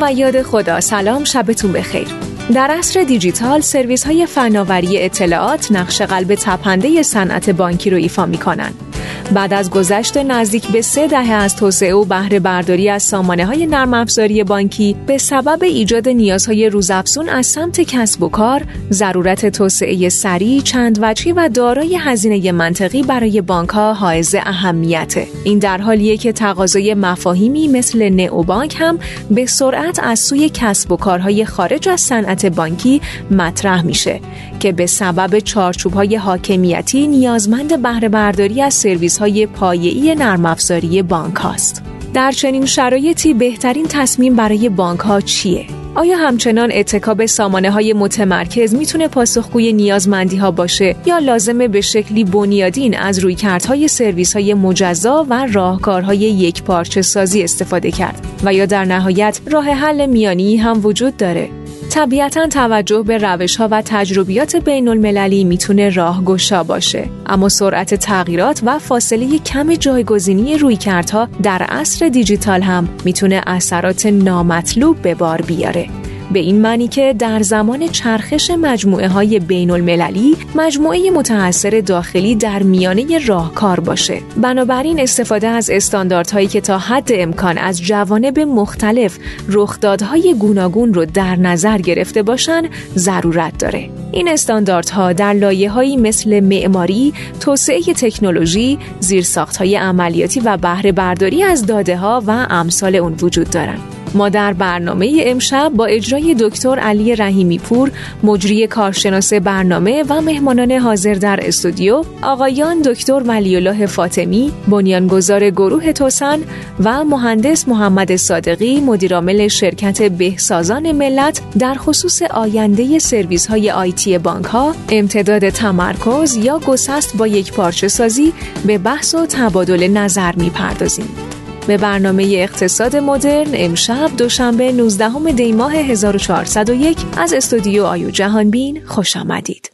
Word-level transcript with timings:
و 0.00 0.12
یاد 0.12 0.42
خدا 0.42 0.80
سلام 0.80 1.24
شبتون 1.24 1.72
بخیر 1.72 2.06
در 2.54 2.70
عصر 2.70 3.02
دیجیتال 3.02 3.60
سرویس 3.60 4.06
های 4.06 4.26
فناوری 4.26 5.02
اطلاعات 5.02 5.72
نقش 5.72 6.02
قلب 6.02 6.34
تپنده 6.34 7.02
صنعت 7.02 7.50
بانکی 7.50 7.90
رو 7.90 7.96
ایفا 7.96 8.26
می 8.26 8.38
کنند. 8.38 8.89
بعد 9.34 9.54
از 9.54 9.70
گذشت 9.70 10.16
نزدیک 10.16 10.66
به 10.68 10.82
سه 10.82 11.06
دهه 11.06 11.32
از 11.32 11.56
توسعه 11.56 11.94
و 11.94 12.04
بهره 12.04 12.40
برداری 12.40 12.88
از 12.88 13.02
سامانه 13.02 13.46
های 13.46 13.66
نرم 13.66 13.94
افزاری 13.94 14.44
بانکی 14.44 14.96
به 15.06 15.18
سبب 15.18 15.62
ایجاد 15.62 16.08
نیازهای 16.08 16.68
روزافزون 16.68 17.28
از 17.28 17.46
سمت 17.46 17.80
کسب 17.80 18.22
و 18.22 18.28
کار، 18.28 18.62
ضرورت 18.92 19.46
توسعه 19.46 20.08
سریع، 20.08 20.60
چند 20.60 20.98
وجهی 21.02 21.32
و 21.32 21.48
دارای 21.54 21.96
هزینه 21.96 22.52
منطقی 22.52 23.02
برای 23.02 23.40
بانک 23.40 23.68
ها 23.68 23.94
حائز 23.94 24.34
اهمیته. 24.34 25.26
این 25.44 25.58
در 25.58 25.78
حالیه 25.78 26.16
که 26.16 26.32
تقاضای 26.32 26.94
مفاهیمی 26.94 27.68
مثل 27.68 28.08
نئوبانک 28.08 28.76
هم 28.78 28.98
به 29.30 29.46
سرعت 29.46 30.00
از 30.02 30.18
سوی 30.18 30.50
کسب 30.54 30.92
و 30.92 30.96
کارهای 30.96 31.44
خارج 31.44 31.88
از 31.88 32.00
صنعت 32.00 32.46
بانکی 32.46 33.00
مطرح 33.30 33.82
میشه 33.82 34.20
که 34.60 34.72
به 34.72 34.86
سبب 34.86 35.38
چارچوب 35.38 35.92
های 35.92 36.16
حاکمیتی 36.16 37.06
نیازمند 37.06 37.82
بهره 37.82 38.08
برداری 38.08 38.62
از 38.62 38.74
سرویس 38.74 39.19
های 39.20 39.46
پایه‌ای 39.46 40.14
نرم 40.14 40.46
افزاری 40.46 41.02
بانک 41.02 41.36
هاست. 41.36 41.82
در 42.14 42.32
چنین 42.32 42.66
شرایطی 42.66 43.34
بهترین 43.34 43.86
تصمیم 43.88 44.36
برای 44.36 44.68
بانک 44.68 45.00
ها 45.00 45.20
چیه؟ 45.20 45.66
آیا 45.94 46.16
همچنان 46.16 46.70
اتکاب 46.74 47.26
سامانه 47.26 47.70
های 47.70 47.92
متمرکز 47.92 48.74
می‌تونه 48.74 49.08
پاسخگوی 49.08 49.72
نیازمندی 49.72 50.36
ها 50.36 50.50
باشه 50.50 50.96
یا 51.06 51.18
لازمه 51.18 51.68
به 51.68 51.80
شکلی 51.80 52.24
بنیادین 52.24 52.98
از 52.98 53.18
رویکردهای 53.18 53.88
سرویس 53.88 54.36
های 54.36 54.54
مجزا 54.54 55.26
و 55.30 55.46
راهکارهای 55.52 56.18
یک 56.18 56.62
پارچه 56.62 57.02
سازی 57.02 57.42
استفاده 57.42 57.90
کرد 57.90 58.26
و 58.44 58.54
یا 58.54 58.66
در 58.66 58.84
نهایت 58.84 59.40
راه 59.50 59.64
حل 59.70 60.06
میانی 60.06 60.56
هم 60.56 60.80
وجود 60.84 61.16
داره؟ 61.16 61.59
طبیعتا 61.90 62.46
توجه 62.46 63.02
به 63.02 63.18
روش 63.18 63.56
ها 63.56 63.68
و 63.70 63.82
تجربیات 63.84 64.56
بین 64.56 64.88
المللی 64.88 65.44
می‌تونه 65.44 65.88
راهگشا 65.88 66.62
باشه. 66.62 67.08
اما 67.26 67.48
سرعت 67.48 67.94
تغییرات 67.94 68.60
و 68.66 68.78
فاصله 68.78 69.38
کم 69.38 69.74
جایگزینی 69.74 70.58
رویکردها 70.58 71.28
در 71.42 71.62
عصر 71.62 72.08
دیجیتال 72.08 72.62
هم 72.62 72.88
می‌تونه 73.04 73.42
اثرات 73.46 74.06
نامطلوب 74.06 75.02
به 75.02 75.14
بار 75.14 75.42
بیاره. 75.42 75.86
به 76.32 76.38
این 76.38 76.60
معنی 76.60 76.88
که 76.88 77.14
در 77.18 77.42
زمان 77.42 77.88
چرخش 77.88 78.50
مجموعه 78.50 79.08
های 79.08 79.38
بین 79.38 79.70
المللی 79.70 80.36
مجموعه 80.54 81.10
متأثر 81.10 81.80
داخلی 81.80 82.34
در 82.34 82.62
میانه 82.62 83.26
راهکار 83.26 83.80
باشه 83.80 84.20
بنابراین 84.36 85.00
استفاده 85.00 85.48
از 85.48 85.70
استانداردهایی 85.70 86.46
که 86.46 86.60
تا 86.60 86.78
حد 86.78 87.10
امکان 87.12 87.58
از 87.58 87.82
جوانب 87.82 88.40
مختلف 88.40 89.18
رخدادهای 89.48 90.34
گوناگون 90.38 90.94
رو 90.94 91.04
در 91.04 91.36
نظر 91.36 91.78
گرفته 91.78 92.22
باشن 92.22 92.62
ضرورت 92.96 93.58
داره 93.58 93.90
این 94.12 94.28
استانداردها 94.28 95.12
در 95.12 95.32
لایه‌هایی 95.32 95.96
مثل 95.96 96.40
معماری، 96.40 97.12
توسعه 97.40 97.80
تکنولوژی، 97.80 98.78
زیرساختهای 99.00 99.76
عملیاتی 99.76 100.40
و 100.40 100.56
بهره 100.56 100.92
برداری 100.92 101.42
از 101.42 101.66
داده 101.66 101.96
ها 101.96 102.22
و 102.26 102.46
امثال 102.50 102.96
اون 102.96 103.14
وجود 103.22 103.50
دارند. 103.50 103.99
ما 104.14 104.28
در 104.28 104.52
برنامه 104.52 105.22
امشب 105.26 105.72
با 105.76 105.86
اجرای 105.86 106.36
دکتر 106.40 106.78
علی 106.78 107.16
رحیمی 107.16 107.58
پور 107.58 107.90
مجری 108.22 108.66
کارشناس 108.66 109.32
برنامه 109.32 110.04
و 110.08 110.20
مهمانان 110.20 110.72
حاضر 110.72 111.14
در 111.14 111.40
استودیو 111.42 112.04
آقایان 112.22 112.82
دکتر 112.82 113.22
ولی 113.26 113.56
الله 113.56 113.86
فاطمی 113.86 114.52
بنیانگذار 114.68 115.50
گروه 115.50 115.92
توسن 115.92 116.38
و 116.84 117.04
مهندس 117.04 117.68
محمد 117.68 118.16
صادقی 118.16 118.80
مدیرعامل 118.80 119.48
شرکت 119.48 120.02
بهسازان 120.02 120.92
ملت 120.92 121.40
در 121.58 121.74
خصوص 121.74 122.22
آینده 122.22 122.98
سرویس 122.98 123.46
های 123.46 123.70
آیتی 123.70 124.18
بانک 124.18 124.44
ها 124.44 124.74
امتداد 124.88 125.48
تمرکز 125.48 126.34
یا 126.36 126.58
گسست 126.58 127.16
با 127.16 127.26
یک 127.26 127.52
پارچه 127.52 127.88
سازی 127.88 128.32
به 128.66 128.78
بحث 128.78 129.14
و 129.14 129.26
تبادل 129.26 129.88
نظر 129.88 130.32
می‌پردازیم. 130.36 131.29
به 131.70 131.76
برنامه 131.76 132.22
اقتصاد 132.36 132.96
مدرن 132.96 133.48
امشب 133.54 134.10
دوشنبه 134.18 134.72
19 134.72 135.32
دی 135.32 135.52
ماه 135.52 135.76
1401 135.76 136.98
از 137.18 137.32
استودیو 137.32 137.84
آیو 137.84 138.10
جهانبین 138.10 138.82
خوش 138.86 139.16
آمدید. 139.16 139.70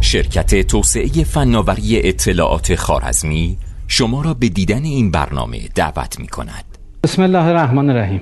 شرکت 0.00 0.66
توسعه 0.66 1.08
فناوری 1.08 2.08
اطلاعات 2.08 2.74
خارزمی 2.74 3.58
شما 3.88 4.22
را 4.22 4.34
به 4.34 4.48
دیدن 4.48 4.84
این 4.84 5.10
برنامه 5.10 5.58
دعوت 5.74 6.20
می 6.20 6.26
کند. 6.26 6.64
بسم 7.04 7.22
الله 7.22 7.44
الرحمن 7.44 7.90
الرحیم 7.90 8.20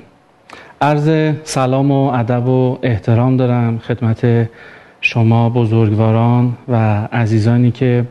عرض 0.81 1.35
سلام 1.45 1.91
و 1.91 2.11
ادب 2.15 2.49
و 2.49 2.79
احترام 2.83 3.37
دارم 3.37 3.79
خدمت 3.79 4.49
شما 5.01 5.51
بزرگواران 5.51 6.57
و 6.69 6.77
عزیزانی 7.13 7.71
که 7.71 8.05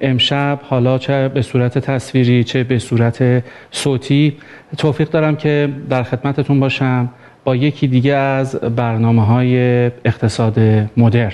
امشب 0.00 0.60
حالا 0.62 0.98
چه 0.98 1.28
به 1.28 1.42
صورت 1.42 1.78
تصویری 1.78 2.44
چه 2.44 2.64
به 2.64 2.78
صورت 2.78 3.44
صوتی 3.70 4.36
توفیق 4.78 5.10
دارم 5.10 5.36
که 5.36 5.68
در 5.90 6.02
خدمتتون 6.02 6.60
باشم 6.60 7.10
با 7.44 7.56
یکی 7.56 7.86
دیگه 7.86 8.14
از 8.14 8.54
برنامه 8.54 9.24
های 9.26 9.56
اقتصاد 9.86 10.58
مدرن. 10.96 11.32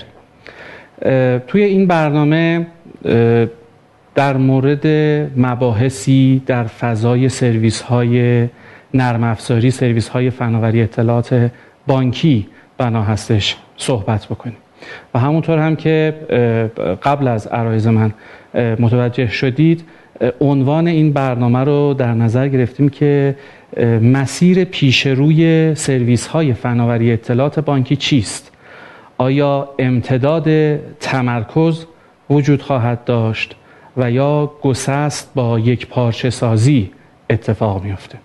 توی 1.47 1.63
این 1.63 1.87
برنامه 1.87 2.67
در 4.15 4.37
مورد 4.37 4.87
مباحثی 5.37 6.43
در 6.47 6.65
فضای 6.65 7.29
سرویس 7.29 7.81
های 7.81 8.47
نرم 8.95 9.25
افزاری 9.25 9.71
سرویس 9.71 10.09
های 10.09 10.31
فناوری 10.31 10.83
اطلاعات 10.83 11.51
بانکی 11.87 12.47
بنا 12.79 13.03
هستش 13.03 13.57
صحبت 13.77 14.27
بکنیم. 14.27 14.57
و 15.15 15.19
همونطور 15.19 15.59
هم 15.59 15.77
که 15.77 16.15
قبل 17.03 17.29
از 17.29 17.47
عرایز 17.47 17.87
من 17.87 18.13
متوجه 18.55 19.29
شدید 19.29 19.85
عنوان 20.41 20.87
این 20.87 21.13
برنامه 21.13 21.59
رو 21.59 21.95
در 21.95 22.15
نظر 22.15 22.49
گرفتیم 22.49 22.89
که 22.89 23.37
مسیر 24.03 24.65
پیش 24.65 25.07
روی 25.07 25.75
سرویس 25.75 26.27
های 26.27 26.53
فناوری 26.53 27.13
اطلاعات 27.13 27.61
بانکی 27.61 27.97
چیست؟ 27.97 28.53
آیا 29.19 29.69
امتداد 29.79 30.77
تمرکز 31.01 31.87
وجود 32.31 32.63
خواهد 32.63 33.05
داشت 33.05 33.57
و 33.97 34.11
یا 34.11 34.53
گسست 34.63 35.31
با 35.35 35.59
یک 35.59 35.87
پارچه 35.87 36.31
سازی 36.31 36.91
اتفاق 37.31 37.85
میفته 37.85 38.19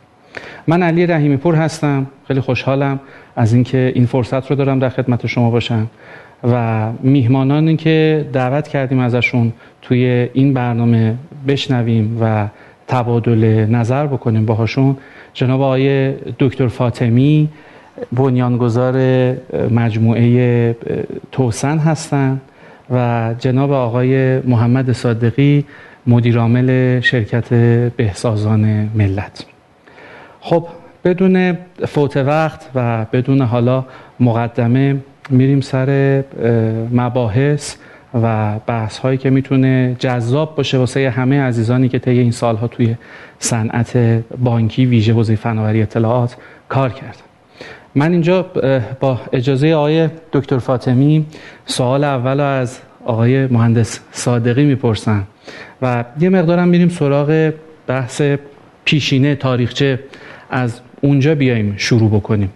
من 0.67 0.83
علی 0.83 1.05
رحیمی 1.05 1.37
پور 1.37 1.55
هستم 1.55 2.07
خیلی 2.27 2.41
خوشحالم 2.41 2.99
از 3.35 3.53
اینکه 3.53 3.91
این 3.95 4.05
فرصت 4.05 4.49
رو 4.49 4.55
دارم 4.55 4.79
در 4.79 4.89
خدمت 4.89 5.27
شما 5.27 5.49
باشم. 5.51 5.87
و 6.43 6.87
میهمانانی 7.01 7.75
که 7.77 8.25
دعوت 8.33 8.67
کردیم 8.67 8.99
ازشون 8.99 9.53
توی 9.81 10.29
این 10.33 10.53
برنامه 10.53 11.15
بشنویم 11.47 12.17
و 12.21 12.47
تبادل 12.87 13.65
نظر 13.65 14.07
بکنیم 14.07 14.45
باهاشون 14.45 14.97
جناب 15.33 15.61
آقای 15.61 16.13
دکتر 16.39 16.67
فاطمی 16.67 17.49
بنیانگذار 18.11 18.95
مجموعه 19.71 20.75
توسن 21.31 21.77
هستند 21.77 22.41
و 22.89 23.35
جناب 23.39 23.71
آقای 23.71 24.39
محمد 24.39 24.91
صادقی 24.91 25.65
مدیرعامل 26.07 26.99
شرکت 26.99 27.53
بهسازان 27.97 28.89
ملت. 28.95 29.45
خب 30.41 30.67
بدون 31.05 31.57
فوت 31.87 32.17
وقت 32.17 32.69
و 32.75 33.05
بدون 33.11 33.41
حالا 33.41 33.85
مقدمه 34.19 34.95
میریم 35.33 35.61
سر 35.61 36.23
مباحث 36.91 37.75
و 38.23 38.59
بحث 38.67 38.97
هایی 38.97 39.17
که 39.17 39.29
می‌تونه 39.29 39.95
جذاب 39.99 40.55
باشه 40.55 40.77
واسه 40.77 41.09
همه 41.09 41.41
عزیزانی 41.41 41.89
که 41.89 41.99
طی 41.99 42.19
این 42.19 42.31
سالها 42.31 42.67
توی 42.67 42.95
صنعت 43.39 43.97
بانکی 44.37 44.85
ویژه 44.85 45.13
حوزه 45.13 45.35
فناوری 45.35 45.81
اطلاعات 45.81 46.35
کار 46.69 46.89
کردن. 46.89 47.25
من 47.95 48.11
اینجا 48.11 48.45
با 48.99 49.21
اجازه 49.33 49.73
آقای 49.73 50.09
دکتر 50.31 50.57
فاطمی 50.57 51.25
سوال 51.65 52.03
اول 52.03 52.39
از 52.39 52.79
آقای 53.05 53.47
مهندس 53.47 53.99
صادقی 54.11 54.65
می‌پرسم 54.65 55.23
و 55.81 56.03
یه 56.19 56.29
مقدارم 56.29 56.67
میریم 56.67 56.89
سراغ 56.89 57.51
بحث 57.87 58.21
پیشینه 58.85 59.35
تاریخچه. 59.35 59.99
از 60.49 60.81
اونجا 61.01 61.35
بیایم 61.35 61.73
شروع 61.77 62.09
بکنیم. 62.09 62.49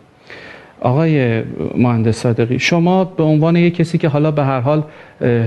آقای 0.81 1.43
مهندس 1.77 2.17
صادقی 2.17 2.59
شما 2.59 3.03
به 3.03 3.23
عنوان 3.23 3.55
یک 3.55 3.75
کسی 3.75 3.97
که 3.97 4.07
حالا 4.07 4.31
به 4.31 4.43
هر 4.43 4.59
حال 4.59 4.83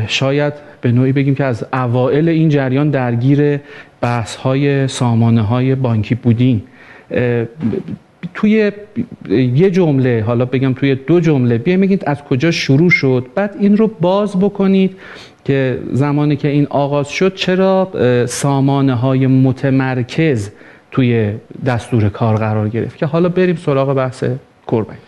شاید 0.06 0.52
به 0.80 0.92
نوعی 0.92 1.12
بگیم 1.12 1.34
که 1.34 1.44
از 1.44 1.66
اوائل 1.72 2.28
این 2.28 2.48
جریان 2.48 2.90
درگیر 2.90 3.60
بحث 4.00 4.36
های 4.36 4.88
سامانه 4.88 5.42
های 5.42 5.74
بانکی 5.74 6.14
بودین. 6.14 6.62
توی 8.34 8.72
یه 9.30 9.70
جمله 9.70 10.24
حالا 10.26 10.44
بگم 10.44 10.72
توی 10.72 10.94
دو 10.94 11.20
جمله 11.20 11.58
بیایم 11.58 11.80
بگید 11.80 12.04
از 12.06 12.24
کجا 12.24 12.50
شروع 12.50 12.90
شد 12.90 13.26
بعد 13.34 13.56
این 13.60 13.76
رو 13.76 13.86
باز 14.00 14.38
بکنید 14.38 14.96
که 15.44 15.78
زمانی 15.92 16.36
که 16.36 16.48
این 16.48 16.66
آغاز 16.70 17.08
شد 17.08 17.34
چرا 17.34 17.92
سامانه 18.26 18.94
های 18.94 19.26
متمرکز 19.26 20.50
توی 20.90 21.32
دستور 21.66 22.08
کار 22.08 22.36
قرار 22.36 22.68
گرفت. 22.68 22.96
که 22.96 23.06
حالا 23.06 23.28
بریم 23.28 23.56
سراغ 23.56 23.94
بحث 23.94 24.24
کوربنگ 24.66 24.98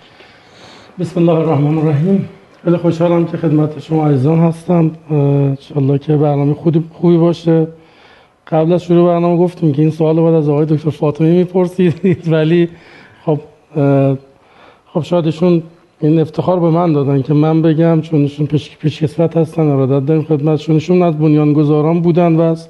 بسم 1.00 1.20
الله 1.20 1.32
الرحمن 1.32 1.78
الرحیم 1.78 2.28
خیلی 2.64 2.76
خوشحالم 2.76 3.24
که 3.24 3.36
خدمت 3.36 3.80
شما 3.80 4.06
عزیزان 4.06 4.38
هستم. 4.38 4.90
انشالله 5.10 5.98
که 5.98 6.16
برنامه 6.16 6.54
خوبی, 6.54 6.84
خوبی 6.92 7.16
باشه. 7.16 7.66
قبل 8.48 8.72
از 8.72 8.82
شروع 8.82 9.06
برنامه 9.06 9.36
گفتیم 9.36 9.72
که 9.72 9.82
این 9.82 9.90
سوال 9.90 10.16
باید 10.16 10.34
از 10.34 10.48
آقای 10.48 10.66
دکتر 10.66 10.90
فاطمی 10.90 11.30
می‌پرسید. 11.30 11.94
ولی 12.32 12.68
خب 13.24 13.40
خب 14.92 15.02
شاید 15.02 15.34
این 16.00 16.20
افتخار 16.20 16.60
به 16.60 16.70
من 16.70 16.92
دادن 16.92 17.22
که 17.22 17.34
من 17.34 17.62
بگم 17.62 18.00
چون 18.00 18.20
ایشون 18.20 18.46
پیش 18.46 18.76
پیش 18.76 19.02
هستن 19.02 19.62
ارادت 19.62 20.06
داریم 20.06 20.22
خدمتشون. 20.22 20.74
ایشون 20.74 21.02
از 21.02 21.18
بنیانگذاران 21.18 22.00
بودن 22.00 22.36
و 22.36 22.40
از 22.40 22.68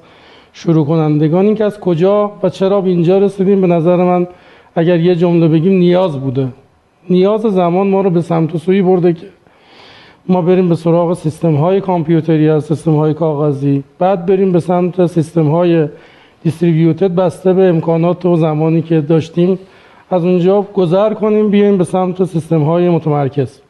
شروع 0.53 0.87
کنندگان. 0.87 1.47
این 1.47 1.55
که 1.55 1.65
از 1.65 1.81
کجا 1.81 2.33
و 2.43 2.49
چرا 2.49 2.81
به 2.81 2.91
اینجا 2.91 3.19
رسیدیم 3.19 3.61
به 3.61 3.67
نظر 3.67 3.97
من 3.97 4.27
اگر 4.75 5.01
یه 5.01 5.15
جمله 5.15 5.49
بگیم 5.49 5.73
نیاز 5.73 6.21
بوده. 6.21 6.49
نیاز 7.11 7.41
زمان 7.41 7.87
ما 7.87 8.01
رو 8.01 8.11
به 8.11 8.21
سمت 8.21 8.55
و 8.55 8.59
سوی 8.59 8.83
برده 8.83 9.13
که 9.13 9.27
ما 10.29 10.43
بریم 10.43 10.69
به 10.69 10.75
سراغ 10.75 11.15
سیستم 11.15 11.55
های 11.55 11.81
کامپیوتری 11.81 12.49
از 12.49 12.65
سیستم 12.65 12.95
های 12.95 13.15
کاغذی 13.15 13.85
بعد 13.99 14.27
بریم 14.27 14.53
به 14.53 14.61
سمت 14.61 15.07
سیستم 15.07 15.49
های 15.49 15.89
دیستریبیوتد 16.43 17.15
بسته 17.15 17.53
به 17.53 17.69
امکانات 17.69 18.27
و 18.27 18.37
زمانی 18.37 18.83
که 18.83 19.01
داشتیم. 19.01 19.59
از 20.11 20.25
اونجا 20.25 20.63
گذر 20.63 21.15
کنیم 21.15 21.51
بیایم 21.51 21.79
به 21.79 21.85
سمت 21.85 22.25
سیستم 22.25 22.63
های 22.63 22.89
متمرکز. 22.89 23.61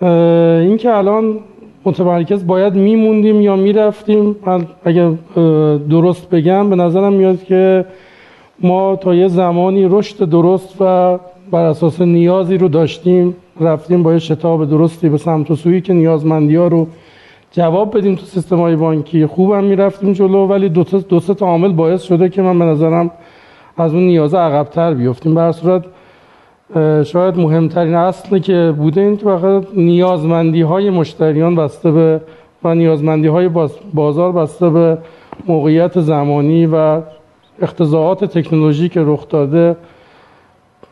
این 0.00 0.76
که 0.76 0.90
الان 0.90 1.38
متمرکز 1.84 2.46
باید 2.46 2.74
میموندیم 2.74 3.40
یا 3.40 3.56
می‌رفتیم 3.56 4.36
اگر 4.84 5.10
درست 5.90 6.30
بگم 6.30 6.70
به 6.70 6.76
نظرم 6.76 7.12
میاد 7.12 7.44
که 7.44 7.84
ما 8.60 8.96
تا 8.96 9.14
یه 9.14 9.28
زمانی 9.28 9.88
رشد 9.90 10.28
درست 10.28 10.76
و 10.80 11.18
بر 11.50 11.64
اساس 11.64 12.00
نیازی 12.00 12.58
رو 12.58 12.68
داشتیم 12.68 13.36
رفتیم 13.60 14.02
با 14.02 14.12
یه 14.12 14.18
شتاب 14.18 14.70
درستی 14.70 15.08
به 15.08 15.18
سمت 15.18 15.50
و 15.50 15.56
سویی 15.56 15.80
که 15.80 15.92
نیازمندی 15.92 16.56
ها 16.56 16.66
رو 16.66 16.86
جواب 17.52 17.96
بدیم 17.96 18.14
تو 18.14 18.26
سیستم 18.26 18.56
های 18.56 18.76
بانکی. 18.76 19.26
خوبم 19.26 19.64
می‌رفتیم 19.64 20.12
جلو 20.12 20.46
ولی 20.46 20.68
دو, 20.68 20.84
دو 21.08 21.20
سه 21.20 21.34
تا 21.34 21.46
عامل 21.46 21.72
باعث 21.72 22.02
شده 22.02 22.28
که 22.28 22.42
من 22.42 22.58
به 22.58 22.64
نظرم 22.64 23.10
از 23.76 23.94
اون 23.94 24.02
نیاز 24.02 24.34
عقبتر 24.34 24.94
بیفتیم. 24.94 25.34
بر 25.34 25.52
صورت 25.52 25.84
شاید 27.04 27.36
مهمترین 27.36 27.94
اصلی 27.94 28.40
که 28.40 28.74
بوده 28.76 29.00
این 29.00 29.16
فقط 29.16 29.64
نیازمندی 29.76 30.62
های 30.62 30.90
مشتریان 30.90 31.54
بسته 31.54 31.90
به 31.90 32.20
و 32.64 32.74
نیازمندی 32.74 33.26
های 33.26 33.50
بازار 33.94 34.32
بسته 34.32 34.70
به 34.70 34.98
موقعیت 35.46 36.00
زمانی 36.00 36.66
و 36.66 37.00
اختزاعات 37.62 38.24
تکنولوژی 38.24 38.88
که 38.88 39.00
رخ 39.02 39.28
داده 39.28 39.76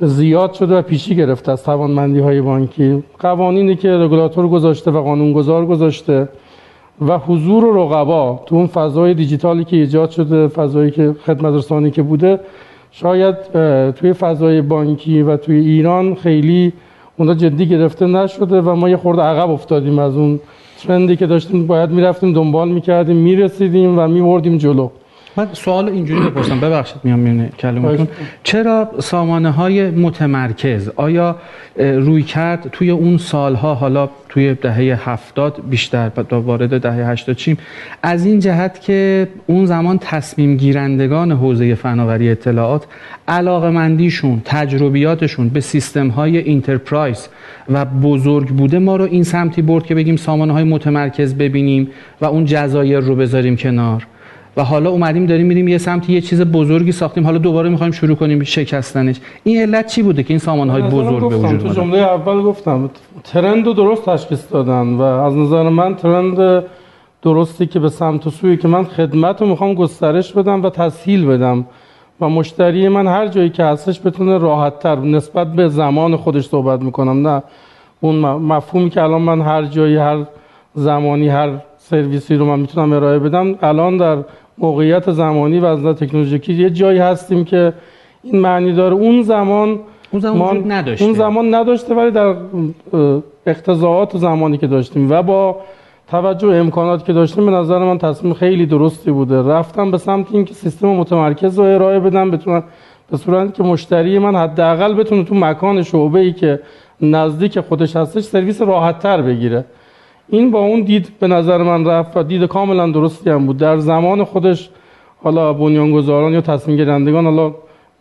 زیاد 0.00 0.52
شده 0.52 0.76
و 0.78 0.82
پیشی 0.82 1.16
گرفته 1.16 1.52
از 1.52 1.64
توانمندی 1.64 2.18
های 2.18 2.40
بانکی. 2.40 3.02
قوانینی 3.18 3.76
که 3.76 3.96
رگولاتور 3.98 4.48
گذاشته 4.48 4.90
و 4.90 5.02
قانونگذار 5.02 5.66
گذاشته 5.66 6.28
و 7.08 7.18
حضور 7.18 7.64
و 7.64 7.82
رقبا 7.82 8.40
تو 8.46 8.56
اون 8.56 8.66
فضای 8.66 9.14
دیجیتالی 9.14 9.64
که 9.64 9.76
ایجاد 9.76 10.10
شده 10.10 10.48
فضایی 10.48 10.90
که 10.90 11.14
خدمت 11.26 11.54
رسانی 11.54 11.90
که 11.90 12.02
بوده 12.02 12.40
شاید 12.90 13.36
توی 13.92 14.12
فضای 14.12 14.62
بانکی 14.62 15.22
و 15.22 15.36
توی 15.36 15.56
ایران 15.56 16.14
خیلی 16.14 16.72
اونها 17.16 17.34
جدی 17.34 17.66
گرفته 17.66 18.06
نشده 18.06 18.60
و 18.60 18.74
ما 18.74 18.88
یه 18.88 18.96
خورده 18.96 19.22
عقب 19.22 19.50
افتادیم 19.50 19.98
از 19.98 20.16
اون 20.16 20.40
ترندی 20.82 21.16
که 21.16 21.26
داشتیم. 21.26 21.66
باید 21.66 21.90
می‌رفتیم 21.90 22.32
دنبال 22.32 22.68
می‌کردیم 22.68 23.16
می‌رسیدیم 23.16 23.98
و 23.98 24.08
میبردیم 24.08 24.58
جلو. 24.58 24.88
من 25.36 25.48
سوال 25.52 25.88
اینجوری 25.88 26.20
بپرسم 26.20 26.60
ببخشید 26.60 26.96
میام 27.04 27.18
میونه 27.18 27.50
کلمتون. 27.58 28.08
چرا 28.42 28.90
سامانه 28.98 29.50
های 29.50 29.90
متمرکز 29.90 30.90
آیا 30.96 31.36
روی 31.76 32.22
کرد 32.22 32.68
توی 32.72 32.90
اون 32.90 33.18
سالها 33.18 33.74
حالا 33.74 34.08
توی 34.28 34.54
دهه 34.54 35.10
هفتاد 35.10 35.62
بیشتر 35.70 36.10
و 36.32 36.34
وارد 36.34 36.80
دهه 36.80 37.10
هشتاد 37.10 37.36
چیم 37.36 37.58
از 38.02 38.26
این 38.26 38.40
جهت 38.40 38.80
که 38.80 39.28
اون 39.46 39.66
زمان 39.66 39.98
تصمیم 39.98 40.56
گیرندگان 40.56 41.32
حوزه 41.32 41.74
فناوری 41.74 42.30
اطلاعات 42.30 42.86
علاقمندیشون 43.28 44.42
تجربیاتشون 44.44 45.48
به 45.48 45.60
سیستم 45.60 46.08
های 46.08 46.38
اینترپرایز 46.38 47.28
و 47.68 47.84
بزرگ 47.84 48.48
بوده 48.48 48.78
ما 48.78 48.96
رو 48.96 49.04
این 49.04 49.22
سمتی 49.22 49.62
برد 49.62 49.86
که 49.86 49.94
بگیم 49.94 50.16
سامانه 50.16 50.52
های 50.52 50.64
متمرکز 50.64 51.34
ببینیم 51.34 51.90
و 52.20 52.24
اون 52.24 52.44
جزایر 52.44 53.00
رو 53.00 53.16
بذاریم 53.16 53.56
کنار. 53.56 54.06
و 54.56 54.64
حالا 54.64 54.90
اومدیم 54.90 55.26
داریم 55.26 55.46
میریم 55.46 55.68
یه 55.68 55.78
سمت 55.78 56.10
یه 56.10 56.20
چیز 56.20 56.42
بزرگی 56.42 56.92
ساختیم. 56.92 57.24
حالا 57.24 57.38
دوباره 57.38 57.68
می‌خوایم 57.68 57.92
شروع 57.92 58.16
کنیم 58.16 58.42
شکستنش. 58.42 59.20
این 59.44 59.62
علت 59.62 59.86
چی 59.86 60.02
بوده 60.02 60.22
که 60.22 60.30
این 60.30 60.38
سامان 60.38 60.70
های 60.70 60.82
بزرگ 60.82 61.28
به 61.28 61.36
وجود 61.36 61.60
تو 61.60 61.68
جمله 61.68 61.98
اول 61.98 62.42
گفتم 62.42 62.90
ترند 63.24 63.66
رو 63.66 63.72
درست 63.72 64.04
تشخیص 64.04 64.52
دادن 64.52 64.94
و 64.94 65.02
از 65.02 65.36
نظر 65.36 65.68
من 65.68 65.94
ترند 65.94 66.64
درستی 67.22 67.66
که 67.66 67.80
به 67.80 67.88
سمت 67.88 68.26
و 68.26 68.30
سوی 68.30 68.56
که 68.56 68.68
من 68.68 68.84
خدمت 68.84 69.40
رو 69.40 69.48
می‌خوام 69.48 69.74
گسترش 69.74 70.32
بدم 70.32 70.62
و 70.62 70.70
تسهیل 70.70 71.26
بدم 71.26 71.66
و 72.20 72.28
مشتری 72.28 72.88
من 72.88 73.06
هر 73.06 73.26
جایی 73.26 73.50
که 73.50 73.64
هستش 73.64 74.00
بتونه 74.04 74.38
راحت 74.38 74.78
تر 74.78 74.96
نسبت 74.96 75.52
به 75.52 75.68
زمان 75.68 76.16
خودش 76.16 76.44
صحبت 76.44 76.82
می‌کنم. 76.82 77.28
نه 77.28 77.42
اون 78.00 78.16
مفهومی 78.18 78.90
که 78.90 79.02
الان 79.02 79.22
من 79.22 79.40
هر 79.40 79.64
جایی 79.64 79.96
هر 79.96 80.18
زمانی 80.74 81.28
هر 81.28 81.50
سرویسی 81.78 82.34
رو 82.34 82.44
من 82.46 82.60
می‌تونم 82.60 82.92
ارائه 82.92 83.18
بدم 83.18 83.54
الان 83.62 83.96
در 83.96 84.16
موقعیت 84.58 85.12
زمانی 85.12 85.58
و 85.58 85.64
از 85.64 85.96
تکنولوژیکی 85.96 86.54
یه 86.54 86.70
جایی 86.70 86.98
هستیم 86.98 87.44
که 87.44 87.72
این 88.22 88.40
معنی 88.40 88.72
داره. 88.72 88.94
اون 88.94 89.22
زمان 89.22 89.80
اون 90.10 90.20
زمان 90.20 90.72
نداشته. 90.72 91.04
اون 91.04 91.14
زمان 91.14 91.54
نداشته 91.54 91.94
ولی 91.94 92.10
در 92.10 92.34
اقتضاعات 93.46 94.16
زمانی 94.16 94.58
که 94.58 94.66
داشتیم 94.66 95.10
و 95.10 95.22
با 95.22 95.56
توجه 96.08 96.48
امکاناتی 96.48 97.04
که 97.04 97.12
داشتیم 97.12 97.46
به 97.46 97.52
نظر 97.52 97.78
من 97.78 97.98
تصمیم 97.98 98.34
خیلی 98.34 98.66
درستی 98.66 99.10
بوده. 99.10 99.42
رفتم 99.42 99.90
به 99.90 99.98
سمت 99.98 100.26
اینکه 100.32 100.54
سیستم 100.54 100.88
متمرکز 100.88 101.58
رو 101.58 101.64
ارائه 101.64 102.00
بدم 102.00 102.30
بتونم 102.30 102.64
به 103.10 103.16
صورتی 103.16 103.52
که 103.52 103.62
مشتری 103.62 104.18
من 104.18 104.36
حداقل 104.36 104.94
بتونه 104.94 105.24
تو 105.24 105.34
مکان 105.34 105.82
شعبه 105.82 106.20
ای 106.20 106.32
که 106.32 106.60
نزدیک 107.00 107.60
خودش 107.60 107.96
هستش 107.96 108.24
سرویس 108.24 108.62
راحت 108.62 108.98
تر 108.98 109.22
بگیره. 109.22 109.64
این 110.28 110.50
با 110.50 110.58
اون 110.58 110.80
دید 110.80 111.12
به 111.20 111.26
نظر 111.26 111.62
من 111.62 111.86
رفت 111.86 112.16
و 112.16 112.22
دید 112.22 112.44
کاملا 112.44 112.90
درستی 112.90 113.30
هم 113.30 113.46
بود. 113.46 113.56
در 113.56 113.78
زمان 113.78 114.24
خودش 114.24 114.70
حالا 115.22 115.52
بنیانگذاران 115.52 116.32
یا 116.32 116.40
تصمیم 116.40 116.76
گیرندگان 116.76 117.24
حالا 117.24 117.54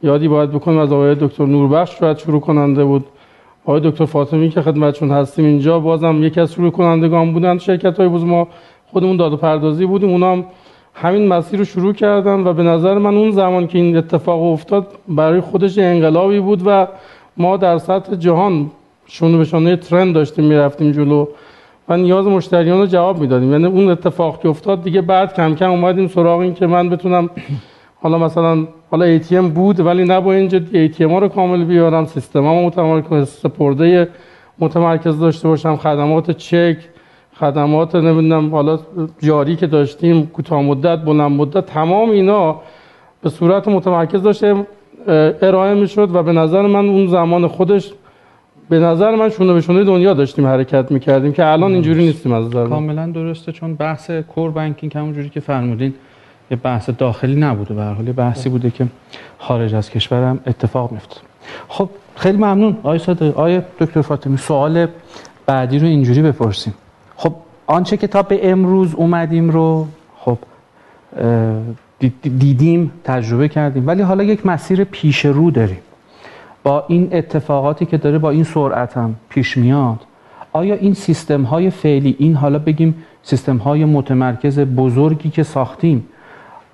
یادی 0.04 0.28
باید 0.28 0.52
بکنیم 0.52 0.78
از 0.78 0.92
آقای 0.92 1.16
دکتر 1.16 1.46
نوربخش 1.46 2.00
شاید 2.00 2.18
شروع 2.18 2.42
کننده 2.42 2.86
بود. 2.86 3.06
آقای 3.66 3.82
دکتر 3.90 4.06
فاطمی 4.06 4.50
که 4.50 4.62
خدمتشون 4.62 5.12
هستیم 5.12 5.46
اینجا 5.46 5.80
بازم 5.80 6.24
یکی 6.24 6.40
از 6.42 6.54
شروع 6.54 6.72
کنندگان 6.72 7.34
بودن 7.34 7.58
شرکت 7.58 8.00
های 8.00 8.08
ما 8.08 8.48
خودمون 8.92 9.18
داد 9.18 9.34
و 9.34 9.38
پردازی 9.38 9.86
بودیم. 9.86 10.10
اونا 10.10 10.32
هم 10.32 10.46
همین 10.94 11.28
مسیر 11.28 11.60
رو 11.60 11.66
شروع 11.66 11.94
کردن 11.94 12.48
و 12.48 12.54
به 12.54 12.64
نظر 12.64 12.98
من 12.98 13.16
اون 13.18 13.32
زمان 13.32 13.68
که 13.68 13.78
این 13.78 13.98
اتفاق 13.98 14.44
افتاد 14.44 14.88
برای 15.08 15.42
خودش 15.42 15.78
انقلابی 15.78 16.40
بود 16.40 16.62
و 16.66 16.88
ما 17.38 17.58
در 17.58 17.78
سطح 17.78 18.16
جهان 18.16 18.72
شونه 19.08 19.38
به 19.38 19.44
شونه 19.44 19.76
ترند 19.76 20.16
داشتیم 20.16 20.46
می‌رفتیم 20.46 20.92
جلو. 20.92 21.26
و 21.90 21.98
نیاز 21.98 22.26
مشتریان 22.26 22.80
رو 22.80 22.86
جواب 22.86 23.20
می‌دادیم. 23.20 23.52
یعنی 23.52 23.66
اون 23.66 23.90
اتفاق 23.90 24.42
که 24.42 24.50
افتاد 24.50 24.84
دیگه 24.84 25.02
بعد 25.02 25.34
کم 25.34 25.56
کم 25.56 25.72
اومدیم 25.72 26.08
سراغ 26.08 26.40
این 26.40 26.54
که 26.54 26.68
من 26.68 26.90
بتونم 26.90 27.30
حالا 28.02 28.18
مثلا 28.18 28.68
حالا 28.92 29.20
ATM 29.20 29.34
بود 29.34 29.80
ولی 29.80 30.04
نه 30.04 30.20
با 30.20 30.34
اینجا 30.34 30.60
ATM 30.60 31.02
ها 31.02 31.20
رو 31.20 31.28
کامل 31.28 31.64
بیارم 31.64 32.06
سیستم 32.06 32.44
ها 32.44 32.62
متمرکز 32.62 33.30
سپرده 33.30 34.10
متمرکز 34.60 35.20
داشته 35.20 35.48
باشم 35.48 35.76
خدمات 35.76 36.32
چک 36.32 36.78
خدمات 37.40 37.96
نمی‌دونم 37.96 38.52
حالا 38.52 38.80
جاری 39.22 39.56
که 39.56 39.68
داشتیم 39.68 40.28
کوتاه 40.28 40.62
مدت 40.62 41.00
بلند 41.06 41.32
مدت 41.32 41.66
تمام 41.66 42.10
اینا 42.10 42.62
به 43.22 43.30
صورت 43.30 43.68
متمرکز 43.68 44.24
داشته 44.24 44.68
ارائه 45.42 45.74
می‌شد 45.74 46.16
و 46.16 46.24
به 46.24 46.32
نظر 46.32 46.62
من 46.62 46.90
اون 46.90 47.08
زمان 47.08 47.48
خودش 47.48 47.94
به 48.70 48.80
نظر 48.80 49.16
من 49.16 49.30
شونه 49.30 49.54
به 49.54 49.62
شونه 49.62 49.84
دنیا 49.84 50.14
داشتیم 50.14 50.48
حرکت 50.48 50.92
می‌کردیم 50.92 51.34
که 51.34 51.46
الان 51.46 51.72
اینجوری 51.72 52.06
نیستیم 52.06 52.32
از 52.32 52.46
نظر 52.46 52.68
کاملا 52.68 53.08
درسته 53.08 53.52
چون 53.52 53.76
بحث 53.76 54.12
کور 54.12 54.52
بانکینگ 54.52 54.98
همونجوری 54.98 55.30
که 55.30 55.40
فرمودین 55.40 55.94
یه 56.52 56.58
بحث 56.58 56.90
داخلی 56.90 57.36
نبوده 57.36 57.74
به 57.74 57.82
هر 57.82 57.94
حال 57.94 58.12
بحثی 58.12 58.50
بوده 58.50 58.70
که 58.70 58.88
خارج 59.40 59.76
از 59.76 59.90
کشورم 59.90 60.40
اتفاق 60.48 60.92
میفته 60.92 61.18
خب 61.68 61.90
خیلی 62.16 62.38
ممنون 62.38 62.78
آقای 62.84 63.00
صادق. 63.00 63.28
آقای 63.28 63.62
دکتر 63.80 64.02
فاطمی 64.02 64.38
سوال 64.38 64.88
بعدی 65.46 65.80
رو 65.80 65.88
اینجوری 65.88 66.22
بپرسیم. 66.22 66.74
خب 67.16 67.34
آنچه 67.68 67.98
که 67.98 68.08
تا 68.08 68.22
به 68.22 68.50
امروز 68.50 68.96
اومدیم 68.96 69.50
رو 69.50 69.88
خب 70.18 70.38
دیدیم 72.22 72.92
تجربه 73.04 73.48
کردیم 73.48 73.88
ولی 73.88 74.02
حالا 74.02 74.24
یک 74.24 74.46
مسیر 74.46 74.84
پیش 74.84 75.26
رو 75.26 75.52
داریم. 75.52 75.78
با 76.66 76.86
این 76.88 77.10
اتفاقاتی 77.12 77.86
که 77.86 77.98
داره 77.98 78.18
با 78.18 78.30
این 78.30 78.44
سرعت 78.44 78.98
هم 78.98 79.16
پیش 79.30 79.58
میاد 79.58 80.00
آیا 80.54 80.76
این 80.76 80.94
سیستم 80.94 81.44
های 81.44 81.70
فعلی 81.70 82.16
این 82.20 82.36
حالا 82.36 82.60
بگیم 82.60 82.96
سیستم 83.24 83.58
های 83.58 83.86
متمرکز 83.86 84.60
بزرگی 84.60 85.30
که 85.30 85.44
ساختیم 85.44 86.08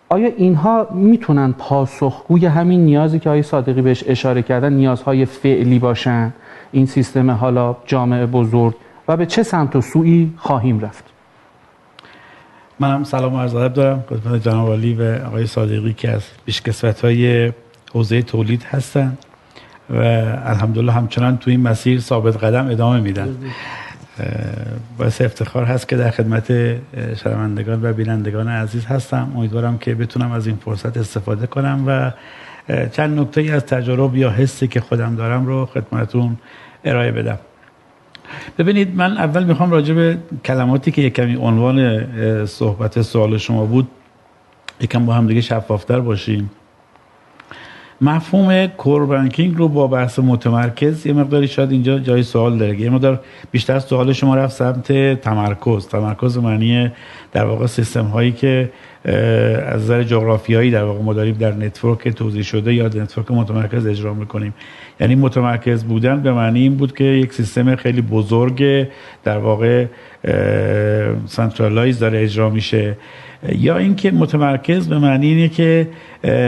آیا 0.09 0.29
اینها 0.37 0.87
می‌تونن 0.91 1.51
پاسخگوی 1.51 2.45
همین 2.45 2.85
نیازی 2.85 3.19
که 3.19 3.29
آقای 3.29 3.43
صادقی 3.43 3.81
بهش 3.81 4.03
اشاره 4.07 4.41
کردن 4.41 4.73
نیازهای 4.73 5.25
فعلی 5.25 5.79
باشن؟ 5.79 6.33
این 6.71 6.85
سیستم 6.85 7.31
حالا 7.31 7.75
جامعه 7.85 8.25
بزرگ 8.25 8.75
و 9.07 9.17
به 9.17 9.25
چه 9.25 9.43
سمت 9.43 9.75
و 9.75 9.81
سوی 9.81 10.31
خواهیم 10.37 10.79
رفت؟ 10.79 11.03
منم 12.79 13.03
سلام 13.03 13.33
و 13.33 13.39
عرض 13.39 13.55
ادب 13.55 13.73
دارم 13.73 14.03
خدمت 14.09 14.43
جناب 14.43 14.69
و 14.69 15.27
آقای 15.27 15.47
صادقی 15.47 15.93
که 15.93 16.11
از 16.11 16.21
پیشکسوت 16.45 17.01
های 17.01 17.51
حوزه 17.93 18.21
تولید 18.21 18.63
هستن. 18.63 19.17
و 19.91 19.97
الحمدلله 20.45 20.91
همچنان 20.91 21.37
تو 21.37 21.51
این 21.51 21.61
مسیر 21.61 21.99
ثابت 21.99 22.43
قدم 22.43 22.67
ادامه 22.67 22.99
میدن. 22.99 23.37
باعث 24.97 25.21
افتخار 25.21 25.65
هست 25.65 25.87
که 25.87 25.97
در 25.97 26.11
خدمت 26.11 26.51
شنوندگان 27.23 27.79
و 27.83 27.93
بینندگان 27.93 28.47
عزیز 28.47 28.85
هستم. 28.85 29.31
امیدوارم 29.35 29.77
که 29.77 29.95
بتونم 29.95 30.31
از 30.31 30.47
این 30.47 30.55
فرصت 30.55 30.97
استفاده 30.97 31.47
کنم 31.47 31.83
و 31.87 32.11
چند 32.89 33.19
نکته 33.19 33.41
از 33.41 33.65
تجارب 33.65 34.15
یا 34.15 34.29
حسی 34.29 34.67
که 34.67 34.81
خودم 34.81 35.15
دارم 35.15 35.45
رو 35.45 35.65
خدمتون 35.65 36.37
ارائه 36.83 37.11
بدم. 37.11 37.37
ببینید 38.57 38.95
من 38.95 39.17
اول 39.17 39.43
می‌خوام 39.43 39.71
راجع 39.71 39.93
به 39.93 40.17
کلماتی 40.45 40.91
که 40.91 41.01
یک 41.01 41.13
کمی 41.13 41.35
عنوان 41.35 42.05
صحبت 42.45 43.01
سوال 43.01 43.37
شما 43.37 43.65
بود 43.65 43.87
یکم 44.81 45.05
با 45.05 45.13
هم 45.13 45.27
دیگه 45.27 45.41
شفافتر 45.41 45.99
باشیم. 45.99 46.49
مفهوم 48.03 48.67
کور 48.67 49.05
بانکینگ 49.05 49.57
رو 49.57 49.67
با 49.67 49.87
بحث 49.87 50.19
متمرکز 50.19 51.05
یه 51.05 51.13
مقداری 51.13 51.47
شاید 51.47 51.71
اینجا 51.71 51.99
جای 51.99 52.23
سوال 52.23 52.57
داره. 52.57 52.81
یه 52.81 52.89
مقدار 52.89 53.19
بیشتر 53.51 53.79
سوال 53.79 54.13
شما 54.13 54.35
رفت 54.35 54.55
سمت 54.55 55.21
تمرکز. 55.21 55.87
تمرکز 55.87 56.37
معنی 56.37 56.91
در 57.31 57.45
واقع 57.45 57.65
سیستم 57.65 58.05
هایی 58.05 58.31
که 58.31 58.71
از 59.65 59.81
نظر 59.81 60.03
جغرافیایی 60.03 60.71
در 60.71 60.83
واقع 60.83 61.01
ما 61.01 61.13
داریم 61.13 61.35
در 61.35 61.51
network 61.51 62.07
توزیع 62.07 62.41
شده 62.41 62.73
یا 62.73 62.85
network 62.85 63.31
متمرکز 63.31 63.87
اجرا 63.87 64.13
می‌کنیم. 64.13 64.53
یعنی 64.99 65.15
متمرکز 65.15 65.83
بودن 65.83 66.21
به 66.21 66.31
معنی 66.31 66.59
این 66.59 66.75
بود 66.75 66.97
که 66.97 67.03
یک 67.03 67.33
سیستم 67.33 67.75
خیلی 67.75 68.01
بزرگ 68.01 68.87
در 69.23 69.37
واقع 69.37 69.85
centralize 71.25 71.99
داره 71.99 72.23
اجرا 72.23 72.49
میشه. 72.49 72.97
یا 73.49 73.77
اینکه 73.77 74.11
متمرکز 74.11 74.87
به 74.87 74.99
معنی 74.99 75.27
اینه 75.27 75.49
که 75.49 75.87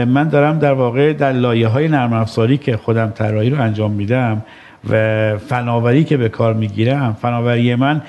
من 0.06 0.28
دارم 0.28 0.58
در 0.58 0.72
واقع 0.72 1.12
در 1.12 1.32
لایه 1.32 1.68
های 1.68 1.88
نرم 1.88 2.12
افزاری 2.12 2.58
که 2.58 2.76
خودم 2.76 3.10
طراحی 3.10 3.50
رو 3.50 3.60
انجام 3.60 3.90
میدم 3.90 4.42
و 4.90 5.38
فناوری 5.38 6.04
که 6.04 6.16
به 6.16 6.28
کار 6.28 6.54
می‌گیرم 6.54 7.16
فناوری 7.22 7.74
من 7.74 8.02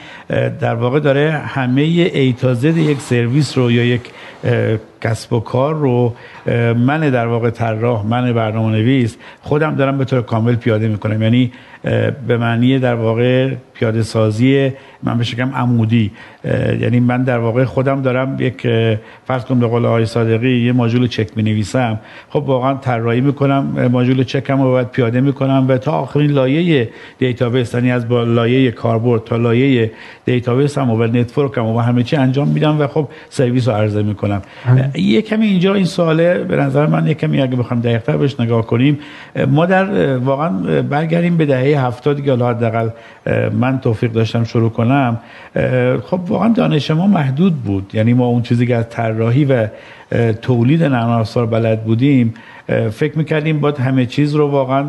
در 0.60 0.76
واقع 0.76 1.00
داره 1.00 1.32
همه 1.32 1.82
ایتازد 1.82 2.78
یک 2.78 3.00
سرویس 3.00 3.58
رو 3.58 3.72
یا 3.72 3.86
یک 3.86 4.02
کسب 5.02 5.34
و 5.34 5.40
کار 5.40 5.76
رو 5.76 6.16
من 6.76 7.00
در 7.00 7.28
واقع 7.28 7.50
طراح 7.50 8.06
من 8.06 8.34
برنامه 8.34 8.72
نویس 8.72 9.18
خودم 9.42 9.76
دارم 9.76 9.98
به 9.98 10.06
طور 10.06 10.22
کامل 10.22 10.56
پیاده 10.56 10.88
می‌کنم. 10.88 11.22
یعنی 11.22 11.52
به 12.28 12.38
معنی 12.38 12.80
در 12.80 12.96
واقع 12.96 13.50
پیاده 13.74 14.04
سازی 14.04 14.72
من 15.04 15.18
بشه 15.18 15.36
کم 15.36 15.56
عمودی. 15.56 16.12
یعنی 16.82 17.00
من 17.00 17.24
در 17.24 17.38
واقع 17.38 17.64
خودم 17.64 18.02
دارم 18.02 18.38
یک 18.40 18.68
فرض 19.28 19.46
کنم 19.46 19.60
به 19.60 19.68
قول 19.68 19.86
آقای 19.86 20.06
صادقی 20.06 20.66
یه 20.66 20.72
ماژول 20.72 21.08
چک 21.08 21.30
می 21.36 21.44
نویسم 21.44 22.00
خب 22.30 22.44
واقعا 22.46 22.74
طراحی 22.74 23.22
می‌کنم 23.22 23.90
ماژول 23.92 24.24
چکم 24.24 24.62
رو 24.62 24.72
باید 24.72 24.88
پیاده 24.88 25.22
می‌کنم 25.22 25.66
و 25.70 25.78
تا 25.78 25.92
آخرین 25.92 26.32
لایه 26.32 26.90
database 27.18 27.74
یعنی 27.74 27.92
از 27.92 28.08
با 28.08 28.24
لایه 28.24 28.72
کاربرد 28.72 29.24
تا 29.24 29.38
لایه 29.38 29.92
database 30.26 30.78
هم 30.78 30.92
و 30.92 31.04
network 31.04 31.58
هم 31.58 31.66
و 31.66 31.80
همه 31.80 32.04
چی 32.04 32.16
انجام 32.16 32.48
میدم 32.48 32.82
و 32.82 32.88
خب 32.88 33.08
سرویس 33.30 33.68
رو 33.68 33.74
عرضه 33.74 34.04
می‌کنم. 34.04 34.42
یه 34.96 35.22
کمی 35.22 35.46
اینجا 35.46 35.74
این 35.74 35.86
سواله 35.86 36.44
به 36.44 36.56
نظر 36.56 36.86
من 36.86 37.08
یه 37.08 37.14
کمی 37.14 37.42
اگه 37.42 37.56
بخوام 37.56 37.82
دقیق‌تر 37.82 38.18
بهش 38.18 38.40
نگاه 38.40 38.68
کنیم. 38.68 39.00
ما 39.48 39.66
در 39.66 40.18
واقعا 40.18 40.50
برگردیم 40.82 41.38
به 41.38 41.46
دهه 41.46 41.75
70 41.78 42.26
که 42.26 42.34
حداقل 42.34 42.90
من 43.54 43.80
توفیق 43.80 44.12
داشتم 44.12 44.44
شروع 44.44 44.70
کنم. 44.70 45.20
خب 46.06 46.20
واقعا 46.28 46.50
دانش 46.50 46.92
ما 46.92 47.08
محدود 47.08 47.64
بود. 47.64 47.92
یعنی 47.94 48.14
ما 48.14 48.26
اون 48.26 48.42
چیزی 48.42 48.68
که 48.68 48.76
از 48.76 48.90
طراحی 48.90 49.46
و 49.46 49.68
تولید 50.42 50.84
نرم 50.84 51.24
بلد 51.46 51.84
بودیم 51.84 52.34
فکر 52.92 53.18
می‌کردیم 53.18 53.60
باید 53.60 53.78
همه 53.78 54.06
چیز 54.06 54.36
رو 54.36 54.48
واقعا 54.48 54.84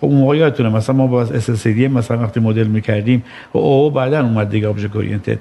خب 0.00 0.06
اون 0.06 0.14
موقع 0.14 0.36
یادتونه 0.36 0.68
مثلا 0.68 0.96
ما 0.96 1.06
با 1.06 1.26
SSD 1.26 1.66
مثلا 1.66 2.18
وقتی 2.18 2.40
مدل 2.40 2.66
می‌کردیم 2.66 3.24
و 3.54 3.58
او 3.58 3.90
بعدا 3.90 4.20
اومد 4.20 4.50
دیگه 4.50 4.68
ابجکت 4.68 4.96
اورینتد. 4.96 5.38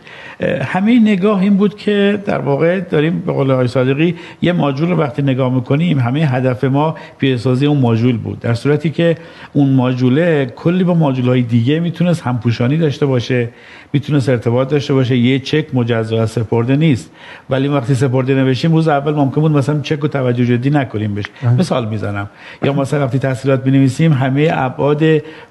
همه 0.62 1.00
نگاه 1.00 1.42
این 1.42 1.58
بود 1.58 1.78
که 1.78 2.20
در 2.26 2.40
واقع 2.40 2.80
داریم 2.80 3.20
به 3.20 3.32
قول 3.32 3.52
آقای 3.52 3.68
صادقی 3.68 4.16
یه 4.42 4.52
ماژول 4.52 4.90
رو 4.90 4.96
وقتی 4.96 5.22
نگاه 5.22 5.54
می‌کنیم 5.54 6.00
همه 6.00 6.20
هدف 6.20 6.64
ما 6.64 6.96
پیشسازی 7.18 7.66
اون 7.66 7.78
ماژول 7.80 8.18
بود. 8.18 8.40
در 8.40 8.54
صورتی 8.54 8.90
که 8.90 9.18
اون 9.54 9.70
ماژوله 9.70 10.46
کلی 10.46 10.84
با 10.84 10.94
ماژول 10.94 11.28
های 11.28 11.42
دیگه 11.42 11.80
می‌تونست 11.80 12.22
همپوشانی 12.22 12.78
داشته 12.78 13.06
باشه. 13.06 13.50
می‌تونست 13.94 14.30
ارتباط 14.30 14.70
داشته 14.70 14.94
باشه. 14.94 15.18
یه 15.18 15.40
چک 15.40 15.66
مجزا 15.74 16.22
از 16.22 16.32
سپرده 16.32 16.76
نیست. 16.76 17.12
ولی 17.50 17.68
وقتی 17.68 17.96
سپرده 17.96 18.36
نوشتیم 18.36 18.72
روز 18.74 18.88
اول 18.88 19.14
ممکن 19.14 19.42
بود 19.42 19.52
مثلا 19.52 19.80
چک 19.82 20.04
و 20.04 20.08
توجه 20.08 20.46
جدی 20.46 20.70
نکنیم 20.70 21.16
بهش. 21.16 21.26
بله. 21.44 21.54
مثال 21.54 21.88
می‌زنم. 21.88 22.30
یا 22.64 22.74
مثلا 22.74 23.06
وقتی 23.06 23.20
تسهیلات 23.20 23.64
بنویسیم 23.64 24.14
همه 24.14 24.50
ابعاد 24.54 25.04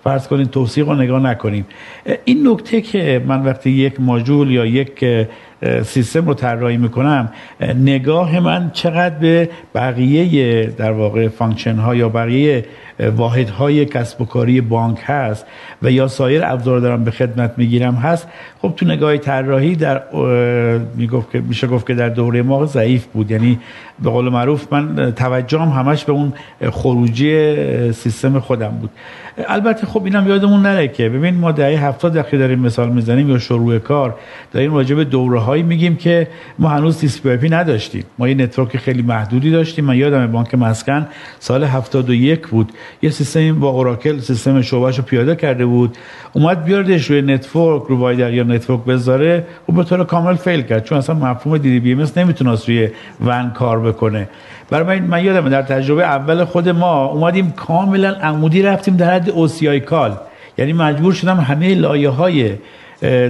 فرض 0.04 0.28
کنین 0.28 0.46
توثیق 0.46 0.88
رو 0.88 0.94
نگاه 0.94 1.22
نکنیم. 1.22 1.66
این 2.24 2.48
نکته 2.48 2.80
که 2.80 3.22
من 3.26 3.42
وقتی 3.42 3.70
یک 3.70 4.00
ماژول 4.00 4.50
یا 4.50 4.66
یک 4.66 5.04
سیستم 5.82 6.26
رو 6.26 6.34
طراحی 6.34 6.76
می‌کنم 6.76 7.32
نگاه 7.84 8.40
من 8.40 8.70
چقدر 8.72 9.18
به 9.18 9.48
بقیه 9.74 10.66
در 10.66 10.92
واقع 10.92 11.28
function 11.28 11.74
ها 11.76 11.94
یا 11.94 12.08
بقیه 12.08 12.64
واحد 13.16 13.48
های 13.48 13.84
کسب 13.84 14.20
و 14.20 14.24
کاری 14.24 14.60
بانک 14.60 14.98
هست 15.04 15.46
و 15.82 15.90
یا 15.90 16.08
سایر 16.08 16.44
ابزار 16.44 16.80
دارم 16.80 17.04
به 17.04 17.10
خدمت 17.10 17.54
می‌گیرم 17.56 17.94
هست 17.94 18.28
خب 18.62 18.72
تو 18.76 18.86
نگاه 18.86 19.16
طراحی 19.16 19.76
در 19.76 20.02
می‌گفت 20.96 21.32
که 21.32 21.40
میشه 21.40 21.66
گفت 21.66 21.86
که 21.86 21.94
در 21.94 22.08
دوره 22.08 22.42
ما 22.42 22.66
ضعیف 22.66 23.06
بود. 23.06 23.30
یعنی 23.30 23.58
به 24.02 24.10
قول 24.10 24.28
معروف 24.28 24.72
من 24.72 25.12
توجهم 25.12 25.68
همش 25.68 26.04
به 26.04 26.12
اون 26.12 26.32
خروجی 26.70 27.92
سیستم 27.92 28.40
خودم 28.40 28.68
بود. 28.68 28.90
البته 29.48 29.86
خب 29.86 30.04
اینم 30.04 30.28
یادمون 30.28 30.62
نره 30.62 30.88
که 30.88 31.08
ببین 31.08 31.34
ما 31.34 31.52
دهه 31.52 31.84
70 31.84 32.12
دقیقه 32.18 32.38
داریم 32.38 32.58
مثال 32.58 32.88
می‌زنیم 32.88 33.30
یا 33.30 33.38
شروع 33.38 33.78
کار 33.78 34.14
داریم 34.52 34.74
راجع 34.74 34.94
به 34.94 35.04
دوره 35.04 35.40
هایی 35.40 35.62
میگیم 35.62 35.96
که 35.96 36.28
ما 36.58 36.68
هنوز 36.68 36.98
IT 36.98 37.48
نداشتیم. 37.48 38.04
ما 38.18 38.28
یه 38.28 38.34
network 38.34 38.76
خیلی 38.76 39.02
محدودی 39.02 39.50
داشتیم. 39.50 39.84
من 39.84 39.96
یادم 39.96 40.26
بانک 40.26 40.54
مسکن 40.54 41.08
سال 41.38 41.64
71 41.64 42.48
بود. 42.48 42.72
یه 43.02 43.10
سیستم 43.10 43.60
با 43.60 43.68
اوراکل 43.68 44.18
سیستم 44.18 44.62
شعبهش 44.62 44.98
رو 44.98 45.04
پیاده 45.04 45.36
کرده 45.36 45.66
بود. 45.66 45.96
اومد 46.32 46.64
بیاردش 46.64 47.10
روی 47.10 47.22
نتورک 47.22 47.82
رو 47.82 47.98
وایدر 47.98 48.32
یا 48.34 48.42
نتورک 48.42 48.84
بذاره. 48.84 49.46
و 49.68 49.72
به 49.72 49.84
طور 49.84 50.04
کامل 50.04 50.34
فیل 50.34 50.62
کرد 50.62 50.84
چون 50.84 50.98
اصلا 50.98 51.14
مفهوم 51.14 51.58
دی 51.58 51.80
بی 51.80 51.92
ام 51.92 52.06
نمی‌تونست 52.16 52.68
روی 52.68 52.88
ون 53.24 53.50
کار 53.50 53.80
بکنه. 53.80 54.28
برای 54.70 55.00
من, 55.00 55.06
من 55.06 55.24
یادم 55.24 55.48
در 55.48 55.62
تجربه 55.62 56.04
اول 56.04 56.44
خود 56.44 56.68
ما 56.68 57.04
اومدیم 57.04 57.50
کاملا 57.50 58.10
عمودی 58.10 58.62
رفتیم 58.62 58.96
در 58.96 59.14
حد 59.14 59.30
اوسیای 59.30 59.80
کال. 59.80 60.16
یعنی 60.58 60.72
مجبور 60.72 61.12
شدم 61.12 61.36
همه 61.36 61.74
لایه 61.74 62.08
های 62.08 62.52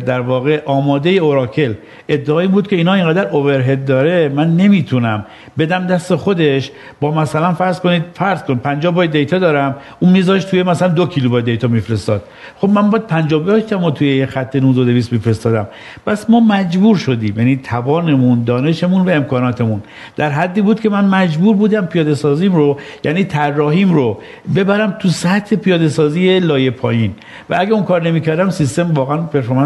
در 0.07 0.21
واقع 0.21 0.63
آماده 0.65 1.11
اوراکل. 1.11 1.75
ادعایی 2.09 2.49
بود 2.49 2.69
که 2.69 2.77
اینا 2.77 2.95
اینقدر 2.95 3.29
اوورهد 3.29 3.85
داره 3.85 4.29
من 4.29 4.57
نمی‌تونم. 4.57 5.27
بدم 5.59 5.87
دست 5.87 6.15
خودش 6.15 6.71
با 7.01 7.11
مثلا 7.11 7.55
فرض 7.55 7.81
کنید 7.81 8.03
فرض 8.15 8.43
کن 8.43 8.55
50 8.55 8.95
بایت 8.95 9.11
دیتا 9.11 9.39
دارم 9.39 9.77
اون 10.01 10.13
میذاش 10.13 10.45
توی 10.45 10.63
مثلا 10.63 10.89
دو 10.89 11.07
کیلو 11.07 11.31
بایت 11.31 11.45
دیتا 11.45 11.69
میفرستاد. 11.69 12.23
خب 12.57 12.69
من 12.69 12.91
باید 12.91 13.07
50 13.07 13.43
بایت 13.43 13.95
توی 13.95 14.17
یه 14.17 14.27
خط 14.27 14.57
19 14.57 14.93
میفرستادم. 14.93 15.69
بس 16.07 16.31
ما 16.31 16.41
مجبور 16.41 16.97
شدیم 16.97 17.35
یعنی 17.39 17.57
توانمون 17.57 18.45
دانشمون 18.45 19.09
و 19.09 19.11
امکاناتمون. 19.11 19.83
در 20.17 20.31
حدی 20.31 20.61
بود 20.61 20.81
که 20.81 20.89
من 20.89 21.05
مجبور 21.05 21.57
بودم 21.57 21.87
پیاده 21.87 22.15
سازیم 22.15 22.55
رو 22.55 22.79
یعنی 23.05 23.25
طراحیم 23.25 23.93
رو 23.93 24.19
ببرم 24.57 24.97
تو 24.99 25.09
سطح 25.09 25.57
پیاده 25.57 25.89
سازی 25.89 26.41
لایه 26.41 26.71
پایین. 26.71 27.13
و 27.51 27.57
اگه 27.59 27.73
اون 27.73 27.83
کار 27.85 28.03
نمی‌کردم 28.03 28.51
سیستم 28.51 28.95
واقعا 28.95 29.17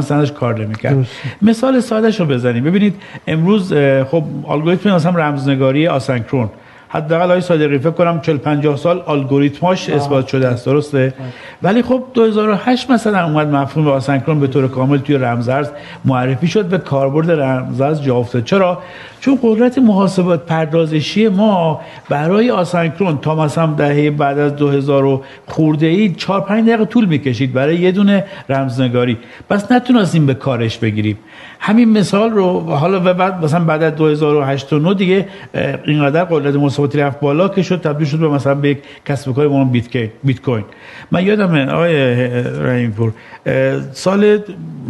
سندش 0.00 0.32
کار 0.32 0.60
نمی‌کرد. 0.64 1.06
مثال 1.42 1.80
سادهش 1.80 2.20
رو 2.20 2.26
بزنیم. 2.26 2.64
ببینید 2.64 2.94
امروز 3.26 3.72
خب 4.10 4.24
الگوریتم 4.48 4.94
مثلا 4.94 5.12
رمزنگاری 5.12 5.88
آسنکرون. 5.88 6.50
حداقل 6.88 7.28
های 7.28 7.40
صادقی 7.40 7.78
فکر 7.78 7.90
کنم 7.90 8.20
40 8.20 8.36
50 8.36 8.76
سال 8.76 9.02
الگوریتماش 9.08 9.90
اثبات 9.90 10.28
شده 10.28 10.48
است. 10.48 10.66
درسته؟ 10.66 11.14
ولی 11.62 11.82
خب 11.82 12.04
2008 12.14 12.90
مثلا 12.90 13.24
اومد 13.24 13.48
مفهوم 13.48 13.88
آسنکرون 13.88 14.40
به 14.40 14.46
طور 14.46 14.68
کامل 14.68 14.98
توی 14.98 15.16
رمزارز 15.16 15.70
معرفی 16.04 16.46
شد 16.46 16.72
و 16.72 16.78
کاربرد 16.78 17.30
رمزارز 17.30 18.02
جا 18.02 18.16
افتاد. 18.16 18.44
چرا؟ 18.44 18.78
چون 19.22 19.38
قدرت 19.42 19.78
محاسبات 19.78 20.46
پردازشی 20.46 21.28
ما 21.28 21.80
برای 22.08 22.50
آسانکرون 22.50 23.18
تا 23.18 23.34
مثلا 23.34 23.66
دهه 23.66 24.10
بعد 24.10 24.38
از 24.38 24.56
2000 24.56 25.20
خورده 25.46 25.86
ای 25.86 26.14
4 26.14 26.40
5 26.40 26.68
دقیقه 26.68 26.84
طول 26.84 27.04
می‌کشید 27.04 27.52
برای 27.52 27.76
یه 27.76 27.92
دونه 27.92 28.24
رمزنگاری. 28.48 29.18
بس 29.50 29.72
نتونستیم 29.72 30.26
به 30.26 30.34
کارش 30.34 30.78
بگیریم. 30.78 31.18
همین 31.60 31.98
مثال 31.98 32.30
رو 32.30 32.60
حالا 32.60 33.00
و 33.04 33.14
بعد 33.14 33.44
مثلا 33.44 33.64
بعد 33.64 33.82
از 33.82 33.94
2008 33.94 34.72
و 34.72 34.78
9 34.78 34.94
دیگه 34.94 35.28
اینقدر 35.86 36.24
قدرت 36.24 36.54
محاسباتی 36.54 36.98
رفت 36.98 37.20
بالا 37.20 37.48
که 37.48 37.62
شد 37.62 37.80
تبدیل 37.80 38.06
شد 38.06 38.18
به 38.18 38.28
مثلا 38.28 38.54
به 38.54 38.68
یک 38.68 38.78
کسب 39.06 39.34
کار 39.34 39.48
به 39.48 39.64
بیت 40.22 40.40
کوین 40.40 40.64
من 41.10 41.24
یادمه 41.26 41.66
آقای 41.66 42.14
رحیم 42.60 42.90
پور 42.90 43.12
سال 43.92 44.38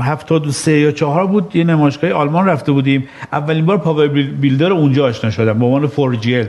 73 0.01 0.79
یا 0.79 0.91
4 0.93 1.27
بود 1.27 1.57
یه 1.57 1.65
نمایشگاه 1.65 2.11
آلمان 2.11 2.47
رفته 2.47 2.73
بودیم. 2.73 3.09
اولین 3.33 3.67
بار 3.67 3.79
PowerBuilder 3.79 4.73
اونجا 4.73 5.07
آشنا 5.07 5.31
شدم 5.31 5.59
به 5.59 5.65
عنوان 5.65 5.87
4GL. 5.87 6.47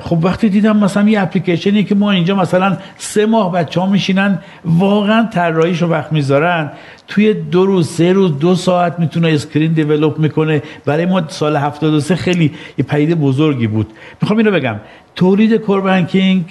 خب 0.00 0.18
وقتی 0.24 0.48
دیدم 0.48 0.76
مثلا 0.76 1.08
یه 1.08 1.22
اپلیکیشنی 1.22 1.84
که 1.84 1.94
ما 1.94 2.10
اینجا 2.10 2.34
مثلا 2.34 2.76
سه 2.98 3.26
ماه 3.26 3.52
بچه 3.52 3.80
ها 3.80 3.86
میشینن 3.86 4.38
واقعا 4.64 5.28
طراحیش 5.32 5.82
رو 5.82 5.88
وقت 5.88 6.12
می‌ذارن. 6.12 6.70
توی 7.08 7.34
دو 7.34 7.66
روز 7.66 7.88
سه 7.88 8.12
روز 8.12 8.38
دو 8.38 8.54
ساعت 8.54 8.98
می‌تونه 8.98 9.28
screen 9.28 9.72
develop 9.72 10.18
می‌کنه. 10.18 10.62
برای 10.84 11.06
ما 11.06 11.28
سال 11.28 11.56
73 11.56 12.16
خیلی 12.16 12.52
یه 12.78 12.84
پدیده 12.84 13.14
بزرگی 13.14 13.66
بود. 13.66 13.86
می‌خوام 14.22 14.38
اینو 14.38 14.50
بگم. 14.50 14.76
تولید 15.16 15.54
core 15.54 15.80
banking 15.80 16.44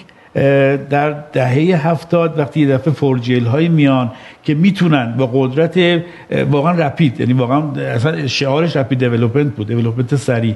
در 0.89 1.11
دهه 1.33 1.87
هفتاد 1.87 2.39
وقتی 2.39 2.59
یه 2.59 2.67
دفعه 2.67 2.93
4GL 2.93 3.45
های 3.45 3.67
میان 3.67 4.11
که 4.43 4.53
می‌تونن 4.53 5.13
با 5.17 5.29
قدرت 5.33 6.03
واقعا 6.51 6.71
rapid 6.71 7.19
یعنی 7.19 7.33
واقعا 7.33 7.71
اصلا 7.71 8.27
شعارش 8.27 8.75
rapid 8.75 8.99
development 8.99 9.55
بود 9.55 9.67
development 9.67 10.15
سریع 10.15 10.55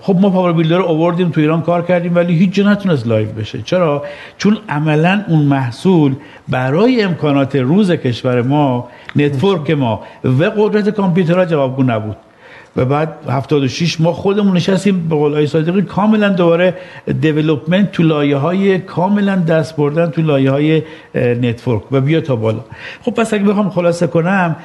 خب 0.00 0.16
ما 0.20 0.30
PowerBuilder 0.30 0.76
رو 0.76 1.12
تو 1.12 1.40
ایران 1.40 1.62
کار 1.62 1.82
کردیم 1.82 2.16
ولی 2.16 2.34
هیچ 2.34 2.50
جا 2.50 2.72
نتونست 2.72 3.06
live 3.06 3.28
بشه. 3.28 3.62
چرا؟ 3.62 4.04
چون 4.38 4.58
عملا 4.68 5.24
اون 5.28 5.42
محصول 5.42 6.14
برای 6.48 7.02
امکانات 7.02 7.56
روز 7.56 7.90
کشور 7.90 8.42
ما 8.42 8.88
network 9.16 9.70
ما 9.70 10.00
و 10.24 10.44
قدرت 10.44 10.88
کامپیوترها 10.88 11.44
جوابگو 11.44 11.82
نبود. 11.82 12.16
و 12.76 12.84
بعد 12.84 13.14
76 13.28 14.00
ما 14.00 14.12
خودمون 14.12 14.56
نشستیم 14.56 15.08
به 15.08 15.14
قول 15.14 15.46
صادقی 15.46 15.82
کاملا 15.82 16.28
دوباره 16.28 16.74
development 17.20 17.92
تو 17.92 18.02
لایه 18.02 18.36
های 18.36 18.78
کاملا 18.78 19.36
دست 19.36 19.76
بردن 19.76 20.10
تو 20.10 20.22
لایه 20.22 20.50
های 20.50 20.82
network 21.14 21.92
و 21.92 22.00
بیا 22.00 22.20
تا 22.20 22.36
بالا. 22.36 22.64
خب 23.02 23.10
پس 23.10 23.34
اگه 23.34 23.44
بخوام 23.44 23.70
خلاصه 23.70 24.06
کنم 24.06 24.56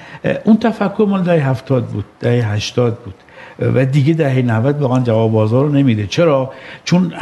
اون 0.44 0.58
تفکر 0.58 1.06
مال 1.10 1.22
دهه 1.22 1.50
70 1.50 1.86
بود 1.86 2.06
دهه 2.20 2.54
80 2.54 2.98
بود. 3.06 3.14
و 3.62 3.86
دیگه 3.86 4.14
دهه 4.14 4.42
90 4.42 4.82
واقعا 4.82 5.00
جواب 5.00 5.32
بازار 5.32 5.66
رو 5.66 5.72
نمیده. 5.72 6.08
چرا؟ 6.08 6.52
چون 6.86 7.14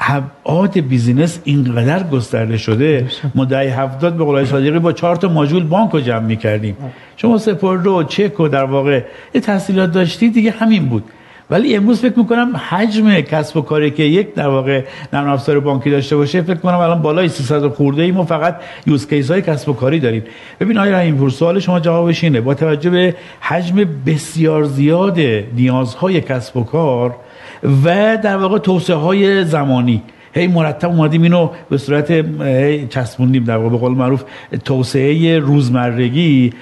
ابعاد 0.00 0.80
business 0.80 1.38
اینقدر 1.44 2.02
گسترده 2.02 2.56
شده 2.56 3.06
ما 3.34 3.44
دهه 3.44 3.80
70 3.80 4.16
به 4.16 4.24
قول 4.24 4.44
صادقی 4.44 4.78
با 4.78 4.92
چهار 4.92 5.16
تا 5.16 5.28
ماژول 5.28 5.64
بانک 5.64 5.90
رو 5.90 6.00
جمع 6.00 6.26
می‌کردیم. 6.26 6.76
شما 7.16 7.38
سپرد 7.38 7.84
رو 7.84 8.02
چک 8.02 8.40
و 8.40 8.48
در 8.48 8.64
واقع 8.64 9.04
تحصیلات 9.42 9.92
داشتی 9.92 10.30
دیگه 10.30 10.50
همین 10.50 10.86
بود. 10.88 11.04
ولی 11.50 11.76
امروز 11.76 12.00
فکر 12.00 12.18
می‌کنم 12.18 12.56
حجم 12.68 13.20
کسب 13.20 13.56
و 13.56 13.60
کاری 13.60 13.90
که 13.90 14.02
یک 14.02 14.34
در 14.34 14.48
واقع 14.48 14.84
نرم 15.12 15.28
افزار 15.28 15.60
بانکی 15.60 15.90
داشته 15.90 16.16
باشه 16.16 16.42
فکر 16.42 16.54
کنم 16.54 16.78
الان 16.78 17.02
بالای 17.02 17.28
300 17.28 17.68
خورده 17.68 18.02
ای 18.02 18.12
ما 18.12 18.24
فقط 18.24 18.56
یوز 18.86 19.08
کیس 19.08 19.30
های 19.30 19.42
کسب 19.42 19.68
و 19.68 19.72
کاری 19.72 20.00
داریم. 20.00 20.22
ببین 20.60 20.78
آقای 20.78 20.92
رحیم 20.92 21.28
سوال 21.28 21.60
شما 21.60 21.80
جوابش 21.80 22.24
اینه. 22.24 22.40
با 22.40 22.54
توجه 22.54 22.90
به 22.90 23.14
حجم 23.40 23.76
بسیار 24.06 24.64
زیاد 24.64 25.20
نیازهای 25.56 26.20
کسب 26.20 26.56
و 26.56 26.64
کار 26.64 27.16
و 27.84 28.18
در 28.22 28.36
واقع 28.36 28.58
توسعه 28.58 28.96
های 28.96 29.44
زمانی 29.44 30.02
هی 30.34 30.46
مرتب 30.46 30.88
اومدیم 30.88 31.22
اینو 31.22 31.50
به 31.70 31.78
صورت 31.78 32.24
چسبوندیم 32.88 33.44
در 33.44 33.56
واقع 33.56 33.70
به 33.70 33.76
قول 33.76 33.92
معروف 33.92 34.24
توسعه 34.64 35.38
روزمرگی. 35.38 36.52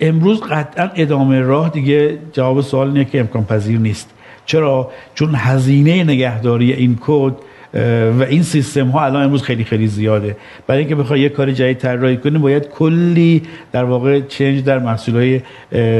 امروز 0.00 0.40
قطعا 0.40 0.90
ادامه 0.96 1.40
راه. 1.40 1.70
دیگه 1.70 2.18
جواب 2.32 2.60
سوال 2.60 2.86
اینه 2.86 3.04
که 3.04 3.20
امکان 3.20 3.44
پذیر 3.44 3.78
نیست. 3.78 4.10
چرا؟ 4.50 4.90
چون 5.14 5.34
هزینه 5.34 6.04
نگهداری 6.04 6.72
این 6.72 6.98
کد 7.00 7.34
و 7.74 8.22
این 8.28 8.42
سیستم 8.42 8.86
ها 8.86 9.04
الان 9.04 9.22
امروز 9.22 9.42
خیلی 9.42 9.64
خیلی 9.64 9.86
زیاده. 9.86 10.36
برای 10.66 10.80
اینکه 10.80 10.94
بخوای 10.94 11.20
یک 11.20 11.32
کار 11.32 11.52
جدید 11.52 11.78
طراحی 11.78 12.16
کنی 12.16 12.38
باید 12.38 12.68
کلی 12.68 13.42
در 13.72 13.84
واقع 13.84 14.20
چنج 14.20 14.64
در 14.64 14.78
محصول 14.78 15.14
های 15.14 15.40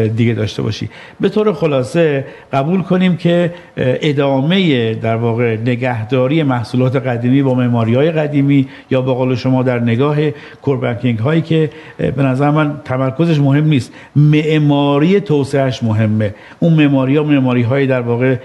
دیگه 0.08 0.34
داشته 0.34 0.62
باشی. 0.62 0.88
به 1.20 1.28
طور 1.28 1.52
خلاصه 1.52 2.24
قبول 2.52 2.82
کنیم 2.82 3.16
که 3.16 3.52
ادامه 3.76 4.94
در 4.94 5.16
واقع 5.16 5.56
نگهداری 5.56 6.42
محصولات 6.42 6.96
قدیمی 6.96 7.42
با 7.42 7.54
معماری 7.54 7.94
های 7.94 8.10
قدیمی 8.10 8.68
یا 8.90 9.02
به 9.02 9.12
قول 9.12 9.34
شما 9.34 9.62
در 9.62 9.78
نگاه 9.78 10.16
کوربانکینگ 10.62 11.18
هایی 11.18 11.42
که 11.42 11.70
به 11.96 12.22
نظر 12.22 12.50
من 12.50 12.80
تمرکزش 12.84 13.38
مهم 13.38 13.64
نیست. 13.64 13.92
معماری 14.16 15.20
توسعهش 15.20 15.82
مهمه. 15.82 16.34
اون 16.60 16.72
معماری 16.72 17.16
ها 17.16 17.24
معماری 17.24 17.62
های 17.62 17.86
در 17.86 18.00
واقع 18.00 18.36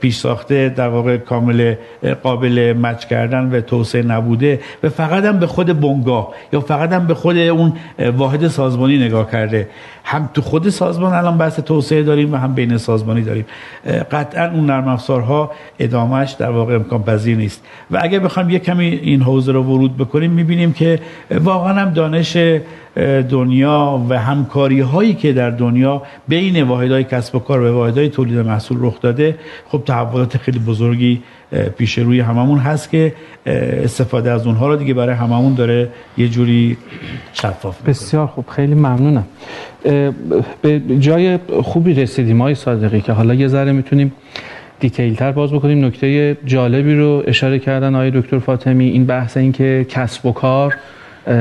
پیش 0.00 0.16
ساخته 0.16 0.68
در 0.68 0.88
واقع 0.88 1.16
کامل 1.16 1.74
قابل 2.22 2.67
مچ 2.72 3.04
کردن 3.04 3.50
و 3.50 3.60
توسعه 3.60 4.02
نبوده 4.02 4.60
و 4.82 4.88
فقط 4.88 5.24
هم 5.24 5.38
به 5.38 5.46
خود 5.46 5.80
بنگاه 5.80 6.34
یا 6.52 6.60
فقط 6.60 6.92
هم 6.92 7.06
به 7.06 7.14
خود 7.14 7.36
اون 7.36 7.72
واحد 8.16 8.48
سازمانی 8.48 8.98
نگاه 8.98 9.30
کرده. 9.30 9.68
هم 10.04 10.30
تو 10.34 10.42
خود 10.42 10.68
سازمان 10.68 11.12
الان 11.12 11.38
بحث 11.38 11.60
توسعه 11.60 12.02
داریم 12.02 12.32
و 12.32 12.36
هم 12.36 12.54
بین 12.54 12.76
سازمانی 12.76 13.22
داریم. 13.22 13.44
قطعا 14.10 14.50
اون 14.50 14.66
نرم 14.66 14.88
افزارها 14.88 15.50
ادامهش 15.78 16.32
در 16.32 16.50
واقع 16.50 16.74
امکان 16.74 17.02
پذیر 17.02 17.36
نیست. 17.36 17.64
و 17.90 17.98
اگر 18.02 18.18
بخوام 18.18 18.50
یک 18.50 18.62
کمی 18.62 18.86
این 18.86 19.22
حوزه 19.22 19.52
رو 19.52 19.62
ورود 19.62 19.96
بکنیم 19.96 20.30
می‌بینیم 20.30 20.72
که 20.72 20.98
واقعا 21.30 21.74
هم 21.74 21.90
دانش 21.90 22.36
دنیا 23.30 24.06
و 24.08 24.18
همکاری 24.18 24.80
هایی 24.80 25.14
که 25.14 25.32
در 25.32 25.50
دنیا 25.50 26.02
بین 26.28 26.62
واحدهای 26.62 27.04
کسب 27.04 27.34
و 27.34 27.38
کار 27.38 27.60
و 27.60 27.74
واحدهای 27.74 28.08
تولید 28.08 28.38
محصول 28.38 28.78
رخ 28.80 29.00
داده 29.00 29.38
خب 29.68 29.82
تحولات 29.86 30.36
خیلی 30.36 30.58
بزرگی 30.58 31.22
پیش 31.78 31.98
روی 31.98 32.20
هممون 32.20 32.58
هست 32.58 32.90
که 32.90 33.12
استفاده 33.46 34.30
از 34.30 34.46
اونها 34.46 34.68
رو 34.68 34.76
دیگه 34.76 34.94
برای 34.94 35.14
هممون 35.14 35.54
داره 35.54 35.88
یه 36.18 36.28
جوری 36.28 36.76
شفاف 37.32 37.82
بسیار 37.82 38.26
خوب 38.26 38.44
خیلی 38.48 38.74
ممنونم. 38.74 39.24
به 40.62 40.80
جای 41.00 41.38
خوبی 41.62 41.94
رسیدیم 41.94 42.42
های 42.42 42.54
صادقی 42.54 43.00
که 43.00 43.12
حالا 43.12 43.34
یه 43.34 43.48
ذره 43.48 43.72
می‌تونیم 43.72 44.12
دیتیل 44.80 45.14
تر 45.14 45.32
باز 45.32 45.52
بکنیم. 45.52 45.84
نکته 45.84 46.36
جالبی 46.44 46.94
رو 46.94 47.22
اشاره 47.26 47.58
کردن 47.58 47.94
آقای 47.94 48.10
دکتر 48.10 48.38
فاطمی 48.38 48.88
این 48.88 49.06
بحث 49.06 49.36
این 49.36 49.52
که 49.52 49.86
کسب 49.88 50.26
و 50.26 50.32
کار 50.32 50.74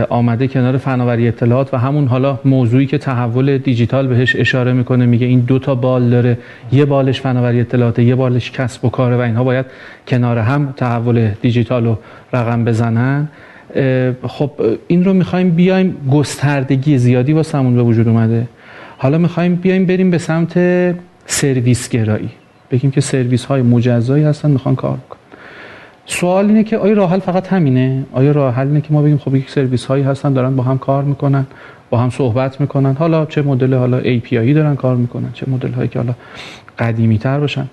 آمده 0.10 0.48
کنار 0.48 0.78
فناوری 0.78 1.28
اطلاعات 1.28 1.74
و 1.74 1.78
همون 1.78 2.08
حالا 2.08 2.40
موضوعی 2.46 2.86
که 2.86 2.98
تحول 2.98 3.58
دیجیتال 3.58 4.08
بهش 4.08 4.36
اشاره 4.36 4.74
می‌کنه 4.74 5.06
میگه 5.06 5.28
این 5.28 5.40
دو 5.40 5.60
تا 5.60 5.76
بال 5.76 6.10
داره. 6.10 6.38
یه 6.72 6.86
بالش 6.86 7.22
فناوری 7.22 7.62
اطلاعات 7.62 8.00
یه 8.00 8.16
بالش 8.16 8.52
کسب 8.52 8.86
و 8.86 8.90
کاره 8.90 9.16
و 9.16 9.20
اینها 9.20 9.44
باید 9.44 9.66
کنار 10.08 10.38
هم 10.38 10.74
تحول 10.78 11.30
دیجیتال 11.42 11.86
رو 11.86 12.00
رقم 12.34 12.66
بزنن. 12.66 13.28
خب 14.28 14.52
این 14.88 15.06
رو 15.06 15.14
می‌خوایم 15.14 15.50
بیایم 15.50 15.98
گستردگی 16.12 16.98
زیادی 16.98 17.34
واسمون 17.34 17.76
به 17.76 17.84
وجود 17.84 18.08
اومده. 18.08 18.48
حالا 18.98 19.18
می‌خوایم 19.18 19.56
بیایم 19.56 19.86
بریم 19.86 20.12
به 20.12 20.18
سمت 20.18 20.54
سرویس 21.26 21.90
گرایی 21.90 22.30
بگیم 22.72 22.92
که 22.92 23.02
سرویس 23.02 23.46
های 23.46 23.62
مجزایی 23.62 24.24
هستن 24.24 24.52
می‌خوان 24.52 24.76
کار 24.76 24.98
بکنن. 24.98 25.20
سوال 26.10 26.48
اینه 26.48 26.64
که 26.64 26.78
آیا 26.78 26.94
راه 26.94 27.12
حل 27.12 27.20
فقط 27.20 27.48
همینه؟ 27.48 28.04
آیا 28.12 28.32
راه 28.32 28.54
حل 28.54 28.68
اینه 28.68 28.82
که 28.82 28.94
ما 28.94 29.02
بگیم 29.02 29.18
خب 29.18 29.36
یک 29.36 29.50
سرویس 29.50 29.86
هایی 29.86 30.04
هستن 30.04 30.34
دارن 30.34 30.56
با 30.56 30.64
هم 30.64 30.78
کار 30.78 31.04
می‌کنن 31.04 31.46
با 31.90 31.98
هم 31.98 32.10
صحبت 32.10 32.62
می‌کنن. 32.62 32.94
حالا 32.94 33.26
چه 33.26 33.42
مدل 33.42 33.74
حالا 33.74 34.02
API 34.02 34.54
دارن 34.56 34.76
کار 34.76 34.96
می‌کنن 34.96 35.30
چه 35.34 35.50
مدل 35.50 35.72
هایی 35.72 35.90
که 35.90 36.00
حالا 36.00 36.14
قدیمی 36.80 37.18
تر 37.18 37.40
باشن. 37.40 37.68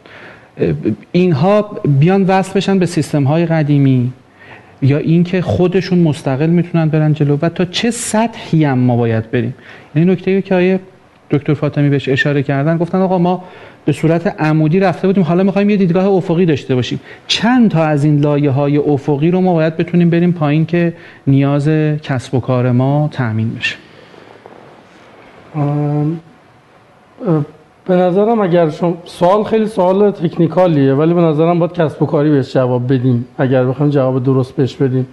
اینها 1.13 1.81
بیان 2.01 2.23
وصل 2.23 2.53
بشن 2.55 2.79
به 2.79 2.87
سیستم 2.87 3.25
های 3.25 3.47
قدیمی 3.47 4.13
یا 4.83 4.99
اینکه 4.99 5.43
خودشون 5.43 5.99
مستقل 5.99 6.51
می‌تونن 6.51 6.89
برن 6.89 7.13
جلو 7.13 7.39
و 7.43 7.49
تا 7.49 7.65
چه 7.65 7.91
سطحی 7.91 8.65
هم 8.65 8.79
ما 8.79 8.97
باید 8.97 9.31
بریم. 9.31 9.55
این 9.95 10.11
نکته 10.11 10.43
که 10.43 10.55
آیه 10.55 10.81
دکتر 11.31 11.55
فاطمی 11.55 11.89
بهش 11.89 12.09
اشاره 12.09 12.43
کردن 12.43 12.79
گفتن 12.79 12.99
آقا 12.99 13.19
ما 13.19 13.45
به 13.85 13.93
صورت 13.93 14.27
عمودی 14.27 14.81
رفته 14.81 15.07
بودیم 15.07 15.25
حالا 15.25 15.43
می‌خوایم 15.43 15.71
یه 15.71 15.77
دیدگاه 15.77 16.07
افقی 16.07 16.47
داشته 16.47 16.75
باشیم. 16.75 17.01
چند 17.27 17.71
تا 17.71 17.85
از 17.85 18.05
این 18.05 18.21
لایه 18.21 18.51
های 18.51 18.77
افقی 18.77 19.31
رو 19.31 19.41
ما 19.41 19.55
باید 19.55 19.77
بتونیم 19.77 20.11
بریم 20.11 20.33
پایین 20.33 20.67
که 20.67 20.93
نیاز 21.27 21.69
کسب 22.03 22.35
و 22.35 22.41
کار 22.41 22.73
ما 22.73 23.09
تأمین 23.13 23.55
بشه. 23.55 23.77
به 27.87 27.95
نظرم 27.95 28.41
اگر 28.41 28.71
شما 28.71 28.97
سوال 29.05 29.45
خیلی 29.45 29.67
سوال 29.67 30.11
تکنیکالیه 30.11 30.95
ولی 30.95 31.15
به 31.15 31.21
نظرم 31.21 31.59
باید 31.59 31.73
کسب 31.73 32.03
و 32.03 32.07
کاری 32.07 32.31
بهش 32.31 32.55
جواب 32.55 32.93
بدیم. 32.93 33.25
اگر 33.39 33.65
بخوایم 33.65 33.93
جواب 33.93 34.25
درست 34.25 34.57
بهش 34.57 34.77
بدیم. 34.77 35.07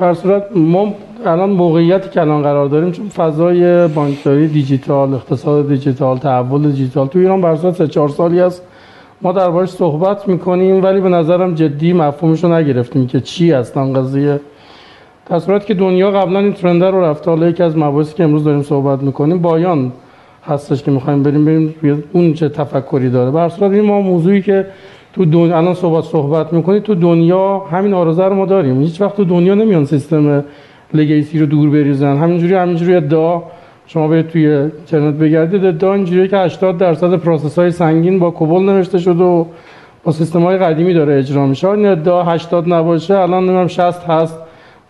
در 0.00 0.14
صورت 0.14 0.44
ما 0.54 0.94
الان 1.26 1.50
موقعیتی 1.50 2.08
که 2.08 2.20
الان 2.20 2.42
قرار 2.42 2.68
داریم 2.68 2.90
چون 2.92 3.08
فضای 3.08 3.88
بانکداری 3.88 4.48
دیجیتال 4.48 5.14
اقتصاد 5.14 5.68
دیجیتال 5.68 6.18
تحول 6.18 6.62
دیجیتال 6.62 7.06
تو 7.06 7.18
ایران 7.18 7.40
بر 7.40 7.50
اساس 7.50 7.76
3 7.76 7.88
4 7.88 8.08
سالی 8.08 8.40
است. 8.40 8.62
ما 9.22 9.32
دربارش 9.32 9.68
صحبت 9.68 10.28
می‌کنیم 10.28 10.82
ولی 10.84 11.00
به 11.00 11.08
نظرم 11.08 11.54
جدی 11.54 11.92
مفهومش 11.92 12.44
رو 12.44 12.54
نگرفتیم 12.54 13.06
که 13.06 13.20
چی 13.20 13.52
هستن 13.52 13.92
قضیه. 13.92 14.40
در 15.30 15.38
صورت 15.38 15.66
که 15.66 15.74
دنیا 15.74 16.10
قبلا 16.10 16.38
این 16.38 16.52
ترند 16.52 16.84
رو 16.84 17.04
رفته 17.04 17.30
حالا 17.30 17.48
یکی 17.48 17.62
از 17.62 17.76
مباحثی 17.76 18.14
که 18.14 18.24
امروز 18.24 18.44
داریم 18.44 18.62
صحبت 18.62 19.02
می‌کنیم 19.02 19.38
بایان 19.38 19.92
هستش 20.46 20.82
که 20.82 20.90
می‌خوایم 20.90 21.22
بریم 21.22 21.44
بریم 21.44 22.04
اون 22.12 22.34
چه 22.34 22.48
تفکری 22.48 23.10
داره. 23.10 23.30
به 23.30 23.48
صورت 23.48 23.72
این 23.72 23.84
ما 23.84 24.00
موضوعی 24.00 24.42
که 24.42 24.66
تو 25.12 25.24
دنیا 25.24 25.56
الان 25.58 25.74
صحبت 25.74 26.04
صحبت 26.04 26.52
می‌کنید 26.52 26.82
تو 26.82 26.94
دنیا 26.94 27.58
همین 27.58 27.94
آرزه 27.94 28.24
رو 28.24 28.34
ما 28.34 28.46
داریم. 28.46 28.80
هیچ 28.80 29.00
وقت 29.00 29.16
تو 29.16 29.24
دنیا 29.24 29.54
نمیان 29.54 29.84
سیستم 29.84 30.44
legacy 30.94 31.38
رو 31.38 31.46
دور 31.46 31.70
بریزن. 31.70 32.16
همینجوری 32.16 32.54
همینجوری 32.54 32.94
ادعا 32.94 33.42
شما 33.86 34.08
برید 34.08 34.28
توی 34.28 34.46
اینترنت 34.46 35.14
بگردید. 35.14 35.64
ادعا 35.64 35.94
اینجوری 35.94 36.28
که 36.28 36.36
80 36.36 36.78
درصد 36.78 37.14
process 37.16 37.58
های 37.58 37.70
سنگین 37.70 38.18
با 38.18 38.30
COBOL 38.30 38.62
نوشته 38.62 38.98
شده 38.98 39.24
و 39.24 39.44
با 40.04 40.12
سیستم 40.12 40.42
های 40.42 40.58
قدیمی 40.58 40.94
داره 40.94 41.18
اجرا 41.18 41.46
میشه. 41.46 41.68
این 41.68 41.86
ادعا 41.86 42.22
80 42.22 42.72
نباشه 42.72 43.14
الان 43.14 43.42
نمی‌دونم 43.42 43.66
60 43.66 44.04
هست 44.04 44.38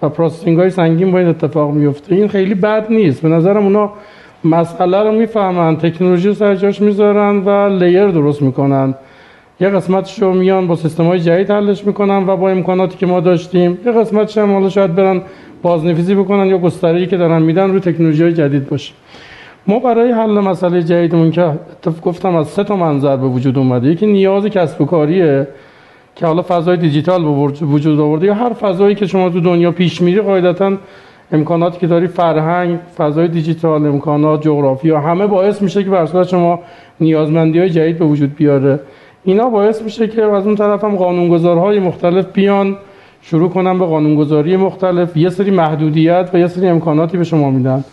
و 0.02 0.08
processing 0.08 0.58
های 0.58 0.70
سنگین 0.70 1.12
با 1.12 1.18
این 1.18 1.28
اتفاق 1.28 1.70
میفته 1.70 2.14
این 2.14 2.28
خیلی 2.28 2.54
بد 2.54 2.86
نیست. 2.90 3.22
به 3.22 3.28
نظرم 3.28 3.62
اونا 3.62 3.90
مسئله 4.44 5.02
رو 5.02 5.12
می‌فهمن 5.12 5.76
تکنولوژی 5.76 6.28
رو 6.28 6.34
سر 6.34 6.54
جاش 6.54 6.80
می‌ذارن 6.80 7.38
و 7.38 7.68
layer 7.68 8.06
درست 8.06 8.42
می‌کنن. 8.42 8.94
یه 9.60 9.68
قسمتش 9.68 10.22
رو 10.22 10.32
میان 10.32 10.66
با 10.66 10.76
سیستم 10.76 11.04
های 11.04 11.20
جدید 11.20 11.50
حلش 11.50 11.84
می‌کنن 11.84 12.26
و 12.26 12.36
با 12.36 12.50
امکاناتی 12.50 12.98
که 12.98 13.06
ما 13.06 13.20
داشتیم. 13.20 13.78
یه 13.86 13.92
قسمتش 13.92 14.38
هم 14.38 14.52
حالا 14.52 14.68
شاید 14.68 14.94
برن 14.94 15.22
بازنفیزی 15.62 16.14
بکنن 16.14 16.46
یا 16.46 16.58
گستره‌ای 16.58 17.06
که 17.06 17.16
دارن 17.16 17.42
میدن 17.42 17.70
روی 17.70 17.80
تکنولوژی 17.80 18.22
های 18.22 18.32
جدید 18.32 18.68
باشه. 18.68 18.92
ما 19.66 19.78
برای 19.78 20.12
حل 20.12 20.30
مسئله 20.30 20.82
جدیدمون 20.82 21.30
که 21.30 21.52
گفتم 22.02 22.34
از 22.34 22.48
سه 22.48 22.64
تا 22.64 22.76
منظر 22.76 23.16
به 23.16 23.26
وجود 23.26 23.58
اومده. 23.58 23.88
یکی 23.88 24.06
نیاز 24.06 24.46
کسب 24.46 24.80
و 24.80 24.84
کاریه 24.84 25.48
که 26.16 26.26
حالا 26.26 26.42
فضای 26.48 26.76
دیجیتال 26.76 27.22
به 27.22 27.30
وجود 27.66 28.00
آورده 28.00 28.26
یا 28.26 28.34
هر 28.34 28.52
فضایی 28.52 28.94
که 28.94 29.06
شما 29.06 29.30
تو 29.30 29.40
دنیا 29.40 29.70
پیش 29.70 30.02
میری 30.02 30.20
قاعدتا 30.20 30.72
امکاناتی 31.32 31.78
که 31.78 31.86
داری 31.86 32.06
فرهنگ 32.06 32.78
فضای 32.96 33.28
دیجیتال 33.28 33.86
امکانات 33.86 34.42
جغرافیا 34.42 35.00
همه 35.00 35.26
باعث 35.26 35.62
میشه 35.62 35.84
که 35.84 35.90
بر 35.90 36.24
شما 36.24 36.60
نیازمندی 37.00 37.58
های 37.58 37.70
جدید 37.70 37.98
به 37.98 38.04
وجود 38.04 38.34
بیاره. 38.34 38.80
اینا 39.24 39.48
باعث 39.48 39.82
میشه 39.82 40.08
که 40.08 40.22
از 40.22 40.46
اون 40.46 40.56
طرف 40.56 40.84
هم 40.84 40.96
قانونگذارهای 40.96 41.80
مختلف 41.80 42.26
بیان 42.32 42.76
شروع 43.22 43.50
کنن 43.50 43.78
به 43.78 43.86
قانونگذاری 43.86 44.56
مختلف. 44.56 45.16
یه 45.16 45.28
سری 45.28 45.50
محدودیت 45.50 46.30
و 46.32 46.38
یه 46.38 46.46
سری 46.46 46.68
امکاناتی 46.68 47.16
به 47.16 47.24
شما 47.24 47.50
میدن. 47.50 47.84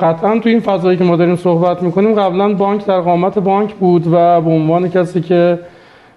قطعا 0.00 0.38
تو 0.38 0.48
این 0.48 0.60
فضایی 0.60 0.98
که 0.98 1.04
ما 1.04 1.16
داریم 1.16 1.36
صحبت 1.36 1.82
می‌کنیم 1.82 2.14
قبلا 2.14 2.54
بانک 2.54 2.86
در 2.86 3.00
قامت 3.00 3.38
بانک 3.38 3.74
بود 3.74 4.06
و 4.06 4.40
به 4.40 4.50
عنوان 4.50 4.88
کسی 4.88 5.20
که 5.20 5.58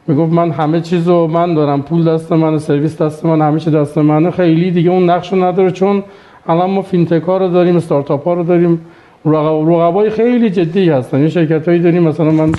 می‌گفت 0.07 0.33
من 0.33 0.51
همه 0.51 0.81
چیزو 0.81 1.27
من 1.27 1.53
دارم 1.53 1.81
پول 1.81 2.03
دست 2.03 2.31
من 2.31 2.57
سرویس 2.57 3.01
دست 3.01 3.25
من 3.25 3.41
همه 3.41 3.59
چی 3.59 3.71
دست 3.71 3.97
منه 3.97 4.31
خیلی 4.31 4.71
دیگه 4.71 4.89
اون 4.89 5.09
نقش 5.09 5.33
نداره. 5.33 5.71
چون 5.71 6.03
الان 6.47 6.69
ما 6.69 6.81
فینتک 6.81 7.23
ها 7.23 7.37
رو 7.37 7.47
داریم 7.47 7.75
استارتاپ 7.75 8.23
ها 8.23 8.33
رو 8.33 8.43
داریم 8.43 8.81
رقبای 9.25 10.09
خیلی 10.09 10.49
جدی 10.49 10.89
هستن. 10.89 11.21
یه 11.21 11.29
شرکت 11.29 11.67
هایی 11.67 11.79
داریم 11.79 12.03
مثلا 12.03 12.31
من 12.31 12.51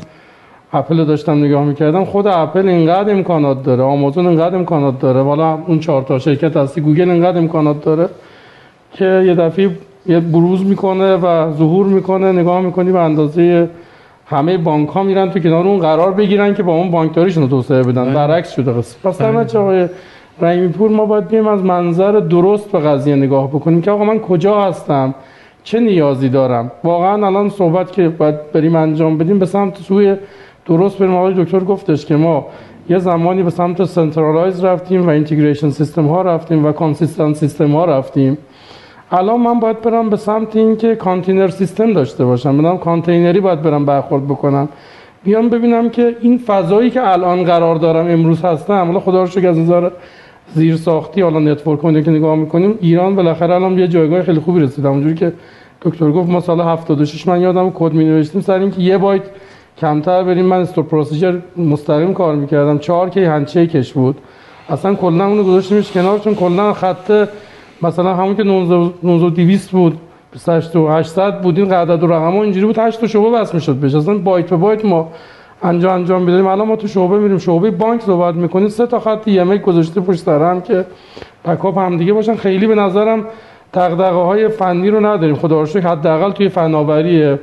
اپل 0.74 1.04
داشتم 1.04 1.38
نگاه 1.44 1.64
می‌کردم 1.64 2.04
خود 2.04 2.26
اپل 2.26 2.68
اینقدر 2.68 3.12
امکانات 3.12 3.62
داره 3.62 3.82
آمازون 3.82 4.26
اینقدر 4.26 4.56
امکانات 4.56 4.98
داره 4.98 5.20
والا 5.20 5.58
اون 5.66 5.78
چهار 5.78 6.02
تا 6.02 6.18
شرکت 6.18 6.56
هستی 6.56 6.80
گوگل 6.80 7.10
اینقدر 7.10 7.38
امکانات 7.38 7.84
داره 7.84 8.08
که 8.92 9.04
یه 9.26 9.34
دفعه 9.34 9.70
یه 10.06 10.20
بروز 10.20 10.66
می‌کنه 10.66 11.16
و 11.16 11.52
ظهور 11.52 11.86
می‌کنه 11.86 12.32
نگاه 12.32 12.60
می‌کنی 12.60 12.92
به 12.92 13.00
اندازه 13.00 13.68
همه 14.26 14.58
بانک 14.58 14.88
ها 14.88 15.02
میرن 15.02 15.30
تو 15.30 15.38
کنار 15.38 15.66
اون 15.66 15.78
قرار 15.78 16.12
بگیرن 16.12 16.54
که 16.54 16.62
با 16.62 16.74
اون 16.74 16.90
بانکداریشون 16.90 17.42
رو 17.42 17.48
توسعه 17.48 17.82
بدن 17.82 18.04
بله. 18.04 18.14
برعکس 18.14 18.54
شده 18.54 18.72
قصه 18.72 18.96
پس 19.04 19.18
در 19.18 19.58
آقای 19.58 19.88
رحیمی 20.40 20.68
پور 20.68 20.90
ما 20.90 21.06
باید 21.06 21.28
بیایم 21.28 21.46
از 21.46 21.62
منظر 21.62 22.12
درست 22.12 22.72
به 22.72 22.78
قضیه 22.78 23.16
نگاه 23.16 23.48
بکنیم 23.48 23.82
که 23.82 23.90
آقا 23.90 24.04
من 24.04 24.18
کجا 24.18 24.62
هستم؟ 24.62 25.14
چه 25.64 25.80
نیازی 25.80 26.28
دارم؟ 26.28 26.72
واقعا 26.84 27.26
الان 27.26 27.48
صحبت 27.48 27.92
که 27.92 28.08
باید 28.08 28.52
بریم 28.52 28.76
انجام 28.76 29.18
بدیم 29.18 29.38
به 29.38 29.46
سمت 29.46 29.76
سوی 29.76 30.16
درست 30.66 30.98
بریم 30.98 31.14
آقای 31.14 31.34
دکتر 31.44 31.60
گفتش 31.60 32.06
که 32.06 32.16
ما 32.16 32.46
یه 32.88 32.98
زمانی 32.98 33.42
به 33.42 33.50
سمت 33.50 33.84
centralize 33.84 34.64
رفتیم 34.64 35.06
و 35.06 35.10
integration 35.10 35.70
سیستم 35.70 36.06
ها 36.06 36.22
رفتیم 36.22 36.66
و 36.66 36.72
consistent 36.72 37.36
سیستم 37.36 37.72
ها 37.72 37.84
رفتیم. 37.84 38.38
الان 39.10 39.40
من 39.40 39.60
باید 39.60 39.80
برم 39.80 40.10
به 40.10 40.16
سمت 40.16 40.56
اینکه 40.56 40.96
کانتینر 40.96 41.48
سیستم 41.48 41.92
داشته 41.92 42.24
باشم. 42.24 42.58
بدم 42.58 42.76
کانتینری 42.76 43.40
باید 43.40 43.62
برم 43.62 43.84
برخورد 43.86 44.24
بکنم. 44.24 44.68
بیام 45.24 45.48
ببینم 45.48 45.90
که 45.90 46.16
این 46.20 46.38
فضایی 46.38 46.90
که 46.90 47.08
الان 47.12 47.44
قرار 47.44 47.76
دارم 47.76 48.06
امروز 48.06 48.42
هستم 48.42 48.84
حالا 48.84 49.00
خدا 49.00 49.20
رو 49.20 49.26
شکر 49.26 49.48
از 49.48 49.58
نظر 49.58 49.90
زیر 50.54 50.76
ساختی 50.76 51.20
حالا 51.20 51.38
network 51.38 52.04
که 52.04 52.10
نگاه 52.10 52.36
می‌کنیم 52.36 52.78
ایران 52.80 53.16
بالاخره 53.16 53.54
الان 53.54 53.78
یه 53.78 53.88
جایگاه 53.88 54.22
خیلی 54.22 54.40
خوبی 54.40 54.60
رسید 54.60 54.86
اونجوری 54.86 55.14
که 55.14 55.32
دکتر 55.82 56.10
گفت 56.10 56.30
ما 56.30 56.40
سال 56.40 56.60
76 56.60 57.28
من 57.28 57.40
یادم 57.40 57.70
کد 57.70 57.92
می 57.92 58.04
نوشتیم 58.04 58.40
سر 58.40 58.58
اینکه 58.58 58.80
یه 58.80 58.98
بایت 58.98 59.22
کمتر 59.78 60.22
بریم. 60.22 60.46
من 60.46 60.60
استور 60.60 60.84
پروسیجر 60.84 61.38
مستقیم 61.56 62.14
کار 62.14 62.34
می‌کردم. 62.34 62.78
چهار 62.78 63.08
کی 63.08 63.24
هنچه 63.24 63.66
کش 63.66 63.92
بود. 63.92 64.16
اصلا 64.68 64.94
کلا 64.94 65.26
اونو 65.26 65.42
گذاشتیمش 65.42 65.92
کنار 65.92 66.18
چون 66.18 66.34
کلا 66.34 66.72
خط 66.72 67.28
مثلا 67.82 68.14
همون 68.14 68.36
که 68.36 68.42
19200 68.42 69.70
بود 69.70 69.98
800 70.88 71.40
بود. 71.40 71.58
این 71.58 71.72
عدد 71.72 72.02
و 72.02 72.06
رقم 72.06 72.36
اینجوری 72.36 72.66
بود. 72.66 72.78
8 72.78 73.00
تا 73.00 73.06
شعبه 73.06 73.30
بس 73.30 73.54
می‌شد 73.54 73.80
بشه 73.80 73.98
اصلا 73.98 74.18
بایت 74.18 74.50
به 74.50 74.56
بایت 74.56 74.84
ما 74.84 75.10
انجام 75.62 75.92
انجام 75.92 76.26
بدیم 76.26 76.46
الان 76.46 76.68
ما 76.68 76.76
تو 76.76 76.88
شعبه 76.88 77.18
میریم. 77.18 77.38
شعبه 77.38 77.70
بانک 77.70 78.02
صحبت 78.02 78.34
می‌کنیم. 78.34 78.68
سه 78.68 78.86
تا 78.86 79.00
خط 79.00 79.28
یمک 79.28 79.62
گذاشته 79.62 80.00
پشت 80.00 80.20
سر 80.20 80.50
هم 80.50 80.60
که 80.60 80.84
پکاپ 81.44 81.78
هم 81.78 81.96
دیگه 81.96 82.12
باشن. 82.12 82.34
خیلی 82.34 82.66
به 82.66 82.74
نظرم 82.74 83.24
دغدغه 83.74 84.16
های 84.16 84.48
فنی 84.48 84.90
رو 84.90 85.06
نداریم. 85.06 85.34
خدا 85.34 85.62
رو 85.62 85.80
حداقل 85.80 86.30
توی 86.30 86.48
فناوری 86.48 87.36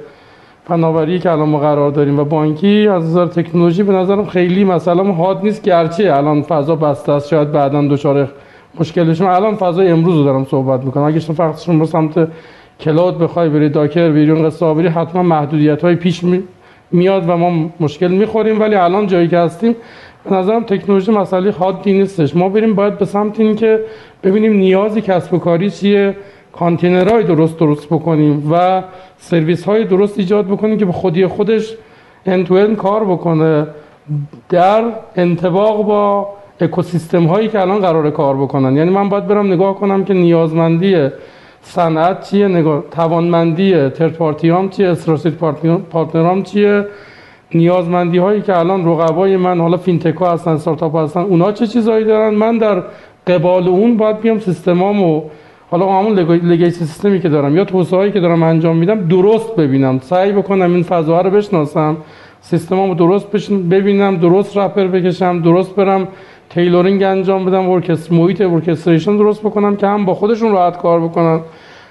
فناوری 0.67 1.19
که 1.19 1.31
الان 1.31 1.49
ما 1.49 1.59
قرار 1.59 1.91
داریم 1.91 2.19
و 2.19 2.23
بانکی 2.23 2.87
از 2.87 3.03
نظر 3.03 3.25
تکنولوژی 3.25 3.83
به 3.83 3.93
نظرم 3.93 4.25
خیلی 4.25 4.63
مثلا 4.63 5.03
حاد 5.03 5.43
نیست 5.43 5.63
گرچه 5.63 6.13
الان 6.15 6.41
فضا 6.41 6.75
بسته 6.75 7.11
است 7.11 7.27
شاید 7.27 7.51
بعدا 7.51 7.87
دچار 7.87 8.29
مشکل 8.79 9.03
بشیم. 9.03 9.27
الان 9.27 9.55
فضای 9.55 9.87
امروز 9.87 10.15
رو 10.15 10.23
دارم 10.23 10.45
صحبت 10.45 10.83
می‌کنم. 10.83 11.03
اگه 11.03 11.19
شما 11.19 11.35
فقط 11.35 11.61
شما 11.61 11.85
سمت 11.85 12.27
کلاد 12.79 13.17
بخوای 13.17 13.49
بری 13.49 13.69
داکر 13.69 14.09
بیرون 14.09 14.45
قصه 14.45 14.73
بری 14.73 14.87
حتما 14.87 15.23
محدودیت 15.23 15.81
های 15.81 15.95
پیش 15.95 16.21
میاد 16.91 17.29
و 17.29 17.37
ما 17.37 17.69
مشکل 17.79 18.07
می‌خوریم. 18.07 18.59
ولی 18.59 18.75
الان 18.75 19.07
جایی 19.07 19.27
که 19.27 19.37
هستیم 19.37 19.75
به 20.29 20.35
نظرم 20.35 20.63
تکنولوژی 20.63 21.11
مسئله 21.11 21.51
حادی 21.51 21.93
نیستش. 21.93 22.35
ما 22.35 22.49
بریم 22.49 22.73
باید 22.73 22.97
به 22.97 23.05
سمت 23.05 23.39
این 23.39 23.55
که 23.55 23.79
ببینیم 24.23 24.53
نیازی 24.53 25.01
کسب 25.01 25.33
و 25.33 25.39
کاری 25.39 25.69
چیه. 25.69 26.15
کانتینرهای 26.53 27.23
درست 27.23 27.57
درست 27.57 27.87
بکنیم 27.87 28.51
و 28.51 28.83
سرویس 29.17 29.63
های 29.63 29.85
درست 29.85 30.19
ایجاد 30.19 30.47
بکنیم 30.47 30.77
که 30.77 30.85
به 30.85 30.91
خودی 30.91 31.27
خودش 31.27 31.75
انتو 32.25 32.75
کار 32.75 33.05
بکنه 33.05 33.67
در 34.49 34.83
انتباق 35.15 35.85
با 35.85 36.27
اکوسیستم 36.61 37.25
هایی 37.25 37.47
که 37.47 37.61
الان 37.61 37.79
قرار 37.79 38.11
کار 38.11 38.37
بکنن. 38.37 38.75
یعنی 38.75 38.89
من 38.89 39.09
باید 39.09 39.27
برم 39.27 39.53
نگاه 39.53 39.75
کنم 39.75 40.03
که 40.03 40.13
نیازمندی 40.13 41.09
صنعت 41.61 42.29
چیه 42.29 42.47
نگاه 42.47 42.83
توانمندی 42.91 43.89
ترد 43.89 44.13
پارتی 44.13 44.53
چیه 44.71 44.87
استراتژیک 44.87 45.33
partner 45.91 46.37
ام 46.37 46.43
چیه 46.43 46.85
نیازمندی 47.53 48.17
هایی 48.17 48.41
که 48.41 48.57
الان 48.57 48.85
رقبای 48.85 49.37
من 49.37 49.59
حالا 49.59 49.77
فینتک 49.77 50.15
ها 50.15 50.33
هستن 50.33 50.51
استارتاپ 50.51 50.95
هستن 50.95 51.19
اونا 51.19 51.51
چه 51.51 51.67
چیزهایی 51.67 52.05
دارن؟ 52.05 52.33
من 52.33 52.57
در 52.57 52.83
قبال 53.27 53.67
اون 53.67 53.97
باید 53.97 54.21
بیام 54.21 54.39
سیستمامو 54.39 55.23
حالا 55.71 55.99
همون 55.99 56.19
legacy 56.19 56.85
سیستمی 56.85 57.19
که 57.19 57.29
دارم 57.29 57.55
یا 57.55 57.65
توسعه‌ای 57.65 58.11
که 58.11 58.19
دارم 58.19 58.43
انجام 58.43 58.77
میدم 58.77 59.07
درست 59.07 59.55
ببینم. 59.55 59.99
سعی 59.99 60.31
بکنم 60.31 60.73
این 60.73 60.83
فضا 60.83 61.21
رو 61.21 61.29
بشناسم. 61.29 61.97
سیستمامو 62.41 62.95
درست 62.95 63.31
ببینم 63.47 64.17
درست 64.17 64.57
wrapper 64.57 64.87
بکشم 64.87 65.41
درست 65.41 65.75
برم 65.75 66.07
tailoring 66.49 67.03
انجام 67.03 67.45
بدم 67.45 67.69
ورکس 67.69 68.11
محیط 68.11 68.41
orchestration 68.41 69.17
درست 69.17 69.41
بکنم 69.41 69.75
که 69.75 69.87
هم 69.87 70.05
با 70.05 70.13
خودشون 70.13 70.51
راحت 70.51 70.77
کار 70.77 70.99
بکنن 70.99 71.39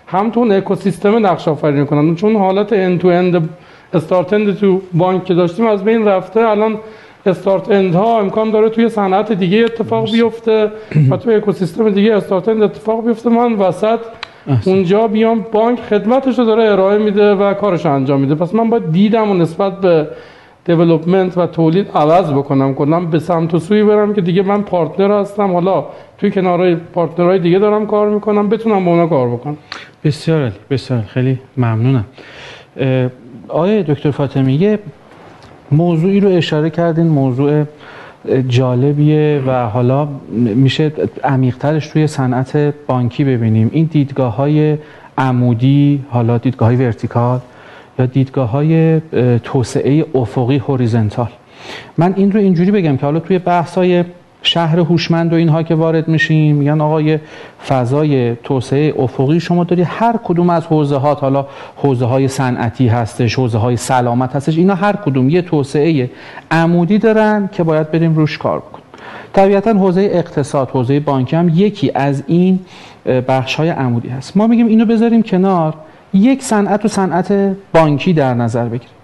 هم 0.06 0.30
تو 0.30 0.40
اون 0.40 0.52
اکوسیستم 0.52 1.26
نقش 1.26 1.48
آفرینی 1.48 1.86
کنن. 1.86 2.14
چون 2.14 2.36
حالت 2.36 2.72
end 2.72 3.00
to 3.00 3.08
end 3.08 3.48
start 3.94 4.60
تو 4.60 4.80
بانک 4.92 5.24
که 5.24 5.34
داشتیم 5.34 5.66
از 5.66 5.84
بین 5.84 6.04
رفته 6.04 6.40
الان 6.40 6.78
start 7.26 7.70
end 7.70 7.94
ها 7.94 8.20
امکان 8.20 8.50
داره 8.50 8.68
توی 8.68 8.88
صنعت 8.88 9.32
دیگه 9.32 9.58
اتفاق 9.58 10.12
بیفته 10.12 10.70
و 11.10 11.16
توی 11.16 11.34
اکوسیستم 11.34 11.90
دیگه 11.90 12.16
start 12.16 12.48
end 12.48 12.62
اتفاق 12.62 13.06
بیفته. 13.06 13.30
من 13.30 13.52
وسط 13.52 13.98
اونجا 14.64 15.08
بیام 15.08 15.46
بانک 15.52 15.80
خدمتش 15.80 16.38
رو 16.38 16.44
داره 16.44 16.64
ارائه 16.64 16.98
میده 16.98 17.34
و 17.34 17.54
کارش 17.54 17.86
انجام 17.86 18.20
میده. 18.20 18.34
پس 18.34 18.54
من 18.54 18.70
باید 18.70 18.92
دیدم 18.92 19.30
و 19.30 19.34
نسبت 19.34 19.80
به 19.80 20.08
development 20.64 21.38
و 21.38 21.46
تولید 21.46 21.88
عوض 21.94 22.32
بکنم. 22.32 22.74
کنم 22.74 23.10
به 23.10 23.18
سمت 23.18 23.54
و 23.54 23.58
سوی 23.58 23.84
برم 23.84 24.14
که 24.14 24.20
دیگه 24.20 24.42
من 24.42 24.62
partner 24.62 25.20
هستم. 25.20 25.52
حالا 25.52 25.84
توی 26.18 26.30
کنارهای 26.30 26.74
partner 26.74 27.24
های 27.24 27.38
دیگه 27.38 27.58
دارم 27.58 27.86
کار 27.86 28.08
می‌کنم. 28.08 28.48
بتونم 28.48 28.84
با 28.84 28.90
اونا 28.90 29.06
کار 29.06 29.28
بکنم. 29.28 29.56
بسیار 30.04 30.52
بسیار 30.70 31.00
خیلی 31.00 31.38
ممنونم. 31.56 32.04
آقای 33.48 33.82
دکتر 33.82 34.10
فاطمی 34.10 34.54
یه 34.54 34.78
موضوعی 35.72 36.20
رو 36.20 36.28
اشاره 36.28 36.70
کردین 36.70 37.06
موضوع 37.06 37.64
جالبیه 38.48 39.42
و 39.46 39.66
حالا 39.66 40.08
میشه 40.54 40.92
عمیقترش 41.24 41.88
توی 41.88 42.06
صنعت 42.06 42.56
بانکی 42.86 43.24
ببینیم. 43.24 43.70
این 43.72 43.84
دیدگاه 43.92 44.36
های 44.36 44.76
عمودی 45.18 46.04
حالا 46.10 46.38
دیدگاه 46.38 46.68
های 46.68 46.76
vertical 46.76 47.40
یا 47.98 48.06
دیدگاه 48.06 48.50
های 48.50 49.00
توسعه 49.44 50.04
افقی 50.14 50.58
horizontal. 50.58 51.28
من 51.98 52.14
این 52.16 52.32
رو 52.32 52.40
اینجوری 52.40 52.70
بگم 52.70 52.96
که 52.96 53.06
حالا 53.06 53.20
توی 53.20 53.38
بحث 53.38 53.74
های 53.74 54.04
شهر 54.42 54.78
هوشمند 54.78 55.32
و 55.32 55.36
اینها 55.36 55.62
که 55.62 55.74
وارد 55.74 56.08
میشیم 56.08 56.56
میگن 56.56 56.80
آقای 56.80 57.18
فضای 57.68 58.36
توسعه 58.36 58.94
افقی 58.98 59.40
شما 59.40 59.64
داری 59.64 59.82
هر 59.82 60.16
کدوم 60.24 60.50
از 60.50 60.66
حوزه 60.66 60.96
ها 60.96 61.14
حالا 61.14 61.46
حوزه 61.76 62.04
های 62.04 62.28
صنعتی 62.28 62.88
هستش 62.88 63.34
حوزه 63.34 63.58
های 63.58 63.76
سلامت 63.76 64.36
هستش 64.36 64.58
اینا 64.58 64.74
هر 64.74 64.96
کدوم 64.96 65.28
یه 65.28 65.42
توسعه 65.42 66.10
عمودی 66.50 66.98
دارن 66.98 67.48
که 67.52 67.62
باید 67.62 67.90
بریم 67.90 68.14
روش 68.14 68.38
کار 68.38 68.58
بکنیم. 68.58 68.84
طبیعتا 69.32 69.72
حوزه 69.72 70.00
اقتصاد 70.12 70.70
حوزه 70.70 71.00
بانکی 71.00 71.36
هم 71.36 71.48
یکی 71.54 71.92
از 71.94 72.22
این 72.26 72.58
بخش 73.28 73.54
های 73.54 73.68
عمودی 73.68 74.08
هست. 74.08 74.36
ما 74.36 74.46
میگیم 74.46 74.66
اینو 74.66 74.84
بذاریم 74.84 75.22
کنار 75.22 75.74
یک 76.14 76.42
صنعت 76.42 76.84
و 76.84 76.88
صنعت 76.88 77.56
بانکی 77.72 78.12
در 78.12 78.34
نظر 78.34 78.64
بگیریم. 78.64 78.99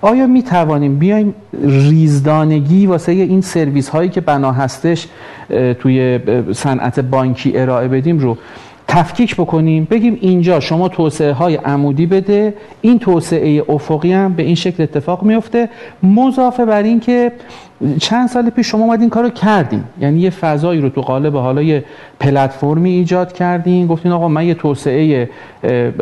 آیا 0.00 0.26
می 0.26 0.42
توانیم 0.42 0.98
بیایم 0.98 1.34
ریزدانگی 1.62 2.86
واسه 2.86 3.12
این 3.12 3.40
سرویس 3.40 3.88
هایی 3.88 4.08
که 4.08 4.20
بنا 4.20 4.52
هستش 4.52 5.08
توی 5.80 6.20
صنعت 6.52 7.00
بانکی 7.00 7.58
ارائه 7.58 7.88
بدیم 7.88 8.18
رو 8.18 8.36
تفکیک 8.88 9.36
بکنیم 9.36 9.86
بگیم 9.90 10.18
اینجا 10.20 10.60
شما 10.60 10.88
توسعه 10.88 11.32
های 11.32 11.54
عمودی 11.54 12.06
بده 12.06 12.54
این 12.80 12.98
توسعه 12.98 13.62
افقی 13.68 14.12
هم 14.12 14.32
به 14.34 14.42
این 14.42 14.54
شکل 14.54 14.82
اتفاق 14.82 15.22
میفته 15.22 15.68
مضافه 16.02 16.64
بر 16.64 16.82
این 16.82 17.00
که 17.00 17.32
چند 18.00 18.28
سال 18.28 18.50
پیش 18.50 18.66
شما 18.66 18.84
اومدین 18.84 19.10
کارو 19.10 19.30
کردین. 19.30 19.84
یعنی 20.00 20.20
یه 20.20 20.30
فضایی 20.30 20.80
رو 20.80 20.88
تو 20.88 21.00
قالب 21.00 21.36
حالا 21.36 21.62
یه 21.62 21.84
پلتفرمی 22.20 22.90
ایجاد 22.90 23.32
کردین. 23.32 23.86
گفتین 23.86 24.12
آقا 24.12 24.28
من 24.28 24.46
یه 24.46 24.54
توسعه 24.54 25.28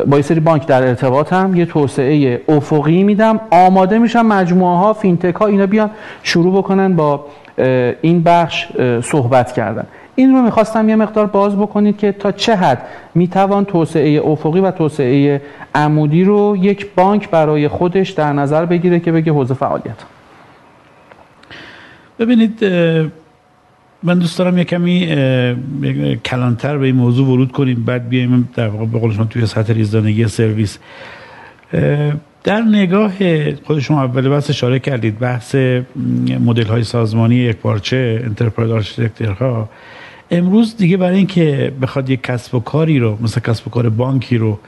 با 0.07 0.16
یه 0.16 0.23
سری 0.23 0.40
بانک 0.40 0.66
در 0.66 0.83
ارتباطم 0.88 1.53
یه 1.57 1.66
توسعه 1.66 2.40
افقی 2.49 3.03
میدم. 3.03 3.40
آماده 3.51 3.99
میشم 3.99 4.27
مجموعه 4.27 4.77
ها 4.77 4.92
فینتک 4.92 5.35
ها 5.35 5.47
اینا 5.47 5.66
بیان 5.66 5.90
شروع 6.23 6.59
بکنن 6.59 6.97
با 6.97 7.25
این 8.03 8.23
بخش 8.23 8.66
صحبت 9.03 9.53
کردن. 9.53 9.87
این 10.14 10.33
رو 10.33 10.42
می‌خواستم 10.42 10.88
یه 10.88 10.96
مقدار 10.96 11.27
باز 11.27 11.57
بکنید 11.57 11.96
که 11.96 12.12
تا 12.12 12.33
چه 12.33 12.57
حد 12.57 12.83
می‌توان 13.14 13.64
توسعه 13.64 14.20
افقی 14.25 14.61
و 14.61 14.70
توسعه 14.70 15.42
عمودی 15.75 16.25
رو 16.25 16.57
یک 16.61 16.87
بانک 16.96 17.31
برای 17.31 17.68
خودش 17.68 18.11
در 18.11 18.33
نظر 18.33 18.64
بگیره 18.66 19.01
که 19.01 19.12
بگه 19.12 19.33
حوزه 19.33 19.55
فعالیت. 19.55 19.96
ببینید 22.18 22.64
من 24.03 24.18
دوست 24.18 24.38
دارم 24.38 24.59
یه 24.59 24.64
کمی 24.64 25.07
کلانتر 26.25 26.79
به 26.79 26.87
این 26.87 26.94
موضوع 26.94 27.27
ورود 27.29 27.53
کنیم 27.53 27.85
بعد 27.85 28.09
بیایم 28.09 28.48
در 28.55 28.68
واقع 28.68 28.87
به 28.87 28.98
قول 28.98 29.12
شما 29.12 29.25
توی 29.25 29.46
سطح 29.46 29.72
ریزدانگی 29.72 30.29
سرویس. 30.29 30.79
در 32.44 32.61
نگاه 32.61 33.12
خود 33.64 33.79
شما 33.79 34.03
اول 34.03 34.29
بحث 34.29 34.51
اشاره 34.51 34.79
کردید 34.79 35.18
بحث 35.18 35.55
مدل 36.44 36.66
های 36.66 36.85
سازمانی 36.85 37.35
یک 37.35 37.57
پارچه 37.57 38.22
enterprise 38.25 38.73
architecture 38.73 39.61
ها 39.61 39.68
امروز 40.33 40.77
دیگه 40.77 40.97
برای 40.97 41.16
اینکه 41.16 41.73
بخواد 41.83 42.11
یک 42.11 42.23
کسب 42.23 42.55
و 42.55 42.61
کاری 42.61 42.99
رو 42.99 43.18
مثل 43.23 43.40
کسب 43.40 43.66
و 43.66 43.71
کار 43.71 43.88
بانکی 43.88 44.38
رو 44.38 44.59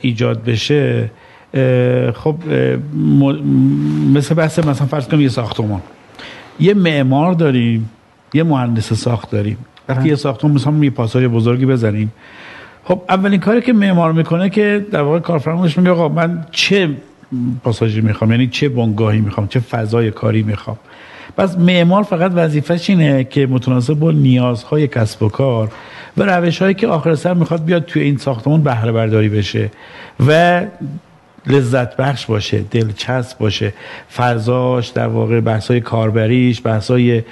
ایجاد 0.00 0.44
بشه 0.44 1.10
خب 2.14 2.34
مثل 4.14 4.34
بحث 4.34 4.58
مثلا 4.58 4.86
فرض 4.86 5.08
کنیم 5.08 5.20
یه 5.20 5.28
ساختمان. 5.28 5.80
یه 6.60 6.74
معمار 6.74 7.32
داریم 7.32 7.90
یه 8.34 8.42
مهندس 8.42 8.92
ساخت 8.92 9.30
داریم. 9.30 9.58
وقتی 9.88 10.08
یه 10.08 10.14
ساختمان 10.14 10.54
مثلا 10.54 10.84
یه 10.84 10.90
پاساژ 10.90 11.24
بزرگی 11.24 11.66
بزنیم 11.66 12.12
خب 12.84 13.02
اولین 13.08 13.40
کاری 13.40 13.60
که 13.60 13.72
معمار 13.72 14.12
می‌کنه 14.12 14.50
که 14.50 14.86
در 14.90 15.00
واقع 15.00 15.18
کارفرمایش 15.18 15.78
میگه 15.78 15.90
آقا 15.90 16.08
من 16.08 16.46
چه 16.50 16.90
پاساژی 17.64 18.00
می‌خوام؟ 18.00 18.30
یعنی 18.30 18.46
چه 18.46 18.68
بنگاهی 18.68 19.20
می‌خوام؟ 19.20 19.46
چه 19.46 19.60
فضای 19.60 20.10
کاری 20.10 20.42
می‌خوام؟ 20.42 20.76
پس 21.36 21.58
معمار 21.58 22.02
فقط 22.02 22.32
وظیفش 22.34 22.90
اینه 22.90 23.24
که 23.24 23.46
متناسب 23.46 23.94
با 23.94 24.10
نیازهای 24.10 24.88
کسب 24.88 25.22
و 25.22 25.28
کار 25.28 25.68
و 26.16 26.22
روش 26.22 26.62
هایی 26.62 26.74
که 26.74 26.86
آخر 26.86 27.14
سر 27.14 27.34
می‌خواد 27.34 27.64
بیاد 27.64 27.84
توی 27.84 28.02
این 28.02 28.16
ساختمان 28.16 28.62
بهره 28.62 28.92
برداری 28.92 29.28
بشه. 29.28 29.70
و 30.26 30.62
لذت 31.46 31.96
بخش 31.96 32.26
باشه 32.26 32.64
دلچسب 32.70 33.38
باشه. 33.38 33.72
فضاش 34.16 34.88
در 34.88 35.06
واقع 35.06 35.40
بحثای 35.40 35.80
کاربریش 35.80 36.62
بحثای 36.64 37.22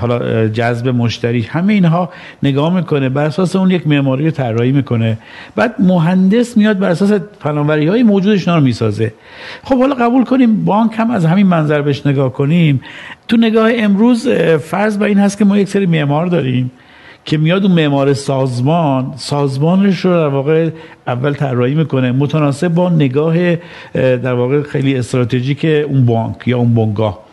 حالا 0.00 0.48
جذب 0.48 0.88
مشتری 0.88 1.42
همه 1.42 1.72
اینها 1.72 2.10
نگاه 2.42 2.74
می‌کنه. 2.74 3.08
بر 3.08 3.24
اساس 3.24 3.56
اون 3.56 3.70
یک 3.70 3.86
معماری 3.86 4.24
رو 4.24 4.30
طراحی 4.30 4.72
می‌کنه. 4.72 5.18
بعد 5.56 5.74
مهندس 5.78 6.56
میاد 6.56 6.78
بر 6.78 6.90
اساس 6.90 7.12
فناوری 7.40 7.86
های 7.86 8.02
موجودش 8.02 8.48
رو 8.48 8.60
می‌سازه. 8.60 9.12
خب 9.64 9.78
حالا 9.78 9.94
قبول 9.94 10.24
کنیم 10.24 10.64
بانک 10.64 10.92
هم 10.96 11.10
از 11.10 11.24
همین 11.24 11.46
منظر 11.46 11.82
بهش 11.82 12.06
نگاه 12.06 12.32
کنیم. 12.32 12.80
تو 13.28 13.36
نگاه 13.36 13.70
امروز 13.74 14.28
فرض 14.58 14.98
بر 14.98 15.06
این 15.06 15.18
هست 15.18 15.38
که 15.38 15.44
ما 15.44 15.58
یک 15.58 15.68
سری 15.68 15.86
معمار 15.86 16.26
داریم. 16.26 16.70
که 17.24 17.38
میاد 17.38 17.62
اون 17.62 17.72
معمار 17.72 18.12
سازمان 18.12 19.12
سازمانش 19.16 20.00
رو 20.00 20.10
در 20.10 20.26
واقع 20.26 20.70
اول 21.06 21.34
طراحی 21.34 21.74
می‌کنه 21.74 22.12
متناسب 22.12 22.68
با 22.68 22.88
نگاه 22.88 23.56
در 23.94 24.32
واقع 24.32 24.62
خیلی 24.62 24.96
استراتژیک 24.96 25.64
اون 25.64 26.06
بانک 26.06 26.36
یا 26.48 26.58
اون 26.58 26.74
بنگاه. 26.74 27.30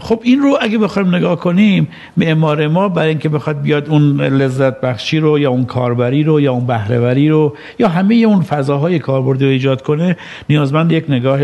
خب 0.00 0.20
این 0.22 0.40
رو 0.42 0.58
اگه 0.60 0.78
بخوایم 0.78 1.14
نگاه 1.14 1.36
کنیم 1.36 1.88
معمار 2.16 2.66
ما 2.66 2.88
برای 2.88 3.08
اینکه 3.08 3.28
بخواد 3.28 3.62
بیاد 3.62 3.88
اون 3.88 4.20
لذت 4.20 4.80
بخشی 4.80 5.18
رو 5.18 5.38
یا 5.38 5.50
اون 5.50 5.64
کاربری 5.64 6.22
رو 6.22 6.40
یا 6.40 6.52
اون 6.52 6.66
بهرهوری 6.66 7.28
رو 7.28 7.56
یا 7.78 7.88
همه 7.88 8.14
اون 8.14 8.40
فضاهای 8.40 8.98
کاربردی 8.98 9.44
رو 9.44 9.50
ایجاد 9.50 9.82
کنه 9.82 10.16
نیازمند 10.48 10.92
یک 10.92 11.04
نگاه 11.08 11.40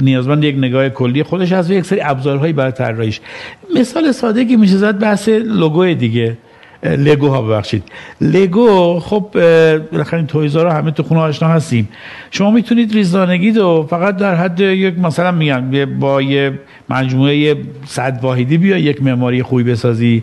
نیازمند 0.00 0.44
یک 0.44 0.56
نگاه 0.58 0.88
کلی 0.88 1.22
خودش 1.22 1.52
از 1.52 1.70
یک 1.70 1.84
سری 1.84 2.00
ابزارهایی 2.00 2.52
برای 2.52 2.72
طراحیش. 2.72 3.20
مثال 3.76 4.12
ساده 4.12 4.44
که 4.44 4.56
میشه 4.56 4.76
زد 4.76 5.00
بحث 5.00 5.28
لوگو 5.28 5.94
دیگه. 5.94 6.36
لگو 6.82 7.28
ها 7.28 7.42
ببخشید. 7.42 7.82
لگو 8.20 8.98
خب 9.00 9.28
بالاخره 9.92 10.22
تویزا 10.22 10.62
رو 10.62 10.70
همه 10.70 10.90
تو 10.90 11.02
خونه 11.02 11.20
آشنا 11.20 11.48
هستیم. 11.48 11.88
شما 12.30 12.50
می‌تونید 12.50 12.92
ریزدانگی 12.92 13.50
رو 13.50 13.86
فقط 13.90 14.16
در 14.16 14.34
حد 14.34 14.60
یک 14.60 14.98
مثلا 14.98 15.32
میگن 15.32 15.98
با 15.98 16.22
یه 16.22 16.58
مجموعه 16.90 17.56
صد 17.86 18.18
واحدی 18.22 18.58
بیا 18.58 18.78
یک 18.78 19.02
معماری 19.02 19.42
خوبی 19.42 19.62
بسازی. 19.62 20.22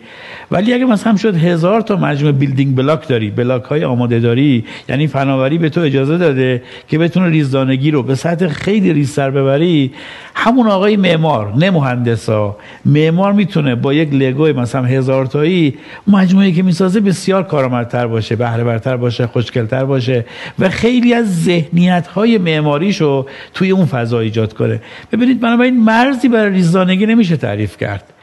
ولی 0.51 0.73
اگه 0.73 0.86
مثلا 0.86 1.15
شد 1.15 1.36
هزار 1.36 1.82
تا 1.82 1.95
مجموعه 1.95 2.32
building 2.31 2.75
block 2.75 3.08
داری 3.08 3.30
block 3.29 3.63
های 3.63 3.84
آماده 3.84 4.19
داری 4.19 4.65
یعنی 4.89 5.08
فناوری 5.08 5.58
به 5.58 5.69
تو 5.69 5.82
اجازه 5.82 6.17
داده 6.17 6.63
که 6.88 6.97
بتونه 6.97 7.30
ریزدانگی 7.30 7.91
رو 7.91 8.04
به 8.04 8.15
سطح 8.15 8.47
خیلی 8.47 8.93
ریزتر 8.93 9.30
ببری 9.30 9.91
همون 10.36 10.67
آقای 10.67 10.97
معمار 10.97 11.54
نه 11.56 11.71
مهندسا 11.71 12.58
معمار 12.86 13.34
می‌تونه 13.34 13.75
با 13.75 13.93
یک 13.93 14.13
لگو 14.13 14.45
مثلا 14.45 14.84
هزار 14.84 15.25
تایی 15.25 15.73
مجموعه 16.08 16.51
که 16.51 16.63
می‌سازه 16.63 16.99
بسیار 16.99 17.43
کارآمدتر 17.43 18.08
باشه 18.08 18.36
بهره 18.36 18.63
برتر 18.63 18.97
باشه 18.97 19.28
خوشگلتر 19.28 19.86
باشه 19.86 20.25
و 20.60 20.69
خیلی 20.69 21.13
از 21.13 21.43
ذهنیت 21.43 22.08
های 22.08 22.38
معماریشو 22.38 23.25
توی 23.54 23.71
اون 23.71 23.86
فضا 23.86 24.19
ایجاد 24.19 24.54
کنه. 24.54 24.82
ببینید 25.12 25.39
بنابراین 25.39 25.84
مرزی 25.84 26.28
برای 26.30 26.54
ریزدانگی 26.55 27.05
نمیشه 27.05 27.37
تعریف 27.37 27.77
کرد. 27.77 28.14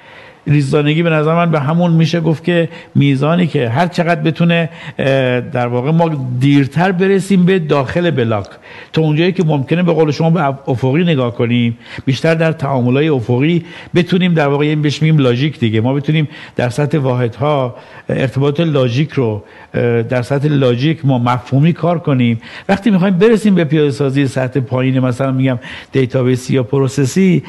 ریزدانگی 0.46 1.02
به 1.02 1.10
نظر 1.10 1.34
من 1.34 1.50
به 1.50 1.60
همون 1.60 1.92
میشه 1.92 2.20
گفت 2.20 2.44
که 2.44 2.68
میزانی 2.94 3.46
که 3.46 3.68
هر 3.68 3.86
چقدر 3.86 4.20
بتونه 4.20 4.68
در 5.52 5.66
واقع 5.66 5.90
ما 5.90 6.28
دیرتر 6.40 6.92
برسیم 6.92 7.44
به 7.44 7.58
داخل 7.58 8.10
بلاک. 8.10 8.46
تا 8.92 9.02
اونجایی 9.02 9.32
که 9.32 9.44
ممکنه 9.44 9.82
به 9.82 9.92
قول 9.92 10.10
شما 10.10 10.30
به 10.30 10.70
افقی 10.70 11.04
نگاه 11.04 11.34
کنیم 11.34 11.78
بیشتر 12.04 12.34
در 12.34 12.52
تعاملای 12.52 13.08
افقی 13.08 13.64
بتونیم 13.94 14.34
در 14.34 14.48
واقع 14.48 14.64
این 14.64 14.82
بهش 14.82 15.02
logic 15.02 15.58
دیگه. 15.58 15.80
ما 15.80 15.94
بتونیم 15.94 16.28
در 16.56 16.68
سطح 16.68 16.98
واحدها 16.98 17.76
ارتباط 18.08 18.60
logic 18.60 19.10
رو 19.10 19.42
در 20.08 20.22
سطح 20.22 20.48
logic 20.48 21.06
ما 21.06 21.18
مفهومی 21.18 21.72
کار 21.72 21.98
کنیم. 21.98 22.40
وقتی 22.68 22.90
می‌خوایم 22.90 23.18
برسیم 23.18 23.54
به 23.54 23.64
پیاده 23.64 23.90
سازی 23.90 24.26
سطح 24.26 24.60
پایین 24.60 25.00
مثلا 25.00 25.32
میگم 25.32 25.58
database 25.92 26.47
ی 26.47 26.54
یا 26.54 26.62
process 26.62 27.32
ی 27.32 27.42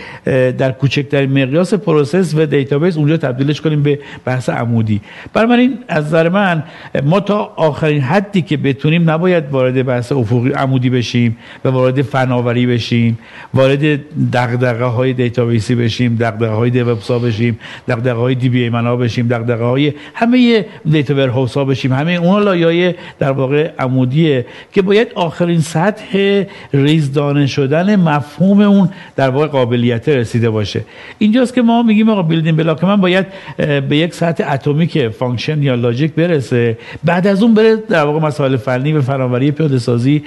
در 0.58 0.72
کوچکترین 0.72 1.44
مقیاس 1.44 1.74
process 1.74 2.34
و 2.36 2.46
database 2.46 2.83
database 2.84 2.98
اونجا 2.98 3.18
تبدیلش 3.18 3.62
کنیم 3.62 3.84
به 3.84 4.00
بحث 4.26 4.50
عمودی. 4.50 5.02
برای 5.34 5.48
من 5.48 5.60
این 5.60 5.78
از 5.88 6.06
نظر 6.06 6.30
من 6.30 6.64
ما 7.04 7.20
تا 7.20 7.54
آخرین 7.56 8.02
حدی 8.02 8.42
که 8.42 8.58
بتونیم 8.58 9.10
نباید 9.10 9.50
وارد 9.52 9.86
بحث 9.86 10.12
افقی 10.12 10.52
عمودی 10.52 10.90
بشیم 10.90 11.38
و 11.66 11.70
وارد 11.70 12.02
فناوری 12.02 12.66
بشیم 12.66 13.18
وارد 13.54 14.00
دغدغه 14.32 14.86
های 14.86 15.14
database 15.14 15.69
ی 15.69 15.76
بشیم 15.76 16.18
دغدغه 16.20 16.56
های 16.56 16.70
DevOps 16.70 17.13
ا 17.13 17.20
بشیم 17.20 17.60
دغدغه 17.88 18.20
های 18.20 18.36
DBA 18.36 18.70
بشیم 18.70 19.28
دغدغه 19.28 19.64
های 19.64 19.94
همه 20.14 20.66
data 20.92 21.16
warehouse 21.16 21.58
ها 21.58 21.66
بشیم. 21.66 21.94
همه 21.94 22.12
اون 22.12 22.44
لایه 22.44 22.96
در 23.20 23.32
واقع 23.32 23.72
عمودیه 23.80 24.46
که 24.74 24.82
باید 24.82 25.08
آخرین 25.16 25.62
سطح 25.62 26.44
ریزدانه 26.74 27.48
شدن 27.48 27.96
مفهوم 27.96 28.62
اون 28.62 28.90
در 29.16 29.30
واقع 29.30 29.48
قابلیت 29.48 30.10
رسیده 30.10 30.50
باشه. 30.50 30.82
اینجاست 31.18 31.54
که 31.54 31.62
ما 31.62 31.84
میگیم 31.84 32.10
آقا 32.10 32.22
building 32.22 32.56
block 32.74 32.84
من 32.84 33.02
باید 33.02 33.26
به 33.58 33.98
یک 33.98 34.14
سطح 34.14 34.52
atomic 34.52 35.08
function 35.08 35.64
یا 35.64 35.76
logic 35.76 36.14
برسه 36.14 36.78
بعد 37.04 37.28
از 37.28 37.44
اون 37.44 37.54
بره 37.54 37.76
در 37.76 38.04
واقع 38.04 38.20
مسائل 38.20 38.58
فنی 38.58 38.94
و 38.94 39.02
فناوری 39.02 39.52
پیاده 39.52 39.80
سازی 39.80 40.24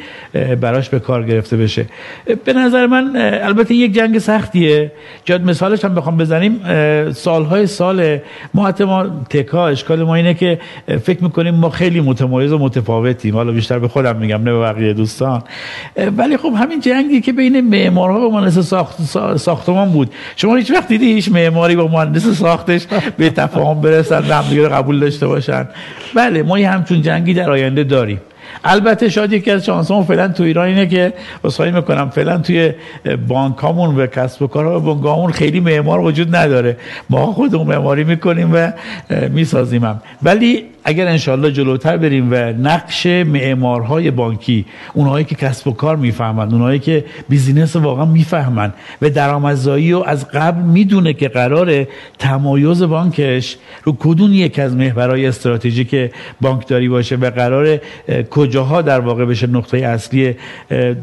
براش 0.61 0.89
به 0.89 0.99
کار 0.99 1.23
گرفته 1.23 1.57
بشه. 1.57 1.87
به 2.45 2.53
نظر 2.53 2.87
من 2.87 3.13
البته 3.43 3.75
یک 3.75 3.95
جنگ 3.95 4.19
سختیه. 4.19 4.93
جاد 5.25 5.43
مثالش 5.43 5.85
هم 5.85 5.95
بخوام 5.95 6.17
بزنیم. 6.17 6.61
سالهای 7.13 7.67
سال 7.67 8.19
ما 8.55 8.67
حتی 8.67 8.85
ما 8.85 9.07
تکا 9.31 9.69
اشکال 9.69 10.03
ما 10.03 10.15
اینه 10.15 10.35
که 10.35 10.59
فکر 11.03 11.25
می‌کنیم 11.25 11.55
ما 11.55 11.71
خیلی 11.71 12.01
متمایز 12.01 12.53
و 12.53 12.59
متفاوتیم. 12.59 13.35
حالا 13.35 13.53
بیشتر 13.53 13.79
به 13.79 13.89
خودم 13.89 14.17
میگم 14.17 14.43
نه 14.43 14.53
به 14.53 14.61
بقیه 14.61 14.93
دوستان. 14.93 15.43
ولی 16.17 16.37
خب 16.37 16.53
همین 16.57 16.81
جنگی 16.81 17.21
که 17.21 17.33
بین 17.33 17.61
معمارها 17.61 18.29
و 18.29 18.33
مهندس 18.33 18.59
ساخت 18.59 18.97
ساختمان 19.37 19.91
بود. 19.91 20.11
شما 20.37 20.57
هیچ 20.57 20.71
وقت 20.71 20.89
دیدی 20.89 21.13
هیچ 21.13 21.33
معماری 21.33 21.77
با 21.77 21.89
مهندس 21.89 22.36
ساختش 22.37 22.87
به 23.17 23.31
تفاهم 23.31 23.81
برسن 23.81 24.23
همدیگه 24.23 24.69
قبول 24.69 25.01
داشته 25.01 25.27
باشن. 25.27 25.69
بله 26.15 26.43
ما 26.43 26.59
یه 26.59 26.71
همچون 26.71 27.03
جنگی 27.03 27.35
در 27.35 27.51
آینده 27.51 27.85
داریم. 27.85 28.21
البته 28.65 29.09
شاید 29.09 29.33
یکی 29.33 29.51
از 29.51 29.65
شانسمون 29.65 30.05
فعلا 30.05 30.29
تو 30.29 30.43
ایران 30.43 30.67
اینه 30.67 30.87
که 30.87 31.13
واسه 31.43 31.71
می‌کنم 31.71 32.11
فعلا 32.11 32.39
توی 32.39 32.73
بانکامون 33.29 33.97
و 33.97 34.07
کسب 34.07 34.43
و 34.43 34.47
کارها 34.47 34.79
و 34.79 34.81
بانکامون 34.81 35.33
خیلی 35.33 35.61
معمار 35.61 36.01
وجود 36.01 36.37
نداره. 36.37 36.77
ما 37.11 37.27
خودمون 37.33 37.67
معماری 37.67 38.05
می‌کنیم 38.05 38.51
و 38.55 38.73
می‌سازیم 39.31 40.01
ولی 40.23 40.65
اگر 40.89 41.07
انشالله 41.09 41.53
جلوتر 41.53 41.97
بریم 41.97 42.29
و 42.31 42.35
نقش 42.53 43.07
معمارهای 43.07 44.11
بانکی 44.11 44.67
اونهایی 44.95 45.25
که 45.25 45.35
کسب 45.35 45.69
و 45.69 45.73
کار 45.73 45.97
می‌فهمند 45.97 46.53
اونهایی 46.53 46.79
که 46.79 47.05
بیزینس 47.29 47.77
واقعا 47.77 48.05
می‌فهمند 48.05 48.75
و 49.03 49.11
درآمدزایی 49.11 49.93
و 49.93 49.99
از 50.07 50.29
قبل 50.29 50.63
می‌دونه 50.63 51.13
که 51.13 51.29
قرار 51.29 51.87
تمایز 52.19 52.83
بانکش 52.83 53.57
رو 53.85 53.97
کدوم 53.99 54.33
یک 54.33 54.59
از 54.59 54.77
محورهای 54.77 55.27
استراتژیک 55.27 56.11
بانکداری 56.41 56.89
باشه 56.89 57.17
و 57.17 57.31
قرار 57.31 57.81
کجاها 58.31 58.83
در 58.83 59.01
واقع 59.01 59.25
بشه 59.25 59.47
نقطه 59.47 59.79
اصلی 59.79 60.35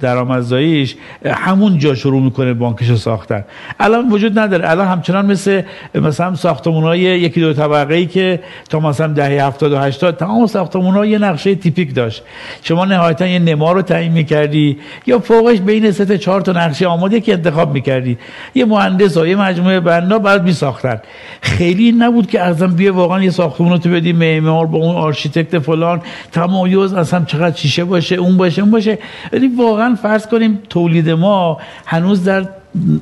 درآمدزاییش 0.01 0.95
همون 1.25 1.77
جا 1.79 1.95
شروع 1.95 2.21
می‌کنه 2.21 2.53
بانکش 2.53 2.89
رو 2.89 2.97
ساختن. 2.97 3.43
الان 3.79 4.09
وجود 4.09 4.39
نداره. 4.39 4.69
الان 4.69 4.87
همچنان 4.87 5.25
مثل 5.25 5.61
مثلا 5.95 6.35
ساختمان‌های 6.35 6.99
یکی 6.99 7.41
دو 7.41 7.53
طبقه 7.53 7.95
ای 7.95 8.05
که 8.05 8.39
تا 8.69 8.79
مثلا 8.79 9.07
دهه 9.07 9.45
70 9.45 9.72
و 9.73 9.77
80 9.77 10.17
تمام 10.17 10.47
ساختمون 10.47 10.93
ها 10.93 11.05
یه 11.05 11.17
نقشه 11.17 11.55
تیپیک 11.55 11.95
داشت. 11.95 12.23
شما 12.63 12.85
نهایتا 12.85 13.27
یه 13.27 13.39
نما 13.39 13.71
رو 13.71 13.81
تعیین 13.81 14.11
می‌کردی. 14.11 14.77
یا 15.07 15.19
فوقش 15.19 15.59
بین 15.59 15.91
سه 15.91 16.05
تا 16.05 16.17
چهار 16.17 16.41
تا 16.41 16.51
نقشه 16.51 16.87
آماده 16.87 17.19
که 17.19 17.33
انتخاب 17.33 17.73
می‌کردی. 17.73 18.17
یه 18.55 18.65
مهندس 18.65 19.17
و 19.17 19.27
یه 19.27 19.35
مجموعه 19.35 19.79
بنا 19.79 20.19
بعد 20.19 20.43
میساختن. 20.43 21.01
خیلی 21.41 21.91
نبود 21.91 22.29
که 22.29 22.41
ازم 22.41 22.75
بیا 22.75 22.93
واقعا 22.93 23.23
یه 23.23 23.29
ساختمون 23.29 23.71
رو 23.71 23.77
تو 23.77 23.89
بدی 23.89 24.13
معمار 24.13 24.65
با 24.65 24.77
اون 24.77 24.95
architect 24.95 25.59
فلان 25.59 26.01
تمایز 26.31 26.93
اصلا 26.93 27.25
چقدر 27.25 27.55
شیشه 27.55 27.83
باشه 27.83 28.15
اون 28.15 28.37
باشه 28.37 28.61
اون 28.61 28.71
باشه. 28.71 28.97
یعنی 29.33 29.47
واقعا 29.57 29.95
فرض 29.95 30.27
کنیم 30.27 30.59
تولید 30.69 31.09
ما 31.09 31.57
هنوز 31.85 32.23
در 32.23 32.45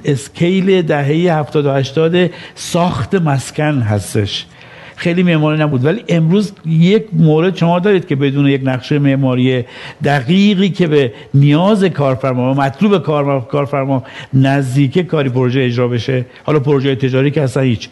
scale 0.06 0.82
دهه 0.82 1.38
70 1.40 1.66
و 1.66 1.72
80 1.72 2.30
ساخت 2.56 3.16
مسکن 3.16 3.82
هستش. 3.82 4.46
خیلی 5.02 5.24
معماری 5.24 5.60
نبود. 5.60 5.86
ولی 5.86 6.04
امروز 6.10 6.54
یک 6.66 7.06
مورد 7.14 7.56
شما 7.56 7.80
دارید 7.80 8.08
که 8.08 8.16
بدون 8.16 8.48
یک 8.48 8.62
نقشه 8.64 9.00
معماری 9.00 9.66
دقیقی 10.04 10.70
که 10.70 10.88
به 10.88 11.14
نیاز 11.34 11.84
کارفرما 11.84 12.52
و 12.52 12.56
مطلوب 12.56 12.98
کارفرما 13.48 14.04
نزدیک 14.34 15.00
کاری 15.00 15.30
پروژه 15.30 15.62
اجرا 15.62 15.88
بشه. 15.88 16.26
حالا 16.44 16.60
پروژه 16.60 16.96
تجاری 16.96 17.32
که 17.32 17.42
اصلا 17.42 17.64
هیچ. 17.64 17.90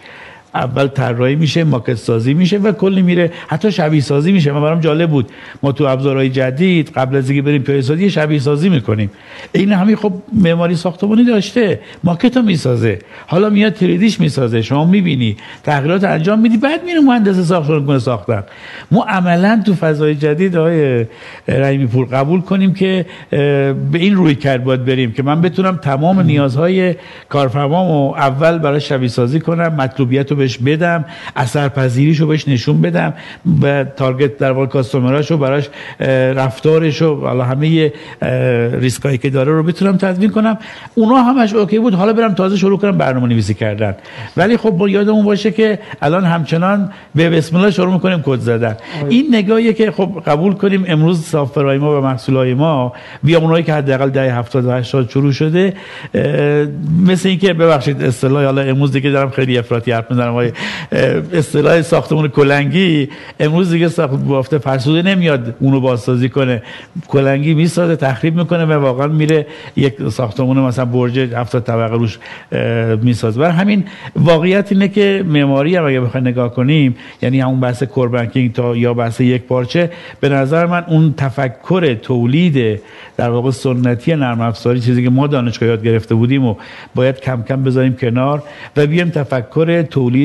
اول 0.56 0.88
طراحی 0.88 1.36
میشه 1.36 1.64
ماکت 1.64 1.94
سازی 1.94 2.34
میشه 2.34 2.58
و 2.58 2.72
کلی 2.72 3.02
میره. 3.02 3.32
حتی 3.48 3.72
شبیه 3.72 4.02
سازی 4.02 4.32
میشه. 4.32 4.52
من 4.52 4.62
برام 4.62 4.80
جالب 4.80 5.10
بود. 5.10 5.30
ما 5.64 5.72
تو 5.72 5.84
ابزارهای 5.84 6.30
جدید 6.30 6.92
قبل 6.96 7.16
از 7.16 7.30
اینکه 7.30 7.42
بریم 7.42 7.62
پیاده 7.62 7.82
سازی 7.82 8.10
شبیه 8.10 8.40
سازی 8.40 8.70
می‌کنیم. 8.70 9.12
این 9.52 9.72
همین 9.72 9.96
خب 9.96 10.14
معماری 10.34 10.76
ساختمانی 10.76 11.24
داشته. 11.24 11.80
ماکت 12.04 12.38
رو 12.38 12.44
می‌سازه. 12.44 13.00
حالا 13.28 13.50
میاد 13.50 13.74
تریدیش 13.74 14.20
می‌سازه. 14.20 14.62
شما 14.62 14.86
می‌بینی. 14.86 15.38
تغییرات 15.64 16.04
انجام 16.04 16.40
میدی. 16.40 16.58
بعد 16.58 16.84
میره 16.84 17.00
مهندس 17.00 17.40
ساختمان 17.40 17.86
کنه 17.86 18.00
ساختن. 18.00 18.44
ما 18.92 19.04
عملا 19.04 19.62
تو 19.66 19.74
فضای 19.74 20.16
جدید 20.16 20.56
های 20.56 21.06
رحیمی 21.48 21.88
پور 21.88 22.06
قبول 22.06 22.42
کنیم 22.42 22.74
که 22.74 23.06
به 23.30 23.78
این 23.94 24.16
روی 24.16 24.36
کرد 24.36 24.64
باید 24.64 24.86
بریم 24.86 25.12
که 25.12 25.24
من 25.24 25.42
بتونم 25.42 25.78
تمام 25.78 26.20
نیازهای 26.20 26.96
کارفرمامو 27.30 28.14
اول 28.18 28.58
برای 28.58 28.82
شبیه 28.82 29.08
سازی 29.08 29.40
کنم 29.40 29.76
مطلوبیت 29.76 30.39
بهش 30.40 30.58
بدم 30.58 31.06
اثرپذیریشو 31.36 32.28
بهش 32.28 32.48
نشون 32.48 32.82
بدم 32.82 33.14
و 33.62 33.84
تارگت 33.84 34.38
در 34.38 34.52
واقع 34.52 34.66
کاستومراشو 34.66 35.38
براش 35.38 35.70
رفتارشو 36.36 37.16
حالا 37.16 37.44
همه 37.44 37.92
ریسکایی 38.82 39.18
که 39.18 39.30
داره 39.30 39.52
رو 39.52 39.64
بتونم 39.64 39.98
تدوین 39.98 40.30
کنم. 40.30 40.58
اونا 40.96 41.16
همش 41.16 41.54
اوکی 41.54 41.80
بود. 41.80 41.94
حالا 41.94 42.14
برم 42.14 42.34
تازه 42.34 42.58
شروع 42.58 42.78
کنم 42.78 42.98
برنامه 42.98 43.28
نویسی 43.28 43.54
کردن. 43.54 43.96
ولی 44.38 44.58
خب 44.58 44.70
با 44.70 44.90
یادمون 44.90 45.26
باشه 45.26 45.52
که 45.52 45.80
الان 46.02 46.24
همچنان 46.24 46.92
به 47.16 47.30
بسم 47.30 47.56
الله 47.56 47.72
شروع 47.72 47.94
می‌کنیم 47.94 48.22
کد 48.26 48.40
زدن. 48.40 48.76
این 49.10 49.26
نگاهیه 49.32 49.74
که 49.74 49.92
خب 49.92 50.24
قبول 50.28 50.54
کنیم 50.54 50.86
امروز 50.88 51.24
سافرهای 51.24 51.78
ما 51.78 52.02
و 52.02 52.04
محصولای 52.04 52.54
ما 52.54 52.94
بیا 53.24 53.40
اونایی 53.40 53.64
که 53.64 53.74
حداقل 53.74 54.10
ده 54.10 54.36
70 54.36 54.66
و 54.66 54.72
80 54.72 55.10
شروع 55.10 55.32
شده 55.32 55.74
مثل 57.06 57.30
اینکه 57.30 57.54
ببخشید 57.54 58.04
اصطلاح 58.04 58.46
حالا 58.46 58.62
امروز 58.62 58.92
دیگه 58.92 59.10
دارم 59.10 59.30
خیلی 59.30 59.58
افراطی 59.58 59.92
حرف 59.92 60.12
می‌زنم. 60.12 60.29
های 60.34 60.52
اصطلاح 61.34 61.82
ساختمون 61.82 62.28
کلنگی 62.28 63.10
امروز 63.40 63.72
دیگه 63.72 63.88
ساخت 63.88 64.14
بافته 64.14 64.58
فرسوده 64.58 65.02
نمیاد 65.02 65.56
اونو 65.60 65.80
بازسازی 65.80 66.30
کنه. 66.30 66.64
کلنگی 67.08 67.54
می‌سازه 67.54 67.96
تخریب 67.96 68.36
می‌کنه 68.36 68.66
و 68.66 68.72
واقعا 68.72 69.08
میره 69.08 69.48
یک 69.76 70.10
ساختمون 70.10 70.60
مثلا 70.60 70.86
برج 70.86 71.20
70 71.20 71.64
طبقه 71.64 71.96
روش 71.96 72.20
می‌سازه. 73.02 73.40
برای 73.40 73.52
همین 73.52 73.84
واقعیت 74.16 74.72
اینه 74.72 74.88
که 74.88 75.26
معماری 75.28 75.76
هم 75.76 75.86
اگه 75.86 76.02
بخوایم 76.02 76.28
نگاه 76.28 76.54
کنیم 76.54 76.96
یعنی 77.22 77.42
همون 77.42 77.60
بحث 77.60 77.84
کوربنکینگ 77.84 78.54
تا 78.54 78.76
یا 78.76 78.94
بحث 78.94 79.22
یک 79.22 79.44
پارچه 79.44 79.92
به 80.20 80.30
نظر 80.30 80.66
من 80.66 80.84
اون 80.88 81.14
تفکر 81.18 81.94
تولید 81.94 82.82
در 83.18 83.30
واقع 83.30 83.52
سنتی 83.52 84.16
نرم 84.16 84.42
افزاری 84.42 84.80
چیزی 84.80 85.04
که 85.04 85.10
ما 85.10 85.28
دانشگاه 85.28 85.70
یاد 85.70 85.84
گرفته 85.84 86.16
بودیم 86.16 86.46
و 86.46 86.56
باید 86.96 87.20
کم 87.20 87.44
کم 87.48 87.64
بذاریم 87.64 87.96
کنار 87.96 88.44
و 88.78 88.88
بیایم 88.88 89.10
تفکر 89.10 89.82
تولید 89.82 90.19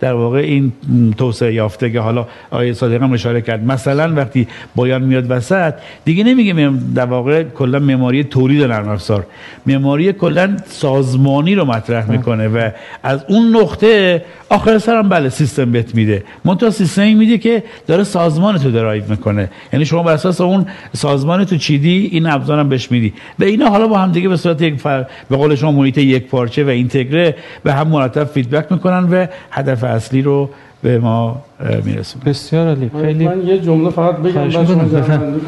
در 0.00 0.12
واقع 0.12 0.38
این 0.38 0.72
توسعه 1.18 1.54
یافته 1.54 1.90
که 1.90 2.00
حالا 2.00 2.26
آقای 2.50 2.74
صادق 2.74 3.02
هم 3.02 3.12
اشاره 3.12 3.40
کرد. 3.40 3.66
مثلا 3.66 4.14
وقتی 4.14 4.48
BIAN 4.74 5.02
میاد 5.02 5.30
وسط 5.30 5.74
دیگه 6.04 6.24
نمیگه 6.24 6.72
در 6.94 7.06
واقع 7.06 7.42
کلا 7.42 7.78
معماری 7.78 8.24
تولید 8.24 8.62
نرم 8.62 8.88
افزار. 8.88 9.26
معماری 9.66 10.12
کلا 10.12 10.56
سازمانی 10.66 11.54
رو 11.54 11.64
مطرح 11.64 12.10
می‌کنه 12.10 12.48
و 12.48 12.70
از 13.02 13.24
اون 13.28 13.56
نقطه 13.56 14.24
آخر 14.54 14.78
سر 14.78 14.98
هم 14.98 15.08
بله 15.08 15.28
سیستم 15.28 15.72
بهت 15.72 15.94
میده. 15.94 16.24
منتها 16.44 16.70
سیستمی 16.70 17.14
میده 17.14 17.38
که 17.38 17.62
داره 17.86 18.04
سازمان 18.04 18.58
تو 18.58 18.70
درایو 18.70 19.02
می‌کنه. 19.08 19.50
یعنی 19.72 19.84
شما 19.84 20.02
بر 20.02 20.12
اساس 20.12 20.40
اون 20.40 20.66
سازمان 20.92 21.44
تو 21.44 21.56
چیدی 21.56 22.08
این 22.12 22.26
ابزار 22.26 22.58
هم 22.58 22.68
بهش 22.68 22.90
میدی. 22.90 23.12
و 23.38 23.44
اینا 23.44 23.68
حالا 23.68 23.88
با 23.88 23.98
هم 23.98 24.12
دیگه 24.12 24.28
به 24.28 24.36
صورت 24.36 24.62
یک 24.62 24.80
فر... 24.80 25.06
به 25.30 25.36
قول 25.36 25.54
شما 25.54 25.72
محیط 25.72 25.98
یک 25.98 26.26
پارچه 26.26 26.64
و 26.64 26.68
integrate 26.68 27.29
ه 27.29 27.36
به 27.64 27.72
هم 27.72 27.88
مرتب 27.88 28.24
feedback 28.24 28.72
می‌کنن 28.72 29.08
و 29.10 29.26
هدف 29.50 29.84
اصلی 29.84 30.22
رو 30.22 30.50
به 30.82 30.98
ما 30.98 31.42
میرسون 31.84 32.22
بسیار 32.26 32.68
عالی. 32.68 32.90
خیلی 33.02 33.28
من 33.28 33.46
یه 33.46 33.58
جمله 33.58 33.90
فقط 33.90 34.16
بگم 34.16 34.40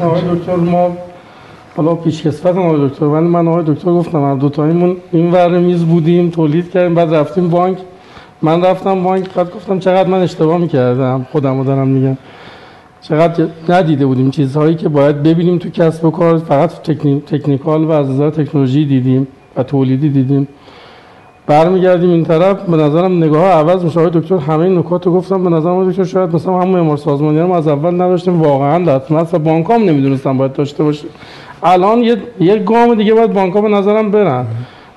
آقای 0.01 0.21
دکتر 0.35 0.55
ما 0.55 0.97
حالا 1.77 1.95
پیش 1.95 2.21
کسفت 2.27 2.45
آقای 2.45 2.89
دکتر 2.89 3.05
ولی 3.05 3.27
من 3.27 3.47
آقای 3.47 3.63
دکتر 3.67 3.91
گفتم 3.91 4.23
هر 4.23 4.35
دو 4.35 4.49
تایمون 4.49 4.97
این 5.11 5.31
ور 5.31 5.59
میز 5.59 5.83
بودیم 5.83 6.29
تولید 6.29 6.71
کردیم 6.71 6.95
بعد 6.95 7.13
رفتیم 7.13 7.49
بانک. 7.49 7.77
من 8.41 8.63
رفتم 8.63 9.03
بانک 9.03 9.33
بعد 9.33 9.55
گفتم 9.55 9.79
چقدر 9.79 10.09
من 10.09 10.21
اشتباه 10.21 10.57
می‌کردم؟ 10.57 11.27
خودمو 11.31 11.63
دارم 11.63 11.87
میگم. 11.87 12.17
چقدر 13.01 13.47
ندیده 13.69 14.05
بودیم 14.05 14.31
چیزهایی 14.31 14.75
که 14.75 14.89
باید 14.89 15.23
ببینیم 15.23 15.57
تو 15.57 15.69
کسب 15.69 16.05
و 16.05 16.11
کار. 16.11 16.37
فقط 16.37 16.71
تکنیکال 17.25 17.83
و 17.83 17.91
از 17.91 18.09
نظر 18.09 18.29
تکنولوژی 18.29 18.85
دیدیم 18.85 19.27
و 19.57 19.63
تولیدی 19.63 20.09
دیدیم. 20.09 20.47
برمیگردیم 21.47 22.09
این 22.09 22.23
طرف. 22.23 22.61
به 22.61 22.77
نظرم 22.77 23.17
نگاه 23.17 23.41
ها 23.41 23.59
عوض 23.59 23.83
میشه. 23.83 23.99
آقای 23.99 24.21
دکتر 24.21 24.37
همه 24.37 24.59
این 24.59 24.77
نکات 24.77 25.05
رو 25.05 25.13
گفتم. 25.13 25.43
به 25.43 25.49
نظرم 25.49 25.89
دکتر 25.89 26.03
شاید 26.03 26.35
مثلا 26.35 26.61
همون 26.61 26.79
معمار 26.79 26.97
سازمانی 26.97 27.39
رو 27.39 27.51
از 27.51 27.67
اول 27.67 27.93
نداشتیم. 27.93 28.41
واقعا 28.41 28.77
لطمت 28.77 29.33
و 29.33 29.39
بانک 29.39 29.69
هم 29.69 29.83
نمی‌دونستم 29.83 30.37
باید 30.37 30.53
داشته 30.53 30.83
باشه 30.83 31.07
الان 31.63 32.03
یه 32.03 32.17
یک 32.39 32.63
گام 32.63 32.95
دیگه 32.95 33.13
باید 33.13 33.33
بانک 33.33 33.53
به 33.53 33.69
نظرم 33.69 34.11
برن. 34.11 34.45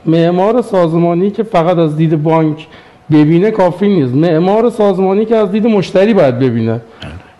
معمار 0.07 0.63
سازمانی 0.63 1.31
که 1.31 1.43
فقط 1.43 1.79
از 1.79 1.97
دید 1.97 2.23
بانک 2.23 2.67
ببینه 3.13 3.51
کافی 3.51 3.89
نیست. 3.89 4.15
معمار 4.15 4.71
سازمانی 4.71 5.25
که 5.25 5.37
از 5.37 5.53
دید 5.53 5.67
مشتری 5.67 6.15
باید 6.15 6.39
ببینه. 6.39 6.81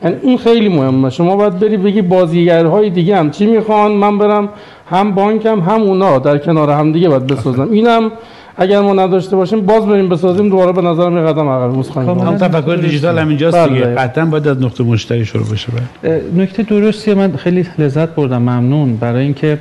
یعنی 0.05 0.17
این 0.23 0.39
خیلی 0.39 0.69
مهمه. 0.69 1.11
شما 1.11 1.37
باید 1.37 1.59
بری 1.59 1.77
بگی 1.77 2.03
بازیگرهای 2.03 2.91
دیگه 2.91 3.17
هم 3.17 3.31
چی 3.31 3.47
می‌خوان؟ 3.47 3.93
من 3.93 4.19
برم 4.19 4.49
هم 4.91 5.15
بانکم 5.15 5.61
هم 5.61 5.83
اونا 5.83 6.19
در 6.19 6.39
کنار 6.39 6.71
هم 6.71 6.93
دیگه 6.93 7.09
باید 7.09 7.27
بسازم. 7.27 7.69
اینم 7.71 8.11
اگر 8.57 8.81
ما 8.81 8.93
نداشته 8.93 9.37
باشیم 9.37 9.61
باز 9.61 9.87
بریم 9.87 10.09
بسازیم 10.09 10.49
دوباره 10.49 10.73
به 10.73 10.83
نظرم 10.83 11.17
یه 11.17 11.23
قدم 11.23 11.49
عقب. 11.49 11.75
روز 11.75 11.91
خواهیم 11.91 12.19
هم 12.19 12.37
تفکر 12.37 12.77
دیجیتال 12.77 13.19
هم 13.19 13.29
اینجاست 13.29 13.57
بله. 13.57 13.73
دیگه. 13.73 13.87
قطعا 13.87 14.25
باید 14.25 14.49
از 14.49 14.63
نقطه 14.63 14.85
مشتری 14.85 15.25
شروع 15.25 15.47
بشه 15.53 15.69
بله. 16.03 16.23
نکته 16.37 16.63
درستیه. 16.63 17.15
من 17.15 17.37
خیلی 17.37 17.67
لذت 17.79 18.15
بردم. 18.15 18.43
ممنون. 18.43 18.97
برای 18.97 19.25
اینکه 19.25 19.59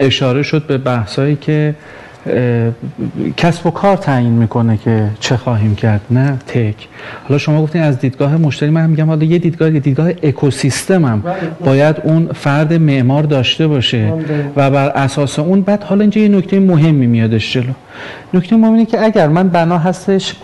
اشاره 0.00 0.42
شد 0.42 0.62
به 0.66 0.78
بحثایی 0.78 1.36
که 1.40 1.74
کسب 3.36 3.66
و 3.66 3.70
کار 3.70 3.96
تعیین 3.96 4.32
می‌کنه 4.32 4.76
که 4.76 5.08
چه 5.20 5.36
خواهیم 5.36 5.74
کرد 5.74 6.00
نه 6.10 6.38
تک 6.46 6.88
حالا 7.24 7.38
شما 7.38 7.62
گفتین 7.62 7.82
از 7.82 7.98
دیدگاه 7.98 8.36
مشتری 8.36 8.70
من 8.70 8.90
میگم 8.90 9.06
حالا 9.06 9.24
یه 9.24 9.38
دیدگاه 9.38 9.74
یه 9.74 9.80
دیدگاه 9.80 10.10
اکوسیستم 10.22 11.04
هم 11.04 11.20
بله. 11.20 11.34
باید 11.64 11.96
اون 12.04 12.32
فرد 12.32 12.72
معمار 12.72 13.22
داشته 13.22 13.66
باشه 13.66 14.10
بله. 14.10 14.50
و 14.56 14.70
بر 14.70 14.88
اساس 14.88 15.38
اون 15.38 15.60
بعد 15.60 15.82
حالا 15.82 16.00
اینجا 16.00 16.20
یه 16.20 16.28
نکته 16.28 16.60
مهمی 16.60 17.06
میادش 17.06 17.52
جلو 17.52 17.72
نکته 18.34 18.56
مهم 18.56 18.72
اینه 18.72 18.86
که 18.86 19.04
اگر 19.04 19.28
من 19.28 19.48
بنا 19.48 19.78
هستش 19.78 20.34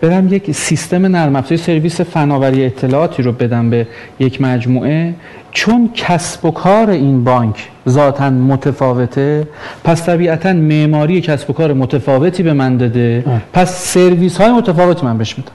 برم 0.00 0.28
یک 0.30 0.52
سیستم 0.52 1.06
نرم 1.06 1.36
افزار 1.36 1.58
سرویس 1.58 2.00
فناوری 2.00 2.64
اطلاعاتی 2.64 3.22
رو 3.22 3.32
بدم 3.32 3.70
به 3.70 3.86
یک 4.20 4.40
مجموعه. 4.40 5.14
چون 5.52 5.90
کسب 5.94 6.44
و 6.44 6.50
کار 6.50 6.90
این 6.90 7.24
بانک 7.24 7.68
ذاتا 7.88 8.30
متفاوته 8.30 9.46
پس 9.84 10.06
طبیعتا 10.06 10.52
معماری 10.52 11.20
کسب 11.20 11.50
و 11.50 11.52
کار 11.52 11.72
متفاوتی 11.72 12.42
به 12.42 12.52
من 12.52 12.76
داده. 12.76 13.24
پس 13.52 13.92
سرویس 13.92 14.36
های 14.36 14.52
متفاوتی 14.52 15.06
من 15.06 15.18
بهش 15.18 15.38
میدم. 15.38 15.52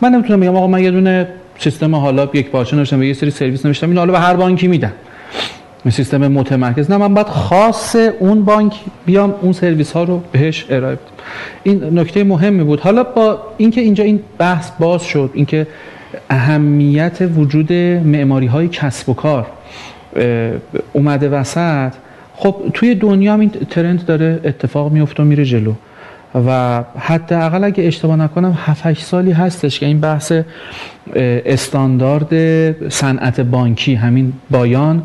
من 0.00 0.08
نمی‌تونم 0.08 0.40
بگم 0.40 0.56
آقا 0.56 0.66
من 0.66 0.82
یه 0.82 0.90
دونه 0.90 1.28
سیستم 1.58 1.94
حالا 1.94 2.28
یک 2.34 2.50
پارچه 2.50 2.76
نوشتم 2.76 3.02
یه 3.02 3.12
سری 3.12 3.30
سرویس 3.30 3.66
نوشتم 3.66 3.88
این 3.88 3.98
حالا 3.98 4.12
به 4.12 4.18
هر 4.18 4.34
بانکی 4.34 4.68
میدم. 4.68 4.92
سیستم 5.90 6.28
متمرکز. 6.28 6.90
نه 6.90 6.96
من 6.96 7.14
باید 7.14 7.26
خاص 7.26 7.96
اون 8.18 8.44
بانک 8.44 8.74
بیام 9.06 9.34
اون 9.42 9.52
سرویس 9.52 9.92
ها 9.92 10.04
رو 10.04 10.22
بهش 10.32 10.66
ارائه 10.70 10.94
بدم. 10.94 11.04
این 11.62 11.98
نکته 11.98 12.24
مهمی 12.24 12.64
بود. 12.64 12.80
حالا 12.80 13.02
با 13.02 13.38
اینکه 13.56 13.80
اینجا 13.80 14.04
این 14.04 14.20
بحث 14.38 14.70
باز 14.78 15.02
شد 15.02 15.30
اینکه 15.34 15.66
اهمیت 16.30 17.18
وجود 17.36 17.72
معماری 17.72 18.46
های 18.46 18.68
کسب 18.68 19.08
و 19.08 19.14
کار 19.14 19.46
اومده 20.92 21.28
وسط 21.28 21.92
خب 22.36 22.56
توی 22.74 22.94
دنیا 22.94 23.32
هم 23.32 23.40
این 23.40 23.50
ترند 23.50 24.06
داره 24.06 24.40
اتفاق 24.44 24.92
میفته 24.92 25.22
و 25.22 25.26
میره 25.26 25.44
جلو. 25.44 25.72
و 26.46 26.82
حداقل 26.98 27.64
اگه 27.64 27.84
اشتباه 27.84 28.16
نکنم 28.16 28.58
7 28.64 28.92
سالی 28.92 29.32
هستش 29.32 29.80
که 29.80 29.86
این 29.86 30.00
بحث 30.00 30.32
استاندارد 31.16 32.32
صنعت 32.88 33.40
بانکی 33.40 33.94
همین 33.94 34.32
BIAN 34.50 35.02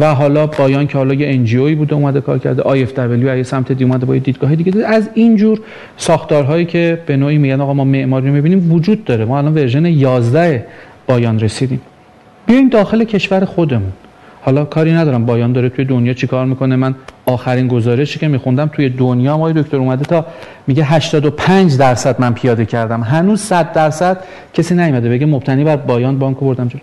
و 0.00 0.14
حالا 0.14 0.46
BIAN 0.46 0.86
که 0.86 0.98
حالا 0.98 1.14
یه 1.14 1.28
NGO 1.28 1.62
ی 1.62 1.74
بوده 1.74 1.94
اومده 1.94 2.20
کار 2.20 2.38
کرده 2.38 2.62
آی 2.62 2.84
دبلیو 2.84 3.44
سمت 3.44 3.72
دی 3.72 3.84
اومده 3.84 4.06
با 4.06 4.16
دیدگاه 4.16 4.54
دیگه. 4.54 4.86
از 4.86 5.10
اینجور 5.14 5.60
ساختارهایی 5.96 6.64
که 6.64 6.98
به 7.06 7.16
نوعی 7.16 7.38
میگن 7.38 7.60
آقا 7.60 7.74
ما 7.74 7.84
معماری 7.84 8.30
می‌بینیم 8.30 8.72
وجود 8.72 9.04
داره. 9.04 9.24
ما 9.24 9.38
الان 9.38 9.54
version 9.54 9.86
11 9.86 10.66
BIAN 11.06 11.40
رسیدیم. 11.40 11.80
بیایم 12.46 12.68
داخل 12.68 13.04
کشور 13.04 13.44
خودمون. 13.44 13.92
حالا 14.42 14.64
کاری 14.64 14.92
ندارم. 14.92 15.26
BIAN 15.26 15.52
داره 15.52 15.68
توی 15.68 15.84
دنیا 15.84 16.14
چیکار 16.14 16.46
می‌کنه؟ 16.46 16.76
من 16.76 16.94
آخرین 17.26 17.68
گزارشی 17.68 18.18
که 18.18 18.28
میخوندم 18.28 18.66
توی 18.66 18.88
دنیا 18.88 19.38
ما 19.38 19.52
دکتر 19.52 19.76
اومده 19.76 20.04
تا 20.04 20.26
میگه 20.66 20.84
85 20.84 21.78
درصد 21.78 22.20
من 22.20 22.34
پیاده 22.34 22.64
کردم. 22.64 23.02
هنوز 23.02 23.40
100 23.40 23.72
درصد 23.72 24.18
کسی 24.54 24.74
نیومده. 24.74 25.08
بگه 25.08 25.26
مبتنی 25.26 25.64
بر 25.64 25.76
بایان 25.76 26.18
بانکو 26.18 26.46
بردم 26.46 26.68
جلو. 26.68 26.80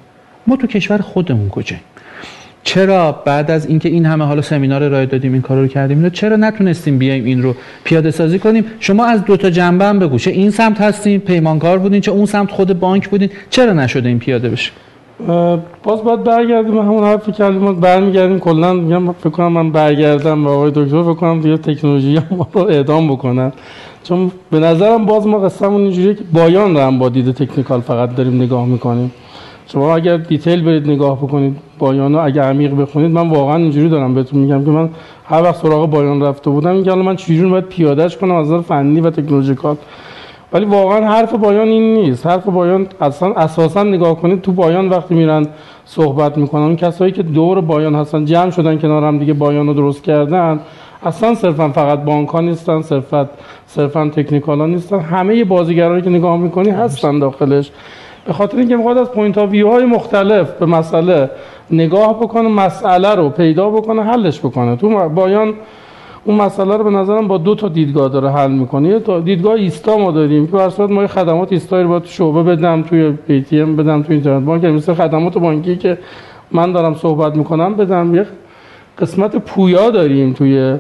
ما 0.48 0.56
تو 0.56 0.68
کشور 0.68 0.98
خودمون 0.98 1.50
کجاییم؟ 1.50 1.84
چرا 2.64 3.12
بعد 3.26 3.52
از 3.52 3.66
اینکه 3.66 3.90
این 3.90 4.06
همه 4.06 4.26
حالا 4.26 4.42
سمینار 4.42 4.84
ارائه 4.84 5.06
دادیم 5.06 5.34
این 5.34 5.42
کار 5.42 5.58
رو 5.58 5.68
کردیم 5.68 5.98
اینو 5.98 6.10
چرا 6.10 6.36
نتونستیم 6.36 6.98
بیایم 6.98 7.26
این 7.26 7.44
رو 7.44 7.56
پیاده 7.84 8.12
سازی 8.12 8.40
کنیم؟ 8.40 8.66
شما 8.80 9.06
از 9.06 9.26
دو 9.26 9.38
تا 9.38 9.50
جنبه 9.50 9.86
هم 9.86 10.00
بگو. 10.00 10.18
چه 10.18 10.32
این 10.32 10.50
سمت 10.50 10.82
هستیم 10.82 11.20
پیمانکار 11.20 11.80
بودین 11.80 12.02
چه 12.02 12.12
اون 12.12 12.26
سمت 12.26 12.52
خود 12.52 12.80
بانک 12.80 13.10
بودین. 13.10 13.30
چرا 13.50 13.74
نشده 13.74 14.10
این 14.10 14.20
پیاده 14.20 14.50
بشه؟ 14.50 14.72
باز 15.84 16.04
باید 16.04 16.24
برگردیم 16.24 16.78
همون 16.78 17.04
حرفی 17.04 17.32
کردیم 17.32 17.80
برمیگردیم. 17.80 18.40
کلا 18.40 18.74
میگم 18.74 19.14
فکر 19.14 19.30
کنم 19.30 19.52
من 19.52 19.72
برگردم 19.72 20.48
و 20.48 20.50
آقای 20.50 20.72
دکتر. 20.72 21.04
فکر 21.04 21.14
کنم 21.14 21.42
دیگه 21.42 21.58
تکنولوژی 21.58 22.20
ما 22.32 22.48
رو 22.54 22.62
اعدام 22.62 23.08
بکنن. 23.08 23.52
چون 24.04 24.32
به 24.52 24.60
نظرم 24.60 25.06
باز 25.06 25.28
ما 25.28 25.40
قصه‌مون 25.40 25.82
اینجوریه 25.82 26.14
که 26.14 26.24
بایان 26.34 26.76
رو 26.76 26.82
هم 26.82 27.00
با 27.00 27.10
دید 27.10 27.32
تکنیکال 27.32 27.82
فقط 27.82 28.16
داریم 28.16 28.42
نگاه 28.42 28.66
می‌کنیم. 28.66 29.12
شما 29.68 29.96
اگر 29.96 30.18
دیتیل 30.18 30.64
برید 30.64 30.88
نگاه 30.88 31.18
بکنید 31.18 31.58
بایانو 31.80 32.20
اگر 32.20 32.42
عمیق 32.42 32.76
بخونید 32.76 33.12
من 33.12 33.30
واقعا 33.30 33.56
اینجوری 33.56 33.90
دارم 33.90 34.14
بهتون 34.14 34.40
میگم 34.40 34.66
که 34.66 34.72
من 34.72 34.90
هر 35.26 35.44
وقت 35.44 35.56
سراغ 35.56 35.90
بایان 35.90 36.22
رفته 36.22 36.50
بودم 36.50 36.72
اینکه 36.72 36.92
الان 36.92 37.06
من 37.06 37.16
چجوری 37.16 37.50
باید 37.50 37.66
پیادهش 37.66 38.18
کنم 38.18 38.36
از 38.36 38.48
نظر 38.48 38.62
فنی 38.62 39.02
و 39.02 39.10
تکنولوژیکال 39.10 39.76
ولی 40.54 40.66
واقعا 40.66 41.08
حرف 41.08 41.34
بایان 41.34 41.68
این 41.68 41.94
نیست. 41.94 42.28
حرف 42.28 42.46
بایان 42.46 42.88
اصلا 43.02 43.34
اساسا 43.34 43.84
نگاه 43.84 44.22
کنید 44.22 44.42
تو 44.42 44.52
بایان 44.52 44.90
وقتی 44.90 45.16
میرن 45.16 45.48
صحبت 45.86 46.38
می‌کنن 46.38 46.76
کسایی 46.76 47.12
که 47.12 47.24
دور 47.24 47.62
BIAN 47.62 47.96
هستن 47.96 48.26
جمع 48.26 48.50
شدن 48.50 48.78
کنار 48.78 49.04
هم 49.04 49.18
دیگه 49.18 49.34
BIAN 49.34 49.68
رو 49.68 49.74
درست 49.74 50.04
کردن 50.04 50.60
اصلا 51.04 51.36
صرفا 51.36 51.70
فقط 51.70 52.00
بانک 52.00 52.30
ها 52.30 52.42
نیستن 52.42 52.82
صرفا 52.82 53.30
صرفا 53.66 54.10
technical 54.10 54.60
ها 54.60 54.66
نیستن. 54.66 55.00
همه 55.00 55.44
بازیگرایی 55.44 56.02
که 56.02 56.10
نگاه 56.10 56.38
می‌کنی 56.38 56.70
هستن 56.70 57.20
داخلش. 57.20 57.72
به 58.26 58.34
خاطر 58.34 58.58
اینکه 58.58 58.76
می‌خواد 58.76 58.98
از 58.98 59.12
point 59.12 59.38
of 59.38 59.50
view 59.50 59.70
های 59.70 59.86
مختلف 59.86 60.52
به 60.52 60.66
مسئله 60.66 61.30
نگاه 61.72 62.20
بکنه 62.20 62.50
مسئله 62.50 63.16
رو 63.16 63.30
پیدا 63.30 63.70
بکنه 63.70 64.04
حلش 64.04 64.40
بکنه. 64.40 64.76
تو 64.76 65.10
BIAN 65.10 65.54
اون 66.26 66.42
مسئله 66.42 66.78
رو 66.78 66.84
به 66.84 66.90
نظرم 66.90 67.28
با 67.28 67.38
دو 67.38 67.56
تا 67.56 67.68
دیدگاه 67.68 68.10
داره 68.10 68.32
حل 68.32 68.52
می‌کنه. 68.52 68.90
یه 68.90 69.20
دیدگاه 69.20 69.54
ایستا 69.54 69.98
ما 69.98 70.12
داریم 70.12 70.48
که 70.48 70.70
صورت 70.70 70.92
ما 70.92 71.08
خدمات 71.08 71.52
ایستایی 71.52 71.84
رو 71.84 71.90
باید 71.90 72.06
شعبه 72.06 72.44
بدم 72.44 72.82
توی 72.82 73.12
ATM 73.12 73.76
بدم 73.76 74.04
توی 74.04 74.16
اینترنت 74.16 74.44
بانک. 74.44 74.66
مثل 74.66 74.94
خدمات 74.94 75.38
بانکی 75.38 75.76
که 75.76 75.98
من 76.52 76.72
دارم 76.72 76.96
صحبت 76.96 77.36
می‌کنم 77.36 77.74
بدم. 77.74 78.16
یه 78.16 78.26
قسمت 79.00 79.36
پویا 79.36 79.90
داریم 79.90 80.34
توی 80.34 80.76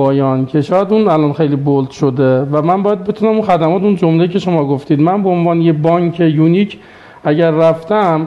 BIAN 0.00 0.46
که 0.46 0.62
شاید 0.62 0.92
اون 0.92 1.08
الان 1.08 1.32
خیلی 1.32 1.56
bold 1.56 1.90
شده 1.90 2.40
و 2.42 2.62
من 2.62 2.82
باید 2.82 3.04
بتونم 3.04 3.32
اون 3.32 3.42
خدمات 3.42 3.82
اون 3.82 3.96
جمله 3.96 4.28
که 4.28 4.38
شما 4.38 4.64
گفتید. 4.64 5.00
من 5.00 5.22
به 5.22 5.28
عنوان 5.28 5.60
یه 5.60 5.72
بانک 5.72 6.20
unique 6.20 6.78
اگر 7.24 7.50
رفتم 7.50 8.26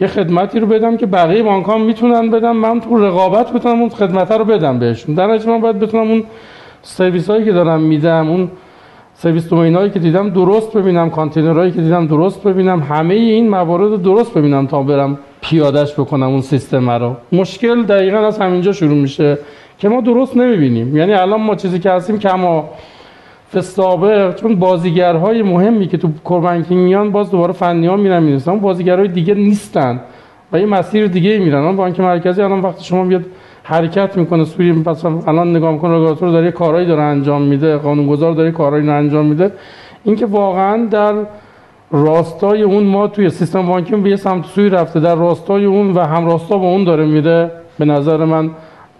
یه 0.00 0.06
خدمتی 0.06 0.60
رو 0.60 0.66
بدم 0.66 0.96
که 0.96 1.06
بقیه 1.06 1.42
بانک 1.42 1.66
ها 1.66 1.78
می‌تونن 1.78 2.30
بدم 2.30 2.56
من 2.56 2.80
تو 2.80 2.98
رقابت 2.98 3.52
بتونم 3.52 3.80
اون 3.80 3.88
خدمت 3.88 4.32
رو 4.32 4.44
بدم 4.44 4.78
بهشون. 4.78 5.14
در 5.14 5.26
من 5.26 5.60
باید 5.60 5.78
بتونم 5.78 6.10
اون 6.10 6.22
سرویس 6.82 7.30
هایی 7.30 7.44
که 7.44 7.52
دارم 7.52 7.80
میدم 7.80 8.28
اون 8.28 8.50
service 9.14 9.48
domain 9.48 9.74
هایی 9.74 9.90
که 9.90 9.98
دیدم 9.98 10.30
درست 10.30 10.76
ببینم 10.76 11.08
هایی 11.08 11.72
که 11.72 11.80
دیدم 11.80 12.06
درست 12.06 12.42
ببینم 12.42 12.80
همه 12.80 13.14
این 13.14 13.48
موارد 13.48 13.90
رو 13.90 13.96
درست 13.96 14.34
ببینم 14.34 14.66
تا 14.66 14.82
برم 14.82 15.18
پیادش 15.40 15.92
بکنم 15.92 16.28
اون 16.28 16.40
سیستم 16.40 16.90
رو. 16.90 17.16
مشکل 17.32 17.82
دقیقا 17.82 18.18
از 18.18 18.38
همینجا 18.38 18.72
شروع 18.72 18.98
میشه. 19.06 19.38
که 19.78 19.88
ما 19.88 20.00
درست 20.00 20.36
نمی‌بینیم. 20.36 20.96
یعنی 20.96 21.12
الان 21.12 21.40
ما 21.40 21.54
چیزی 21.54 21.78
که 21.78 21.90
هستیم 21.90 22.18
کما 22.18 22.70
فستابق 23.54 24.34
چون 24.34 24.56
بازیگرهای 24.56 25.42
مهمی 25.42 25.86
که 25.86 25.98
تو 25.98 26.08
کوربانکینگ 26.24 26.80
میان 26.80 27.10
باز 27.10 27.30
دوباره 27.30 27.52
فنی 27.52 27.86
ها 27.86 27.96
میرن 27.96 28.22
می‌رسن 28.22 28.58
بازیگرهای 28.58 29.08
دیگه 29.08 29.34
نیستن 29.34 30.00
و 30.52 30.60
یه 30.60 30.66
مسیر 30.66 31.06
دیگه 31.06 31.38
میرن. 31.38 31.76
بانک 31.76 32.00
مرکزی 32.00 32.42
الان 32.42 32.60
وقتی 32.60 32.84
شما 32.84 33.04
بیاد 33.04 33.24
حرکت 33.62 34.16
می‌کنه 34.16 34.44
سوی 34.44 34.72
مثلا 34.72 35.18
الان 35.26 35.56
نگاه 35.56 35.72
می‌کنه 35.72 35.94
رگولاتور 35.96 36.30
داره 36.30 36.50
کارهایی 36.50 36.86
داره 36.86 37.02
انجام 37.02 37.42
میده 37.42 37.76
قانونگذار 37.76 38.34
داره 38.34 38.50
کارهایی 38.50 38.86
رو 38.86 38.96
انجام 38.96 39.26
میده. 39.26 39.52
اینکه 40.04 40.26
واقعا 40.26 40.86
در 40.86 41.14
راستای 41.90 42.62
اون 42.62 42.84
ما 42.84 43.06
توی 43.06 43.30
سیستم 43.30 43.66
بانکی 43.66 43.96
به 43.96 44.10
یه 44.10 44.16
سمت 44.16 44.44
سوی 44.44 44.68
رفته 44.68 45.00
در 45.00 45.14
راستای 45.14 45.64
اون 45.64 45.90
و 45.90 46.00
همراستا 46.00 46.58
با 46.58 46.66
اون 46.66 46.84
داره 46.84 47.06
میره 47.06 47.50
به 47.78 47.84
نظر 47.84 48.24
من 48.24 48.50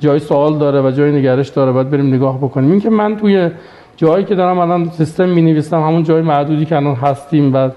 جای 0.04 0.18
سوال 0.18 0.58
داره 0.58 0.80
و 0.82 0.90
جای 0.90 1.12
نگرش 1.12 1.48
داره 1.48 1.72
باید 1.72 1.90
بریم 1.90 2.14
نگاه 2.14 2.38
بکنیم. 2.38 2.70
اینکه 2.70 2.90
من 2.90 3.16
توی 3.16 3.50
جایی 3.96 4.24
که 4.24 4.34
دارم 4.34 4.58
الان 4.58 4.90
سیستم 4.90 5.28
می 5.28 5.42
نویسم 5.42 5.80
همون 5.80 6.02
جای 6.02 6.22
معدودی 6.22 6.64
که 6.64 6.76
الان 6.76 6.94
هستیم 6.94 7.54
و 7.54 7.70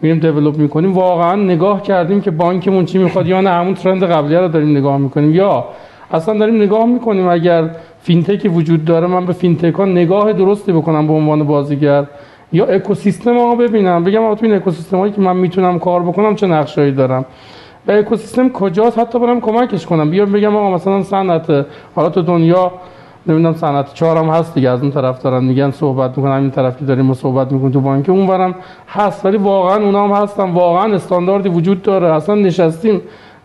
میریم 0.00 0.18
develop 0.18 0.56
می‌کنیم 0.58 0.92
واقعا 0.92 1.34
نگاه 1.34 1.82
کردیم 1.82 2.20
که 2.20 2.30
بانکمون 2.30 2.84
چی 2.84 2.98
می‌خواد 2.98 3.26
یا 3.26 3.40
نه 3.40 3.50
همون 3.50 3.74
trend 3.74 4.04
قبلی 4.04 4.36
رو 4.36 4.48
داریم 4.48 4.70
نگاه 4.76 4.98
می‌کنیم. 4.98 5.34
یا 5.34 5.64
اصلا 6.10 6.38
داریم 6.38 6.56
نگاه 6.62 6.86
می‌کنیم 6.86 7.28
اگر 7.28 7.70
فینتکی 8.00 8.48
وجود 8.48 8.84
داره 8.84 9.06
من 9.06 9.26
به 9.26 9.32
فینتک 9.32 9.74
ها 9.74 9.84
نگاه 9.84 10.32
درستی 10.32 10.72
بکنم 10.72 11.06
به 11.06 11.12
عنوان 11.12 11.44
بازیگر. 11.44 12.04
یا 12.52 12.64
اکوسیستم 12.66 13.36
ها 13.38 13.54
ببینم. 13.54 14.04
بگم 14.04 14.24
آقا 14.24 14.34
تو 14.34 14.46
این 14.46 14.54
اکوسیستم 14.54 14.98
هایی 14.98 15.12
که 15.12 15.20
من 15.20 15.36
می‌تونم 15.36 15.78
کار 15.78 16.02
بکنم 16.02 16.34
چه 16.34 16.46
نقشهایی 16.46 16.92
دارم؟ 16.92 17.24
و 17.88 17.92
اکوسیستم 17.92 18.48
کجاست؟ 18.48 18.98
حتی 18.98 19.18
برم 19.18 19.40
کمکش 19.40 19.86
کنم. 19.86 20.10
بیام 20.10 20.32
بگم 20.32 20.56
آقا 20.56 20.74
مثلا 20.74 21.02
صنعت 21.02 21.66
حالا 21.94 22.08
تو 22.08 22.22
دنیا 22.22 22.72
نمی‌دونم 23.26 23.54
صنعت 23.54 23.94
چهارم 23.94 24.30
هست 24.30 24.54
دیگه 24.54 24.70
از 24.70 24.82
اون 24.82 24.90
طرف 24.90 25.22
دارن 25.22 25.44
میگن 25.44 25.70
صحبت 25.70 26.18
می‌کنن 26.18 26.32
این 26.32 26.50
طرف 26.50 26.78
که 26.78 26.84
داریم 26.84 27.12
صحبت 27.12 27.52
می‌کنیم 27.52 27.72
تو 27.72 27.80
بانک 27.80 28.08
اونورم 28.08 28.54
هست 28.88 29.24
ولی 29.24 29.36
واقعا 29.36 29.84
اونا 29.84 30.08
هم 30.08 30.22
هستن. 30.22 30.50
واقعا 30.50 30.94
استانداردی 30.94 31.48
وجود 31.48 31.82
داره. 31.82 32.12
اصلا 32.12 32.34
نشستیم 32.34 33.00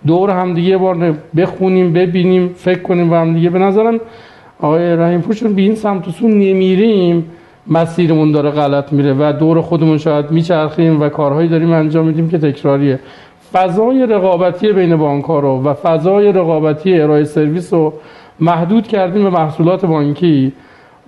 دور 0.07 0.29
هم 0.29 0.53
دیگه 0.53 0.77
بار 0.77 1.15
بخونیم 1.37 1.93
ببینیم 1.93 2.53
فکر 2.55 2.81
کنیم 2.81 3.09
با 3.09 3.19
هم 3.19 3.33
دیگه 3.33 3.49
به 3.49 3.59
نظرم 3.59 3.99
آقای 4.59 4.95
رحیم 4.95 5.21
پوشون 5.21 5.53
به 5.53 5.61
این 5.61 5.75
سمت 5.75 6.21
و 6.21 6.27
نمیریم. 6.27 7.25
مسیرمون 7.67 8.31
داره 8.31 8.49
غلط 8.49 8.93
میره 8.93 9.13
و 9.19 9.33
دور 9.39 9.61
خودمون 9.61 9.97
شاید 9.97 10.31
میچرخیم 10.31 11.01
و 11.01 11.09
کارهایی 11.09 11.49
داریم 11.49 11.71
انجام 11.71 12.05
میدیم 12.05 12.29
که 12.29 12.37
تکراریه. 12.37 12.99
فضای 13.53 14.05
رقابتی 14.05 14.73
بین 14.73 14.95
بانک 14.95 15.25
ها 15.25 15.39
رو 15.39 15.63
و 15.63 15.73
فضای 15.73 16.31
رقابتی 16.31 17.01
ارائه 17.01 17.23
سرویس 17.23 17.73
رو 17.73 17.93
محدود 18.39 18.87
کردیم 18.87 19.23
به 19.23 19.29
محصولات 19.29 19.85
بانکی 19.85 20.53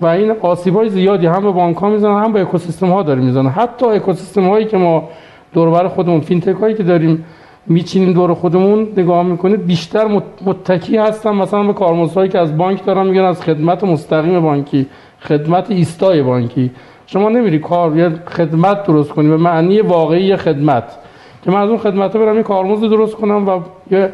و 0.01 0.05
این 0.05 0.31
آسیب 0.31 0.75
های 0.75 0.89
زیادی 0.89 1.27
هم 1.27 1.43
به 1.43 1.51
بانک 1.51 1.77
ها 1.77 2.19
هم 2.19 2.33
به 2.33 2.41
اکوسیستم 2.41 2.89
ها 2.89 3.03
داره 3.03 3.21
می‌زنن 3.21 3.49
حتی 3.49 3.85
اکوسیستم 3.85 4.47
هایی 4.49 4.65
که 4.65 4.77
ما 4.77 5.09
دور 5.53 5.70
و 5.70 5.76
بر 5.76 5.87
خودمون 5.87 6.21
فینتک 6.21 6.55
هایی 6.55 6.75
که 6.75 6.83
داریم 6.83 7.25
میچینیم 7.67 8.13
دور 8.13 8.33
خودمون 8.33 8.87
نگاه 8.97 9.23
می‌کنید 9.23 9.65
بیشتر 9.65 10.21
متکی 10.45 10.97
هستن. 10.97 11.31
مثلا 11.31 11.63
به 11.63 11.73
کارمزدهایی 11.73 12.29
که 12.29 12.39
از 12.39 12.57
بانک 12.57 12.85
دارن 12.85 13.07
میگن 13.07 13.21
از 13.21 13.41
خدمت 13.41 13.83
مستقیم 13.83 14.39
بانکی 14.39 14.85
خدمت 15.19 15.71
ایستای 15.71 16.23
بانکی. 16.23 16.71
شما 17.05 17.29
نمیری 17.29 17.59
کار 17.59 17.97
یا 17.97 18.11
خدمت 18.27 18.83
درست 18.83 19.11
کنی 19.11 19.29
به 19.29 19.37
معنی 19.37 19.81
واقعی 19.81 20.35
خدمت. 20.35 20.83
که 21.45 21.51
من 21.51 21.61
از 21.61 21.69
اون 21.69 21.77
خدمت 21.77 22.17
برم 22.17 22.41
درست 22.81 23.15
کنم 23.15 23.49
و 23.49 23.59
یه 23.91 24.09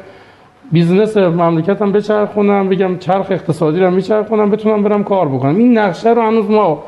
business 0.71 1.17
مملکتم 1.17 1.91
بچرخونم 1.91 2.69
بگم 2.69 2.97
چرخ 2.97 3.27
اقتصادی 3.29 3.79
رو 3.79 3.91
میچرخونم 3.91 4.49
بتونم 4.49 4.83
برم 4.83 5.03
کار 5.03 5.27
بکنم. 5.27 5.55
این 5.55 5.77
نقشه 5.77 6.09
رو 6.09 6.21
هنوز 6.21 6.49
ما 6.49 6.83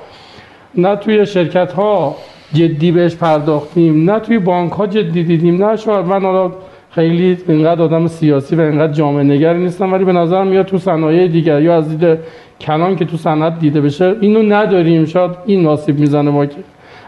نه 0.78 0.96
توی 0.96 1.26
شرکت 1.26 1.74
ها 1.74 2.16
جدی 2.54 2.92
بهش 2.92 3.16
پرداختیم 3.16 4.12
نه 4.12 4.20
توی 4.20 4.40
بانک 4.40 4.72
ها 4.72 4.88
جدی 4.88 5.24
دیدیم. 5.24 5.66
نه 5.66 5.76
شاید 5.76 6.06
من 6.06 6.22
حالا 6.22 6.52
خیلی 6.92 7.38
اینقدر 7.48 7.82
آدم 7.82 8.08
سیاسی 8.08 8.56
و 8.56 8.62
اینقدر 8.62 8.94
جامعه 8.94 9.24
نگری 9.24 9.60
نیستم 9.60 9.94
ولی 9.94 10.06
به 10.06 10.14
نظر 10.14 10.44
میاد 10.44 10.66
تو 10.66 10.78
صنایع 10.78 11.28
دیگر 11.28 11.62
یا 11.62 11.76
از 11.76 11.98
دید 11.98 12.20
کلان 12.62 12.96
که 12.96 13.06
تو 13.06 13.18
صنعت 13.18 13.60
دیده 13.60 13.82
بشه 13.82 14.16
اینو 14.22 14.56
نداریم. 14.56 15.06
شاید 15.06 15.32
این 15.46 15.62
آسیب 15.62 16.00
می‌زنه 16.00 16.32
ما 16.32 16.46
که 16.46 16.58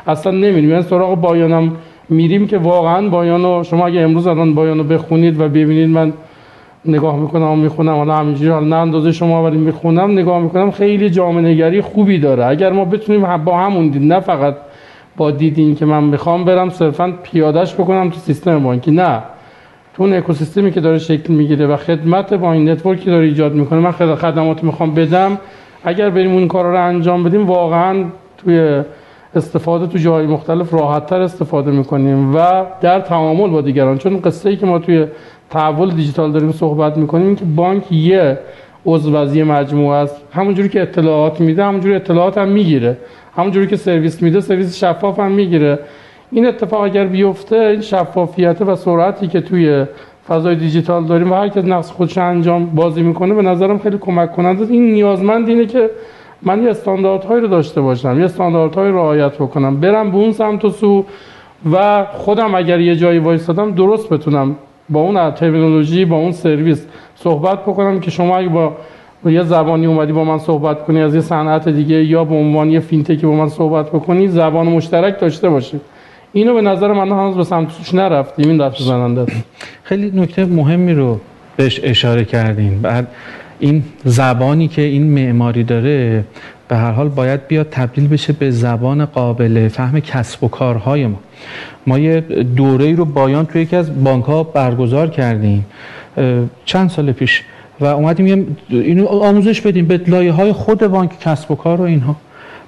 اصلا 0.08 0.32
نمیریم. 0.32 0.70
یعنی 0.70 0.82
سراغ 0.82 1.22
بایانم 1.22 1.72
میریم 2.10 2.48
که 2.48 2.58
واقعا 2.58 3.10
بایانو 3.10 3.64
شما 3.64 3.88
اگه 3.88 4.00
امروز 4.02 4.28
الان 4.28 4.56
بایانو 4.56 4.84
بخونید 4.84 5.40
و 5.40 5.44
ببینید 5.44 5.90
من 5.90 6.14
نگاه 6.86 7.20
می‌کنم 7.20 7.52
و 7.52 7.56
می‌خونم 7.56 7.96
حالا 7.96 8.16
همینجوری 8.16 8.50
حالا 8.50 8.66
نه 8.66 8.76
اندازه 8.76 9.12
شما 9.12 9.44
ولی 9.44 9.58
می‌خونم 9.58 10.12
نگاه 10.12 10.40
می‌کنم 10.40 10.72
خیلی 10.72 11.10
جامعه 11.10 11.82
خوبی 11.82 12.20
داره. 12.20 12.46
اگر 12.46 12.72
ما 12.72 12.86
بتونیم 12.86 13.38
با 13.38 13.58
همون 13.58 13.88
دید 13.90 14.14
نه 14.14 14.20
فقط 14.20 14.56
با 15.18 15.32
دیدین 15.32 15.76
که 15.76 15.86
من 15.86 16.04
می‌خوام 16.04 16.46
برم 16.46 16.70
صرفا 16.70 17.14
پیادش 17.24 17.74
بکنم 17.74 18.10
تو 18.10 18.16
سیستم 18.16 18.64
بانکی. 18.64 18.92
نه. 18.92 19.20
تو 19.96 20.04
اون 20.04 20.14
اکوسیستمی 20.14 20.72
که 20.72 20.82
داره 20.82 20.98
شکل 20.98 21.34
می‌گیره 21.34 21.68
و 21.68 21.78
خدمت 21.78 22.34
با 22.34 22.54
این 22.54 22.70
نتورکی 22.70 23.06
داره 23.06 23.26
ایجاد 23.26 23.54
می‌کنه 23.54 23.80
من 23.80 23.92
خدمات 23.92 24.64
می‌خوام 24.64 24.94
بدم. 24.94 25.38
اگر 25.84 26.10
بریم 26.10 26.32
اون 26.32 26.48
کارا 26.48 26.72
رو 26.72 26.88
انجام 26.88 27.24
بدیم 27.24 27.46
واقعا 27.46 28.04
توی 28.38 28.82
استفاده 29.36 29.88
تو 29.88 29.98
جای 29.98 30.26
مختلف 30.26 30.74
راحتتر 30.74 31.22
استفاده 31.22 31.72
می‌کنیم 31.72 32.36
و 32.36 32.66
در 32.82 33.00
تعامل 33.00 33.50
با 33.50 33.62
دیگران 33.62 33.98
چون 33.98 34.22
قصه 34.22 34.50
ای 34.50 34.58
که 34.58 34.66
ما 34.66 34.80
توی 34.80 35.06
تحول 35.50 35.92
دیجیتال 35.92 36.32
داریم 36.32 36.52
صحبت 36.52 36.98
می‌کنیم 36.98 37.26
این 37.28 37.36
که 37.36 37.46
بانک 37.46 37.92
یه 37.92 38.40
عضو 38.86 39.12
مجموعه 39.46 39.98
است 39.98 40.22
همونجوری 40.32 40.70
که 40.70 40.82
اطلاعات 40.82 41.42
میده 41.42 41.64
همونجوری 41.66 41.96
اطلاعات 41.96 42.38
هم 42.38 42.48
می‌گیره. 42.48 42.98
همونجوری 43.36 43.68
که 43.68 43.76
سرویس 43.76 44.22
میده 44.22 44.42
سرویس 44.42 44.78
شفاف 44.78 45.20
هم 45.20 45.32
می‌گیره. 45.32 45.80
این 46.32 46.48
اتفاق 46.48 46.82
اگر 46.82 47.06
بیفته 47.06 47.56
این 47.56 47.82
شفافیت 47.82 48.62
و 48.62 48.76
سرعتی 48.76 49.28
که 49.28 49.42
توی 49.42 49.86
فضای 50.28 50.56
دیجیتال 50.56 51.06
داریم 51.06 51.32
و 51.32 51.36
هر 51.36 51.48
کس 51.48 51.66
نقص 51.66 51.92
خودش 51.92 52.18
انجام 52.18 52.66
بازی 52.66 53.02
می‌کنه 53.02 53.34
به 53.34 53.42
نظرم 53.42 53.80
خیلی 53.80 53.98
کمک 53.98 54.32
کننده 54.32 54.66
این 54.70 54.94
نیازمند 54.94 55.50
اینه 55.50 55.66
که 55.66 55.90
من 56.46 56.64
یه 56.64 56.70
استانداردهایی 56.70 57.42
رو 57.42 57.48
داشته 57.48 57.82
باشم 57.82 58.20
یه 58.20 58.26
استانداردهایی 58.26 58.92
رو 58.92 58.98
رعایت 58.98 59.34
بکنم 59.34 59.80
برم 59.80 60.12
به 60.12 60.18
اون 60.18 60.32
سمت 60.32 60.66
و 60.66 60.70
سو 60.70 61.06
و 61.72 62.06
خودم 62.06 62.56
اگر 62.56 62.80
یه 62.80 62.96
جایی 62.96 63.20
وایستادم 63.20 63.72
درست 63.72 64.10
بتونم 64.10 64.56
با 64.90 65.00
اون 65.00 65.32
ترمینولوژی 65.32 66.06
با 66.06 66.16
اون 66.16 66.32
سرویس 66.32 66.86
صحبت 67.16 67.62
بکنم 67.62 68.00
که 68.00 68.12
شما 68.12 68.38
اگه 68.38 68.50
با 68.50 68.74
یه 69.26 69.44
زبانی 69.44 69.86
اومدی 69.86 70.12
با 70.12 70.24
من 70.24 70.38
صحبت 70.38 70.86
کنی 70.86 71.02
از 71.02 71.16
یه 71.16 71.22
صنعت 71.22 71.70
دیگه 71.70 72.04
یا 72.04 72.24
به 72.24 72.36
عنوان 72.36 72.70
یه 72.70 72.80
فینتکی 72.80 73.26
با 73.26 73.34
من 73.34 73.50
صحبت 73.50 73.90
بکنی 73.90 74.28
زبان 74.28 74.68
مشترک 74.68 75.20
داشته 75.20 75.50
باشید 75.50 75.82
اینو 76.34 76.54
به 76.54 76.62
نظر 76.62 76.94
من 76.94 77.10
هنوز 77.10 77.36
به 77.36 77.44
سمت 77.44 77.70
سوش 77.70 77.94
نرفتیم 77.94 78.48
این 78.48 78.58
دست 78.58 78.82
زننده 78.82 79.26
خیلی 79.84 80.22
نکته 80.22 80.46
مهمی 80.46 80.94
رو 80.94 81.20
بهش 81.56 81.80
اشاره 81.84 82.26
کردین. 82.26 82.82
بعد 82.82 83.08
این 83.60 83.84
زبانی 84.04 84.68
که 84.68 84.82
این 84.82 85.04
معماری 85.04 85.64
داره 85.64 86.24
به 86.68 86.78
هر 86.78 86.92
حال 86.92 87.10
باید 87.10 87.48
بیاد 87.48 87.68
تبدیل 87.72 88.08
بشه 88.08 88.34
به 88.34 88.52
زبان 88.52 89.06
قابل 89.06 89.68
فهم 89.68 90.00
کسب 90.00 90.44
و 90.44 90.48
کارهای 90.48 91.08
ما. 91.08 91.20
ما 91.88 92.00
یه 92.00 92.22
دوره 92.56 92.96
رو 92.96 93.06
بایان 93.06 93.46
توی 93.46 93.62
یکی 93.62 93.76
از 93.76 94.04
بانک 94.04 94.26
ها 94.26 94.44
برگزار 94.44 95.10
کردیم 95.10 95.66
چند 96.66 96.90
سال 96.90 97.12
پیش 97.12 97.44
و 97.80 97.86
اومدیم 97.86 98.58
اینو 98.70 99.06
آموزش 99.06 99.62
بدیم 99.62 99.86
به 99.86 100.02
لایه 100.08 100.32
های 100.32 100.52
خود 100.52 100.88
بانک 100.88 101.20
کسب 101.20 101.52
و 101.52 101.56
کار 101.56 101.82
و 101.82 101.84
اینها. 101.84 102.16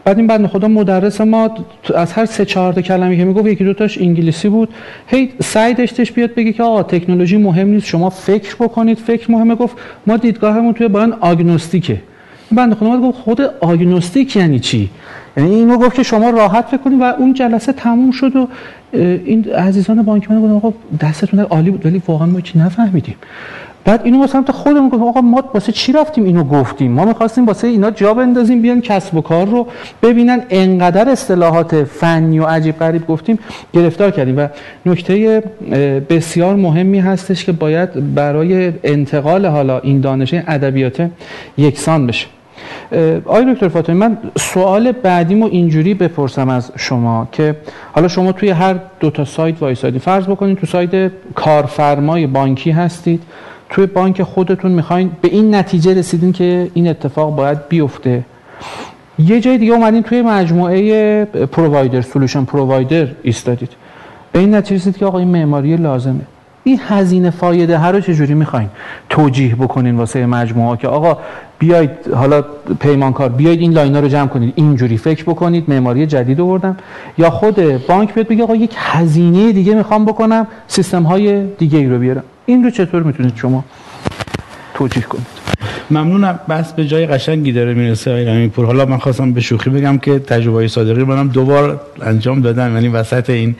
بعد 0.05 0.17
این 0.17 0.27
بنده 0.27 0.47
خدا 0.47 0.67
مدرس 0.67 1.21
ما 1.21 1.49
از 1.95 2.13
هر 2.13 2.25
سه 2.25 2.45
چهار 2.45 2.73
تا 2.73 2.81
کلمه 2.81 3.17
که 3.17 3.25
می‌گفت 3.25 3.47
یکی 3.47 3.63
دو 3.63 3.73
تاش 3.73 3.97
انگلیسی 3.97 4.49
بود. 4.49 4.69
هی 5.07 5.29
سعی 5.43 5.73
داشتش 5.73 6.11
بیاد 6.11 6.33
بگه 6.33 6.53
که 6.53 6.63
آقا 6.63 6.83
تکنولوژی 6.83 7.37
مهم 7.37 7.67
نیست 7.67 7.85
شما 7.85 8.09
فکر 8.09 8.55
بکنید 8.55 8.97
فکر 8.97 9.31
مهمه. 9.31 9.55
گفت 9.55 9.77
ما 10.07 10.17
دیدگاهمون 10.17 10.73
توی 10.73 10.87
بیان 10.87 11.13
آگنوستیکه. 11.13 12.01
بنده 12.51 12.75
خدا 12.75 12.97
گفت 12.97 13.17
خود 13.17 13.41
آگنوستیک 13.41 14.35
یعنی 14.35 14.59
چی؟ 14.59 14.89
یعنی 15.37 15.55
اینو 15.55 15.77
گفت 15.77 15.95
که 15.95 16.03
شما 16.03 16.29
راحت 16.29 16.65
فکر 16.65 16.77
کنید 16.77 17.01
و 17.01 17.03
اون 17.03 17.33
جلسه 17.33 17.73
تموم 17.73 18.11
شد 18.11 18.35
و 18.35 18.47
این 18.93 19.53
عزیزان 19.53 20.01
بانک 20.01 20.31
من 20.31 20.41
گفتن 20.41 20.53
آقا 20.53 20.73
دستتون 21.01 21.39
عالی 21.39 21.71
بود 21.71 21.85
ولی 21.85 22.01
واقعا 22.07 22.27
ما 22.27 22.41
چی 22.41 22.59
نفهمیدیم. 22.59 23.15
بعد 23.85 24.01
اینو 24.03 24.17
ما 24.17 24.27
سمت 24.27 24.51
خودمون 24.51 24.89
گفتم 24.89 25.03
آقا 25.03 25.21
ما 25.21 25.43
واسه 25.53 25.71
چی 25.71 25.91
رفتیم 25.91 26.23
اینو 26.23 26.43
گفتیم؟ 26.43 26.91
ما 26.91 27.05
می‌خواستیم 27.05 27.45
واسه 27.45 27.67
اینا 27.67 27.91
جا 27.91 28.13
بندازیم 28.13 28.61
بیان 28.61 28.81
کسب 28.81 29.15
و 29.15 29.21
کار 29.21 29.47
رو 29.47 29.67
ببینن 30.03 30.41
انقدر 30.49 31.09
اصطلاحات 31.09 31.83
فنی 31.83 32.39
و 32.39 32.45
عجیب 32.45 32.79
غریب 32.79 33.07
گفتیم 33.07 33.39
گرفتار 33.73 34.11
کردیم. 34.11 34.37
و 34.37 34.47
نکته 34.85 35.43
بسیار 36.09 36.55
مهمی 36.55 36.99
هستش 36.99 37.45
که 37.45 37.51
باید 37.51 38.15
برای 38.15 38.73
انتقال 38.83 39.45
حالا 39.45 39.79
این 39.79 40.01
دانش 40.01 40.33
ادبیات 40.33 41.09
یکسان 41.57 42.07
بشه. 42.07 42.27
آقای 43.25 43.53
دکتر 43.53 43.67
فاطمی 43.67 43.95
من 43.95 44.17
سوال 44.39 44.91
بعدیمو 44.91 45.45
اینجوری 45.45 45.93
بپرسم 45.93 46.49
از 46.49 46.71
شما 46.75 47.27
که 47.31 47.55
حالا 47.91 48.07
شما 48.07 48.31
توی 48.31 48.49
هر 48.49 48.75
دو 48.99 49.09
تا 49.09 49.25
سایت 49.25 49.61
وایسادید 49.61 50.01
فرض 50.01 50.25
بکنید 50.25 50.57
تو 50.57 50.65
سایت 50.65 51.11
کارفرمای 51.35 52.27
بانکی 52.27 52.71
هستید 52.71 53.23
توی 53.69 53.85
بانک 53.85 54.23
خودتون 54.23 54.71
می‌خواین 54.71 55.11
به 55.21 55.27
این 55.27 55.55
نتیجه 55.55 55.93
رسیدین 55.93 56.31
که 56.31 56.71
این 56.73 56.87
اتفاق 56.87 57.35
باید 57.35 57.67
بیفته. 57.69 58.23
یه 59.19 59.39
جای 59.39 59.57
دیگه 59.57 59.73
اومدین 59.73 60.03
توی 60.03 60.21
مجموعه 60.21 61.25
provider 61.25 62.01
solution 62.01 62.45
provider 62.45 63.07
ایستادید. 63.23 63.69
به 64.31 64.39
این 64.39 64.55
نتیجه 64.55 64.75
رسید 64.75 64.97
که 64.97 65.05
آقا 65.05 65.19
این 65.19 65.27
معماری 65.27 65.77
لازمه. 65.77 66.21
این 66.63 66.79
هزینه 66.87 67.29
فایده 67.29 67.77
هر 67.77 67.91
رو 67.91 67.99
چجوری 67.99 68.33
می‌خواین 68.33 68.69
توجیه 69.09 69.55
بکنین 69.55 69.95
واسه 69.97 70.25
مجموعه 70.25 70.77
که 70.77 70.87
آقا 70.87 71.17
بیاید 71.59 71.89
حالا 72.15 72.43
پیمانکار 72.79 73.29
بیاید 73.29 73.59
این 73.59 73.71
line 73.71 73.93
ا 73.93 73.99
رو 73.99 74.07
جمع 74.07 74.27
کنید. 74.27 74.53
اینجوری 74.55 74.97
فکر 74.97 75.23
بکنید 75.23 75.63
معماری 75.67 76.07
جدید 76.07 76.41
آوردم. 76.41 76.77
یا 77.17 77.29
خود 77.29 77.87
بانک 77.87 78.13
بیاد 78.13 78.27
بگه 78.27 78.43
آقا 78.43 78.55
یک 78.55 78.73
هزینه 78.77 79.51
دیگه 79.51 79.73
می‌خوام 79.73 80.05
بکنم 80.05 80.47
سیستم 80.67 81.03
های 81.03 81.45
دیگه 81.45 81.89
رو 81.89 81.99
بیارم. 81.99 82.23
این 82.45 82.63
رو 82.63 82.69
چطور 82.69 83.03
می‌تونید 83.03 83.35
شما 83.35 83.65
توجیه 84.73 85.03
کنید؟ 85.03 85.27
ممنونم. 85.91 86.39
بس 86.49 86.73
به 86.73 86.87
جای 86.87 87.05
قشنگی 87.05 87.51
داره 87.51 87.73
می‌رسه 87.73 88.11
آقای 88.11 88.47
پور 88.47 88.65
حالا 88.65 88.85
من 88.85 88.97
خواستم 88.97 89.31
به 89.31 89.41
شوخی 89.41 89.69
بگم 89.69 89.97
که 89.97 90.19
تجربه 90.19 90.67
صادقی 90.67 91.03
منم 91.03 91.27
دو 91.27 91.45
بار 91.45 91.81
انجام 92.01 92.41
دادم. 92.41 92.73
یعنی 92.73 92.87
وسط 92.87 93.29
این 93.29 93.55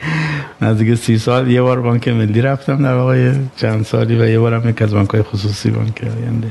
نزدیک 0.62 0.94
سی 0.94 1.18
سال 1.18 1.50
یه 1.50 1.62
بار 1.62 1.80
بانک 1.80 2.08
ملی 2.08 2.40
رفتم 2.40 2.82
در 2.82 2.94
واقع 2.94 3.32
چند 3.56 3.84
سالی 3.84 4.16
و 4.16 4.28
یه 4.28 4.38
بارم 4.38 4.68
یک 4.68 4.82
از 4.82 4.94
بانک 4.94 5.10
های 5.10 5.22
خصوصی 5.22 5.70
بانک 5.70 6.04
آینده. 6.04 6.48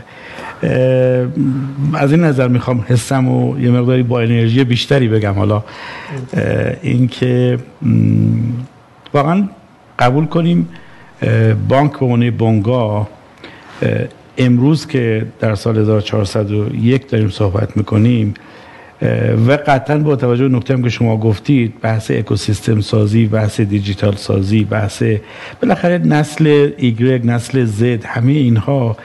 از 1.94 2.12
این 2.12 2.24
نظر 2.24 2.48
می‌خوام 2.48 2.86
حسم 2.88 3.28
و 3.28 3.60
یه 3.60 3.72
مقداری 3.72 4.04
با 4.04 4.22
انرژی 4.22 4.64
بیشتری 4.64 5.08
بگم. 5.08 5.34
حالا 5.34 5.64
اینکه 6.82 7.60
واقعا 9.14 9.44
قبول 10.00 10.26
کنیم 10.26 10.70
بانک 11.70 12.00
به 12.38 12.46
عنوان 12.46 13.08
امروز 14.38 14.88
که 14.88 15.26
در 15.40 15.56
سال 15.56 15.78
1401 15.78 17.10
داریم 17.10 17.30
صحبت 17.30 17.78
می‌کنیم 17.78 18.34
و 19.48 19.52
قطعا 19.68 19.98
با 19.98 20.16
توجه 20.16 20.48
به 20.48 20.56
نکته 20.56 20.82
که 20.82 20.90
شما 20.90 21.18
گفتید 21.18 21.82
بحث 21.82 22.12
اکوسیستم 22.12 22.82
سازی 22.82 23.26
بحث 23.26 23.62
دیجیتال 23.62 24.16
سازی 24.16 24.64
بحث 24.64 25.04
بالاخره 25.62 25.98
نسل 25.98 26.72
ایگرگ 26.78 27.26
نسل 27.26 27.66
زد 27.66 28.06
همه 28.06 28.32
اینها 28.32 28.98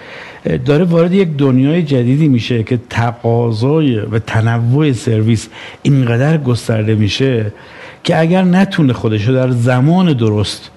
داره 0.64 0.84
وارد 0.84 1.12
یک 1.12 1.28
دنیای 1.36 1.82
جدیدی 1.82 2.28
میشه 2.28 2.62
که 2.62 2.78
تقاضای 2.90 3.96
و 3.98 4.18
تنوع 4.18 4.92
سرویس 4.92 5.48
اینقدر 5.82 6.38
گسترده 6.38 6.94
میشه 6.94 7.52
که 8.04 8.20
اگر 8.20 8.42
نتونه 8.42 8.92
خودش 8.92 9.28
رو 9.28 9.34
در 9.34 9.50
زمان 9.50 10.12
درست 10.12 10.70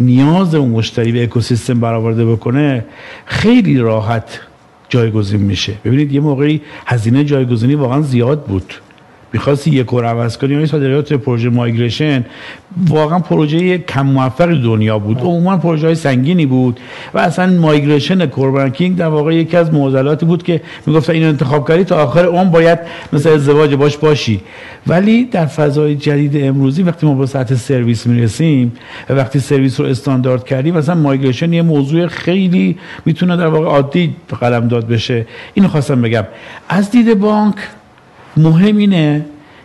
نیاز 0.00 0.54
اون 0.54 0.70
مشتری 0.70 1.12
به 1.12 1.22
اکوسیستم 1.22 1.80
برآورده 1.80 2.26
بکنه 2.26 2.84
خیلی 3.26 3.78
راحت 3.78 4.40
جایگزین 4.88 5.40
میشه. 5.40 5.74
ببینید 5.84 6.12
یه 6.12 6.20
موقعی 6.20 6.60
هزینه 6.86 7.24
جایگزینی 7.24 7.74
واقعا 7.74 8.00
زیاد 8.02 8.44
بود. 8.44 8.74
می‌خواستی 9.32 9.70
یک 9.70 9.86
رو 9.86 10.00
عوض 10.00 10.38
کنی 10.38 10.54
یا 10.54 10.66
صادرات 10.66 11.12
پروژه 11.12 11.48
مایگریشن 11.48 12.24
واقعا 12.88 13.18
پروژه 13.18 13.78
کم 13.78 14.06
موفق 14.06 14.46
دنیا 14.46 14.98
بود. 14.98 15.18
عموما 15.18 15.56
پروژه 15.56 15.86
های 15.86 15.94
سنگینی 15.94 16.46
بود 16.46 16.80
و 17.14 17.18
اصلا 17.18 17.60
مایگریشن 17.60 18.26
کوربانکینگ 18.26 18.96
در 18.96 19.06
واقع 19.06 19.34
یکی 19.34 19.56
از 19.56 19.74
معضلاتی 19.74 20.26
بود 20.26 20.42
که 20.42 20.60
می‌گفتن 20.86 21.12
این 21.12 21.24
انتخاب 21.24 21.68
کردی 21.68 21.84
تا 21.84 21.96
آخر 21.96 22.26
اون 22.26 22.50
باید 22.50 22.78
مثل 23.12 23.30
ازدواج 23.30 23.74
باش 23.74 23.96
باشی. 23.96 24.40
ولی 24.86 25.24
در 25.24 25.46
فضای 25.46 25.96
جدید 25.96 26.44
امروزی 26.44 26.82
وقتی 26.82 27.06
ما 27.06 27.14
به 27.14 27.26
سطح 27.26 27.54
سرویس 27.54 28.06
می‌رسیم 28.06 28.72
و 29.10 29.14
وقتی 29.14 29.40
سرویس 29.40 29.80
رو 29.80 29.86
استاندارد 29.86 30.44
کردیم 30.44 30.74
مثلا 30.74 30.94
migration 30.94 31.52
یه 31.52 31.62
موضوع 31.62 32.06
خیلی 32.06 32.76
می‌تونه 33.04 33.36
در 33.36 33.46
واقع 33.46 33.66
عادی 33.66 34.16
قلم 34.40 34.68
داد 34.68 34.86
بشه. 34.86 35.26
اینو 35.54 35.68
خواستم 35.68 36.02
بگم. 36.02 36.24
از 36.68 36.90
دید 36.90 37.20
بانک 37.20 37.54
مهم 38.36 38.76
اینه 38.76 39.24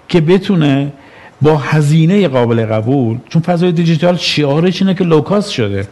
که 0.10 0.22
بتونه 0.22 0.94
با 1.42 1.58
هزینه 1.58 2.28
قابل 2.28 2.66
قبول 2.66 3.18
چون 3.30 3.42
فضای 3.42 3.72
دیجیتال 3.72 4.18
شعارش 4.18 4.82
اینه 4.82 4.94
که 4.94 5.04
low 5.04 5.24
cost 5.24 5.52
شده. 5.52 5.88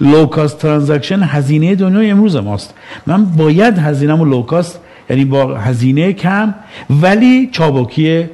low 0.00 0.25
cost 0.25 0.58
transaction 0.58 1.22
هزینه 1.22 1.74
دنیای 1.74 2.10
امروز 2.10 2.36
ماست. 2.36 2.74
من 3.06 3.24
باید 3.24 3.78
هزینه‌مو 3.78 4.24
low 4.24 4.48
cost 4.48 4.80
یعنی 5.10 5.24
با 5.24 5.56
هزینه 5.56 6.12
کم 6.12 6.54
ولی 6.90 7.48
چابکی 7.52 8.24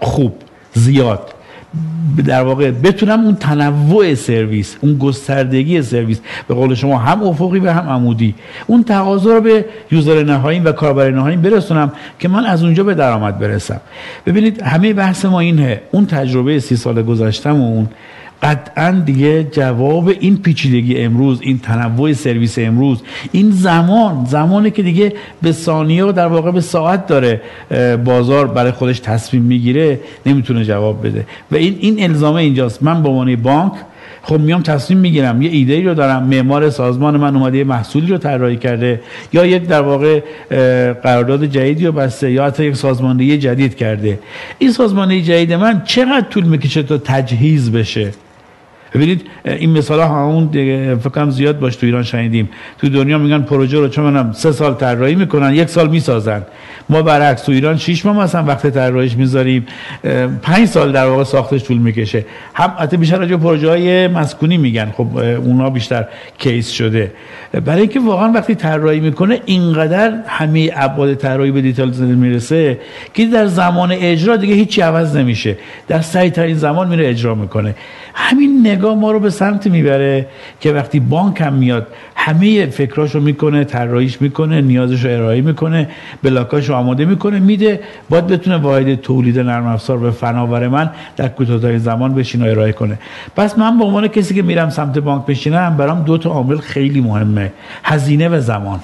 خوب 0.00 0.34
زیاد. 0.74 1.31
در 2.26 2.42
واقع 2.42 2.70
بتونم 2.70 3.20
اون 3.24 3.34
تنوع 3.34 4.14
سرویس 4.14 4.76
اون 4.80 4.98
گستردگی 4.98 5.82
سرویس 5.82 6.20
به 6.48 6.54
قول 6.54 6.74
شما 6.74 6.98
هم 6.98 7.22
افقی 7.22 7.58
و 7.58 7.72
هم 7.72 7.88
عمودی 7.88 8.34
اون 8.66 8.84
تقاضا 8.84 9.34
رو 9.34 9.40
به 9.40 9.64
user 9.90 10.22
نهایی 10.22 10.60
و 10.60 10.72
کاربر 10.72 11.10
نهایی 11.10 11.36
برسونم 11.36 11.92
که 12.18 12.28
من 12.28 12.44
از 12.44 12.62
اونجا 12.64 12.84
به 12.84 12.94
درآمد 12.94 13.38
برسم. 13.38 13.80
ببینید 14.26 14.62
همه 14.62 14.92
بحث 14.92 15.24
ما 15.24 15.40
اینه 15.40 15.80
اون 15.92 16.06
تجربه 16.06 16.60
سی 16.60 16.76
سال 16.76 17.02
گذشتمون 17.02 17.88
قطعا 18.42 19.02
دیگه 19.06 19.44
جواب 19.44 20.08
این 20.08 20.36
پیچیدگی 20.36 20.98
امروز 20.98 21.40
این 21.42 21.58
تنوع 21.58 22.12
سرویس 22.12 22.58
امروز 22.58 23.02
این 23.32 23.50
زمان 23.50 24.24
زمانی 24.24 24.70
که 24.70 24.82
دیگه 24.82 25.12
به 25.42 25.52
ثانیه 25.52 26.04
و 26.04 26.12
در 26.12 26.26
واقع 26.26 26.50
به 26.50 26.60
ساعت 26.60 27.06
داره 27.06 27.40
بازار 28.04 28.46
برای 28.46 28.72
خودش 28.72 29.00
تصمیم 29.00 29.42
می‌گیره 29.42 30.00
نمی‌تونه 30.26 30.64
جواب 30.64 31.06
بده. 31.06 31.26
و 31.50 31.56
این 31.56 31.76
این 31.80 32.02
الزامه 32.02 32.36
اینجاست. 32.36 32.82
من 32.82 33.02
به 33.02 33.08
عنوان 33.08 33.36
بانک 33.36 33.72
خب 34.22 34.40
میام 34.40 34.62
تصمیم 34.62 34.98
می‌گیرم. 34.98 35.42
یه 35.42 35.50
ایده 35.50 35.82
رو 35.82 35.94
دارم. 35.94 36.22
معمار 36.22 36.70
سازمان 36.70 37.16
من 37.16 37.36
اومده 37.36 37.58
یه 37.58 37.64
محصولی 37.64 38.06
رو 38.06 38.18
طراحی 38.18 38.56
کرده 38.56 39.00
یا 39.32 39.46
یک 39.46 39.66
در 39.66 39.80
واقع 39.80 40.20
قرارداد 41.02 41.44
جدیدی 41.44 41.86
رو 41.86 41.92
بسته 41.92 42.32
یا 42.32 42.44
حتی 42.44 42.64
یک 42.64 42.76
سازماندهی 42.76 43.38
جدید 43.38 43.74
کرده. 43.76 44.18
این 44.58 44.72
سازماندهی 44.72 45.22
جدید 45.22 45.52
من 45.52 45.82
چقدر 45.84 46.26
طول 46.30 46.44
می‌کشه 46.44 46.82
تا 46.82 46.98
تجهیز 46.98 47.72
بشه؟ 47.72 48.10
ببینید 48.94 49.26
این 49.44 49.78
مثال 49.78 50.00
ها 50.00 50.06
همون 50.06 50.48
فکر 50.96 51.08
کنم 51.08 51.30
زیاد 51.30 51.58
باش 51.58 51.76
تو 51.76 51.86
ایران 51.86 52.02
شنیدیم. 52.02 52.48
تو 52.78 52.88
دنیا 52.88 53.18
میگن 53.18 53.42
پروژه 53.42 53.78
رو 53.78 53.88
چون 53.88 54.04
منم 54.04 54.32
سه 54.32 54.52
سال 54.52 54.74
طراحی 54.74 55.14
می‌کنن 55.14 55.54
یک 55.54 55.68
سال 55.68 55.88
می‌سازن. 55.88 56.42
ما 56.88 57.02
برعکس 57.02 57.42
تو 57.42 57.52
ایران 57.52 57.76
6 57.76 58.06
ماه 58.06 58.18
مثلا 58.18 58.44
وقت 58.44 58.66
طراحیش 58.66 59.16
می‌ذاریم. 59.16 59.66
5 60.42 60.68
سال 60.68 60.92
در 60.92 61.06
واقع 61.06 61.24
ساختش 61.24 61.64
طول 61.64 61.78
می‌کشه. 61.78 62.24
هم 62.54 62.72
البته 62.78 62.96
بیشتر 62.96 63.18
راجع 63.18 63.36
پروژه 63.36 63.68
های 63.68 64.08
مسکونی 64.08 64.56
میگن. 64.56 64.92
خب 64.96 65.16
اونا 65.16 65.70
بیشتر 65.70 66.04
کیس 66.38 66.70
شده. 66.70 67.12
برای 67.60 67.80
اینکه 67.80 68.00
واقعا 68.00 68.32
وقتی 68.32 68.54
طراحی 68.54 69.00
می‌کنه 69.00 69.40
اینقدر 69.46 70.12
همه 70.26 70.70
ابعاد 70.74 71.14
طراحی 71.14 71.50
به 71.50 71.60
دیتیل 71.60 71.88
می‌رسه 72.14 72.78
که 73.14 73.26
در 73.26 73.46
زمان 73.46 73.92
اجرا 73.92 74.36
دیگه 74.36 74.54
هیچی 74.54 74.80
عوض 74.80 75.16
نمیشه. 75.16 75.56
در 75.88 76.00
سریع 76.00 76.30
ترین 76.30 76.56
زمان 76.56 76.88
میره 76.88 77.08
اجرا 77.08 77.34
می‌کنه. 77.34 77.74
همین 78.14 78.66
نگاه 78.66 78.94
ما 78.94 79.12
رو 79.12 79.20
به 79.20 79.30
سمت 79.30 79.66
می‌بره 79.66 80.26
که 80.60 80.72
وقتی 80.72 81.00
بانک 81.00 81.40
هم 81.40 81.52
میاد 81.52 81.86
همه 82.14 82.66
فکراشو 82.66 83.20
می‌کنه 83.20 83.64
طراحیش 83.64 84.22
می‌کنه 84.22 84.60
نیازش 84.60 85.04
رو 85.04 85.10
ارائه 85.10 85.40
می‌کنه 85.40 85.88
بلاکاش 86.22 86.70
آماده 86.70 87.04
می‌کنه 87.04 87.38
میده. 87.38 87.80
باید 88.10 88.26
بتونه 88.26 88.56
واحد 88.56 89.00
تولید 89.00 89.38
نرم 89.38 89.66
افزار 89.66 89.98
به 89.98 90.10
فناور 90.10 90.68
من 90.68 90.90
در 91.16 91.28
کوتاهترین 91.28 91.78
زمان 91.78 92.14
بشین 92.14 92.42
و 92.42 92.46
ارائه 92.46 92.72
کنه. 92.72 92.98
پس 93.36 93.58
من 93.58 93.78
به 93.78 93.84
عنوان 93.84 94.08
کسی 94.08 94.34
که 94.34 94.42
میرم 94.42 94.70
سمت 94.70 94.98
بانک 94.98 95.26
بشینم 95.26 95.76
برام 95.76 96.02
دو 96.02 96.18
تا 96.18 96.30
عامل 96.30 96.56
خیلی 96.56 97.00
مهمه. 97.00 97.41
هزینه 97.84 98.28
و 98.28 98.40
زمان. 98.40 98.80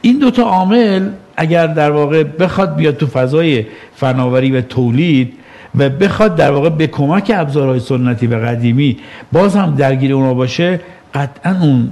این 0.00 0.18
دو 0.18 0.30
تا 0.30 0.42
عامل 0.42 1.08
اگر 1.36 1.66
در 1.66 1.90
واقع 1.90 2.22
بخواد 2.22 2.76
بیاد 2.76 2.96
تو 2.96 3.06
فضای 3.06 3.66
فناوری 3.94 4.50
و 4.50 4.60
تولید 4.60 5.32
و 5.74 5.88
بخواد 5.88 6.36
در 6.36 6.50
واقع 6.50 6.68
به 6.68 6.86
کمک 6.86 7.32
ابزارهای 7.34 7.80
سنتی 7.80 8.26
و 8.26 8.34
قدیمی 8.34 8.96
باز 9.32 9.56
هم 9.56 9.74
درگیر 9.74 10.12
اونا 10.14 10.34
باشه 10.34 10.80
قطعا 11.14 11.56
اون 11.60 11.90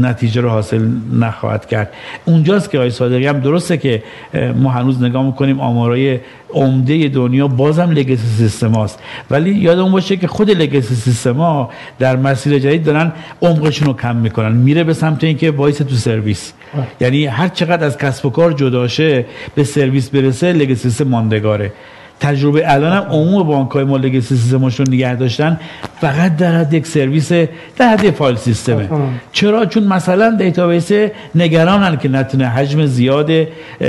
نتیجه 0.00 0.40
رو 0.40 0.48
حاصل 0.48 0.88
نخواهد 1.12 1.66
کرد. 1.66 1.92
اونجاست 2.24 2.70
که 2.70 2.78
آقای 2.78 2.90
صادقی 2.90 3.26
هم 3.26 3.40
درسته 3.40 3.76
که 3.76 4.02
ما 4.56 4.70
هنوز 4.70 5.02
نگاه 5.02 5.26
می‌کنیم 5.26 5.60
آمارای 5.60 6.18
عمده 6.54 7.08
دنیا 7.08 7.48
بازم 7.48 7.90
لگسی 7.90 8.26
سیستم 8.38 8.72
هاست. 8.72 8.98
ولی 9.30 9.54
یادمون 9.54 9.92
باشه 9.92 10.16
که 10.16 10.26
خود 10.26 10.50
لگسی 10.50 10.94
سیستم 10.94 11.34
ها 11.34 11.70
در 11.98 12.16
مسیر 12.16 12.58
جدید 12.58 12.84
دارن 12.84 13.12
عمقشون 13.42 13.86
رو 13.86 13.94
کم 13.94 14.16
می‌کنن. 14.16 14.52
میره 14.52 14.84
به 14.84 14.92
سمت 14.92 15.24
اینکه 15.24 15.50
voice 15.50 15.78
to 15.78 15.94
سرویس. 15.94 16.52
یعنی 17.00 17.26
هر 17.26 17.48
چقدر 17.48 17.86
از 17.86 17.98
کسب 17.98 18.26
و 18.26 18.30
کار 18.30 18.52
جداشه 18.52 19.24
به 19.54 19.64
سرویس 19.64 20.08
برسه 20.10 20.52
legacy 20.52 20.74
system 20.74 21.08
ماندگاره. 21.08 21.72
تجربه 22.20 22.72
الان 22.72 22.92
هم 22.92 23.02
عموم 23.10 23.42
بانک 23.42 23.70
های 23.70 23.84
ما 23.84 23.96
legacy 23.96 24.36
system 24.36 24.66
شون 24.66 24.86
نگه 24.88 25.14
داشتن 25.14 25.60
فقط 26.00 26.36
در 26.36 26.56
حد 26.56 26.72
یک 26.74 26.86
سرویس 26.86 27.32
در 27.32 27.88
حد 27.88 28.10
file 28.10 28.36
system 28.36 28.75
ه. 28.75 28.88
چرا؟ 29.32 29.66
چون 29.66 29.84
مثلا 29.84 30.36
database 30.36 30.92
نگرانن 31.34 31.96
که 31.96 32.08
نتونه 32.08 32.48
حجم 32.48 32.86
زیاد 32.86 33.30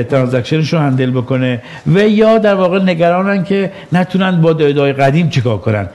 transaction 0.09 0.63
ش 0.63 0.73
رو 0.73 0.79
handle 0.79 1.11
بکنه 1.11 1.61
و 1.93 1.99
یا 1.99 2.37
در 2.37 2.55
واقع 2.55 2.83
نگرانن 2.83 3.43
که 3.43 3.71
نتونن 3.93 4.41
با 4.41 4.53
data 4.53 4.85
ی 4.85 4.93
قدیم 4.93 5.29
چیکار 5.29 5.57
کنن. 5.57 5.89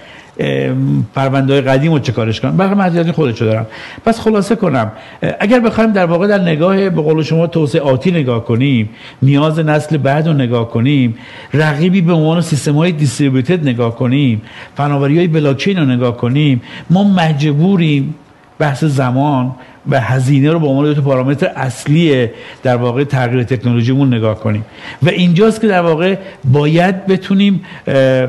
پرونده 1.15 1.61
قدیم 1.61 1.93
رو 1.93 1.99
چه 1.99 2.13
کارش 2.13 2.41
کنم؟ 2.41 2.57
برای 2.57 2.75
محدودیت 2.75 3.15
خودشو 3.15 3.45
دارم. 3.45 3.67
پس 4.05 4.21
خلاصه 4.21 4.57
کنم 4.57 4.93
اگر 5.41 5.61
بخوایم 5.61 5.93
در 5.93 6.07
واقع 6.07 6.27
در 6.27 6.39
نگاه 6.39 6.91
به 6.91 7.03
قول 7.03 7.23
شما 7.23 7.49
آتی 7.85 8.11
نگاه 8.11 8.45
کنیم 8.45 8.89
نیاز 9.23 9.59
نسل 9.59 9.97
بعد 9.97 10.29
رو 10.29 10.33
نگاه 10.33 10.71
کنیم 10.71 11.15
رقیبی 11.55 12.01
به 12.01 12.13
عنوان 12.13 12.41
سیستم 12.41 12.75
های 12.75 12.93
دیستریبیوتد 12.93 13.69
نگاه 13.69 13.97
کنیم 13.97 14.43
فناوری 14.77 15.19
های 15.19 15.29
بلاکچین 15.29 15.79
رو 15.79 15.85
نگاه 15.85 16.17
کنیم 16.17 16.63
ما 16.91 17.05
مجبوریم 17.05 18.15
بحث 18.59 18.85
زمان 18.85 19.55
و 19.91 20.01
هزینه 20.01 20.51
رو 20.51 20.61
به 20.61 20.67
عنوان 20.67 20.93
دو 20.93 21.03
پارامتر 21.03 21.47
اصلی 21.57 22.29
در 22.63 22.77
واقع 22.77 23.05
تغییر 23.05 23.43
تکنولوژیمون 23.43 24.15
نگاه 24.15 24.41
کنیم. 24.41 24.65
و 25.03 25.09
اینجاست 25.09 25.61
که 25.61 25.69
در 25.69 25.81
واقع 25.81 26.17
باید 26.45 27.07
بتونیم 27.07 27.65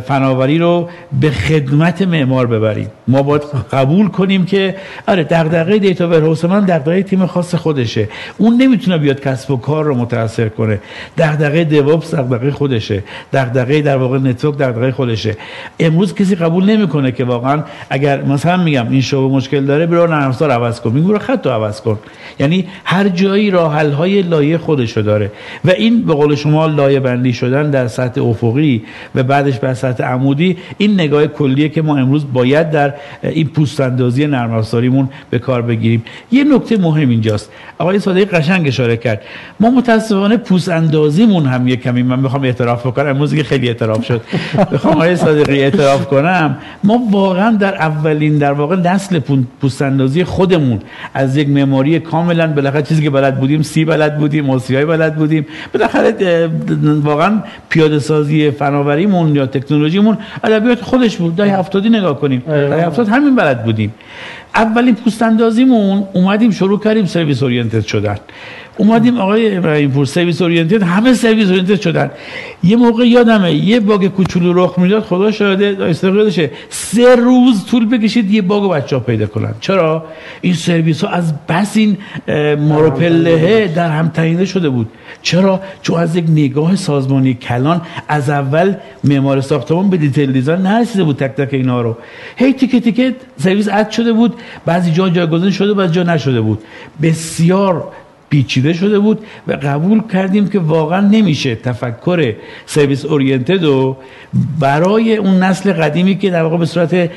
فناوری 0.07 0.57
رو 0.57 0.89
به 1.21 1.31
خدمت 1.31 2.01
معمار 2.01 2.47
ببریم. 2.47 2.87
ما 3.07 3.23
باید 3.23 3.41
قبول 3.71 4.07
کنیم 4.07 4.45
که 4.45 4.75
آره 5.07 5.23
دغدغه 5.23 5.79
data 5.79 6.07
warehouse 6.07 6.45
من 6.45 6.65
دغدغه 6.65 7.03
تیم 7.03 7.25
خاص 7.25 7.55
خودشه. 7.55 8.07
اون 8.37 8.61
نمی‌تونه 8.61 8.97
بیاد 8.97 9.21
کسب 9.21 9.51
و 9.51 9.57
کار 9.57 9.85
رو 9.85 9.95
متاثر 9.95 10.49
کنه. 10.49 10.79
دغدغه 11.17 11.63
DevOps 11.63 12.15
دغدغه 12.15 12.51
خودشه. 12.51 13.03
دغدغه 13.33 13.81
در 13.81 13.97
واقع 13.97 14.17
network 14.17 14.57
دغدغه 14.57 14.91
خودشه. 14.91 15.37
امروز 15.79 16.15
کسی 16.15 16.35
قبول 16.35 16.65
نمی‌کنه 16.69 17.11
که 17.11 17.23
واقعا 17.23 17.63
اگر 17.89 18.21
مثلا 18.21 18.57
میگم 18.57 18.89
این 18.89 19.01
شو 19.01 19.29
مشکل 19.29 19.65
داره 19.65 19.85
برو 19.85 20.07
نرم 20.07 20.27
افزار 20.27 20.51
عوض 20.51 20.81
کن. 20.81 20.91
میگه 20.91 21.19
خط 21.19 21.42
تو 21.43 21.49
عوض 21.49 21.81
کن. 21.81 21.99
یعنی 22.39 22.65
هر 22.85 23.09
جایی 23.09 23.51
راه 23.51 23.73
های 23.93 24.21
لایه 24.21 24.57
خودشو 24.57 25.01
داره. 25.01 25.31
و 25.65 25.69
این 25.69 26.05
به 26.05 26.13
قول 26.13 26.35
شما 26.35 26.67
لایه 26.67 26.99
بندی 26.99 27.33
شدن 27.33 27.71
در 27.71 27.87
سطح 27.87 28.25
افقی 28.25 28.83
و 29.15 29.23
بعدش 29.23 29.59
بر 29.59 29.73
سطح 29.73 30.03
عمودی 30.03 30.57
این 30.77 30.93
نگاه 30.93 31.27
کلیه 31.27 31.69
که 31.69 31.81
ما 31.81 31.97
امروز 31.97 32.25
باید 32.33 32.71
در 32.71 32.93
این 33.23 33.47
پوست 33.47 33.81
اندازی 33.81 34.27
نرم 34.27 34.63
به 35.29 35.39
کار 35.39 35.61
بگیریم. 35.61 36.03
یه 36.31 36.43
نکته 36.43 36.77
مهم 36.77 37.09
اینجاست. 37.09 37.51
آقای 37.77 37.99
صادقی 37.99 38.25
قشنگ 38.25 38.67
اشاره 38.67 38.97
کرد. 38.97 39.21
ما 39.59 39.69
متاسفانه 39.69 40.37
پوست 40.37 40.69
اندازیمون 40.69 41.45
هم 41.45 41.67
یه 41.67 41.75
کمی 41.75 42.03
من 42.03 42.19
می‌خوام 42.19 42.43
اعتراف 42.43 42.87
بکنم. 42.87 43.07
امروز 43.07 43.35
خیلی 43.35 43.67
اعتراف 43.67 44.05
شد. 44.05 44.21
بخوام 44.73 44.93
آقای 44.93 45.15
صادقی 45.15 45.63
اعتراف 45.63 46.07
کنم. 46.07 46.57
ما 46.83 46.99
واقعا 47.11 47.51
در 47.51 47.75
اولین 47.75 48.37
در 48.37 48.51
واقع 48.53 48.75
نسل 48.75 49.19
پوست 49.61 49.81
اندازی 49.81 50.23
خودمون 50.23 50.79
از 51.13 51.32
یک 51.37 51.49
مموری 51.49 51.99
کاملا 51.99 52.47
بالاخره 52.47 52.81
چیزی 52.81 53.03
که 53.03 53.09
بلد 53.09 53.39
بودیم 53.39 53.61
سی 53.61 53.85
بلد 53.85 54.17
بودیم 54.17 54.45
موسیقی 54.45 54.85
بلد 54.85 55.15
بودیم. 55.15 55.45
بالاخره 55.73 56.49
واقعا 57.03 57.43
پیاده 57.69 57.99
سازی 57.99 58.51
فناوریمون 58.51 59.35
یا 59.35 59.45
تکنولوژیمون 59.45 60.17
ادبیات 60.43 60.81
خودش 60.81 61.17
بود. 61.17 61.35
دهه 61.35 61.59
70 61.59 61.87
نگاه 61.87 62.19
کنیم. 62.19 62.43
دهه 62.47 62.85
70 62.85 63.07
همین 63.07 63.35
بلد 63.35 63.63
بودیم. 63.63 63.93
اولین 64.55 64.95
پوست 64.95 65.21
اندازیمون 65.21 66.03
اومدیم 66.13 66.51
شروع 66.51 66.79
کردیم 66.79 67.05
سرویس 67.05 67.43
اورینتد 67.43 67.85
شدن. 67.85 68.17
اومدیم 68.77 69.17
آقای 69.17 69.57
ابراهیم 69.57 69.91
پور 69.91 70.05
سرویس 70.05 70.41
اورینتد 70.41 70.83
همه 70.83 71.13
سرویس 71.13 71.47
اورینتد 71.47 71.81
شدن. 71.81 72.11
یه 72.63 72.75
موقع 72.75 73.07
یادمه 73.07 73.53
یه 73.53 73.79
باگ 73.79 74.07
کوچولو 74.07 74.53
رخ 74.53 74.79
می‌داد 74.79 75.03
خدا 75.03 75.31
شاهده 75.31 75.77
استقلالشه 75.83 76.51
سه 76.69 77.15
روز 77.15 77.65
طول 77.65 77.85
بکشید 77.89 78.31
یه 78.31 78.41
باگ 78.41 78.71
بچه 78.71 78.95
ها 78.95 78.99
پیدا 78.99 79.25
کنن. 79.25 79.53
چرا؟ 79.59 80.05
این 80.41 80.53
سرویس 80.53 81.03
ها 81.03 81.09
از 81.09 81.33
بس 81.49 81.77
این 81.77 81.97
مارپله 82.55 83.67
در 83.75 83.89
هم 83.89 84.07
تنیده 84.07 84.45
شده 84.45 84.69
بود. 84.69 84.89
چرا؟ 85.21 85.61
چون 85.81 85.99
از 85.99 86.15
یک 86.15 86.25
نگاه 86.29 86.75
سازمانی 86.75 87.33
کلان 87.33 87.81
از 88.07 88.29
اول 88.29 88.73
معمار 89.03 89.41
ساختمان 89.41 89.89
به 89.89 89.97
detail 89.97 90.31
design 90.31 90.61
نرسیده 90.61 91.03
بود 91.03 91.15
تک 91.15 91.35
تک 91.35 91.53
اینا 91.53 91.81
رو. 91.81 91.97
هی 92.35 92.53
تیکه 92.53 92.79
تیکه 92.79 93.15
سرویس 93.37 93.69
add 93.71 93.89
شده 93.89 94.13
بود 94.13 94.33
بعضی 94.65 94.91
جا 94.91 95.09
جایگزین 95.09 95.51
شده 95.51 95.73
بعضی 95.73 95.93
جا 95.93 96.03
نشده 96.03 96.41
بود. 96.41 96.59
بسیار 97.01 97.87
پیچیده 98.33 98.73
شده 98.73 98.99
بود 98.99 99.19
و 99.47 99.51
قبول 99.51 100.01
کردیم 100.13 100.47
که 100.47 100.59
واقعا 100.59 101.01
نمیشه 101.01 101.55
تفکر 101.55 102.33
service 102.65 103.05
oriented 103.05 103.63
و 103.63 103.97
برای 104.59 105.15
اون 105.15 105.43
نسل 105.43 105.73
قدیمی 105.73 106.15
که 106.15 106.29
در 106.29 106.43
واقع 106.43 106.57
به 106.57 106.65
صورت 106.65 107.09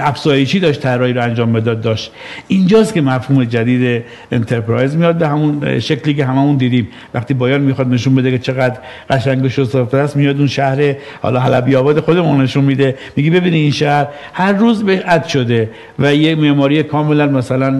افزایشی 0.00 0.60
داشت 0.60 0.80
طراحی 0.80 1.12
رو 1.12 1.22
انجام 1.22 1.52
بداد 1.52 1.80
داشت. 1.80 2.12
اینجاست 2.48 2.94
که 2.94 3.00
مفهوم 3.00 3.44
جدید 3.44 4.04
انترپرایز 4.32 4.96
میاد 4.96 5.18
به 5.18 5.28
همون 5.28 5.78
شکلی 5.78 6.14
که 6.14 6.24
هممون 6.24 6.56
دیدیم. 6.56 6.88
وقتی 7.14 7.34
بایان 7.34 7.60
می‌خواد 7.60 7.88
نشون 7.88 8.14
بده 8.14 8.30
که 8.30 8.38
چقدر 8.38 8.78
قشنگ 9.10 9.44
و 9.44 9.48
شسته 9.48 9.96
است 9.96 10.16
میاد 10.16 10.36
اون 10.36 10.46
شهر 10.46 10.94
حالا 11.22 11.40
حلبی 11.40 11.76
آباد 11.76 12.00
خودمون 12.00 12.42
نشون 12.42 12.64
میده. 12.64 12.94
میگی 13.16 13.30
ببینید 13.30 13.62
این 13.62 13.70
شهر 13.70 14.06
هر 14.32 14.52
روز 14.52 14.84
به 14.84 15.02
عد 15.06 15.26
شده 15.26 15.70
و 15.98 16.14
یه 16.14 16.34
معماری 16.34 16.82
کاملا 16.82 17.26
مثلا 17.26 17.74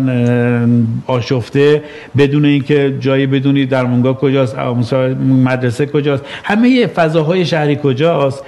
آشفته 1.07 1.83
بدون 2.19 2.45
اینکه 2.45 2.97
جایی 3.01 3.27
بدونی 3.27 3.67
در 3.67 3.85
مونگا 3.85 4.13
کجاست 4.13 4.59
مدرسه 5.45 5.87
کجاست. 5.87 6.25
همه 6.45 6.87
فضاهای 6.87 7.47
شهری 7.47 7.79
کجاست 7.83 8.45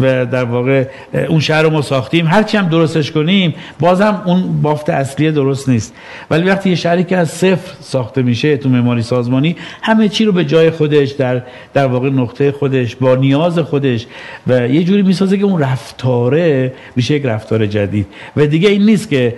و 0.00 0.26
در 0.26 0.44
واقع 0.44 0.84
اون 1.28 1.40
شهر 1.40 1.62
رو 1.62 1.70
ما 1.70 1.82
ساختیم. 1.82 2.26
هرچی 2.26 2.56
هم 2.56 2.68
درستش 2.68 3.10
کنیم 3.10 3.54
بازم 3.80 4.22
اون 4.26 4.62
بافت 4.62 4.90
اصلی 4.90 5.30
درست 5.30 5.68
نیست. 5.68 5.94
ولی 6.30 6.50
وقتی 6.50 6.70
یه 6.70 6.76
شهری 6.76 7.04
که 7.04 7.16
از 7.16 7.30
صفر 7.30 7.72
ساخته 7.80 8.22
میشه 8.22 8.56
تو 8.56 8.68
معماری 8.68 9.02
سازمانی 9.02 9.56
همه 9.82 10.08
چی 10.08 10.24
رو 10.24 10.32
به 10.32 10.44
جای 10.44 10.70
خودش 10.70 11.10
در 11.10 11.42
در 11.74 11.86
واقع 11.86 12.10
نقطه 12.10 12.52
خودش 12.52 12.96
با 12.96 13.14
نیاز 13.14 13.58
خودش 13.58 14.06
و 14.46 14.68
یه 14.68 14.84
جوری 14.84 15.02
می‌سازه 15.02 15.38
که 15.38 15.44
اون 15.44 15.60
رفتاره 15.60 16.72
میشه 16.96 17.14
یک 17.14 17.26
رفتار 17.26 17.66
جدید. 17.66 18.06
و 18.36 18.46
دیگه 18.46 18.68
این 18.68 18.82
نیست 18.82 19.10
که 19.10 19.34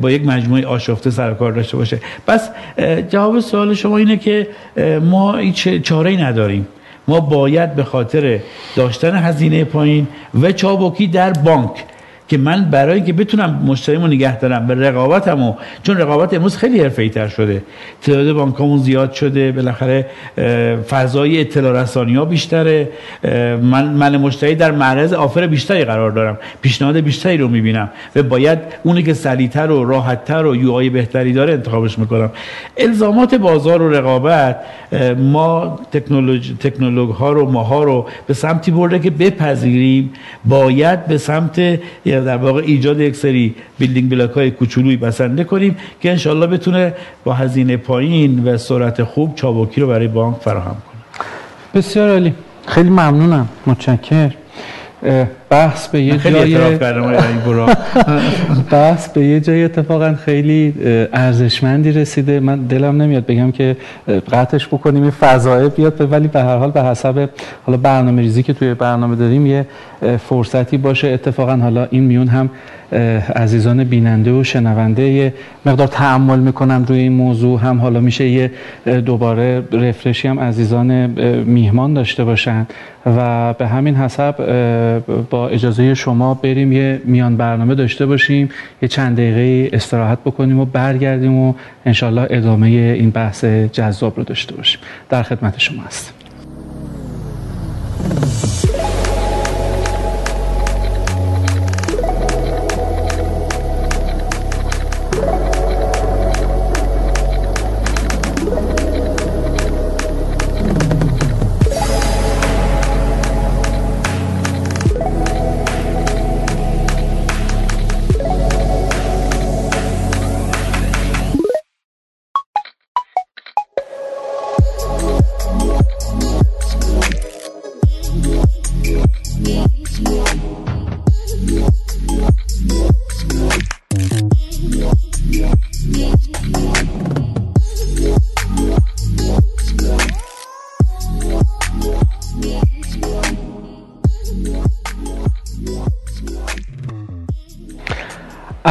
با 0.00 0.10
یک 0.10 0.26
مجموعه 0.26 0.66
آشفته 0.66 1.10
سر 1.10 1.34
کار 1.34 1.52
داشته 1.52 1.76
باشه. 1.76 1.98
جواب 3.10 3.40
سوال 3.40 3.74
شما 3.74 3.96
اینه 3.96 4.16
که 4.16 4.48
ما 5.02 5.36
هیچ 5.36 5.68
چاره 5.68 6.16
نداریم. 6.16 6.68
ما 7.08 7.20
باید 7.20 7.74
به 7.74 7.84
خاطر 7.84 8.40
داشتن 8.76 9.16
هزینه 9.16 9.64
پایین 9.64 10.06
و 10.42 10.52
چابکی 10.52 11.06
در 11.06 11.32
بانک 11.32 11.70
که 12.28 12.38
من 12.38 12.64
برای 12.70 12.94
اینکه 12.94 13.12
بتونم 13.12 13.62
مشتریمو 13.66 14.06
نگه 14.06 14.38
دارم 14.38 14.66
به 14.66 14.74
رقابتمو 14.74 15.54
چون 15.82 15.96
رقابت 15.96 16.34
امروز 16.34 16.56
خیلی 16.56 16.80
حرفه‌ای 16.80 17.08
تر 17.08 17.28
شده. 17.28 17.62
تعداد 18.02 18.32
بانکامون 18.32 18.78
زیاد 18.78 19.12
شده 19.12 19.52
بالاخره 19.52 20.06
فضای 20.90 21.40
اطلاع 21.40 21.82
رسانی 21.82 22.14
ها 22.14 22.24
بیشتره 22.24 22.88
من 23.62 23.84
من 23.84 24.16
مشتری 24.16 24.54
در 24.54 24.70
معرض 24.70 25.12
آفر 25.12 25.46
بیشتری 25.46 25.84
قرار 25.84 26.10
دارم. 26.10 26.38
پیشنهاد 26.62 26.96
بیشتری 26.96 27.36
رو 27.36 27.48
می‌بینم 27.48 27.90
و 28.16 28.22
باید 28.22 28.58
اونی 28.82 29.02
که 29.02 29.14
سریعتر 29.14 29.70
و 29.70 29.84
راحتتر 29.84 30.46
و 30.46 30.56
یو 30.56 30.90
بهتری 30.90 31.32
داره 31.32 31.52
انتخابش 31.52 31.98
می‌کنم. 31.98 32.30
الزامات 32.76 33.34
بازار 33.34 33.82
و 33.82 33.92
رقابت 33.92 34.56
ما 35.18 35.80
تکنولوژی 35.92 36.56
تکنولوژ 36.60 37.16
ها 37.16 37.32
رو 37.32 37.50
ماها 37.50 37.84
رو 37.84 38.06
به 38.26 38.34
سمتی 38.34 38.70
برده 38.70 38.98
که 38.98 39.10
بپذیریم. 39.10 40.12
باید 40.44 41.06
به 41.06 41.18
سمت 41.18 41.80
در 42.20 42.36
واقع 42.36 42.62
ایجاد 42.66 43.00
یک 43.00 43.16
سری 43.16 43.54
بیلدینگ 43.78 44.10
بلاک 44.10 44.30
های 44.30 44.50
کوچولویی 44.50 44.96
بسنده 44.96 45.44
کنیم 45.44 45.76
که 46.00 46.10
انشالله 46.10 46.46
بتونه 46.46 46.94
با 47.24 47.32
هزینه 47.34 47.76
پایین 47.76 48.44
و 48.44 48.56
سرعت 48.56 49.02
خوب 49.02 49.34
چابکی 49.34 49.80
رو 49.80 49.86
برای 49.86 50.08
بانک 50.08 50.36
فراهم 50.36 50.76
کنه. 50.86 51.24
بسیار 51.74 52.10
عالی. 52.10 52.34
خیلی 52.66 52.90
ممنونم. 52.90 53.48
متشکر 53.66 54.30
بحث 55.50 55.88
به 55.88 56.02
یه 56.02 56.18
جای 56.18 56.78
بحث 58.70 59.08
به 59.08 59.24
یه 59.24 59.40
جای 59.40 59.64
اتفاقا 59.64 60.14
خیلی 60.24 60.74
ارزشمندی 61.12 61.92
رسیده. 61.92 62.40
من 62.40 62.58
دلم 62.58 63.02
نمیاد 63.02 63.26
بگم 63.26 63.50
که 63.50 63.76
قطعش 64.32 64.66
بکنیم 64.66 65.02
این 65.02 65.10
فضایه 65.10 65.68
بیاد 65.68 66.12
ولی 66.12 66.28
به 66.28 66.42
هر 66.42 66.56
حال 66.56 66.70
به 66.70 66.82
حسب 66.82 67.28
حالا 67.66 67.78
برنامه 67.78 68.22
ریزی 68.22 68.42
که 68.42 68.52
توی 68.52 68.74
برنامه 68.74 69.16
داریم 69.16 69.46
یه 69.46 69.66
فرصتی 70.28 70.76
باشه. 70.76 71.08
اتفاقا 71.08 71.56
حالا 71.56 71.88
این 71.90 72.04
میون 72.04 72.28
هم 72.28 72.50
عزیزان 73.36 73.84
بیننده 73.84 74.32
و 74.32 74.44
شنونده 74.44 75.02
یه 75.02 75.34
مقدار 75.66 75.86
تعمل 75.86 76.38
می‌کنم 76.38 76.84
روی 76.88 76.98
این 76.98 77.12
موضوع. 77.12 77.60
هم 77.60 77.80
حالا 77.80 78.00
میشه 78.00 78.28
یه 78.28 78.50
دوباره 79.06 79.62
رفرشی 79.72 80.28
هم 80.28 80.40
عزیزان 80.40 81.06
میهمان 81.44 81.94
داشته 81.94 82.24
باشن. 82.24 82.66
و 83.16 83.52
به 83.52 83.66
همین 83.66 83.94
حسب 83.94 84.34
با 85.30 85.37
اجازه 85.44 85.94
شما 85.94 86.34
بریم 86.34 86.72
یه 86.72 87.00
میان 87.04 87.36
برنامه 87.36 87.74
داشته 87.74 88.06
باشیم 88.06 88.48
یه 88.82 88.88
چند 88.88 89.16
دقیقه 89.16 89.76
استراحت 89.76 90.18
بکنیم 90.18 90.58
و 90.58 90.64
برگردیم 90.64 91.34
و 91.34 91.54
انشالله 91.86 92.26
ادامه 92.30 92.66
این 92.66 93.10
بحث 93.10 93.44
جذاب 93.44 94.16
رو 94.16 94.24
داشته 94.24 94.54
باشیم. 94.54 94.80
در 95.08 95.22
خدمت 95.22 95.58
شما 95.58 95.82
هستم. 95.82 96.12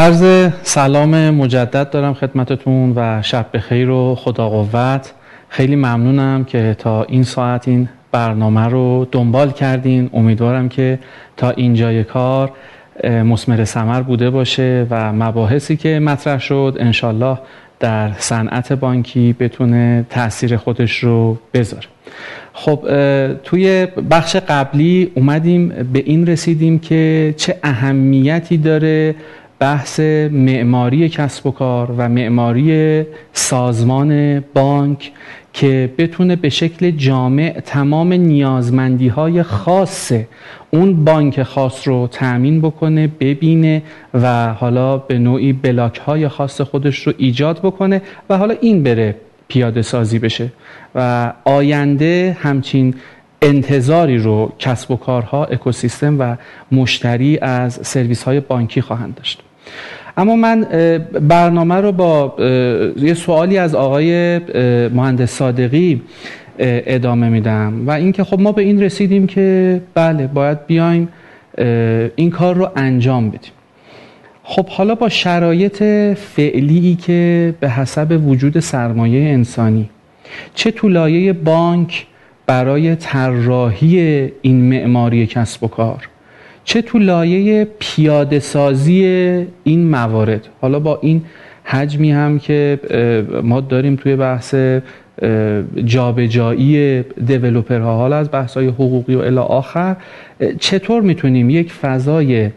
عرض 0.07 0.51
سلام 0.63 1.29
مجدد 1.29 1.89
دارم 1.89 2.13
خدمتتون 2.13 2.93
و 2.95 3.21
شب 3.21 3.45
بخیر 3.53 3.89
و 3.89 4.15
خدا 4.15 4.49
قوت. 4.49 5.13
خیلی 5.49 5.75
ممنونم 5.75 6.43
که 6.43 6.75
تا 6.79 7.03
این 7.03 7.23
ساعت 7.23 7.67
این 7.67 7.89
برنامه 8.11 8.65
رو 8.65 9.07
دنبال 9.11 9.51
کردین. 9.51 10.09
امیدوارم 10.13 10.69
که 10.69 10.99
تا 11.37 11.49
اینجای 11.49 12.03
کار 12.03 12.51
مسمر 13.03 13.65
سمر 13.65 14.01
بوده 14.01 14.29
باشه 14.29 14.87
و 14.89 15.13
مباحثی 15.13 15.77
که 15.77 15.99
مطرح 15.99 16.39
شد 16.39 16.77
انشالله 16.79 17.37
در 17.79 18.11
صنعت 18.17 18.73
بانکی 18.73 19.35
بتونه 19.39 20.05
تاثیر 20.09 20.57
خودش 20.57 21.03
رو 21.03 21.37
بذاره. 21.53 21.87
خب 22.53 22.79
توی 23.43 23.87
بخش 24.11 24.35
قبلی 24.35 25.11
اومدیم 25.15 25.67
به 25.93 25.99
این 26.05 26.27
رسیدیم 26.27 26.79
که 26.79 27.33
چه 27.37 27.59
اهمیتی 27.63 28.57
داره 28.57 29.15
بحث 29.59 29.99
معماری 30.31 31.09
کسب 31.09 31.47
و 31.47 31.51
کار 31.51 31.91
و 31.97 32.09
معماری 32.09 33.03
سازمان 33.33 34.39
بانک 34.39 35.11
که 35.53 35.93
بتونه 35.97 36.35
به 36.35 36.49
شکل 36.49 36.91
جامع 36.91 37.59
تمام 37.65 38.13
نیازمندی 38.13 39.07
های 39.07 39.43
خاص 39.43 40.11
اون 40.71 41.05
بانک 41.05 41.43
خاص 41.43 41.87
رو 41.87 42.07
تأمین 42.11 42.61
بکنه 42.61 43.07
ببینه 43.07 43.83
و 44.13 44.53
حالا 44.53 44.97
به 44.97 45.19
نوعی 45.19 45.53
بلاک 45.53 45.97
های 45.97 46.27
خاص 46.27 46.61
خودش 46.61 47.07
رو 47.07 47.13
ایجاد 47.17 47.59
بکنه 47.59 48.01
و 48.29 48.37
حالا 48.37 48.55
این 48.61 48.83
بره 48.83 49.15
پیاده 49.47 49.81
سازی 49.81 50.19
بشه. 50.19 50.51
و 50.95 51.33
آینده 51.45 52.37
همچین 52.39 52.95
انتظاری 53.41 54.17
رو 54.17 54.51
کسب 54.59 54.91
و 54.91 54.95
کارها 54.95 55.45
اکوسیستم 55.45 56.19
و 56.19 56.35
مشتری 56.71 57.37
از 57.37 57.79
سرویس 57.83 58.23
های 58.23 58.39
بانکی 58.39 58.81
خواهند 58.81 59.15
داشت. 59.15 59.43
اما 60.17 60.35
من 60.35 60.67
برنامه 61.27 61.75
رو 61.75 61.91
با 61.91 62.35
یه 62.97 63.13
سوالی 63.13 63.57
از 63.57 63.75
آقای 63.75 64.39
مهندس 64.89 65.31
صادقی 65.31 66.01
ادامه 66.59 67.29
میدم 67.29 67.87
و 67.87 67.91
اینکه 67.91 68.23
خب 68.23 68.39
ما 68.39 68.51
به 68.51 68.61
این 68.61 68.83
رسیدیم 68.83 69.27
که 69.27 69.81
بله 69.93 70.27
باید 70.27 70.65
بیایم 70.65 71.09
این 72.15 72.29
کار 72.29 72.55
رو 72.55 72.71
انجام 72.75 73.29
بدیم. 73.29 73.51
خب 74.43 74.67
حالا 74.67 74.95
با 74.95 75.09
شرایط 75.09 75.83
فعلی 76.13 76.95
که 76.95 77.53
به 77.59 77.69
حسب 77.69 78.21
وجود 78.27 78.59
سرمایه 78.59 79.29
انسانی 79.29 79.89
چه 80.55 80.71
تو 80.71 80.89
لایه 80.89 81.33
بانک 81.33 82.05
برای 82.45 82.95
طراحی 82.95 83.99
این 84.41 84.61
معماری 84.61 85.27
کسب 85.27 85.63
و 85.63 85.67
کار؟ 85.67 86.09
چه 86.67 86.81
تو 86.81 86.99
لایه 86.99 87.67
پیاده 87.79 88.39
سازی 88.39 89.03
این 89.63 89.89
موارد؟ 89.89 90.47
حالا 90.61 90.79
با 90.79 90.99
این 91.01 91.21
حجمی 91.63 92.11
هم 92.11 92.39
که 92.39 92.79
ما 93.43 93.61
داریم 93.61 93.95
توی 93.95 94.15
بحث 94.15 94.55
جابجایی 95.85 97.01
دیولوپرها 97.25 97.97
حالا 97.97 98.17
از 98.17 98.31
بحث‌های 98.31 98.67
حقوقی 98.67 99.15
و 99.15 99.19
الی 99.19 99.37
آخر 99.37 99.95
چطور 100.59 101.01
می‌تونیم 101.01 101.49
یک 101.49 101.73
فضای 101.73 102.49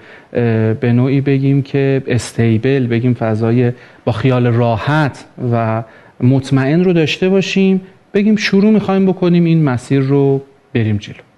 به 0.81 0.93
نوعی 0.93 1.21
بگیم 1.21 1.63
که 1.63 2.03
استیبل 2.07 2.87
بگیم 2.87 3.15
فضای 3.15 3.73
با 4.05 4.13
خیال 4.13 4.47
راحت 4.47 5.25
و 5.53 5.83
مطمئن 6.21 6.85
رو 6.85 6.93
داشته 6.93 7.29
باشیم 7.29 7.81
بگیم 8.15 8.37
شروع 8.37 8.71
می‌خوایم 8.71 9.07
بکنیم 9.07 9.45
این 9.45 9.65
مسیر 9.65 10.01
رو 10.01 10.43
بریم 10.75 10.97
جلو. 10.97 11.30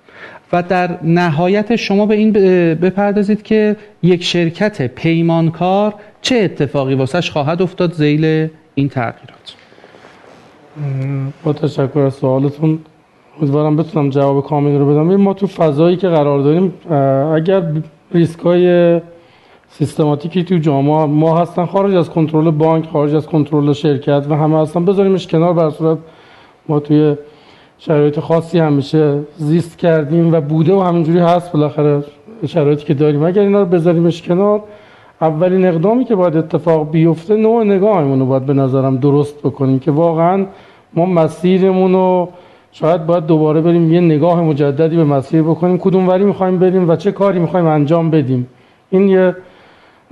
و 0.53 0.63
در 0.63 0.99
نهایت 1.03 1.77
شما 1.77 2.07
به 2.07 2.15
این 2.15 2.33
بپردازید 2.75 3.43
که 3.43 3.77
یک 4.03 4.25
شرکت 4.25 4.87
پیمانکار 4.87 5.95
چه 6.23 6.37
اتفاقی 6.37 6.95
واسش 6.95 7.31
خواهد 7.31 7.63
افتاد 7.63 7.93
زیل 7.93 8.49
این 8.75 8.89
تغییرات؟ 8.89 9.55
با 11.45 11.53
تشکر 11.53 11.99
از 11.99 12.15
سوالتون. 12.15 12.79
امیدوارم 13.41 13.77
بتونم 13.77 14.11
جواب 14.11 14.47
کامل 14.47 14.79
رو 14.79 14.91
بدم. 14.91 15.17
ما 15.17 15.35
تو 15.35 15.47
فضایی 15.47 15.97
که 15.97 16.09
قرار 16.09 16.43
داریم 16.43 16.75
اگر 17.35 17.63
ریسک 18.15 18.41
های 18.41 19.01
سیستماتیکی 19.69 20.45
تو 20.45 20.59
جامعه 20.59 21.07
ما 21.07 21.41
هستن 21.41 21.67
خارج 21.67 21.95
از 21.95 22.11
کنترل 22.11 22.51
بانک 22.51 22.89
خارج 22.89 23.15
از 23.15 23.27
کنترل 23.27 23.73
شرکت 23.73 24.27
و 24.29 24.35
همه 24.35 24.63
هستن 24.63 24.85
بذاریمش 24.85 25.27
کنار 25.27 25.53
بر 25.53 25.71
صورت 25.71 25.99
ما 26.69 26.81
توی 26.81 27.17
شرایط 27.85 28.21
خاصی 28.21 28.59
همیشه 28.59 29.19
زیست 29.37 29.79
کردیم 29.79 30.33
و 30.33 30.41
بوده 30.41 30.75
و 30.75 30.81
همینجوری 30.81 31.19
هست 31.19 31.53
بالاخره. 31.53 32.05
شرایطی 32.47 32.85
که 32.85 32.95
داریم. 32.95 33.23
اگر 33.23 33.43
اینا 33.43 33.61
رو 33.61 33.67
بذاریمش 33.67 34.23
کنار 34.23 34.63
اولین 35.21 35.67
اقدامی 35.67 36.05
که 36.05 36.15
باید 36.15 36.37
اتفاق 36.37 36.91
بیفته 36.91 37.37
نوع 37.37 37.65
نگاهمون 37.65 38.21
رو 38.21 38.27
باید 38.27 38.47
به 38.47 38.53
نظرم 38.53 38.97
درست 38.97 39.39
بکنیم 39.39 39.79
که 39.79 39.91
واقعا 39.91 40.47
ما 40.95 41.07
مسیرمون 41.07 41.93
رو 41.93 42.29
شاید 42.73 43.07
باید 43.07 43.27
دوباره 43.27 43.61
بریم 43.61 43.93
یه 43.93 44.01
نگاه 44.01 44.43
مجددی 44.43 44.97
به 44.97 45.05
مسیر 45.05 45.43
بکنیم. 45.43 45.79
کدوم 45.79 46.09
وری 46.09 46.25
می‌خوایم 46.25 46.59
بریم 46.59 46.89
و 46.89 46.97
چه 46.97 47.13
کاری 47.13 47.39
می‌خوایم 47.39 47.67
انجام 47.67 48.11
بدیم؟ 48.11 48.47
این 48.91 49.09
یه 49.09 49.37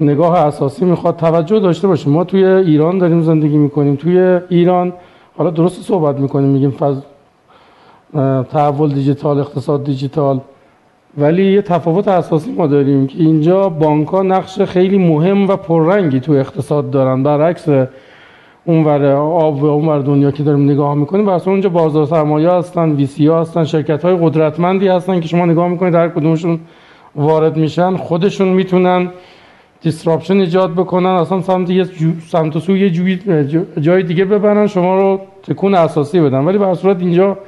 نگاه 0.01 0.39
اساسی 0.39 0.85
می‌خواد 0.85 1.17
توجه 1.17 1.61
داشته 1.61 1.89
باشیم. 1.89 2.13
ما 2.13 2.25
توی 2.25 2.45
ایران 2.45 2.99
داریم 2.99 3.23
زندگی 3.23 3.57
می‌کنیم. 3.57 3.97
توی 3.97 4.41
ایران 4.49 4.93
حالا 5.37 5.51
درست 5.51 5.83
صحبت 5.83 6.19
می‌کنیم 6.19 6.49
میگیم 6.49 6.71
فض... 6.71 6.97
تحول 8.53 8.93
دیجیتال 8.93 9.39
اقتصاد 9.39 9.85
دیجیتال. 9.85 10.41
ولی 11.19 11.53
یه 11.53 11.63
تفاوت 11.63 12.09
اساسی 12.09 12.53
ما 12.53 12.67
داریم 12.67 13.07
که 13.07 13.19
اینجا 13.19 13.69
بانک 13.69 14.09
ها 14.09 14.23
نقش 14.23 14.61
خیلی 14.61 14.99
مهم 14.99 15.49
و 15.49 15.57
پررنگی 15.57 16.21
تو 16.21 16.33
اقتصاد 16.33 16.91
دارن. 16.91 17.23
برعکس 17.23 17.69
اونور 18.65 19.07
آب 19.15 19.63
و 19.63 19.67
اونور 19.67 19.99
دنیا 19.99 20.31
که 20.31 20.43
داریم 20.43 20.65
نگاه 20.65 20.95
می‌کنیم 20.95 21.29
و 21.29 21.31
اونجا 21.47 21.69
بازار 21.69 22.07
سرمایه 22.07 22.51
هستن 22.51 22.91
وی 22.93 23.07
سی 23.07 23.27
ها 23.27 23.41
هستن 23.41 23.65
شرکت 23.65 24.05
های 24.05 24.17
قدرتمندی 24.21 24.89
هستن 24.89 25.21
که 25.21 25.29
شما 25.29 25.47
نگاه 25.47 25.69
می‌کنید 25.69 25.95
هر 25.95 26.09
کدومشون 26.09 26.61
وارد 27.17 27.57
میشن 27.57 27.97
خودشون 27.97 28.49
می‌تونن 28.49 29.09
دیسراپشن 29.81 30.37
ایجاد 30.37 30.73
بکنن 30.73 31.07
اصلا 31.07 31.41
سمت 31.41 31.71
یه 31.71 31.85
جو، 31.85 32.11
سمت 32.29 32.59
سو 32.59 32.77
یه 32.77 33.19
جای 33.81 34.03
دیگه 34.03 34.25
ببرن 34.25 34.67
شما 34.67 34.99
رو 34.99 35.21
تکون 35.43 35.75
اساسی 35.75 36.21
بدن. 36.21 36.45
ولی 36.45 36.59
به 36.59 36.75
صورت 36.75 37.01
اینجا 37.01 37.39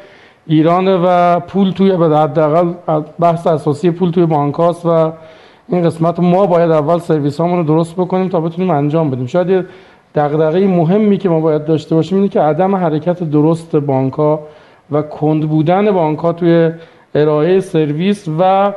ایران 0.47 0.89
و 1.05 1.41
پول 1.41 1.71
توی 1.71 1.97
به 1.97 2.19
حداقل 2.19 2.73
بحث 3.21 3.47
اساسی 3.47 3.91
پول 3.91 4.11
توی 4.11 4.27
بانک 4.27 4.59
و 4.85 5.13
این 5.69 5.83
قسمت 5.83 6.21
ما 6.21 6.47
باید 6.47 6.71
اول 6.71 6.99
سرویس 6.99 7.41
رو 7.41 7.63
درست 7.63 7.95
بکنیم 7.95 8.29
تا 8.29 8.41
بتونیم 8.41 8.71
انجام 8.71 9.11
بدیم. 9.11 9.27
شاید 9.27 9.51
یه 9.51 9.65
دغدغه 10.15 10.67
مهمی 10.67 11.19
که 11.19 11.29
ما 11.29 11.41
باید 11.41 11.65
داشته 11.65 11.95
باشیم 11.95 12.19
اینه 12.19 12.29
که 12.29 12.41
عدم 12.41 12.77
حرکت 12.77 13.23
درست 13.23 13.77
بانک 13.77 14.19
و 14.93 15.03
کند 15.03 15.49
بودن 15.49 15.91
بانک 15.91 16.37
توی 16.37 16.71
ارائه 17.15 17.61
سرویس 17.61 18.29
و 18.39 18.73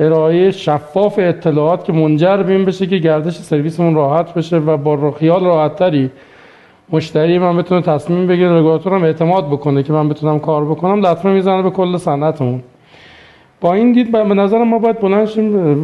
ارائه 0.00 0.50
شفاف 0.50 1.14
اطلاعات 1.18 1.84
که 1.84 1.92
منجر 1.92 2.36
به 2.36 2.52
این 2.52 2.64
بشه 2.64 2.86
که 2.86 2.98
گردش 2.98 3.36
سرویسمون 3.36 3.94
راحت 3.94 4.34
بشه 4.34 4.56
و 4.56 4.76
با 4.76 5.10
خیال 5.10 5.44
راحتتری 5.44 6.10
مشتری 6.92 7.38
من 7.38 7.56
بتونه 7.56 7.80
تصمیم 7.80 8.26
بگیره 8.26 8.58
رگولاتورم 8.58 9.02
اعتماد 9.04 9.46
بکنه 9.46 9.82
که 9.82 9.92
من 9.92 10.08
بتونم 10.08 10.38
کار 10.38 10.64
بکنم 10.64 11.06
لطمه 11.06 11.32
می‌زنه 11.32 11.62
به 11.62 11.70
کل 11.70 11.96
صنعتمون. 11.96 12.62
با 13.60 13.74
این 13.74 13.92
دید 13.92 14.12
به 14.12 14.34
نظر 14.34 14.64
ما 14.64 14.78
باید 14.78 15.00
بلند 15.00 15.28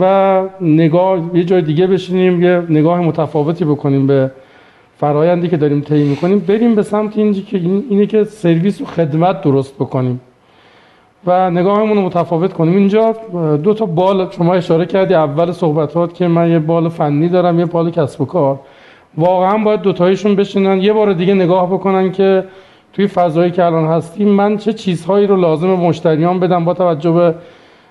و 0.01 0.43
نگاه 0.61 1.19
یه 1.35 1.45
جای 1.45 1.63
دیگه 1.63 1.87
بشینیم 1.87 2.43
یه 2.43 2.63
نگاه 2.69 3.01
متفاوتی 3.01 3.65
بکنیم 3.65 4.07
به 4.07 4.31
فرایندی 4.97 5.49
که 5.49 5.57
داریم 5.57 5.81
طی 5.81 6.05
می‌کنیم. 6.05 6.39
بریم 6.39 6.75
به 6.75 6.83
سمت 6.83 7.19
اینجی 7.19 7.43
که 7.43 7.57
اینه 7.91 8.07
که 8.07 8.25
سرویس 8.25 8.81
و 8.81 8.85
خدمت 8.85 9.41
درست 9.41 9.75
بکنیم 9.75 10.21
و 11.27 11.51
نگاهمون 11.51 11.97
رو 11.97 12.03
متفاوت 12.03 12.53
کنیم. 12.53 12.77
اینجا 12.77 13.15
دو 13.63 13.75
تا 13.75 13.87
بال 13.87 14.31
شما 14.31 14.55
اشاره 14.55 14.87
کردی. 14.87 15.15
اول 15.15 15.53
صحبتات 15.53 16.15
که 16.15 16.29
من 16.29 16.51
یه 16.51 16.59
بال 16.59 16.89
فنی 16.89 17.29
دارم 17.29 17.59
یه 17.59 17.67
بال 17.67 17.91
کسب 17.91 18.21
و 18.21 18.25
کار. 18.25 18.61
واقعا 19.17 19.59
باید 19.59 19.81
دوتایشون 19.81 20.35
بشینن. 20.35 20.81
یه 20.81 20.93
بار 20.93 21.13
دیگه 21.13 21.35
نگاه 21.35 21.67
بکنن 21.67 22.13
که 22.13 22.45
توی 22.93 23.07
فضایی 23.07 23.51
که 23.51 23.65
الان 23.65 23.87
هستیم 23.87 24.29
من 24.29 24.57
چه 24.57 24.73
چیزهایی 24.73 25.27
رو 25.27 25.37
لازم 25.37 25.69
مشتریان 25.69 26.41
بدم 26.41 26.65
با 26.65 26.75
توجه 26.75 27.11
به 27.11 27.35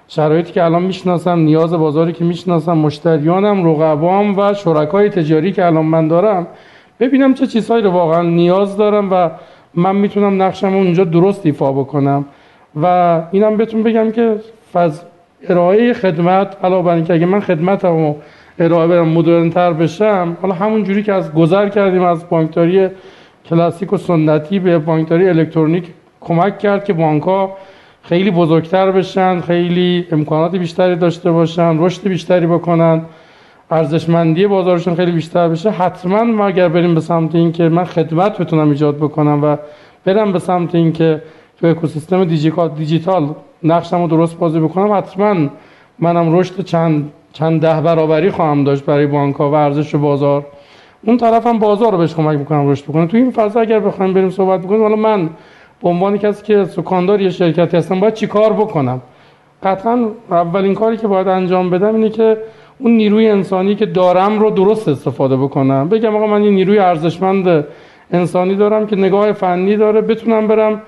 شرایطی 0.08 0.54
که 0.54 0.64
الان 0.64 0.84
می‌شناسم 0.84 1.40
نیاز 1.40 1.74
بازاری 1.74 2.14
که 2.14 2.24
می‌شناسم 2.24 2.78
مشتریانم 2.78 3.70
رقبام 3.70 4.40
و 4.40 4.54
شرکای 4.54 5.10
تجاری 5.10 5.52
که 5.52 5.66
الان 5.66 5.86
من 5.86 6.08
دارم. 6.08 6.48
ببینم 7.00 7.34
چه 7.34 7.48
چیزهایی 7.48 7.84
رو 7.84 7.92
واقعا 7.92 8.22
نیاز 8.22 8.78
دارم 8.78 9.12
و 9.12 9.30
من 9.74 9.96
می‌تونم 9.96 10.42
نقشم 10.42 10.74
اونجا 10.76 11.04
درست 11.04 11.46
ایفا 11.46 11.72
بکنم. 11.72 12.26
و 12.82 13.22
اینم 13.32 13.58
بهتون 13.58 13.84
بگم 13.84 14.12
که 14.12 14.36
فض 14.74 15.02
ارائه 15.50 15.94
خدمت 15.94 16.58
علاوه 16.64 16.86
بر 16.86 16.96
اینکه 16.96 17.14
اگه 17.14 17.26
من 17.26 17.40
خدمتمو 17.40 18.16
ارائه 18.60 18.88
برم 18.88 19.08
مدرن 19.08 19.50
تر 19.50 19.74
بشم. 19.74 20.38
حالا 20.42 20.54
همون 20.54 20.84
جوری 20.84 21.04
که 21.04 21.14
از 21.14 21.34
گذر 21.34 21.70
کردیم 21.70 22.04
از 22.04 22.30
بانکداری 22.30 22.88
کلاسیک 23.50 23.94
و 23.94 23.98
سنتی 23.98 24.60
به 24.60 24.80
بانکداری 24.80 25.30
الکترونیک 25.30 25.84
کمک 26.22 26.60
کرد 26.60 26.86
که 26.86 26.94
بانک 26.94 27.24
ها 27.24 27.58
خیلی 28.04 28.32
بزرگتر 28.32 28.92
بشن 28.92 29.42
خیلی 29.42 30.08
امکانات 30.12 30.56
بیشتری 30.56 30.96
داشته 30.96 31.32
باشن 31.32 31.84
رشد 31.84 32.08
بیشتری 32.08 32.48
بکنن. 32.48 33.02
ارزشمندی 33.72 34.48
بازارشون 34.48 34.96
خیلی 34.96 35.12
بیشتر 35.12 35.48
بشه. 35.48 35.70
حتما 35.70 36.24
ما 36.24 36.48
اگر 36.48 36.68
بریم 36.68 36.96
به 36.96 37.02
سمت 37.02 37.36
این 37.36 37.52
که 37.52 37.70
من 37.70 37.84
خدمت 37.84 38.38
بتونم 38.38 38.70
ایجاد 38.70 38.98
بکنم 38.98 39.44
و 39.44 39.58
برم 40.06 40.32
به 40.32 40.40
سمت 40.40 40.76
این 40.76 40.92
که 40.92 41.22
تو 41.60 41.68
اکوسیستم 41.68 42.24
دیجیتال 42.78 43.36
نقشم 43.64 44.02
رو 44.02 44.08
درست 44.08 44.38
بازی 44.38 44.60
بکنم 44.60 44.92
حتما 44.92 45.50
منم 46.00 46.38
رشد 46.38 46.62
چند 46.62 47.12
چند 47.36 47.62
ده 47.62 47.82
برابری 47.82 48.32
خواهم 48.32 48.64
داشت 48.64 48.86
برای 48.86 49.08
بانک 49.08 49.36
ها 49.36 49.52
و 49.52 49.54
ارزش 49.54 49.96
بازار. 49.96 50.46
اون 51.04 51.18
طرف 51.18 51.48
هم 51.48 51.60
بازار 51.60 51.92
رو 51.92 51.98
بهش 51.98 52.16
کمک 52.16 52.40
می‌کنم 52.40 52.70
رشد 52.70 52.84
بکنه. 52.84 53.08
تو 53.08 53.18
این 53.18 53.32
فضا 53.32 53.60
اگر 53.60 53.80
بخوایم 53.80 54.14
بریم 54.14 54.30
صحبت 54.30 54.62
بکنیم 54.62 54.82
حالا 54.82 54.96
من 54.96 55.30
به 55.84 55.90
عنوان 55.90 56.18
کسی 56.18 56.44
که 56.44 56.66
سکاندار 56.66 57.22
یه 57.22 57.30
شرکتی 57.30 57.78
هستم 57.78 58.00
باید 58.00 58.14
چی 58.14 58.28
کار 58.28 58.54
بکنم؟ 58.54 59.02
قطعا 59.64 60.08
اولین 60.32 60.76
کاری 60.76 60.98
که 60.98 61.08
باید 61.08 61.28
انجام 61.28 61.70
بدم 61.70 61.96
اینه 61.96 62.10
که 62.10 62.38
اون 62.80 62.92
نیروی 62.92 63.30
انسانی 63.30 63.76
که 63.76 63.86
دارم 63.86 64.40
رو 64.40 64.50
درست 64.50 64.88
استفاده 64.88 65.38
بکنم. 65.38 65.90
بگم 65.90 66.16
آقا 66.16 66.28
من 66.28 66.44
یه 66.44 66.52
نیروی 66.52 66.80
ارزشمند 66.80 67.66
انسانی 68.12 68.56
دارم 68.56 68.88
که 68.88 68.96
نگاه 68.96 69.32
فنی 69.32 69.78
داره 69.78 70.02
بتونم 70.02 70.48
برم 70.48 70.82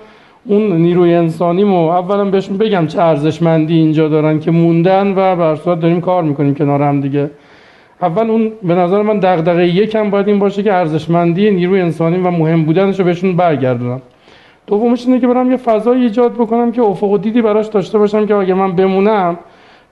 اون 0.44 0.72
نیروی 0.72 1.14
انسانی 1.14 1.64
مو 1.64 1.88
اولا 1.88 2.24
بهشون 2.24 2.56
بگم 2.58 2.86
چه 2.86 3.02
ارزشمندی 3.02 3.74
اینجا 3.74 4.08
دارن 4.08 4.40
که 4.40 4.50
موندن 4.50 5.08
و 5.16 5.36
بر 5.36 5.54
داریم 5.54 6.00
کار 6.00 6.22
می‌کنیم 6.22 6.54
کنار 6.54 6.82
هم 6.82 7.00
دیگه. 7.00 7.30
اول 8.02 8.30
اون 8.30 8.52
به 8.62 8.74
نظر 8.74 9.02
من 9.02 9.18
دغدغه 9.18 9.66
یکم 9.66 10.10
باید 10.10 10.28
این 10.28 10.38
باشه 10.38 10.62
که 10.62 10.72
ارزشمندی 10.72 11.50
نیروی 11.50 11.80
انسانی 11.80 12.18
و 12.18 12.30
مهم 12.30 12.64
بودنش 12.64 12.98
رو 12.98 13.04
بهشون 13.04 13.36
برگردونم. 13.36 14.02
دومش 14.66 15.06
اینه 15.06 15.20
که 15.20 15.26
برم 15.26 15.50
یه 15.50 15.56
فضای 15.56 16.02
ایجاد 16.02 16.32
بکنم 16.34 16.72
که 16.72 16.82
افق 16.82 17.10
و 17.10 17.18
دیدی 17.18 17.42
براش 17.42 17.66
داشته 17.66 17.98
باشم 17.98 18.26
که 18.26 18.34
اگه 18.34 18.54
من 18.54 18.72
بمونم 18.72 19.38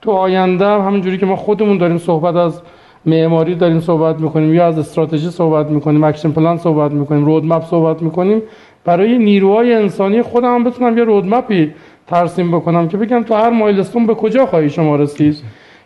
تو 0.01 0.11
آینده 0.11 0.65
همونجوری 0.65 1.17
که 1.17 1.25
ما 1.25 1.35
خودمون 1.35 1.77
داریم 1.77 1.97
صحبت 1.97 2.35
از 2.35 2.61
معماری 3.05 3.55
داریم 3.55 3.79
صحبت 3.79 4.19
می‌کنیم 4.19 4.53
یا 4.53 4.67
از 4.67 4.79
استراتژی 4.79 5.29
صحبت 5.29 5.69
می‌کنیم 5.69 6.03
action 6.03 6.31
plan 6.31 6.57
صحبت 6.57 6.91
می‌کنیم 6.91 7.25
roadmap 7.25 7.63
صحبت 7.63 8.01
می‌کنیم 8.01 8.41
برای 8.87 9.17
نیروهای 9.17 9.73
انسانی 9.73 10.21
خودم 10.21 10.55
هم 10.55 10.63
بتونم 10.63 10.97
یه 10.97 11.03
roadmap 11.03 11.64
ی 11.64 11.73
ترسیم 12.07 12.51
بکنم 12.51 12.87
که 12.87 12.97
بگم 12.97 13.23
تو 13.23 13.33
هر 13.33 13.49
milestone 13.49 14.05
به 14.05 14.15
کجا 14.15 14.45
خواهی 14.45 14.69
شما 14.69 14.95
رسید. 14.95 15.35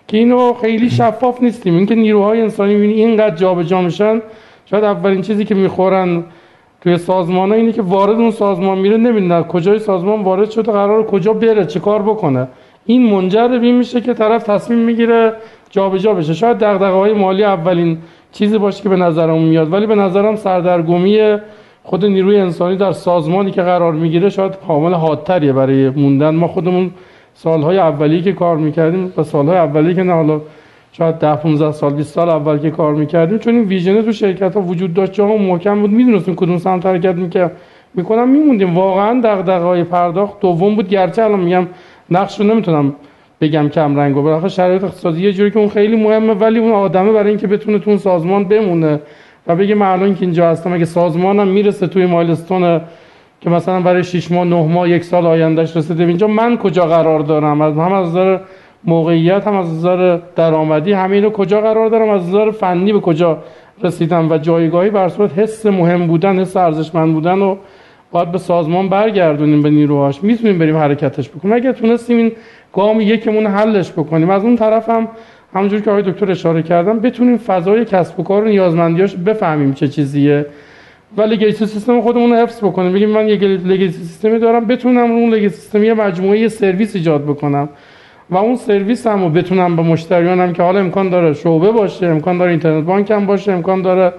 که 0.08 0.18
اینو 0.18 0.54
خیلی 0.54 0.89
شفاف 0.89 1.43
نیستیم. 1.43 1.76
اینکه 1.76 1.95
نیروهای 1.95 2.41
انسانی 2.41 2.74
می‌بینی 2.74 2.93
اینقدر 2.93 3.36
جابجا 3.36 3.82
میشن 3.82 4.22
شاید 4.66 4.84
اولین 4.84 5.22
چیزی 5.22 5.45
که 5.45 5.56
می‌خورن 5.56 6.24
توی 6.82 6.97
سازمان 6.97 7.49
ها 7.49 7.56
اینه 7.56 7.72
که 7.72 7.82
وارد 7.82 8.20
اون 8.20 8.32
سازمان 8.32 8.78
میره 8.78 8.97
نمی‌دونه 8.97 9.43
کجای 9.43 9.80
سازمان 9.80 10.22
وارد 10.22 10.49
شده 10.49 10.72
قرار 10.72 11.06
کجا 11.06 11.34
بره 11.34 11.66
چه 11.66 11.80
کار 11.80 12.02
بکنه. 12.02 12.47
این 12.86 13.10
منجر 13.10 13.47
به 13.47 13.66
این 13.66 13.78
میشه 13.78 14.02
که 14.02 14.14
طرف 14.14 14.43
تصمیم 14.43 14.80
می‌گیره 14.80 15.34
جابجا 15.70 16.14
بشه. 16.14 16.34
شاید 16.34 16.58
دغدغه 16.58 16.97
های 16.97 17.14
مالی 17.14 17.43
اولین 17.43 17.97
چیزی 18.32 18.58
باشه 18.58 18.84
که 18.84 18.89
به 18.89 18.95
نظرم 18.95 19.41
میاد 19.41 19.74
ولی 19.74 19.86
به 19.86 19.95
نظرم 19.95 20.36
سردرگمی 20.36 21.38
خود 21.84 22.05
نیروی 22.05 22.38
انسانی 22.38 22.77
در 22.77 22.91
سازمانی 22.91 23.51
که 23.51 23.61
قرار 23.61 23.93
می‌گیره 23.93 24.29
شاید 24.29 24.57
حامل 24.67 24.93
حادتریه 24.93 25.53
برای 25.53 25.89
موندن. 25.89 26.36
ما 26.36 26.47
خودمون 26.47 26.91
سالهای 27.34 27.77
اولی 27.77 28.21
که 28.21 28.34
کار 28.34 28.57
می‌کردیم 28.57 29.13
و 29.17 29.23
سالهای 29.23 29.57
اولی 29.57 29.95
که 29.95 30.03
نه 30.03 30.13
حالا 30.13 30.41
شاید 30.91 31.15
10 31.19 31.36
15 31.36 31.71
سال 31.71 31.93
20 31.93 32.13
سال 32.13 32.29
اول 32.29 32.57
که 32.57 32.71
کار 32.71 32.95
می‌کردیم 32.95 33.38
چون 33.38 33.55
این 33.55 33.63
ویژن 33.63 34.01
تو 34.01 34.11
شرکت 34.11 34.55
ها 34.55 34.61
وجود 34.61 34.93
داشت 34.93 35.13
جاها 35.13 35.38
محکم 35.38 35.82
بود. 35.82 35.91
می‌دونستیم 35.91 36.36
کدوم 36.36 36.57
سمت 36.57 36.86
حرکت 36.86 37.15
می‌کرد. 37.15 37.57
می‌کنم 37.93 38.29
میموندیم. 38.29 38.75
واقعا 38.75 39.21
دغدغه 39.23 39.65
های 39.65 39.84
پرداخت 39.84 40.39
دوم 40.39 40.75
بود. 40.75 40.89
گرچه 40.89 41.23
الان 41.23 41.39
میگم 41.39 41.67
نقش 42.11 42.39
رو 42.39 42.45
نمی‌تونم 42.45 42.95
بگم 43.41 43.69
کم 43.69 43.95
رنگ 43.95 44.17
و 44.17 44.47
شرایط 44.47 44.84
اقتصادی 44.84 45.21
یه 45.21 45.34
جوری 45.34 45.51
که 45.51 45.59
اون 45.59 45.69
خیلی 45.69 45.95
مهمه 45.95 46.34
ولی 46.34 46.59
اون 46.59 46.71
آدمه 46.71 47.11
برای 47.11 47.29
اینکه 47.29 47.47
بتونه 47.47 47.79
تو 47.79 47.97
سازمان 47.97 48.43
بمونه. 48.43 48.99
و 49.48 49.56
بگه 49.56 49.76
من 49.76 49.88
الان 49.88 50.16
که 50.16 50.22
اینجا 50.22 50.50
هستم 50.50 50.74
اگه 50.74 50.86
سازمانم 50.86 51.48
می‌رسه 51.48 51.88
توی 51.88 52.06
مایلستون 52.06 52.82
که 53.42 53.50
مثلا 53.50 53.82
برای 53.82 54.04
6 54.04 54.32
ماه 54.32 54.46
9 54.46 54.68
ماه 54.68 54.89
یک 54.89 55.04
سال 55.04 55.26
آیندهش 55.26 55.78
رسیده 55.78 56.04
اینجا 56.04 56.28
من 56.28 56.58
کجا 56.58 56.86
قرار 56.86 57.20
دارم؟ 57.20 57.62
از 57.62 57.78
هم 57.78 57.94
از 57.94 58.08
نظر 58.08 58.38
موقعیت 58.84 59.48
هم 59.48 59.56
از 59.56 59.74
نظر 59.74 60.20
درآمدی 60.36 60.94
همه 60.94 61.30
کجا 61.30 61.62
قرار 61.62 61.89
دارم؟ 61.89 62.10
از 62.10 62.30
نظر 62.30 62.52
فنی 62.52 62.94
به 62.94 63.00
کجا 63.00 63.38
رسیدم؟ 63.84 64.32
و 64.32 64.38
جایگاهی 64.38 64.89
بر 64.89 65.10
صورت 65.10 65.39
حس 65.39 65.66
مهم 65.66 66.08
بودن 66.08 66.39
حس 66.39 66.58
ارزشمند 66.58 67.14
بودن 67.14 67.39
و 67.39 67.56
باید 68.12 68.32
به 68.32 68.38
سازمان 68.38 68.89
برگردونیم 68.89 69.62
به 69.62 69.70
نیروهاش. 69.70 70.24
می‌تونیم 70.24 70.58
بریم 70.58 70.78
حرکتش 70.78 71.30
بکنیم. 71.30 71.54
اگر 71.54 71.72
تونستیم 71.72 72.18
این 72.18 72.32
گام 72.74 73.02
یکمون 73.02 73.48
حلش 73.48 73.92
بکنیم. 73.92 74.30
از 74.30 74.44
اون 74.44 74.56
طرف 74.56 74.89
هم 74.89 75.08
همونجور 75.54 75.80
که 75.80 75.91
آقای 75.91 76.12
دکتر 76.12 76.32
اشاره 76.32 76.64
کردم 76.64 76.99
بتونیم 76.99 77.38
فضای 77.38 77.86
کسب 77.86 78.20
و 78.20 78.24
کار 78.24 78.43
نیازمندیاش 78.43 79.16
بفهمیم 79.16 79.74
چه 79.74 79.88
چیزیه. 79.88 80.45
و 81.18 81.22
لگیسی 81.22 81.66
سیستم 81.66 82.02
خودمون 82.02 82.30
رو 82.30 82.36
حفظ 82.36 82.64
بکنیم. 82.64 82.93
بگیم 82.93 83.10
من 83.10 83.28
یک 83.28 83.43
لگیسی 83.43 84.04
سیستمی 84.04 84.39
دارم 84.39 84.66
بتونم 84.66 85.12
اون 85.12 85.30
لگیسی 85.30 85.56
سیستم 85.56 85.84
یه 85.84 85.93
مجموعه 85.93 86.47
سرویس 86.47 86.95
ایجاد 86.95 87.24
بکنم. 87.24 87.70
و 88.30 88.38
اون 88.38 88.56
سرویس 88.56 89.08
هم 89.08 89.24
رو 89.24 89.30
بتونم 89.30 89.76
به 89.76 89.82
مشتریانم 89.82 90.54
که 90.54 90.64
حالا 90.64 90.80
امکان 90.80 91.10
داره 91.10 91.34
شعبه 91.34 91.72
باشه 91.72 92.06
امکان 92.06 92.38
داره 92.38 92.52
اینترنت 92.52 92.84
بانک 92.84 93.12
هم 93.12 93.26
باشه 93.26 93.52
امکان 93.52 93.82
داره 93.82 94.14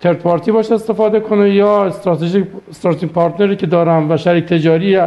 ترد 0.00 0.18
پارتی 0.18 0.52
باشه 0.52 0.74
استفاده 0.74 1.20
کنه 1.20 1.50
یا 1.50 1.84
استراتژیک 1.84 2.44
استراتژیک 2.70 3.10
پارتنری 3.10 3.56
که 3.56 3.66
دارم 3.66 4.10
و 4.10 4.16
شریک 4.16 4.44
تجاری 4.44 5.00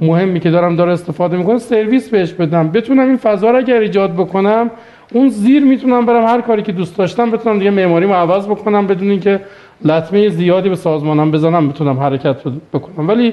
مهمی 0.00 0.40
که 0.40 0.50
دارم 0.50 0.76
داره 0.76 0.92
استفاده 0.92 1.36
می‌کنه 1.36 1.58
سرویس 1.58 2.08
بهش 2.08 2.32
بدم. 2.32 2.68
بتونم 2.68 3.08
این 3.08 3.16
فضا 3.16 3.50
رو 3.50 3.58
اگر 3.58 3.80
ایجاد 3.80 4.12
بکنم 4.12 4.70
اون 5.12 5.28
زیر 5.28 5.64
می‌تونم 5.64 6.06
برم 6.06 6.24
هر 6.24 6.40
کاری 6.40 6.62
که 6.62 6.72
دوست 6.72 6.98
داشتم 6.98 7.30
بتونم 7.30 7.58
دیگه 7.58 7.70
معماری 7.70 8.06
عوض 8.06 8.46
بکنم 8.46 8.86
بدون 8.86 9.10
اینکه 9.10 9.40
لطمه 9.84 10.28
زیادی 10.28 10.68
به 10.68 10.76
سازمانم 10.76 11.30
بزنم 11.30 11.68
بتونم 11.68 12.00
حرکت 12.00 12.36
بکنم. 12.72 13.08
ولی 13.08 13.32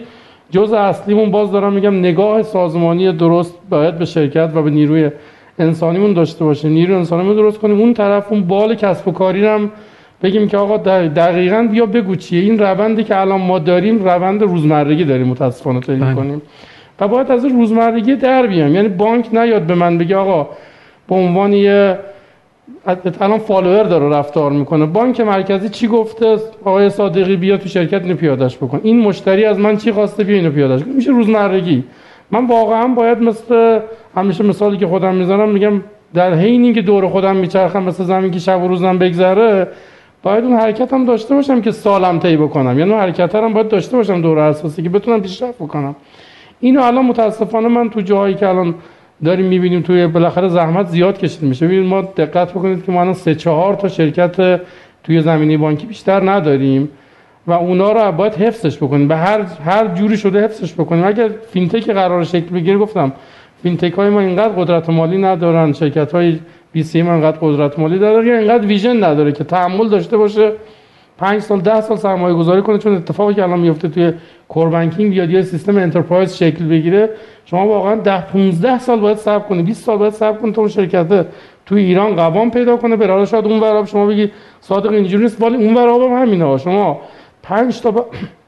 جز 0.52 0.74
اصلیمون 0.74 1.32
باز 1.32 1.52
دارم 1.52 1.74
میگم 1.74 2.00
نگاه 2.00 2.44
سازمانی 2.44 3.12
درست 3.12 3.56
باید 3.70 3.98
به 3.98 4.06
شرکت 4.06 4.52
و 4.56 4.62
به 4.62 4.70
نیروی 4.70 5.10
انسانیمون 5.60 6.14
داشته 6.14 6.46
باشیم 6.46 6.72
نیروی 6.72 6.96
انسانیمون 6.96 7.36
درست 7.36 7.60
کنیم. 7.60 7.80
اون 7.80 7.94
طرف 7.94 8.32
اون 8.32 8.42
بال 8.42 8.76
کسب 8.76 9.08
و 9.08 9.12
کاری 9.12 9.46
هم 9.46 9.72
بگیم 10.24 10.48
که 10.48 10.58
آقا 10.58 10.78
دقیقا 11.08 11.68
بیا 11.72 11.86
بگو 11.86 12.16
چیه. 12.16 12.42
این 12.42 12.60
روندی 12.60 13.04
که 13.04 13.20
الان 13.22 13.42
ما 13.42 13.60
داریم 13.60 14.04
روند 14.04 14.44
روزمرگی 14.44 15.06
داریم 15.06 15.28
متاسفانه 15.28 15.80
طی 15.80 15.96
بله. 15.96 16.16
کنیم 16.16 16.42
و 17.00 17.08
باید 17.08 17.32
از 17.32 17.46
روزمرگی 17.46 18.16
در 18.16 18.48
بیام 18.48 18.76
یعنی 18.76 18.88
بانک 18.88 19.28
نیاد 19.34 19.62
به 19.62 19.76
من 19.76 19.98
بگه 19.98 20.16
آقا 20.16 20.50
به 21.08 21.16
عنوان 21.16 21.54
یه 21.54 21.98
الان 23.22 23.40
فالوور 23.40 23.84
داره 23.84 24.10
رفتار 24.10 24.52
می‌کنه. 24.52 24.86
بانک 24.86 25.22
مرکزی 25.22 25.70
چی 25.70 25.88
گفته؟ 25.88 26.38
آقای 26.66 26.90
صادقی 26.90 27.36
بیا 27.36 27.58
تو 27.58 27.70
شرکت 27.70 28.04
اینو 28.04 28.16
پیادش 28.16 28.58
بکن. 28.58 28.80
این 28.84 29.00
مشتری 29.00 29.46
از 29.46 29.60
من 29.60 29.78
چی 29.78 29.92
خواسته؟ 29.92 30.24
بیا 30.24 30.36
اینو 30.36 30.52
پیادش 30.52 30.84
کن 30.84 30.90
میشه 30.90 31.12
روزمرگی. 31.12 31.84
من 32.32 32.46
واقعا 32.46 32.88
باید 32.88 33.22
مثل 33.22 33.80
همیشه 34.16 34.44
مثالی 34.44 34.78
که 34.78 34.88
خودم 34.88 35.16
می‌زنم 35.16 35.50
میگم 35.50 35.82
در 36.14 36.34
حین 36.34 36.74
که 36.74 36.82
دور 36.82 37.08
خودم 37.08 37.36
میچرخم 37.36 37.84
مثل 37.84 38.04
زمین 38.04 38.32
که 38.32 38.40
شب 38.40 38.64
و 38.64 38.68
روزم 38.68 38.98
بگذره 38.98 39.68
باید 40.24 40.44
اون 40.44 40.54
حرکت 40.54 40.94
هم 40.94 41.06
داشته 41.06 41.36
باشم 41.36 41.62
که 41.62 41.72
سالم 41.72 42.20
طی 42.20 42.38
بکنم. 42.38 42.80
یعنی 42.80 42.92
اون 42.92 43.00
حرکت 43.00 43.36
هم 43.36 43.54
باید 43.54 43.68
داشته 43.68 43.98
باشم 43.98 44.22
دور 44.22 44.40
اساسی 44.40 44.84
که 44.84 44.90
بتونم 44.90 45.22
پیشرفت 45.22 45.56
بکنم. 45.56 45.96
اینو 46.60 46.82
الان 46.82 47.06
متاسفانه 47.06 47.68
من 47.68 47.90
تو 47.90 48.02
جایی 48.02 48.36
که 48.36 48.48
الان 48.48 48.76
داریم 49.24 49.46
می‌بینیم 49.46 49.82
توی 49.82 50.08
بالاخره 50.08 50.48
زحمت 50.48 50.88
زیاد 50.88 51.18
کشید 51.18 51.44
میشه. 51.44 51.66
ببینید 51.66 51.90
ما 51.90 52.02
دقت 52.02 52.52
بکنید 52.52 52.86
که 52.86 52.92
ما 52.92 53.02
الان 53.02 53.14
سه 53.14 53.36
چهار 53.36 53.76
تا 53.76 53.88
شرکت 53.88 54.62
توی 55.04 55.22
زمینه 55.22 55.58
بانکی 55.58 55.86
بیشتر 55.86 56.30
نداریم 56.30 56.90
و 57.48 57.52
اونا 57.52 57.92
رو 57.92 58.12
باید 58.12 58.34
حفظش 58.34 58.78
بکنیم. 58.78 59.08
به 59.08 59.16
هر 59.16 59.42
هر 59.66 59.88
جوری 59.88 60.18
شده 60.18 60.44
حفظش 60.44 60.74
بکنیم. 60.74 61.06
اگر 61.06 61.30
فینتک 61.52 61.90
قرار 61.90 62.24
شکل 62.24 62.50
بگیره 62.50 62.78
گفتم 62.78 63.12
فینتک 63.64 63.94
های 63.94 64.10
ما 64.10 64.20
اینقدر 64.20 64.54
قدرت 64.54 64.90
مالی 64.90 65.18
ندارن 65.18 65.74
شرکت 65.74 66.12
های 66.12 66.40
BC 66.72 67.02
ما 67.02 67.14
اینقدر 67.14 67.38
قدرت 67.42 67.80
مالی 67.80 68.00
داره 68.00 68.28
یا 68.28 68.38
اینقدر 68.38 68.68
vision 68.68 69.04
نداره 69.04 69.32
که 69.32 69.44
تحمل 69.44 69.90
داشته 69.90 70.18
باشه. 70.18 70.52
5 71.18 71.42
سال 71.42 71.62
10 71.62 71.82
سال 71.82 71.98
سرمایه 71.98 72.36
گذاری 72.36 72.62
کنه 72.62 72.78
چون 72.78 72.96
اتفاقی 72.96 73.34
که 73.34 73.44
الان 73.44 73.60
میفته 73.60 73.88
توی 73.88 74.14
core 74.48 74.70
banking 74.70 75.12
بیاد 75.12 75.30
یا 75.30 75.42
سیستم 75.42 75.78
enterprise 75.78 76.36
شکل 76.36 76.66
بگیره. 76.66 77.10
شما 77.46 77.68
واقعا 77.68 77.96
10 77.96 78.22
15 78.22 78.80
سال 78.80 79.00
باید 79.00 79.18
صبر 79.18 79.48
کنید 79.48 79.66
20 79.66 79.84
سال 79.84 79.98
باید 79.98 80.14
صبر 80.14 80.38
کنید 80.38 80.56
تا 80.56 80.62
اون 80.62 80.70
شرکت 80.70 81.26
توی 81.66 81.84
ایران 81.84 82.16
قوام 82.16 82.52
پیدا 82.52 82.78
کنه. 82.78 82.96
به 82.96 83.08
حال 83.08 83.26
شاید 83.26 83.46
اون 83.46 83.60
وراب 83.60 83.86
شما 83.86 84.06
بگی 84.06 84.32
صادق 84.62 84.92
اینجوری 84.92 85.24
نیست 85.24 85.42
ولی 85.42 85.56
اون 85.56 85.74
وراب 85.74 86.02
هم 86.02 86.22
همینه 86.22 86.58
شما 86.58 87.02
5 87.44 87.82
تا 87.82 88.06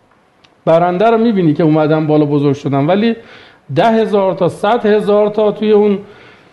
برنده 0.65 1.09
رو 1.09 1.17
می‌بینی 1.17 1.53
که 1.53 1.63
اومدن 1.63 2.07
بالا 2.07 2.25
بزرگ 2.25 2.55
شدن 2.55 2.85
ولی 2.85 3.15
ده 3.75 3.91
هزار 3.91 4.33
تا 4.33 4.49
صد 4.49 4.85
هزار 4.85 5.29
تا 5.29 5.51
توی 5.51 5.71
اون 5.71 5.99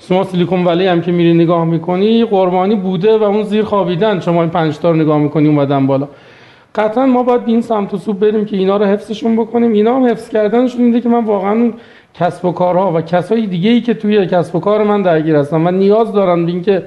شما 0.08 0.24
سیلیکون 0.24 0.64
ولی 0.64 0.86
هم 0.86 1.00
که 1.00 1.12
میری 1.12 1.34
نگاه 1.34 1.64
می‌کنی 1.64 2.24
قربانی 2.24 2.74
بوده 2.74 3.18
و 3.18 3.22
اون 3.22 3.42
زیر 3.42 3.64
خوابیدن. 3.64 4.20
شما 4.20 4.40
این 4.40 4.50
پنج 4.50 4.78
تا 4.78 4.90
رو 4.90 4.96
نگاه 4.96 5.18
می‌کنی 5.18 5.48
اومدن 5.48 5.86
بالا. 5.86 6.08
قطعا 6.74 7.06
ما 7.06 7.22
باید 7.22 7.40
این 7.46 7.60
سمت 7.60 7.94
و 7.94 7.96
سوب 7.96 8.20
بریم 8.20 8.44
که 8.44 8.56
اینا 8.56 8.76
رو 8.76 8.84
حفظشون 8.84 9.36
بکنیم. 9.36 9.72
اینا 9.72 9.96
هم 9.96 10.06
حفظ 10.06 10.28
کردنشون 10.28 10.84
اینه 10.84 11.00
که 11.00 11.08
من 11.08 11.24
واقعا 11.24 11.72
کسب 12.14 12.44
و 12.44 12.52
کارها 12.52 12.92
و 12.92 13.00
کسای 13.00 13.46
دیگه 13.46 13.70
ای 13.70 13.80
که 13.80 13.94
توی 13.94 14.26
کسب 14.26 14.56
و 14.56 14.60
کار 14.60 14.84
من 14.84 15.02
درگیر 15.02 15.36
هستم. 15.36 15.66
و 15.66 15.70
نیاز 15.70 16.12
دارن 16.12 16.46
به 16.46 16.52
اینکه 16.52 16.82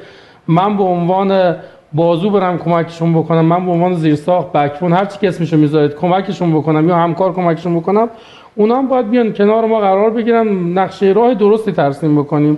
من 0.47 0.77
به 0.77 0.83
عنوان 0.83 1.55
بازو 1.93 2.29
برم 2.29 2.57
کمکشون 2.57 3.13
بکنم. 3.13 3.45
من 3.45 3.65
به 3.65 3.71
عنوان 3.71 3.93
زیرساخت 3.93 4.51
بکفون 4.51 4.93
هر 4.93 5.05
چی 5.05 5.19
که 5.19 5.27
اسمشو 5.27 5.57
می‌ذارید 5.57 5.95
کمکشون 5.95 6.53
بکنم 6.53 6.89
یا 6.89 6.95
همکار 6.95 7.33
کمکشون 7.33 7.75
بکنم 7.79 8.09
اونا 8.55 8.75
هم 8.75 8.87
باید 8.87 9.09
بیان 9.09 9.33
کنار 9.33 9.65
ما 9.65 9.79
قرار 9.79 10.09
بگیرن. 10.09 10.47
نقشه 10.77 11.05
راه 11.05 11.33
درستی 11.33 11.71
ترسیم 11.71 12.15
بکنیم. 12.21 12.57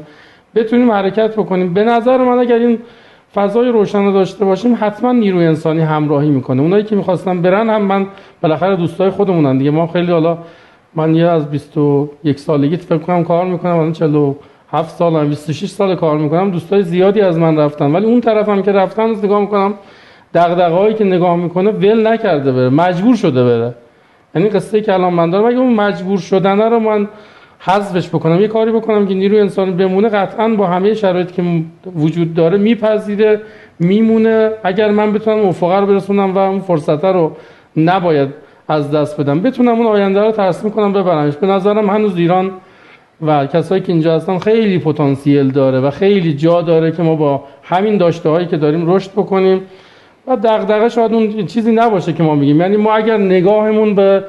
بتونیم 0.55 0.91
حرکت 0.91 1.33
بکنیم. 1.33 1.73
به 1.73 1.83
نظر 1.83 2.17
من 2.17 2.39
اگر 2.39 2.55
این 2.55 2.79
فضای 3.35 3.69
روشن 3.69 4.13
داشته 4.13 4.45
باشیم 4.45 4.77
حتما 4.79 5.11
نیروی 5.11 5.45
انسانی 5.45 5.81
همراهی 5.81 6.29
می‌کنه. 6.29 6.61
اونایی 6.61 6.83
که 6.83 6.95
می‌خواستن 6.95 7.41
برن 7.41 7.69
هم 7.69 7.81
من 7.81 8.07
بالاخره 8.41 8.75
دوستای 8.75 9.09
خودمونن 9.09 9.57
دیگه. 9.57 9.71
ما 9.71 9.87
خیلی 9.87 10.11
حالا 10.11 10.37
من 10.95 11.15
یه 11.15 11.25
از 11.27 11.51
21 11.51 12.39
سالگی 12.39 12.77
فکر 12.77 12.97
کنم 12.97 13.23
کار 13.23 13.45
می‌کنم 13.45 13.71
الان 13.71 13.91
47 13.91 14.95
سال 14.95 15.27
26 15.27 15.69
سال 15.69 15.95
کار 15.95 16.17
می‌کنم. 16.17 16.51
دوستای 16.51 16.83
زیادی 16.83 17.21
از 17.21 17.37
من 17.37 17.57
رفتن. 17.57 17.91
ولی 17.91 18.05
اون 18.05 18.21
طرف 18.21 18.49
هم 18.49 18.61
که 18.61 18.71
رفتن 18.71 19.09
نگاه 19.09 19.41
می‌کنم 19.41 19.73
دغدغه‌هایی 20.33 20.93
که 20.93 21.03
نگاه 21.03 21.35
می‌کنه 21.35 21.71
ول 21.71 22.07
نکرده 22.07 22.51
بره 22.51 22.69
مجبور 22.69 23.15
شده 23.15 23.43
بره. 23.43 23.73
یعنی 24.35 24.49
قصه 24.49 24.81
که 24.81 24.93
الان 24.93 25.13
من 25.13 25.29
دارم 25.29 25.45
اگه 25.45 25.57
اون 25.57 25.73
مجبور 25.73 26.17
شدن 26.17 26.61
رو 26.61 26.79
من 26.79 27.07
حذفش 27.65 28.09
بکنم 28.09 28.41
یه 28.41 28.47
کاری 28.47 28.71
بکنم 28.71 29.07
که 29.07 29.13
نیروی 29.13 29.39
انسانی 29.39 29.71
بمونه 29.71 30.09
قطعا 30.09 30.47
با 30.47 30.67
همه 30.67 30.93
شرایطی 30.93 31.33
که 31.33 31.43
وجود 31.95 32.33
داره 32.33 32.57
میپذیره 32.57 33.41
میمونه. 33.79 34.51
اگر 34.63 34.91
من 34.91 35.13
بتونم 35.13 35.37
اون 35.37 35.53
رو 35.61 35.85
برسونم 35.85 36.35
و 36.35 36.37
اون 36.37 36.59
فرصت 36.59 37.05
رو 37.05 37.31
نباید 37.77 38.29
از 38.67 38.91
دست 38.91 39.21
بدم. 39.21 39.39
بتونم 39.39 39.75
اون 39.75 39.85
آینده 39.85 40.21
رو 40.21 40.31
ترسیم 40.31 40.71
کنم 40.71 40.93
ببرمش. 40.93 41.35
به 41.35 41.47
نظرم 41.47 41.89
هنوز 41.89 42.17
ایران 42.17 42.51
و 43.21 43.45
کسایی 43.45 43.81
که 43.81 43.91
اینجا 43.91 44.15
هستن 44.15 44.37
خیلی 44.37 44.79
پتانسیل 44.79 45.51
داره 45.51 45.79
و 45.79 45.89
خیلی 45.89 46.33
جا 46.33 46.61
داره 46.61 46.91
که 46.91 47.03
ما 47.03 47.15
با 47.15 47.43
همین 47.63 47.97
داشته 47.97 48.29
هایی 48.29 48.47
که 48.47 48.57
داریم 48.57 48.93
رشد 48.93 49.11
بکنیم. 49.11 49.61
و 50.27 50.35
دغدغه 50.35 50.89
شاید 50.89 51.13
اون 51.13 51.45
چیزی 51.45 51.71
نباشه 51.71 52.13
که 52.13 52.23
ما 52.23 52.35
میگیم. 52.35 52.61
یعنی 52.61 52.77
ما 52.77 52.93
اگر 52.93 53.17
نگاهمون 53.17 53.95
به 53.95 54.23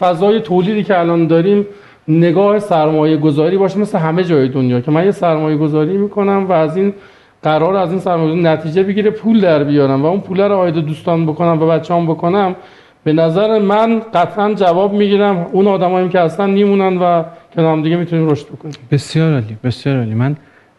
فضای 0.00 0.40
تولیدی 0.40 0.84
که 0.84 0.98
الان 0.98 1.26
داریم 1.26 1.66
نگاه 2.08 2.58
سرمایه 2.58 3.16
گذاری 3.16 3.56
باشه 3.56 3.78
مثل 3.78 3.98
همه 3.98 4.24
جای 4.24 4.48
دنیا 4.48 4.80
که 4.80 4.90
من 4.90 5.04
یه 5.04 5.10
سرمایه 5.10 5.56
گذاری 5.56 5.96
می‌کنم 5.96 6.46
و 6.48 6.52
از 6.52 6.76
این 6.76 6.94
قرار 7.42 7.76
از 7.76 7.90
این 7.90 8.00
سرمایه 8.00 8.34
نتیجه 8.34 8.82
بگیره 8.82 9.10
پول 9.10 9.40
در 9.40 9.64
بیارم 9.64 10.02
و 10.02 10.06
اون 10.06 10.20
پول 10.20 10.40
رو 10.40 10.56
آید 10.56 10.74
دوستان 10.74 11.26
بکنم 11.26 11.62
و 11.62 11.66
بچه‌ام 11.66 12.06
بکنم 12.06 12.56
به 13.04 13.12
نظر 13.12 13.58
من 13.58 14.02
قطعا 14.14 14.54
جواب 14.54 14.92
می‌گیرم. 14.92 15.46
اون 15.52 15.66
آدمایی 15.66 16.08
که 16.08 16.20
هستن 16.20 16.50
میمونن 16.50 16.98
و 16.98 17.24
کنار 17.54 17.80
دیگه 17.80 17.96
می‌تونیم 17.96 18.30
رشد 18.30 18.46
بکنیم. 18.46 18.74
بسیار 18.90 19.32
عالی 19.32 19.56
بسیار 19.64 19.96
عالی. 19.96 20.14
من 20.14 20.36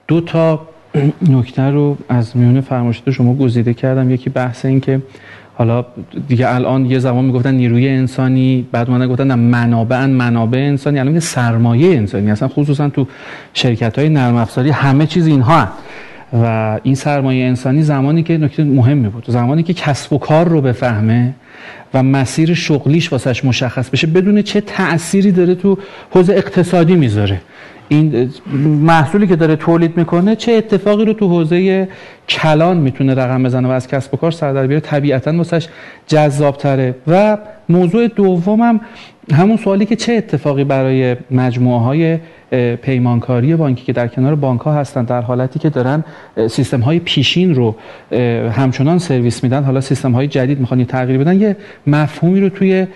دو 0.07 0.21
تا 0.21 0.61
نکته 1.38 1.61
رو 1.61 1.97
از 2.09 2.38
میون 2.38 2.61
فرمایشات 2.61 3.11
شما 3.11 3.34
گزیده 3.34 3.74
کردم. 3.74 4.11
یکی 4.11 4.30
بحث 4.30 4.65
این 4.65 4.82
که 4.82 5.01
حالا 5.56 5.86
دیگه 6.28 6.56
الان 6.56 6.86
یه 6.86 6.99
زمان 6.99 7.26
می‌گفتن 7.26 7.56
نیروی 7.56 7.89
انسانی 7.89 8.68
بعد 8.72 8.89
من 8.89 9.08
گفتن 9.08 9.36
منابع 9.36 10.06
منابع 10.06 10.60
انسانی. 10.60 10.99
الان 10.99 11.20
سرمایه 11.20 11.95
انسانی. 11.95 12.32
اصلا 12.32 12.47
خصوصا 12.47 12.89
تو 12.89 13.08
شرکت 13.54 13.99
های 13.99 14.10
نرم 14.10 14.36
افزاری 14.36 14.70
همه 14.70 15.06
چیز 15.06 15.28
اینها. 15.28 15.68
و 16.34 16.80
این 16.84 16.95
سرمایه 16.95 17.45
انسانی 17.45 17.82
زمانی 17.84 18.24
که 18.24 18.38
نکته 18.38 18.64
مهمی 18.64 19.10
بود 19.10 19.26
زمانی 19.28 19.64
که 19.64 19.74
کسب 19.74 20.14
و 20.14 20.18
کار 20.18 20.47
رو 20.47 20.62
بفهمه 20.62 21.34
و 21.93 22.04
مسیر 22.04 22.54
شغلیش 22.54 23.12
واسش 23.12 23.45
مشخص 23.45 23.89
بشه 23.89 24.08
بدون 24.08 24.41
چه 24.41 24.62
تأثیری 24.62 25.32
داره 25.32 25.56
تو 25.56 25.78
حوزه 26.12 26.34
اقتصادی 26.34 26.95
می‌ذاره. 26.95 27.41
این 27.88 28.29
محصولی 28.81 29.27
که 29.27 29.36
داره 29.36 29.55
تولید 29.55 29.97
می‌کنه 29.97 30.36
چه 30.36 30.51
اتفاقی 30.51 31.05
رو 31.05 31.13
تو 31.13 31.27
حوزه 31.27 31.88
کلان 32.29 32.77
می‌تونه 32.77 33.15
رقم 33.15 33.43
بزنه 33.43 33.67
و 33.67 33.71
از 33.71 33.88
کسب 33.88 34.13
و 34.13 34.17
کار 34.17 34.31
سر 34.31 34.53
در 34.53 34.67
بیاره؟ 34.67 34.81
طبیعتا 34.81 35.38
واسش 35.38 35.67
جذاب 36.07 36.57
تره 36.57 36.95
و 37.07 37.38
موضوع 37.69 38.07
دومم 38.07 38.81
همون 39.34 39.57
سوالی 39.57 39.86
که 39.86 39.95
چه 39.95 40.13
اتفاقی 40.13 40.63
برای 40.63 41.15
مجموعه 41.31 41.79
های 41.81 42.17
پیمانکاری 42.82 43.56
بانکی 43.56 43.86
که 43.86 43.93
در 43.93 44.08
کنار 44.08 44.36
بانک 44.36 44.62
ها 44.62 44.74
هستن 44.74 45.04
در 45.04 45.22
حالتی 45.22 45.60
که 45.60 45.70
دارن 45.70 46.04
سیستم 46.49 46.80
های 46.80 46.99
پیشین 46.99 47.56
رو 47.56 47.76
همچنان 48.49 48.99
سرویس 48.99 49.43
میدن. 49.43 49.64
حالا 49.64 49.82
سیستم 49.82 50.12
های 50.12 50.28
جدید 50.28 50.60
می‌خوان 50.60 50.86
تغییر 50.86 51.20
بدن. 51.20 51.41
یه 51.41 51.58
مفهومی 51.88 52.41
رو 52.41 52.49
توی 52.49 52.88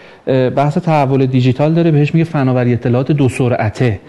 بحث 0.55 0.77
تحول 0.77 1.25
دیجیتال 1.25 1.73
داره 1.73 1.91
بهش 1.91 2.13
میگه 2.13 2.23
فناوری 2.23 2.73
اطلاعات 2.73 3.11
دو 3.11 3.29
سرعته 3.29 3.99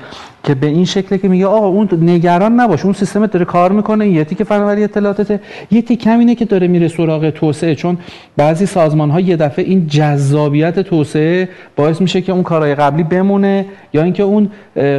که 0.44 0.54
به 0.54 0.66
این 0.66 0.84
شکله 0.84 1.18
که 1.18 1.28
میگه 1.28 1.46
آقا 1.46 1.66
اون 1.66 1.88
نگران 2.02 2.52
نباش 2.52 2.84
اون 2.84 2.92
سیستم 2.92 3.26
داره 3.26 3.44
کار 3.44 3.72
می‌کنه 3.72 4.08
یه 4.08 4.24
تیک 4.24 4.42
فناوری 4.42 4.84
اطلاعاتته 4.84 5.40
یه 5.70 5.82
تیک 5.82 6.06
اینه 6.06 6.34
که 6.34 6.44
داره 6.44 6.66
میره 6.66 6.88
سراغ 6.88 7.30
توسعه 7.30 7.74
چون 7.74 7.98
بعضی 8.36 8.66
سازمان 8.66 9.10
ها 9.10 9.20
یه 9.20 9.36
دفعه 9.36 9.64
این 9.64 9.86
جذابیت 9.86 10.80
توسعه 10.80 11.48
باعث 11.76 12.00
میشه 12.00 12.20
که 12.20 12.32
اون 12.32 12.42
کارهای 12.42 12.74
قبلی 12.74 13.02
بمونه 13.02 13.66
یا 13.92 14.02
اینکه 14.02 14.22
اون 14.22 14.50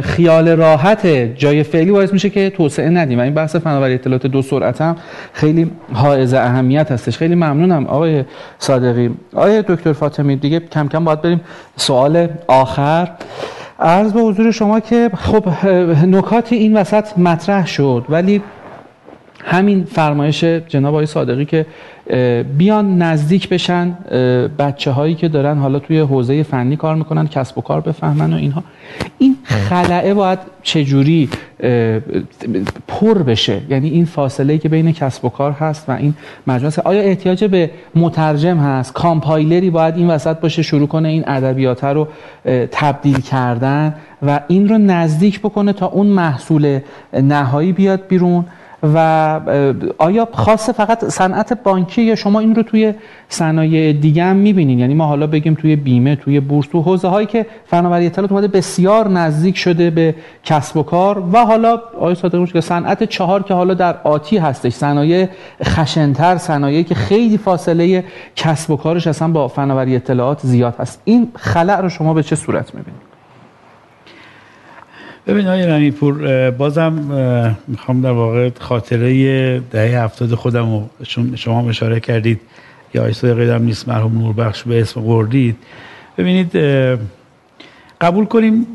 خیال 0.02 0.39
راحت 0.48 1.06
جای 1.36 1.62
فعلی 1.62 1.90
باعث 1.90 2.12
میشه 2.12 2.30
که 2.30 2.50
توسعه 2.50 2.90
ندیم. 2.90 3.18
و 3.18 3.22
این 3.22 3.34
بحث 3.34 3.56
فناوری 3.56 3.94
اطلاعات 3.94 4.26
دو 4.26 4.42
سرعت 4.42 4.80
هم 4.80 4.96
خیلی 5.32 5.70
حائز 5.92 6.34
اهمیت 6.34 6.92
هستش. 6.92 7.18
خیلی 7.18 7.34
ممنونم 7.34 7.86
آقای 7.86 8.24
صادقی. 8.58 9.10
آقای 9.34 9.62
دکتر 9.68 9.92
فاطمی 9.92 10.36
دیگه 10.36 10.60
کم 10.60 10.88
کم 10.88 11.04
باید 11.04 11.22
بریم 11.22 11.40
سوال 11.76 12.28
آخر. 12.46 13.08
عرض 13.80 14.12
به 14.12 14.20
حضور 14.20 14.50
شما 14.50 14.80
که 14.80 15.10
خب 15.16 15.48
نکات 16.06 16.52
این 16.52 16.76
وسط 16.76 17.18
مطرح 17.18 17.66
شد 17.66 18.04
ولی 18.08 18.42
همین 19.44 19.84
فرمایش 19.84 20.44
جناب 20.44 20.94
آقای 20.94 21.06
صادقی 21.06 21.44
که 21.44 21.66
بیان 22.58 23.02
نزدیک 23.02 23.48
بشن 23.48 23.92
بچه 24.58 24.90
هایی 24.90 25.14
که 25.14 25.28
دارن 25.28 25.58
حالا 25.58 25.78
توی 25.78 25.98
حوزه 25.98 26.42
فنی 26.42 26.76
کار 26.76 26.94
می‌کنن 26.94 27.26
کسب 27.26 27.58
و 27.58 27.60
کار 27.60 27.80
بفهمن 27.80 28.32
و 28.32 28.36
اینها. 28.36 28.62
این 29.18 29.36
خلعه 29.44 30.14
باید 30.14 30.38
چجوری 30.62 31.28
پر 32.88 33.22
بشه؟ 33.22 33.60
یعنی 33.68 33.88
این 33.88 34.04
فاصله 34.04 34.58
که 34.58 34.68
بین 34.68 34.92
کسب 34.92 35.24
و 35.24 35.28
کار 35.28 35.52
هست 35.52 35.88
و 35.88 35.92
این 35.92 36.14
مجموعه 36.46 36.74
آیا 36.84 37.00
احتیاج 37.02 37.44
به 37.44 37.70
مترجم 37.94 38.58
هست؟ 38.58 38.92
کامپایلری 38.92 39.70
باید 39.70 39.96
این 39.96 40.10
وسط 40.10 40.40
باشه 40.40 40.62
شروع 40.62 40.88
کنه 40.88 41.08
این 41.08 41.24
ادبیات 41.26 41.84
رو 41.84 42.08
تبدیل 42.70 43.20
کردن 43.20 43.94
و 44.26 44.40
این 44.48 44.68
رو 44.68 44.78
نزدیک 44.78 45.40
بکنه 45.40 45.72
تا 45.72 45.86
اون 45.86 46.06
محصول 46.06 46.78
نهایی 47.12 47.72
بیاد 47.72 48.06
بیرون. 48.08 48.44
و 48.82 49.40
آیا 49.98 50.28
خاص 50.32 50.70
فقط 50.70 51.04
صنعت 51.04 51.62
بانکی 51.62 52.02
یا 52.02 52.14
شما 52.14 52.40
این 52.40 52.54
رو 52.54 52.62
توی 52.62 52.94
صنایع 53.28 53.92
دیگه 53.92 54.24
هم 54.24 54.36
می‌بینین؟ 54.36 54.78
یعنی 54.78 54.94
ما 54.94 55.06
حالا 55.06 55.26
بگیم 55.26 55.54
توی 55.54 55.76
بیمه 55.76 56.16
توی 56.16 56.40
بورس 56.40 56.66
تو 56.66 56.82
حوزه 56.82 57.08
هایی 57.08 57.26
که 57.26 57.46
فناوری 57.66 58.06
اطلاعات 58.06 58.32
اومده 58.32 58.48
بسیار 58.48 59.08
نزدیک 59.08 59.56
شده 59.56 59.90
به 59.90 60.14
کسب 60.44 60.76
و 60.76 60.82
کار 60.82 61.24
و 61.32 61.44
حالا 61.44 61.80
آیا 62.00 62.14
صادق 62.14 62.52
که 62.52 62.60
صنعت 62.60 63.04
چهار 63.04 63.42
که 63.42 63.54
حالا 63.54 63.74
در 63.74 63.96
آتی 64.04 64.38
هستش 64.38 64.72
صنایع 64.72 65.28
خشنتر 65.64 66.36
صنایعی 66.36 66.84
که 66.84 66.94
خیلی 66.94 67.38
فاصله 67.38 68.04
کسب 68.36 68.70
و 68.70 68.76
کارش 68.76 69.06
اصلا 69.06 69.28
با 69.28 69.48
فناوری 69.48 69.96
اطلاعات 69.96 70.40
زیاد 70.42 70.74
هست. 70.78 71.02
این 71.04 71.32
خلع 71.36 71.80
رو 71.80 71.88
شما 71.88 72.14
به 72.14 72.22
چه 72.22 72.36
صورت 72.36 72.74
می‌بینید؟ 72.74 73.09
ببین 75.30 75.46
آقای 75.46 75.66
رنیپور 75.66 76.50
بازم 76.50 76.92
می‌خوام 77.68 78.00
در 78.00 78.10
واقع 78.10 78.50
خاطره 78.60 79.60
دهه 79.60 80.04
هفتاد 80.04 80.34
خودم 80.34 80.72
رو 80.72 80.88
شما 81.34 81.68
اشاره 81.68 82.00
کردید 82.00 82.40
یا 82.94 83.02
آیسای 83.02 83.34
قیدم 83.34 83.62
نیست 83.62 83.88
مرحوم 83.88 84.18
نوربخش 84.18 84.62
به 84.62 84.80
اسم 84.80 85.00
قردید 85.00 85.56
ببینید 86.18 86.58
قبول 88.00 88.24
کنیم 88.24 88.66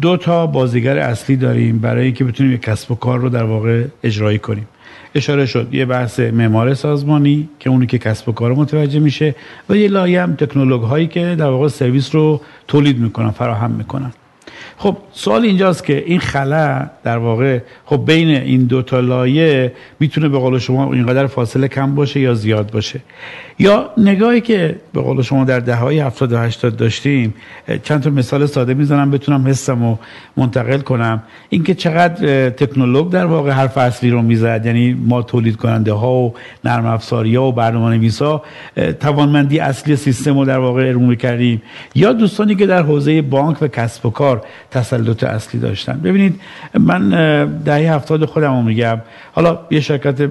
دو 0.00 0.16
تا 0.16 0.46
بازیگر 0.46 0.98
اصلی 0.98 1.36
داریم 1.36 1.78
برای 1.78 2.04
اینکه 2.04 2.24
بتونیم 2.24 2.52
یک 2.52 2.62
کسب 2.62 2.92
و 2.92 2.94
کار 2.94 3.18
رو 3.18 3.28
در 3.28 3.44
واقع 3.44 3.84
اجرایی 4.04 4.38
کنیم. 4.38 4.68
اشاره 5.14 5.46
شد 5.46 5.74
یه 5.74 5.84
بحث 5.84 6.20
معمار 6.20 6.74
سازمانی 6.74 7.48
که 7.60 7.70
اونی 7.70 7.86
که 7.86 7.98
کسب 7.98 8.28
و 8.28 8.32
کار 8.32 8.54
متوجه 8.54 9.00
میشه 9.00 9.34
و 9.68 9.76
یه 9.76 9.88
لایه 9.88 10.22
هم 10.22 10.34
تکنولوژی 10.34 10.86
هایی 10.86 11.06
که 11.06 11.34
در 11.38 11.46
واقع 11.46 11.68
سرویس 11.68 12.14
رو 12.14 12.40
تولید 12.68 12.98
می‌کنن 12.98 13.30
فراهم 13.30 13.70
می‌کنن. 13.70 14.12
خب 14.78 14.96
سوال 15.12 15.42
اینجاست 15.42 15.84
که 15.84 16.04
این 16.06 16.20
خلا 16.20 16.90
در 17.04 17.18
واقع 17.18 17.58
خب 17.84 18.02
بین 18.06 18.28
این 18.28 18.64
دو 18.64 18.82
تا 18.82 19.00
لایه 19.00 19.72
می‌تونه 20.00 20.28
به 20.28 20.38
قول 20.38 20.58
شما 20.58 20.92
اینقدر 20.92 21.26
فاصله 21.26 21.68
کم 21.68 21.94
باشه 21.94 22.20
یا 22.20 22.34
زیاد 22.34 22.70
باشه؟ 22.70 23.00
یا 23.58 23.90
نگاهی 23.96 24.40
که 24.40 24.76
به 24.92 25.00
قول 25.00 25.22
شما 25.22 25.44
در 25.44 25.60
دهه 25.60 25.78
های 25.78 25.98
70 26.00 26.32
و 26.32 26.38
80 26.38 26.76
داشتیم 26.76 27.34
چند 27.82 28.02
تا 28.02 28.10
مثال 28.10 28.46
ساده 28.46 28.74
می‌زنم 28.74 29.10
بتونم 29.10 29.46
حسم 29.46 29.84
رو 29.84 29.98
منتقل 30.36 30.78
کنم. 30.78 31.22
اینکه 31.48 31.74
چقدر 31.74 32.50
تکنولوژ 32.50 33.12
در 33.12 33.26
واقع 33.26 33.50
حرف 33.50 33.78
اصلی 33.78 34.10
رو 34.10 34.22
می‌زد 34.22 34.66
یعنی 34.66 34.94
ما 34.94 35.22
تولید 35.22 35.56
کننده 35.56 35.92
ها 35.92 36.12
و 36.12 36.34
نرم 36.64 36.86
افزاری 36.86 37.36
ها 37.36 37.42
و 37.44 37.52
برنامه 37.52 37.96
نویسا 37.96 38.42
توانمندی 39.00 39.58
اصلی 39.58 39.96
سیستم 39.96 40.38
رو 40.38 40.44
در 40.44 40.58
واقع 40.58 40.82
ارمون 40.88 41.14
کردیم 41.14 41.62
یا 41.94 42.12
دوستانی 42.12 42.54
که 42.54 42.66
در 42.66 42.82
حوزه 42.82 43.22
بانک 43.22 43.62
و 43.62 43.68
کسب 43.68 44.06
و 44.06 44.10
کار 44.10 44.44
تسلط 44.70 45.24
اصلی 45.24 45.60
داشتن. 45.60 46.00
ببینید 46.04 46.40
من 46.74 47.08
دهه 47.64 47.94
هفتاد 47.94 48.24
خودم 48.24 48.56
رو 48.56 48.62
میگم. 48.62 49.00
حالا 49.32 49.58
یه 49.70 49.80
شرکت 49.80 50.30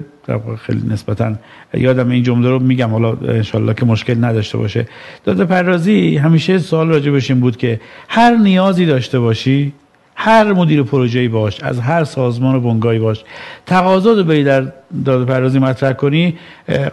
خیلی 0.62 0.82
نسبتا 0.88 1.32
یادم 1.74 2.10
این 2.10 2.22
جمله 2.22 2.50
رو 2.50 2.58
میگم. 2.58 2.90
حالا 2.90 3.16
انشالله 3.28 3.74
که 3.74 3.86
مشکل 3.86 4.24
نداشته 4.24 4.58
باشه. 4.58 4.86
داده 5.24 5.44
پردازی 5.44 6.16
همیشه 6.16 6.58
سوال 6.58 6.88
راجع 6.88 7.10
بشین 7.10 7.40
بود 7.40 7.56
که 7.56 7.80
هر 8.08 8.36
نیازی 8.36 8.86
داشته 8.86 9.18
باشی 9.18 9.72
هر 10.14 10.52
مدیر 10.52 10.82
پروژه‌ای 10.82 11.28
باش 11.28 11.60
از 11.60 11.80
هر 11.80 12.04
سازمان 12.04 12.54
و 12.54 12.60
بنگاهی 12.60 12.98
باش 12.98 13.24
تقاضا 13.66 14.12
رو 14.12 14.24
بری 14.24 14.44
در 14.44 14.64
داده 15.04 15.24
پردازی 15.24 15.58
مطرح 15.58 15.92
کنی 15.92 16.38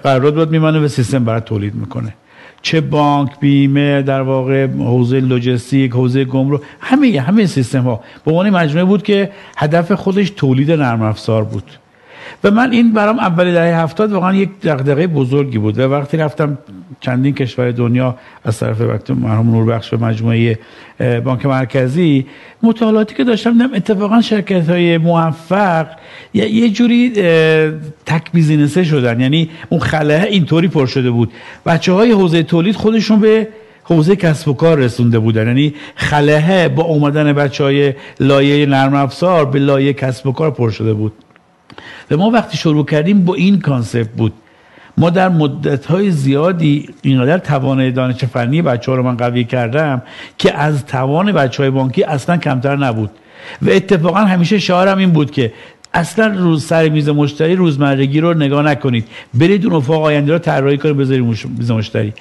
قرارداد 0.03 0.35
باید 0.35 0.49
میمانه 0.49 0.79
و 0.79 0.87
سیستم 0.87 1.25
برات 1.25 1.45
تولید 1.45 1.75
می‌کنه. 1.75 2.13
چه 2.61 2.81
بانک 2.81 3.39
بیمه 3.39 4.01
در 4.01 4.21
واقع 4.21 4.67
حوزه 4.67 5.19
لوجستیک 5.19 5.91
حوزه 5.91 6.25
گمرک 6.25 6.61
همه 6.79 7.21
همه 7.21 7.45
سیستم 7.45 7.81
ها 7.81 8.03
به 8.25 8.31
عنوان 8.31 8.49
مجموعه 8.49 8.85
بود 8.85 9.03
که 9.03 9.31
هدف 9.57 9.91
خودش 9.91 10.29
تولید 10.29 10.71
نرم 10.71 11.01
افزار 11.01 11.43
بود. 11.43 11.71
و 12.43 12.51
من 12.51 12.71
این 12.71 12.93
برام 12.93 13.19
اولی 13.19 13.51
دهه 13.51 13.79
هفتاد 13.79 14.11
واقعا 14.11 14.33
یک 14.33 14.49
دغدغه 14.63 15.07
بزرگی 15.07 15.57
بود 15.57 15.79
و 15.79 15.81
وقتی 15.81 16.17
رفتم 16.17 16.57
چندین 16.99 17.33
کشور 17.33 17.71
دنیا 17.71 18.17
از 18.45 18.59
طرف 18.59 18.81
وقت 18.81 19.11
مرحوم 19.11 19.51
نوربخش 19.51 19.89
به 19.89 20.05
مجموعه 20.05 20.59
بانک 20.99 21.45
مرکزی 21.45 22.25
مطالعاتی 22.63 23.15
که 23.15 23.23
داشتم 23.23 23.51
دیدم 23.51 23.73
اتفاقا 23.73 24.21
شرکت 24.21 24.69
های 24.69 24.97
موفق 24.97 25.87
یه 26.33 26.69
جوری 26.69 27.09
تک 28.05 28.31
business 28.33 28.78
ه 28.78 28.83
شدن. 28.83 29.19
یعنی 29.19 29.49
اون 29.69 29.79
خلأه 29.79 30.23
اینطوری 30.23 30.67
پر 30.67 30.85
شده 30.85 31.11
بود. 31.11 31.31
بچه 31.65 31.91
های 31.91 32.11
حوزه 32.11 32.43
تولید 32.43 32.75
خودشون 32.75 33.19
به 33.19 33.47
حوزه 33.83 34.15
کسب 34.15 34.47
و 34.47 34.53
کار 34.53 34.77
رسونده 34.77 35.19
بودن. 35.19 35.47
یعنی 35.47 35.73
خلأه 35.95 36.67
با 36.67 36.83
اومدن 36.83 37.33
بچه 37.33 37.63
های 37.63 37.93
لایه 38.19 38.65
نرم 38.65 38.93
افزار 38.93 39.45
به 39.45 39.59
لایه 39.59 39.93
کسب 39.93 40.27
و 40.27 40.31
کار 40.31 40.51
پر 40.51 40.69
شده 40.69 40.93
بود. 40.93 41.13
و 42.11 42.17
ما 42.17 42.29
وقتی 42.29 42.57
شروع 42.57 42.85
کردیم 42.85 43.25
با 43.25 43.35
این 43.35 43.59
concept 43.59 44.09
بود. 44.09 44.33
ما 44.97 45.09
در 45.09 45.29
مدت 45.29 45.85
های 45.85 46.11
زیادی 46.11 46.89
اینقدر 47.01 47.37
توان 47.37 47.93
دانش 47.93 48.25
فنی 48.25 48.61
بچه 48.61 48.91
ها 48.91 48.97
رو 48.97 49.03
من 49.03 49.17
قوی 49.17 49.43
کردم 49.43 50.01
که 50.37 50.57
از 50.57 50.85
توان 50.85 51.31
بچه 51.31 51.63
های 51.63 51.69
بانکی 51.69 52.03
اصلا 52.03 52.37
کمتر 52.37 52.75
نبود. 52.75 53.09
و 53.61 53.69
اتفاقا 53.69 54.19
همیشه 54.19 54.59
شعارم 54.59 54.97
این 54.97 55.11
بود 55.11 55.31
که 55.31 55.53
اصلا 55.93 56.27
روز 56.27 56.65
سر 56.65 56.89
میز 56.89 57.09
مشتری 57.09 57.55
روزمرگی 57.55 58.19
رو 58.19 58.33
نگاه 58.33 58.63
نکنید. 58.63 59.07
برید 59.33 59.65
اون 59.65 59.75
افاق 59.75 60.03
آینده 60.03 60.33
رو 60.33 60.39
طراحی 60.39 60.77
کنید 60.77 60.97
بذارید 60.97 61.25
میز 61.57 61.71
مشتری. 61.71 62.13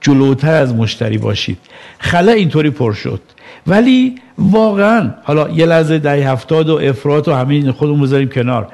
جلوتر 0.00 0.54
از 0.54 0.74
مشتری 0.74 1.18
باشید. 1.18 1.58
خلا 1.98 2.32
اینطوری 2.32 2.70
پر 2.70 2.92
شد. 2.92 3.20
ولی 3.66 4.14
واقعا 4.38 5.10
حالا 5.22 5.50
یه 5.50 5.66
لحظه 5.66 5.98
ده 5.98 6.10
هفتاد 6.10 6.68
و 6.68 6.76
افراد 6.76 7.28
و 7.28 7.34
همین 7.34 7.72
خودمون 7.72 8.00
بذاریم 8.00 8.28
کنار. 8.28 8.68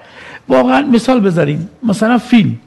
واقعا 0.50 0.80
مثال 0.80 1.20
بذاریم 1.20 1.68
مثلا 1.82 2.18
فیلم. 2.18 2.58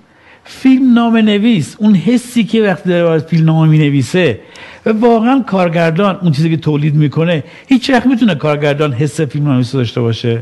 فیلم 0.45 0.93
نام 0.93 1.17
نویس. 1.17 1.75
اون 1.79 1.95
حسی 1.95 2.43
که 2.43 2.63
وقتی 2.63 2.89
داره 2.89 3.19
فیلم 3.19 3.45
نام 3.45 3.69
می 3.69 3.77
نویسه 3.77 4.39
و 4.85 4.93
واقعا 4.93 5.39
کارگردان 5.39 6.15
اون 6.21 6.31
چیزی 6.31 6.49
که 6.49 6.57
تولید 6.57 6.95
می‌کنه 6.95 7.43
هیچ 7.67 7.89
وقت 7.89 8.05
می‌تونه 8.05 8.35
کارگردان 8.35 8.93
حس 8.93 9.21
فیلم 9.21 9.51
نویس 9.51 9.71
داشته 9.71 10.01
باشه. 10.01 10.41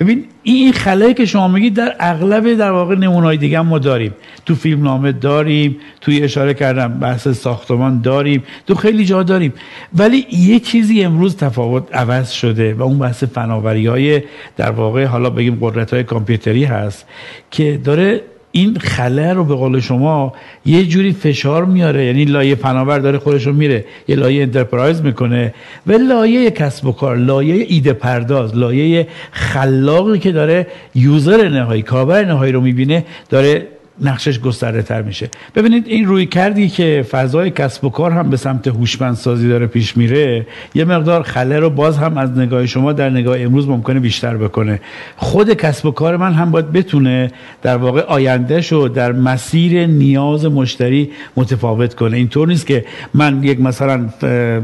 ببین 0.00 0.24
این 0.42 0.72
خلایی 0.72 1.14
که 1.14 1.26
شما 1.26 1.48
میگید 1.48 1.74
در 1.74 1.96
اغلب 2.00 2.54
در 2.54 2.70
واقع 2.70 2.94
نمونای 2.94 3.36
دیگه 3.36 3.60
ما 3.60 3.78
داریم. 3.78 4.14
تو 4.46 4.54
فیلم 4.54 4.82
نامه 4.82 5.12
داریم 5.12 5.76
توی 6.00 6.22
اشاره 6.22 6.54
کردم 6.54 6.98
بحث 6.98 7.28
ساختمان 7.28 8.00
داریم 8.00 8.42
تو 8.66 8.74
خیلی 8.74 9.04
جا 9.04 9.22
داریم. 9.22 9.52
ولی 9.94 10.26
یه 10.32 10.60
چیزی 10.60 11.02
امروز 11.02 11.36
تفاوت 11.36 11.94
عوض 11.94 12.30
شده 12.30 12.74
و 12.74 12.82
اون 12.82 12.98
بحث 12.98 13.24
فناوری 13.24 13.86
های 13.86 14.22
در 14.56 14.70
واقع 14.70 15.04
حالا 15.04 15.30
بگیم 15.30 15.58
قدرت 15.60 15.94
های 15.94 16.04
کامپیوتری 16.04 16.64
هست 16.64 17.06
که 17.50 17.80
داره 17.84 18.20
این 18.52 18.78
خلأ 18.78 19.32
رو 19.32 19.44
به 19.44 19.54
قول 19.54 19.80
شما 19.80 20.32
یه 20.66 20.86
جوری 20.86 21.12
فشار 21.12 21.64
میاره 21.64 22.04
یعنی 22.04 22.24
لایه 22.24 22.54
فناور 22.54 22.98
داره 22.98 23.18
خودشون 23.18 23.54
میره 23.54 23.84
یه 24.08 24.16
لایه 24.16 24.42
enterprise 24.42 25.02
می‌کنه 25.02 25.54
و 25.86 25.92
لایه 25.92 26.50
کسب 26.50 26.86
و 26.86 26.92
کار 26.92 27.16
لایه 27.16 27.66
ایده 27.68 27.92
پرداز 27.92 28.56
لایه 28.56 29.08
خلاقی 29.30 30.18
که 30.18 30.32
داره 30.32 30.66
user 30.94 31.48
نهایی 31.48 31.82
کاربر 31.82 32.24
نهایی 32.24 32.52
رو 32.52 32.60
می‌بینه 32.60 33.04
داره 33.30 33.66
نقشش 34.00 34.40
گسترده 34.40 34.82
تر 34.82 35.02
میشه. 35.02 35.28
ببینید 35.54 35.86
این 35.86 36.06
رویکردی 36.06 36.68
که 36.68 37.04
فضای 37.10 37.50
کسب 37.50 37.84
و 37.84 37.90
کار 37.90 38.10
هم 38.10 38.30
به 38.30 38.36
سمت 38.36 38.68
هوشمندسازی 38.68 39.48
داره 39.48 39.66
پیش 39.66 39.96
میره 39.96 40.46
یه 40.74 40.84
مقدار 40.84 41.22
خلأ 41.22 41.58
رو 41.58 41.70
باز 41.70 41.98
هم 41.98 42.18
از 42.18 42.38
نگاه 42.38 42.66
شما 42.66 42.92
در 42.92 43.10
نگاه 43.10 43.40
امروز 43.40 43.68
ممکنه 43.68 44.00
بیشتر 44.00 44.36
بکنه. 44.36 44.80
خود 45.16 45.52
کسب 45.52 45.86
و 45.86 45.90
کار 45.90 46.16
من 46.16 46.32
هم 46.32 46.50
باید 46.50 46.72
بتونه 46.72 47.30
در 47.62 47.76
واقع 47.76 48.00
آینده 48.00 48.60
شو 48.60 48.88
در 48.94 49.12
مسیر 49.12 49.86
نیاز 49.86 50.46
مشتری 50.46 51.10
متفاوت 51.36 51.94
کنه. 51.94 52.16
اینطور 52.16 52.48
نیست 52.48 52.66
که 52.66 52.84
من 53.14 53.44
یک 53.44 53.60
مثلا 53.60 54.08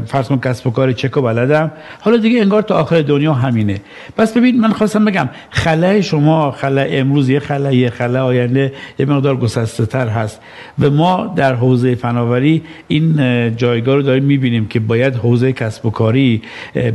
فرض 0.05 0.27
کن 0.27 0.39
کسب 0.39 0.67
و 0.67 0.71
کار 0.71 0.91
چک 0.91 1.17
و 1.17 1.21
بلدم 1.21 1.71
حالا 1.99 2.17
دیگه 2.17 2.41
انگار 2.41 2.61
تا 2.61 2.75
آخر 2.75 3.01
دنیا 3.01 3.33
همینه. 3.33 3.81
پس 4.17 4.33
ببین 4.33 4.59
من 4.59 4.71
خواستم 4.71 5.05
بگم 5.05 5.29
خله 5.49 6.01
شما 6.01 6.51
خله 6.51 6.87
امروز 6.91 7.29
یه 7.29 7.39
خله 7.39 7.75
یه 7.75 7.89
خله 7.89 8.19
آینده 8.19 8.73
یه 8.99 9.05
مقدار 9.05 9.24
گسسته 9.33 9.85
تر 9.85 10.07
هست. 10.07 10.41
و 10.79 10.89
ما 10.89 11.33
در 11.35 11.55
حوزه 11.55 11.95
فناوری 11.95 12.63
این 12.87 13.15
جایگاه 13.55 13.95
رو 13.95 14.01
داریم 14.01 14.23
می‌بینیم 14.23 14.67
که 14.67 14.79
باید 14.79 15.15
حوزه 15.15 15.53
کسب 15.53 15.85
و 15.85 15.89
کاری 15.89 16.41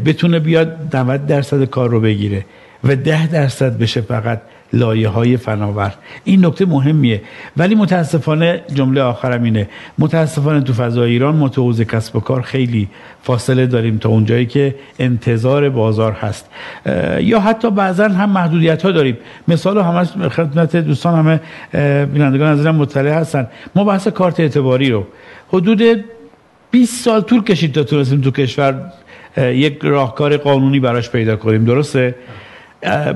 بتونه 0.05 0.39
بیاد 0.39 0.97
90 0.97 1.27
درصد 1.27 1.65
کار 1.65 1.91
رو 1.91 2.01
بگیره 2.01 2.45
و 2.85 2.97
ده 2.97 3.27
درصد 3.27 3.79
بشه 3.79 4.01
فقط. 4.01 4.43
لایه 4.73 5.09
های 5.09 5.37
فناور. 5.37 5.95
این 6.25 6.45
نکته 6.45 6.67
مهمیه. 6.67 7.23
ولی 7.57 7.75
متاسفانه 7.75 8.61
جمله 8.75 9.03
آخرم 9.03 9.43
اینه. 9.43 9.69
متاسفانه 9.99 10.61
تو 10.61 10.73
فضای 10.73 11.11
ایران 11.11 11.37
ما 11.37 11.49
تو 11.49 11.63
حوزه 11.63 11.85
کسب 11.85 12.17
و 12.17 12.21
کار 12.21 12.43
خیلی 12.43 12.89
فاصله 13.23 13.67
داریم 13.67 13.99
تا 13.99 14.09
اونجایی 14.09 14.47
که 14.47 14.75
انتظار 14.99 15.69
بازار 15.69 16.13
هست. 16.13 16.51
یا 17.21 17.41
حتی 17.41 17.71
بعضا 17.71 18.09
هم 18.09 18.31
محدودیت 18.31 18.83
ها 18.83 18.91
داریم. 18.91 19.19
مثال 19.49 19.79
همش 19.79 20.09
خدمت 20.09 20.77
دوستان 20.77 21.19
همه 21.19 21.41
بینندگان 22.07 22.49
از 22.49 22.67
مطلع 22.67 23.11
هستن. 23.11 23.47
ما 23.75 23.85
بحث 23.85 24.09
کارت 24.09 24.41
اعتباری 24.41 24.91
رو 24.91 25.07
حدود 25.49 26.05
20 26.71 27.05
سال 27.05 27.21
طول 27.21 27.43
کشید 27.43 27.73
تا 27.73 27.83
تونستیم 27.83 28.21
تو 28.21 28.31
کشور 28.31 28.93
یک 29.37 29.79
راهکار 29.83 30.37
قانونی 30.37 30.81
براش 30.81 31.11
پیدا 31.11 31.37
کنیم. 31.37 31.65
درسته؟ 31.65 32.15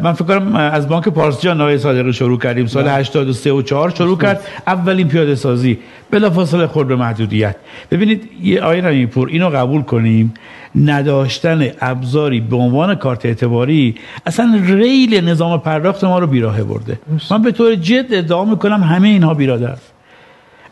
من 0.02 0.12
فکر 0.12 0.24
کنم 0.24 0.56
از 0.56 0.88
بانک 0.88 1.08
پارسجان 1.08 1.60
آقای 1.60 1.78
صادقی 1.78 2.12
شروع 2.12 2.38
کردیم. 2.38 2.66
سال 2.66 2.88
83 2.88 3.52
و 3.52 3.62
4 3.62 3.90
شروع 3.90 4.18
کرد. 4.18 4.40
اولین 4.66 5.08
پیاده 5.08 5.34
سازی. 5.34 5.78
بلافاصله 6.10 6.66
خورد 6.66 6.88
به 6.88 6.96
محدودیت. 6.96 7.56
ببینید 7.90 8.30
یه 8.42 8.62
آیه 8.62 9.06
پور 9.06 9.28
اینو 9.28 9.48
قبول 9.48 9.82
کنیم. 9.82 10.34
نداشتن 10.84 11.70
ابزاری 11.80 12.40
به 12.40 12.56
عنوان 12.56 12.94
کارت 12.94 13.26
اعتباری 13.26 13.94
اصلا 14.26 14.60
ریل 14.66 15.28
نظام 15.28 15.60
پرداخت 15.60 16.04
ما 16.04 16.18
رو 16.18 16.26
بیراهه 16.26 16.62
برده. 16.62 16.98
من 17.30 17.42
به 17.42 17.52
طور 17.52 17.74
جد 17.74 18.06
ادعا 18.10 18.44
می‌کنم 18.44 18.82
همه 18.82 19.08
اینها 19.08 19.34
بیراده 19.34 19.68
است. 19.68 19.93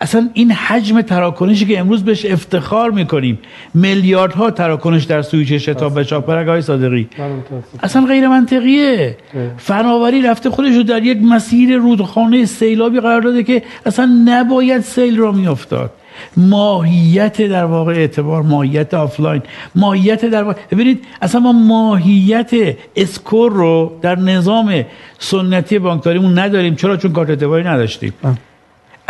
اصلا 0.02 0.30
این 0.34 0.52
حجم 0.52 1.00
تراکنشی 1.00 1.66
که 1.66 1.78
امروز 1.78 2.04
بهش 2.04 2.26
افتخار 2.26 2.90
می‌کنیم 2.90 3.38
میلیاردها 3.74 4.50
تراکنش 4.50 5.04
در 5.04 5.22
سویچ 5.22 5.52
شتاب 5.52 5.92
و 5.96 6.02
شاپرک 6.04 6.48
آقای 6.48 6.62
صادقی. 6.62 7.08
اصلا 7.82 8.06
غیر 8.06 8.28
منطقیه. 8.28 9.16
فناوری 9.56 10.22
رفته 10.22 10.50
خودش 10.50 10.76
رو 10.76 10.82
در 10.82 11.02
یک 11.02 11.18
مسیر 11.22 11.76
رودخانه 11.76 12.44
سیلابی 12.44 13.00
قرار 13.00 13.20
داده 13.20 13.42
که 13.42 13.62
اصلا 13.86 14.22
نباید 14.24 14.80
سیل 14.80 15.18
راه 15.18 15.32
میافتاد. 15.32 15.90
ماهیت 16.36 17.42
در 17.42 17.64
واقع 17.64 17.92
اعتبار 17.92 18.42
ماهیت 18.42 18.94
آفلاین 18.94 19.42
ماهیت 19.74 20.24
در 20.24 20.42
واقع 20.42 20.56
ببینید 20.70 21.04
اصلا 21.22 21.40
ما 21.40 21.52
ماهیت 21.52 22.50
score 22.96 23.52
رو 23.52 23.92
در 24.02 24.18
نظام 24.18 24.84
سنتی 25.18 25.78
بانکداریمون 25.78 26.38
نداریم 26.38 26.74
چرا؟ 26.74 26.96
چون 26.96 27.12
کارت 27.12 27.30
اعتباری 27.30 27.64
نداشتیم. 27.64 28.12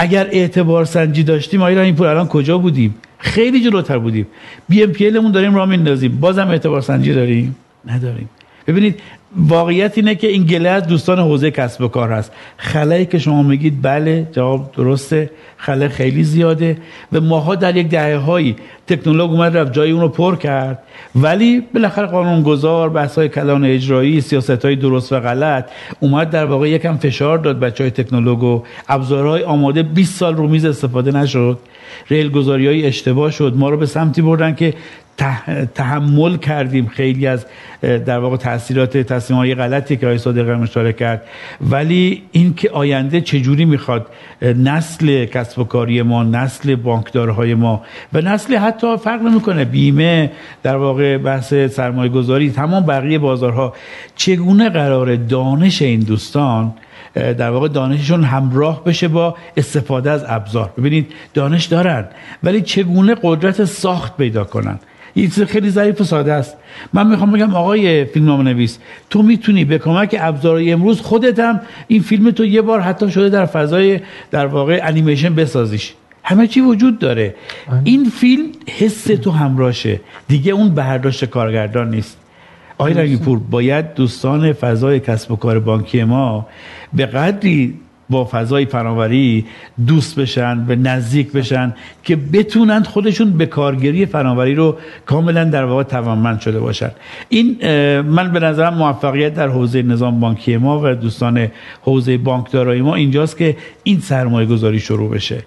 اگر 0.03 0.29
اعتبار 0.33 0.85
سنجی 0.85 1.23
داشتیم 1.23 1.63
آیا 1.63 1.81
این 1.81 1.95
پول 1.95 2.07
الان 2.07 2.29
کجا 2.29 2.59
بودیم؟ 2.59 2.95
خیلی 3.19 3.65
جلوتر 3.65 3.99
بودیم. 3.99 4.27
بی 4.69 4.83
ام 4.83 4.91
پی 4.91 5.11
داریم 5.11 5.55
راه 5.55 5.69
میندازیم. 5.69 6.21
بازم 6.21 6.49
اعتبار 6.49 6.81
سنجی 6.81 7.15
داریم؟ 7.15 7.57
نداریم. 7.87 8.29
ببینید 8.67 9.01
واقعیت 9.37 9.99
اینه 9.99 10.15
که 10.15 10.27
این 10.27 10.45
گله 10.45 10.69
از 10.69 10.87
دوستان 10.87 11.19
حوزه 11.19 11.51
کسب 11.51 11.81
و 11.81 11.89
کار 11.89 12.13
هست. 12.13 12.33
خلایی 12.57 13.07
که 13.07 13.19
شما 13.19 13.43
میگید 13.43 13.83
بله 13.83 14.29
جواب 14.33 14.73
درسته. 14.77 15.31
خله 15.57 15.89
خیلی 15.89 16.25
زیاده. 16.25 16.77
و 17.13 17.21
ماها 17.21 17.55
در 17.55 17.77
یک 17.77 17.89
دهه 17.89 18.17
هایی 18.17 18.57
تکنولوژی 18.87 19.33
اومد 19.33 19.57
رفت 19.57 19.73
جای 19.73 19.91
اون 19.91 20.01
رو 20.01 20.09
پر 20.09 20.37
کرد. 20.37 20.83
ولی 21.15 21.61
بالاخره 21.75 22.07
قانونگذار 22.07 22.89
بحث 22.89 23.19
های 23.19 23.29
کلان 23.29 23.65
اجرایی 23.65 24.21
سیاست 24.21 24.65
های 24.65 24.77
درست 24.77 25.13
و 25.13 25.21
غلط 25.21 25.71
اومد 26.01 26.31
در 26.31 26.45
واقع 26.45 26.69
یکم 26.69 26.97
فشار 26.97 27.39
داد 27.39 27.61
بچه 27.61 27.85
های 27.85 27.91
تکنولوژی 27.91 28.63
ابزارهای 28.89 29.43
آماده 29.43 29.83
20 29.83 30.19
سال 30.19 30.37
رو 30.37 30.49
میز 30.49 30.65
استفاده 30.65 31.11
نشد. 31.13 31.59
ریل 32.09 32.31
گذاری 32.31 32.67
های 32.67 32.87
اشتباه 32.87 33.31
شد. 33.31 33.55
ما 33.57 33.71
رو 33.71 33.77
به 33.77 33.87
سمتی 33.87 34.23
بردن 34.23 34.55
که 34.55 34.75
تحمل 35.75 36.37
کردیم 36.37 36.87
خیلی 36.87 37.27
از 37.27 37.47
در 37.83 38.19
واقع 38.19 38.37
تاثیرات 38.37 38.97
تصمیم 38.97 39.39
های 39.39 39.55
غلطی 39.55 39.97
که 39.97 40.07
آقای 40.07 40.19
صادقی 40.19 40.51
اشاره 40.51 40.93
کرد. 40.93 41.23
ولی 41.61 42.23
اینکه 42.33 42.71
آینده 42.71 43.21
چجوری 43.21 43.65
می‌خواد 43.65 44.07
نسل 44.43 45.25
کسب 45.25 45.59
و 45.59 45.65
کاری 45.65 46.03
ما 46.03 46.23
نسل 46.23 46.75
بانکدارهای 46.75 47.55
ما 47.55 47.83
و 48.13 48.21
نسل 48.21 48.57
حتی 48.57 48.97
فرق 48.97 49.23
نمی‌کنه 49.23 49.65
بیمه 49.65 50.31
در 50.63 50.77
واقع 50.77 51.19
بحث 51.19 51.55
سرمایه 51.55 52.11
گذاری 52.11 52.51
تمام 52.51 52.87
بقیه 52.87 53.19
بازارها 53.19 53.75
چگونه 54.17 54.69
قرار 54.69 55.17
دانش 55.17 55.83
این 55.83 56.01
دوستان 56.01 56.75
در 57.15 57.51
واقع 57.51 57.69
دانششون 57.69 58.25
همراه 58.25 58.85
بشه 58.85 59.09
با 59.09 59.37
استفاده 59.57 60.11
از 60.11 60.25
ابزار؟ 60.29 60.73
ببینید 60.79 61.13
دانش 61.35 61.65
دارن 61.65 62.05
ولی 62.43 62.61
چگونه 62.61 63.15
قدرت 63.23 63.65
ساخت 63.65 64.17
پیدا 64.17 64.45
کنن؟ 64.45 64.79
این 65.15 65.31
چیز 65.31 65.43
خیلی 65.43 65.71
ظریف 65.71 66.01
و 66.01 66.05
ساده 66.05 66.33
است. 66.33 66.57
من 66.93 67.07
می‌خوام 67.07 67.33
بگم 67.33 67.55
آقای 67.55 68.05
فیلم 68.05 68.43
نویس 68.43 68.79
تو 69.11 69.23
می‌تونی 69.23 69.65
به 69.65 69.79
کمک 69.79 70.17
ابزارهای 70.21 70.73
امروز 70.73 71.01
خودت 71.01 71.39
هم 71.39 71.61
این 71.89 72.03
فیلم 72.03 72.31
تو 72.31 72.45
یه 72.45 72.63
بار 72.63 72.81
حتی 72.81 73.11
شده 73.11 73.29
در 73.29 73.47
فضای 73.47 74.01
در 74.31 74.47
واقع 74.47 74.81
انیمیشن 74.83 75.35
بسازیش. 75.35 75.95
همه 76.25 76.47
چی 76.47 76.61
وجود 76.61 76.99
داره. 76.99 77.35
این 77.85 78.05
فیلم 78.05 78.47
حس 78.79 79.05
تو 79.05 79.31
همراشه 79.31 80.01
دیگه 80.29 80.53
اون 80.53 80.69
برداشت 80.75 81.25
کارگردان 81.25 81.91
نیست. 81.91 82.19
آقای 82.79 82.95
رنگی 82.95 83.19
باید 83.51 83.95
دوستان 83.95 84.53
فضای 84.53 85.01
کسب 85.01 85.33
و 85.33 85.37
کار 85.37 85.61
بانکی 85.61 86.05
ما 86.05 86.47
به 86.93 87.07
قدری 87.07 87.81
با 88.13 88.25
فضای 88.25 88.65
فناوری 88.65 89.45
دوست 89.87 90.21
بشن 90.21 90.65
و 90.69 90.75
نزدیک 90.75 91.33
بشن 91.33 91.75
که 92.05 92.17
بتونن 92.17 92.83
خودشون 92.83 93.31
به 93.31 93.47
کارگیری 93.47 94.07
فناوری 94.07 94.55
رو 94.55 94.77
کاملا 95.07 95.45
در 95.45 95.65
واقع 95.65 95.83
توانمند 95.83 96.41
شده 96.41 96.61
باشن. 96.61 96.91
این 97.29 97.57
من 98.01 98.33
به 98.33 98.41
نظرم 98.41 98.75
موفقیت 98.75 99.35
در 99.35 99.49
حوزه 99.49 99.83
نظام 99.83 100.21
بانکی 100.21 100.57
ما 100.57 100.81
و 100.85 100.95
دوستان 100.95 101.49
حوزه 101.83 102.19
بانکدارای 102.19 102.83
ما 102.83 102.95
اینجاست 102.95 103.37
که 103.37 103.57
این 103.83 104.01
سرمایه 104.01 104.47
گذاری 104.47 104.81
شروع 104.81 105.11
بشه. 105.11 105.43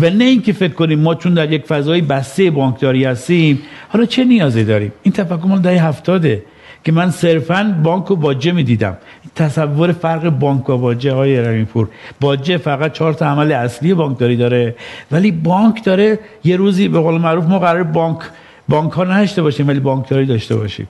و 0.00 0.10
نه 0.10 0.24
اینکه 0.24 0.52
فکر 0.52 0.72
کنیم 0.72 1.00
ما 1.00 1.14
چون 1.14 1.34
در 1.34 1.52
یک 1.52 1.64
فضای 1.66 2.00
بسته 2.00 2.50
بانکداری 2.50 3.04
هستیم 3.04 3.58
حالا 3.88 4.04
چه 4.04 4.24
نیازی 4.24 4.64
داریم؟ 4.64 4.92
این 5.02 5.12
تفکر 5.12 5.46
مال 5.46 5.58
دهه 5.58 5.86
هفتاده. 5.86 6.42
که 6.84 6.92
من 6.92 7.10
صرفا 7.10 7.80
بانک 7.82 8.10
و 8.10 8.16
باجه 8.16 8.52
می‌دیدم. 8.52 8.96
تصور 9.34 9.92
فرق 9.92 10.28
بانک 10.28 10.68
و 10.68 10.78
باجه 10.78 11.12
های 11.12 11.40
رمیپور 11.40 11.88
باجه 12.20 12.56
فقط 12.56 12.92
چهار 12.92 13.12
تا 13.12 13.26
عمل 13.26 13.52
اصلی 13.52 13.94
بانکداری 13.94 14.36
داره 14.36 14.74
ولی 15.12 15.30
بانک 15.30 15.84
داره 15.84 16.18
یه 16.44 16.56
روزی 16.56 16.88
به 16.88 17.00
قول 17.00 17.20
معروف 17.20 17.44
ما 17.44 17.58
قرار 17.58 17.82
بانک 17.82 18.18
بانک 18.68 18.92
ها 18.92 19.04
نداشته 19.04 19.42
باشیم 19.42 19.68
ولی 19.68 19.80
بانکداری 19.80 20.26
داشته 20.26 20.56
باشیم. 20.56 20.88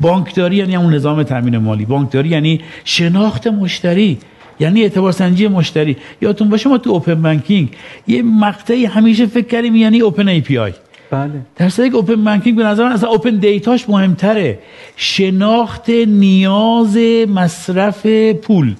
بانکداری 0.00 0.56
یعنی 0.56 0.76
اون 0.76 0.94
نظام 0.94 1.22
تامین 1.22 1.56
مالی. 1.56 1.84
بانکداری 1.84 2.28
یعنی 2.28 2.60
شناخت 2.84 3.46
مشتری 3.46 4.18
یعنی 4.60 4.82
اعتبار 4.82 5.12
سنجی 5.12 5.48
مشتری. 5.48 5.96
یادتون 6.20 6.48
باشه 6.48 6.68
ما 6.68 6.78
تو 6.78 6.90
open 6.90 7.22
banking 7.22 7.68
یه 8.06 8.22
مقطعی 8.22 8.84
همیشه 8.84 9.26
فکر 9.26 9.46
کردیم 9.46 9.76
یعنی 9.76 10.00
open 10.00 10.28
API 10.28 10.72
بله. 11.10 11.30
در 11.56 11.68
صورتی 11.68 11.90
که 11.90 11.96
open 11.96 12.24
banking 12.24 12.56
به 12.56 12.64
نظر 12.64 12.84
اصلا 12.84 13.08
open 13.08 13.36
data 13.36 13.71
ش 13.71 13.88
مهمتره. 13.88 14.58
شناخت 14.96 15.90
نیاز 15.90 16.96
مصرف 17.28 18.06
پول. 18.42 18.74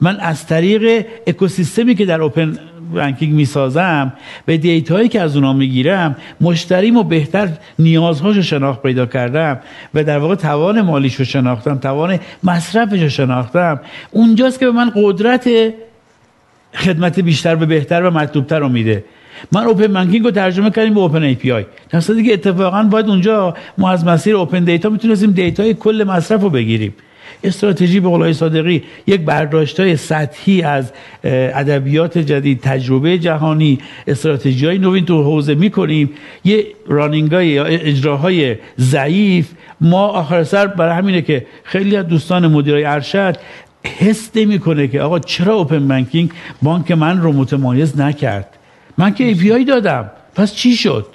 من 0.00 0.20
از 0.20 0.46
طریق 0.46 1.06
اکوسیستمی 1.26 1.94
که 1.94 2.04
در 2.04 2.22
open 2.22 2.58
banking 2.94 3.34
می‌سازم 3.34 4.12
به 4.46 4.56
data 4.56 4.91
یی 4.91 5.08
که 5.08 5.20
از 5.20 5.36
اونها 5.36 5.52
می‌گیرم 5.52 6.16
مشتریمو 6.40 7.02
بهتر 7.02 7.48
نیازهاشو 7.78 8.42
شناخت 8.42 8.82
پیدا 8.82 9.06
کردم 9.06 9.58
و 9.94 10.04
در 10.04 10.18
واقع 10.18 10.34
توان 10.34 10.80
مالیشو 10.80 11.24
شناختم 11.24 11.78
توان 11.78 12.18
مصرفش 12.42 13.02
رو 13.02 13.08
شناختم. 13.08 13.80
اونجاست 14.10 14.60
که 14.60 14.66
به 14.66 14.72
من 14.72 14.92
قدرت 14.96 15.48
خدمت 16.74 17.20
بیشتر 17.20 17.62
و 17.62 17.66
بهتر 17.66 18.02
و 18.02 18.10
مطلوبتر 18.10 18.58
رو 18.58 18.68
میده. 18.68 19.04
من 19.52 19.64
open 19.64 19.92
banking 19.92 20.24
رو 20.24 20.30
ترجمه 20.30 20.70
کردیم 20.70 20.94
به 20.94 21.00
open 21.00 21.22
API. 21.22 21.64
در 21.90 22.00
که 22.00 22.32
اتفاقا 22.32 22.82
باید 22.82 23.06
اونجا 23.08 23.54
ما 23.78 23.90
از 23.90 24.04
مسیر 24.04 24.36
open 24.36 24.64
data 24.64 24.88
می‌تونستیم 24.88 25.30
data 25.30 25.65
ی 25.65 25.74
کل 25.74 26.04
مصرف 26.08 26.42
رو 26.42 26.50
بگیریم. 26.50 26.94
استراتژی 27.44 28.00
به 28.00 28.08
قول 28.08 28.20
آقای 28.20 28.32
صادقی 28.32 28.82
یک 29.06 29.20
برداشت 29.20 29.80
های 29.80 29.96
سطحی 29.96 30.62
از 30.62 30.92
ادبیات 31.24 32.18
جدید 32.18 32.60
تجربه 32.60 33.18
جهانی 33.18 33.78
استراتژی 34.06 34.66
های 34.66 34.78
نوین 34.78 35.04
تو 35.04 35.22
حوزه 35.22 35.54
می‌کنیم. 35.54 36.10
یه 36.44 36.66
رانینگ 36.86 37.32
های 37.32 37.48
یا 37.48 37.64
اجراهای 37.64 38.56
ضعیف. 38.80 39.50
ما 39.80 40.06
آخر 40.06 40.44
سر 40.44 40.66
برای 40.66 40.94
همینه 40.94 41.22
که 41.22 41.46
خیلی 41.64 41.96
از 41.96 42.08
دوستان 42.08 42.46
مدیرای 42.46 42.84
ارشد 42.84 43.36
حس 43.98 44.30
نمی‌کنه 44.34 44.88
که 44.88 45.00
آقا 45.00 45.18
چرا 45.18 45.54
اوپن 45.54 45.88
بانکینگ 45.88 46.30
بانک 46.62 46.90
من 46.90 47.22
رو 47.22 47.32
متمایز 47.32 48.00
نکرد؟ 48.00 48.53
من 48.98 49.14
که 49.14 49.24
ای 49.24 49.64
دادم. 49.64 50.10
پس 50.34 50.54
چی 50.54 50.76
شد؟ 50.76 51.06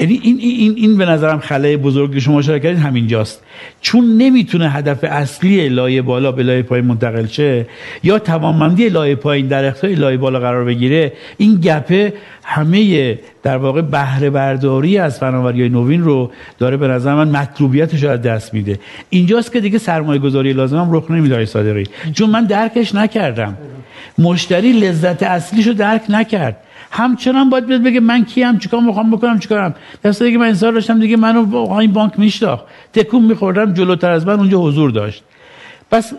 یعنی 0.00 0.20
این, 0.22 0.38
این, 0.40 0.74
این 0.76 0.96
به 0.96 1.06
نظرم 1.06 1.38
خلای 1.38 1.76
بزرگی 1.76 2.20
شما 2.20 2.38
اشاره 2.38 2.60
کردید 2.60 2.78
همینجاست. 2.78 3.42
چون 3.80 4.16
نمی‌تونه 4.16 4.70
هدف 4.70 5.04
اصلی 5.04 5.68
لایه 5.68 6.02
بالا 6.02 6.32
به 6.32 6.42
لایه 6.42 6.62
پایین 6.62 6.86
منتقل 6.86 7.26
شه 7.26 7.66
یا 8.02 8.18
توانمندی 8.18 8.88
لایه 8.88 9.14
پایین 9.14 9.46
در 9.46 9.64
اختیار 9.64 9.92
لایه 9.92 10.16
بالا 10.16 10.40
قرار 10.40 10.64
بگیره 10.64 11.12
این 11.36 11.60
گپه 11.60 12.12
همه 12.44 13.18
در 13.42 13.56
واقع 13.56 13.80
بهره 13.80 14.30
برداری 14.30 14.98
از 14.98 15.18
فناوری 15.18 15.68
نوین 15.68 16.02
رو 16.02 16.30
داره 16.58 16.76
به 16.76 16.88
نظر 16.88 17.14
من 17.14 17.28
مطلوبیتش 17.28 18.04
رو 18.04 18.16
دست 18.16 18.54
میده. 18.54 18.78
اینجاست 19.10 19.52
که 19.52 19.60
دیگه 19.60 19.78
سرمایه 19.78 20.20
گذاری 20.20 20.52
لازم 20.52 20.76
هم 20.76 20.92
رخ 20.92 21.10
نمیده 21.10 21.44
صادقی. 21.44 21.84
چون 22.12 22.30
من 22.30 22.44
درکش 22.44 22.94
نکردم. 22.94 23.56
مشتری 24.18 24.72
لذت 24.72 25.22
اصلیشو 25.22 25.72
درک 25.72 26.02
نکرد. 26.08 26.56
همچنان 26.90 27.50
باید 27.50 27.66
بیاد 27.66 27.82
بگه 27.82 28.00
من 28.00 28.24
کیم 28.24 28.58
چیکار 28.58 28.80
می‌خوام 28.80 29.10
بکنم 29.10 29.38
چیکارم. 29.38 29.74
دسته 30.04 30.32
که 30.32 30.38
من 30.38 30.46
انتظار 30.46 30.72
داشتم 30.72 31.00
دیگه 31.00 31.16
منو 31.16 31.70
این 31.72 31.92
بانک 31.92 32.18
میشتاخت 32.18 32.64
تکون 32.92 33.24
میخوردم 33.24 33.74
جلوتر 33.74 34.10
از 34.10 34.26
من 34.26 34.38
اونجا 34.38 34.58
حضور 34.58 34.90
داشت. 34.90 35.22
پس 35.90 36.12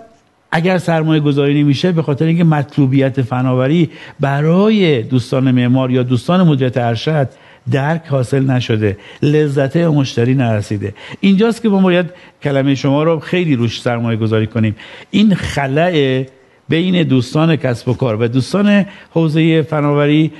اگر 0.52 0.77
سرمایه 0.77 1.19
گذاری 1.22 1.64
نمیشه 1.64 1.91
به 1.91 2.02
خاطر 2.02 2.26
اینکه 2.26 2.44
مطلوبیت 2.44 3.22
فناوری 3.22 3.89
برای 4.19 5.03
دوستان 5.03 5.52
معمار 5.52 5.91
یا 5.91 6.03
دوستان 6.03 6.48
مدیریت 6.48 6.77
ارشد 6.77 7.30
درک 7.72 8.07
حاصل 8.07 8.44
نشده 8.44 8.98
لذت 9.22 9.77
مشتری 9.77 10.34
نرسیده. 10.34 10.94
اینجاست 11.19 11.61
که 11.61 11.69
ما 11.69 11.81
باید 11.81 12.06
کلمه 12.44 12.76
شما 12.76 13.03
رو 13.03 13.19
خیلی 13.19 13.56
روش 13.56 13.81
سرمایه 13.81 14.18
گذاری 14.18 14.48
کنیم. 14.48 14.76
این 15.11 15.35
خلأ 15.35 16.23
بین 16.69 17.03
دوستان 17.03 17.56
کسب 17.56 17.89
و 17.89 17.94
کار. 17.94 18.22
و 18.22 18.27
دوستان 18.27 18.85
حوزه 19.10 19.61
فناوری 19.61 20.31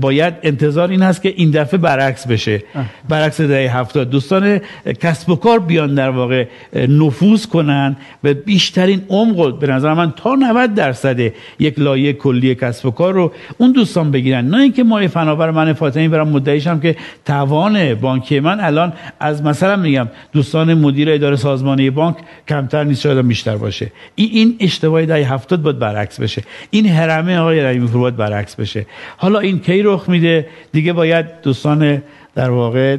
باید 0.00 0.34
انتظار 0.42 0.90
این 0.90 1.02
هست 1.02 1.22
که 1.22 1.34
این 1.36 1.50
دفعه 1.50 1.80
برعکس 1.80 2.26
بشه. 2.26 2.62
برعکس 3.08 3.40
دهه 3.40 3.78
هفتاد. 3.78 4.10
دوستان 4.10 4.60
کسب 5.00 5.30
و 5.30 5.36
کار 5.36 5.58
بیان 5.58 5.94
در 5.94 6.10
واقع 6.10 6.46
نفوذ 6.88 7.46
کنن 7.46 7.96
و 8.24 8.34
بیشترین 8.34 9.02
عمق 9.08 9.58
به 9.58 9.66
نظر 9.66 9.94
من 9.94 10.12
تا 10.16 10.34
90 10.34 10.74
درصد 10.74 11.20
یک 11.58 11.78
لایه 11.78 12.12
کلی 12.12 12.54
کسب 12.54 12.86
و 12.86 12.90
کار 12.90 13.14
رو 13.14 13.32
اون 13.58 13.72
دوستان 13.72 14.10
بگیرن. 14.10 14.46
نه 14.46 14.56
اینکه 14.56 14.84
ما 14.84 15.08
فناور 15.08 15.50
من 15.50 15.72
فاطمی 15.72 16.08
برم 16.08 16.28
مدعیشم 16.28 16.80
که 16.80 16.96
توان 17.24 17.94
بانکی 17.94 18.40
من 18.40 18.60
الان 18.60 18.92
از 19.20 19.42
مثلا 19.42 19.76
میگم 19.76 20.08
دوستان 20.32 20.74
مدیر 20.74 21.10
اداره 21.10 21.36
سازمانی 21.36 21.90
بانک 21.90 22.16
کمتر 22.48 22.84
نیست 22.84 23.00
شاید 23.00 23.28
بیشتر 23.28 23.56
باشه. 23.56 23.92
این 24.14 24.28
این 24.32 24.56
اشتباهی 24.60 25.06
دهه 25.06 25.37
هفتاد 25.38 25.62
باید 25.62 25.78
برعکس 25.78 26.20
بشه. 26.20 26.42
این 26.70 26.86
حرمه 26.86 27.38
آقای 27.38 27.60
رحیمی 27.60 27.88
پور 27.88 28.00
باید 28.00 28.16
برعکس 28.16 28.54
بشه. 28.54 28.86
حالا 29.16 29.38
این 29.38 29.58
کی 29.58 29.82
رخ 29.82 30.08
میده؟ 30.08 30.48
دیگه 30.72 30.92
باید 30.92 31.40
دوستان 31.42 32.02
در 32.38 32.50
واقع 32.50 32.96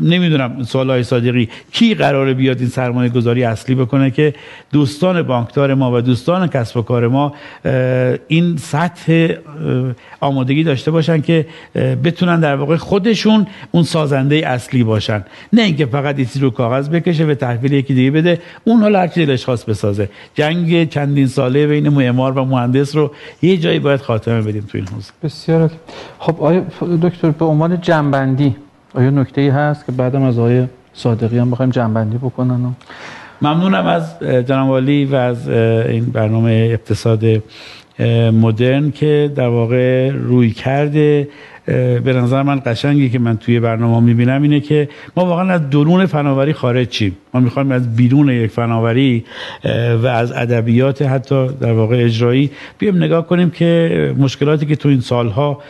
نمی‌دونم 0.00 0.62
سوال 0.62 0.90
های 0.90 1.02
صادقی 1.02 1.48
کی 1.72 1.94
قراره 1.94 2.34
بیاد 2.34 2.60
این 2.60 2.68
سرمایه 2.68 3.10
گذاری 3.10 3.44
اصلی 3.44 3.74
بکنه 3.74 4.10
که 4.10 4.34
دوستان 4.72 5.22
بانکدار 5.22 5.74
ما 5.74 5.92
و 5.92 6.00
دوستان 6.00 6.46
کسب 6.46 6.76
و 6.76 6.82
کار 6.82 7.08
ما 7.08 7.34
این 8.28 8.56
سطح 8.56 9.28
آمادگی 10.20 10.64
داشته 10.64 10.90
باشن 10.90 11.20
که 11.20 11.46
بتونن 12.04 12.40
در 12.40 12.56
واقع 12.56 12.76
خودشون 12.76 13.46
اون 13.70 13.82
سازنده 13.82 14.36
اصلی 14.36 14.84
باشن. 14.84 15.24
نه 15.52 15.62
اینکه 15.62 15.86
فقط 15.86 16.18
ایسی 16.18 16.40
رو 16.40 16.50
کاغذ 16.50 16.88
بکشه 16.88 17.24
و 17.26 17.34
تحویل 17.34 17.72
یکی 17.72 17.94
دیگه 17.94 18.10
بده 18.10 18.38
اون 18.64 18.80
حالا 18.80 19.00
هر 19.00 19.06
دلش 19.06 19.44
خواست 19.44 19.66
بسازه. 19.66 20.08
جنگ 20.34 20.88
چندین 20.88 21.26
ساله 21.26 21.66
بین 21.66 21.88
معمار 21.88 22.38
و 22.38 22.44
مهندس 22.44 22.96
رو 22.96 23.10
یه 23.42 23.56
جایی 23.56 23.78
باید 23.78 24.00
خاتمه 24.00 24.42
بدیم 24.42 24.62
تو 24.62 24.78
این 24.78 24.86
حوزه. 24.88 25.12
بسیار 25.22 25.70
خب 26.18 26.42
آیا 26.42 26.64
دکتر 27.02 27.30
به 27.30 27.44
عنوان 27.44 27.80
جنبندی 27.80 28.51
آیا 28.94 29.10
نکته 29.10 29.40
ای 29.40 29.48
هست 29.48 29.86
که 29.86 29.92
بعدم 29.92 30.22
از 30.22 30.38
آقای 30.38 30.66
صادقی 30.94 31.38
هم 31.38 31.50
بخوایم 31.50 31.70
جنبندی 31.70 32.16
بکنن؟ 32.16 32.74
ممنونم 33.42 33.86
از 33.86 34.18
جناب 34.22 34.70
و 35.10 35.14
از 35.14 35.48
این 35.48 36.04
برنامه 36.04 36.68
اقتصاد 36.72 37.24
مدرن 38.32 38.90
که 38.90 39.32
در 39.36 39.48
واقع 39.48 40.10
روی 40.10 40.50
کرده. 40.50 41.28
به 42.04 42.12
نظر 42.12 42.42
من 42.42 42.62
قشنگی 42.66 43.10
که 43.10 43.18
من 43.18 43.36
توی 43.36 43.60
برنامه 43.60 44.00
می‌بینم 44.06 44.42
اینه 44.42 44.60
که 44.60 44.88
ما 45.16 45.26
واقعا 45.26 45.52
از 45.52 45.70
درون 45.70 46.06
فناوری 46.06 46.52
خارج 46.52 46.88
چیم. 46.88 47.16
ما 47.34 47.40
می‌خوایم 47.40 47.72
از 47.72 47.96
بیرون 47.96 48.28
یک 48.28 48.50
فناوری 48.50 49.24
و 50.02 50.06
از 50.06 50.32
ادبیات 50.32 51.02
حتی 51.02 51.48
در 51.60 51.72
واقع 51.72 52.04
اجرایی 52.04 52.50
بیایم 52.78 52.96
نگاه 52.96 53.26
کنیم 53.26 53.50
که 53.50 54.14
مشکلاتی 54.18 54.66
که 54.66 54.76
تو 54.76 54.88
این 54.88 55.00
سالها 55.00 55.62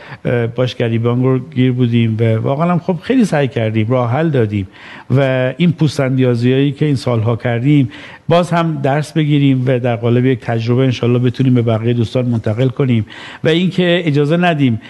باش 0.55 0.75
گریبان 0.75 1.23
رو 1.23 1.39
گیر 1.39 1.73
بودیم 1.73 2.17
و 2.21 2.37
واقعا 2.37 2.79
خب 2.79 2.97
خیلی 3.03 3.25
سعی 3.25 3.49
کردیم 3.49 3.87
راه 3.91 4.11
حل 4.11 4.29
دادیم 4.29 4.69
و 5.11 5.53
این 5.57 5.73
پوستندیازی 5.73 6.73
که 6.73 6.87
این 6.87 6.97
سالها 6.97 7.37
کردیم 7.37 7.91
باز 8.29 8.51
هم 8.51 8.81
درس 8.83 9.13
بگیریم 9.13 9.65
و 9.67 9.79
در 9.79 9.97
قالب 9.97 10.27
یک 10.27 10.41
تجربه 10.41 10.83
انشالله 10.83 11.19
بتونیم 11.19 11.55
به 11.55 11.63
بقیه 11.63 11.93
دوستان 11.93 12.27
منتقل 12.27 12.69
کنیم 12.69 13.07
و 13.45 13.49
اینکه 13.49 14.03
اجازه 14.05 14.37
ندیم 14.37 14.81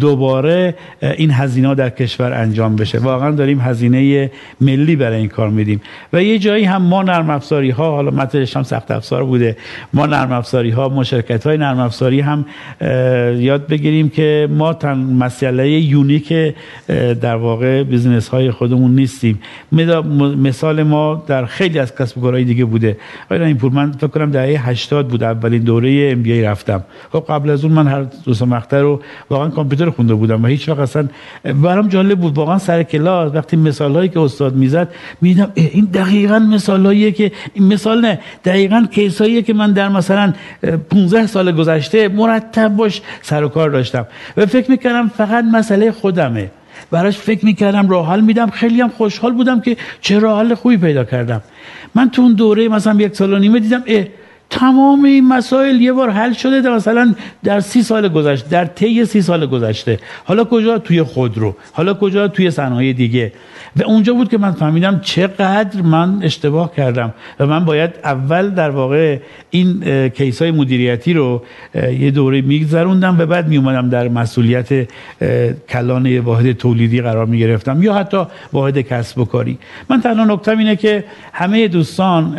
دوباره 0.00 0.74
این 1.16 1.30
هزینه 1.30 1.74
در 1.74 1.90
کشور 1.90 2.32
انجام 2.32 2.76
بشه. 2.76 2.98
واقعا 2.98 3.30
داریم 3.30 3.60
هزینه 3.60 4.30
ملی 4.60 4.96
برای 4.96 5.18
این 5.18 5.28
کار 5.28 5.48
میدیم. 5.48 5.80
و 6.12 6.22
یه 6.22 6.38
جایی 6.38 6.64
هم 6.64 6.82
ما 6.82 7.02
نرم 7.02 7.30
افزاری 7.30 7.70
ها 7.70 7.90
حالا 7.90 8.10
متنش 8.10 8.56
هم 8.56 8.62
سخت 8.62 8.90
افزار 8.90 9.24
بوده 9.24 9.56
ما 9.94 10.06
نرم 10.06 10.32
افزاری 10.32 10.70
ها 10.70 10.88
مشارکت 10.88 11.46
های 11.46 11.58
نرم 11.58 11.78
افزاری 11.78 12.20
هم 12.20 12.44
یاد 13.40 13.66
بگیریم 13.66 14.08
که 14.08 14.48
ما 14.50 14.72
تنها 14.72 14.98
مسئله 14.98 15.70
unique 15.70 16.32
در 17.20 17.36
واقع 17.36 17.82
business 17.82 18.28
های 18.28 18.50
خودمون 18.50 18.94
نیستیم. 18.94 19.38
مثال 20.42 20.82
ما 20.82 21.24
در 21.26 21.44
خیلی 21.44 21.78
از 21.78 21.94
کسب 21.94 22.20
کارهای 22.20 22.44
دیگه 22.44 22.64
بوده. 22.64 22.96
آیا 23.30 23.44
این 23.44 23.56
پول 23.56 23.72
من 23.72 23.92
فکر 23.92 24.06
کنم 24.06 24.30
دهه 24.30 24.68
80 24.68 25.08
بود 25.08 25.22
اولین 25.22 25.62
دوره 25.62 26.10
MBA 26.12 26.42
رفتم. 26.42 26.84
خب 27.12 27.24
قبل 27.28 27.50
از 27.50 27.64
اون 27.64 27.72
من 27.72 27.86
هر 27.86 28.02
دو 28.24 28.34
سه 28.34 28.46
رو 28.72 29.00
واقعا 29.30 29.48
کامپیوتر 29.48 29.90
خونده 29.90 30.14
بودم 30.14 30.44
و 30.44 30.46
هیچ 30.46 30.68
وقت 30.68 30.78
اصلا 30.78 31.08
برام 31.62 31.88
جالب 31.88 32.18
بود 32.20 32.38
واقعا 32.38 32.58
سر 32.58 32.82
کلاس 32.82 33.34
وقتی 33.34 33.56
مثال 33.56 33.92
هایی 33.92 34.08
که 34.08 34.20
استاد 34.20 34.54
می‌زد 34.54 34.88
میدم 35.20 35.52
این 35.54 35.84
دقیقا 35.98 36.38
مثال 36.38 37.10
که 37.10 37.32
مثال 37.60 38.00
نه 38.00 38.18
دقیقا 38.44 38.86
کیس 38.90 39.20
هاییه 39.20 39.42
که 39.42 39.54
من 39.54 39.72
در 39.72 39.88
مثلا 39.88 40.32
15 40.90 41.26
سال 41.26 41.52
گذشته 41.52 42.08
مرتب 42.08 42.68
باش 42.68 43.00
سر 43.22 43.44
و 43.44 43.48
کار 43.48 43.70
داشتم. 43.70 44.06
و 44.36 44.46
فکر 44.46 44.70
می‌کردم 44.70 45.08
فقط 45.08 45.44
مسئله 45.44 45.92
خودمه. 45.92 46.50
براش 46.90 47.18
فکر 47.18 47.44
می‌کردم 47.44 47.88
راه 47.88 48.08
حل 48.08 48.20
میدم. 48.20 48.50
خیلی 48.50 48.80
هم 48.80 48.88
خوشحال 48.88 49.32
بودم 49.32 49.60
که 49.60 49.76
چه 50.00 50.18
راه 50.18 50.40
حل 50.40 50.54
خوبی 50.54 50.76
پیدا 50.76 51.04
کردم. 51.04 51.42
من 51.94 52.10
تو 52.10 52.22
اون 52.22 52.32
دوره 52.32 52.68
مثلا 52.68 53.00
یک 53.00 53.16
سال 53.16 53.32
و 53.32 53.38
نیمه 53.38 53.60
دیدم 53.60 53.82
اه 53.86 54.04
تمام 54.50 55.04
این 55.04 55.28
مسائل 55.28 55.80
یه 55.80 55.92
بار 55.92 56.10
حل 56.10 56.32
شده 56.32 56.60
در 56.60 56.74
مثلا 56.74 57.14
در 57.44 57.60
سی 57.60 57.82
سال 57.82 58.08
گذشته 58.08 58.48
در 58.48 58.64
طی 58.64 59.04
سی 59.04 59.22
سال 59.22 59.46
گذشته. 59.46 59.98
حالا 60.24 60.44
کجا؟ 60.44 60.78
توی 60.78 61.02
خودرو. 61.02 61.56
حالا 61.72 61.94
کجا؟ 61.94 62.28
توی 62.28 62.50
صنایع 62.50 62.92
دیگه. 62.92 63.32
و 63.78 63.82
اونجا 63.86 64.14
بود 64.14 64.28
که 64.28 64.38
من 64.38 64.52
فهمیدم 64.52 65.00
چقدر 65.02 65.82
من 65.82 66.18
اشتباه 66.22 66.74
کردم 66.74 67.14
و 67.40 67.46
من 67.46 67.64
باید 67.64 67.90
اول 68.04 68.50
در 68.50 68.70
واقع 68.70 69.18
این 69.50 70.08
کیس 70.08 70.42
های 70.42 70.50
مدیریتی 70.50 71.12
رو 71.12 71.42
یه 71.74 72.10
دوره 72.10 72.40
میگذروندم 72.40 73.16
و 73.18 73.26
بعد 73.26 73.48
میومدم 73.48 73.88
در 73.88 74.08
مسئولیت 74.08 74.88
کلان 75.68 76.18
واحد 76.18 76.52
تولیدی 76.52 77.00
قرار 77.00 77.26
می‌گرفتم 77.26 77.82
یا 77.82 77.94
حتی 77.94 78.22
واحد 78.52 78.78
کسب 78.78 79.18
و 79.18 79.24
کاری. 79.24 79.58
من 79.90 80.00
تنها 80.00 80.24
نکتم 80.24 80.58
اینه 80.58 80.76
که 80.76 81.04
همه 81.32 81.68
دوستان 81.68 82.38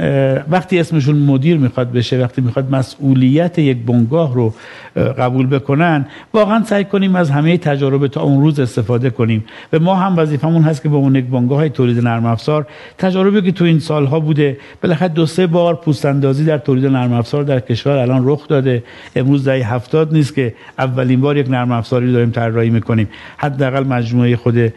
وقتی 0.50 0.80
اسمشون 0.80 1.16
مدیر 1.16 1.58
می‌خواد 1.58 1.92
بشه 1.92 2.22
وقتی 2.22 2.42
می‌خواد 2.42 2.76
مسئولیت 2.76 3.60
یک 3.60 3.78
بنگاه 3.78 4.34
رو 4.34 4.54
قبول 4.96 5.48
بکنن 5.48 6.06
واقعا 6.34 6.64
سعی 6.64 6.84
کنیم 6.84 7.16
از 7.16 7.32
همه 7.32 7.58
تجارب 7.58 8.08
تا 8.08 8.22
اون 8.22 8.42
روز 8.42 8.60
استفاده 8.60 9.10
کنیم. 9.10 9.46
و 9.74 9.80
ما 9.80 9.96
هم 9.96 10.18
وظیفمون 10.18 10.62
هست 10.62 10.84
که 10.84 10.90
به 10.90 10.96
اون 10.96 11.16
یک 11.30 11.36
بنگاه 11.36 11.58
های 11.58 11.70
تولید 11.70 12.00
نرم 12.04 12.26
افزار 12.26 12.68
تجاربی 12.98 13.42
که 13.42 13.52
تو 13.52 13.66
این 13.66 13.80
سالها 13.80 14.20
بوده 14.20 14.58
بالاخره 14.84 15.08
دو 15.08 15.26
سه 15.26 15.48
بار 15.48 15.76
پوست 15.76 16.06
اندازی 16.06 16.46
در 16.46 16.58
تولید 16.58 16.86
نرم 16.86 17.14
افزار 17.14 17.44
در 17.44 17.60
کشور 17.60 17.98
الان 17.98 18.22
رخ 18.26 18.48
داده. 18.48 18.84
امروز 19.16 19.44
دهه 19.44 19.74
هفتاد 19.74 20.14
نیست 20.14 20.36
که 20.36 20.54
اولین 20.80 21.22
بار 21.22 21.38
یک 21.38 21.50
نرم 21.50 21.72
افزاری 21.72 22.12
داریم 22.12 22.32
طراحی 22.32 22.70
می‌کنیم. 22.70 23.10
حداقل 23.38 23.84
مجموعه 23.84 24.36
خود 24.36 24.74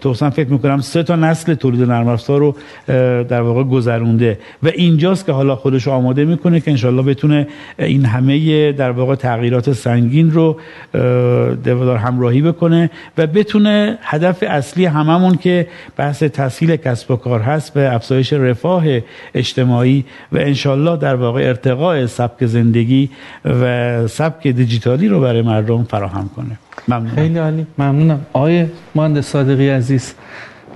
توسن 0.00 0.30
فکر 0.30 0.48
می‌کنم 0.48 0.80
سه 0.80 1.02
تا 1.02 1.16
نسل 1.16 1.54
تولید 1.54 1.82
نرم 1.82 2.08
افزار 2.08 2.40
رو 2.40 2.54
در 3.24 3.40
واقع 3.40 3.64
گذرونده. 3.64 4.38
و 4.62 4.68
اینجاست 4.68 5.26
که 5.26 5.32
حالا 5.32 5.56
خودش 5.56 5.88
آماده 5.88 6.24
می‌کنه 6.24 6.60
که 6.60 6.70
انشالله 6.70 7.02
بتونه 7.02 7.46
این 7.78 8.04
همه 8.04 8.72
در 8.72 8.90
واقع 8.90 9.14
تغییرات 9.14 9.72
سنگین 9.72 10.30
رو 10.30 10.56
دوادار 11.64 11.96
همراهی 11.96 12.42
بکنه 12.42 12.90
و 13.18 13.26
بتونه 13.26 13.98
هدف 14.02 14.44
اصلی 14.46 14.84
هممون 14.84 15.36
که 15.36 15.66
بحث 15.96 16.22
تسهیل 16.22 16.76
کسب 16.76 17.10
و 17.10 17.16
کار 17.16 17.40
هست 17.40 17.74
به 17.74 17.94
افزایش 17.94 18.32
رفاه 18.32 18.84
اجتماعی 19.34 20.04
و 20.32 20.38
انشالله 20.38 20.96
در 20.96 21.14
واقع 21.14 21.40
ارتقاء 21.40 22.06
سبک 22.06 22.46
زندگی 22.46 23.10
و 23.44 24.06
سبک 24.08 24.46
دیجیتالی 24.48 25.08
رو 25.08 25.20
برای 25.20 25.42
مردم 25.42 25.84
فراهم 25.84 26.30
کنه. 26.36 26.58
ممنونم. 26.88 27.14
خیلی 27.14 27.38
عالی. 27.38 27.66
ممنونم. 27.78 28.20
آقای 28.32 28.66
مهندس 28.94 29.26
صادقی 29.26 29.68
عزیز 29.68 30.14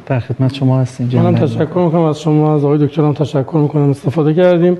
در 0.06 0.20
خدمت 0.20 0.54
شما 0.54 0.80
هستیم. 0.80 1.10
منم 1.14 1.34
تشکر 1.34 1.78
می‌کنم. 1.84 2.02
از 2.02 2.20
شما 2.20 2.54
از 2.54 2.64
آقای 2.64 2.86
دکترم 2.86 3.12
تشکر 3.12 3.56
می‌کنم. 3.56 3.90
استفاده 3.90 4.34
کردیم. 4.34 4.78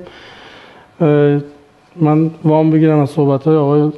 من 1.95 2.31
وام 2.43 2.71
بگیرم 2.71 2.99
از 2.99 3.09
صحبت 3.09 3.43
های 3.43 3.55
آقای 3.55 3.89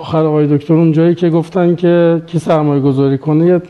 آخر 0.00 0.18
آقای 0.18 0.46
دکتر. 0.46 0.74
اون 0.74 0.92
جایی 0.92 1.14
که 1.14 1.30
گفتن 1.30 1.74
که 1.74 2.22
کی 2.26 2.38
سرمایه 2.38 2.80
گذاری 2.80 3.18
کنه 3.18 3.60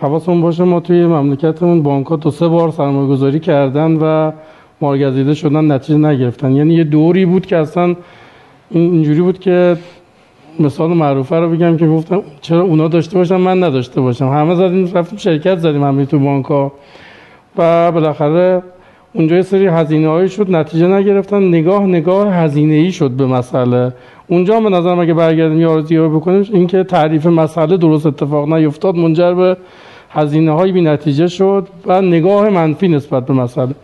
حواسمون 0.00 0.40
باشه 0.40 0.64
ما 0.64 0.80
توی 0.80 1.06
مملکتمون 1.06 1.82
بانک 1.82 2.06
ها 2.06 2.16
دو 2.16 2.30
سه 2.30 2.48
بار 2.48 2.70
سرمایه 2.70 3.08
گذاری 3.08 3.40
کردن 3.40 3.96
و 3.96 4.32
مارگزیده 4.80 5.34
شدن 5.34 5.72
نتیجه 5.72 5.98
نگرفتن. 5.98 6.52
یعنی 6.52 6.74
یه 6.74 6.84
دوری 6.84 7.26
بود 7.26 7.46
که 7.46 7.56
اصلا 7.56 7.96
اینجوری 8.70 9.20
بود 9.20 9.38
که 9.38 9.76
مثال 10.60 10.90
معروفه 10.90 11.36
رو 11.36 11.50
بگم 11.50 11.76
که 11.76 11.86
گفتم 11.86 12.22
چرا 12.40 12.62
اونا 12.62 12.88
داشته 12.88 13.18
باشن 13.18 13.36
من 13.36 13.64
نداشته 13.64 14.00
باشم. 14.00 14.28
همه 14.28 14.54
زدیم 14.54 14.90
رفتیم 14.94 15.18
شرکت 15.18 15.58
زدیم 15.58 15.84
همه 15.84 16.06
تو 16.06 16.18
بانک 16.18 16.46
ها 16.46 16.72
و 17.56 17.92
بالاخره 17.92 18.62
اونجا 19.12 19.36
یه 19.36 19.42
سری 19.42 19.66
هزینه 19.66 20.26
شد 20.26 20.50
نتیجه 20.50 20.86
نگرفتن 20.86 21.48
نگاه 21.48 21.86
نگاه 21.86 22.34
هزینه 22.34 22.74
ای 22.74 22.92
شد 22.92 23.10
به 23.10 23.26
مسئله. 23.26 23.92
اونجا 24.28 24.60
به 24.60 24.68
نظرم 24.68 24.98
اگه 24.98 25.14
برگردیم 25.14 25.68
آرزی 25.68 25.98
بکنیم 25.98 26.48
اینکه 26.52 26.84
تعریف 26.84 27.26
مسئله 27.26 27.76
درست 27.76 28.06
اتفاق 28.06 28.52
نیفتاد 28.52 28.96
منجر 28.96 29.34
به 29.34 29.56
هزینه 30.10 30.52
های 30.52 30.72
بی 30.72 30.80
نتیجه 30.80 31.26
شد 31.26 31.68
و 31.86 32.00
نگاه 32.00 32.48
منفی 32.48 32.88
نسبت 32.88 33.26
به 33.26 33.34
مسئله. 33.34 33.74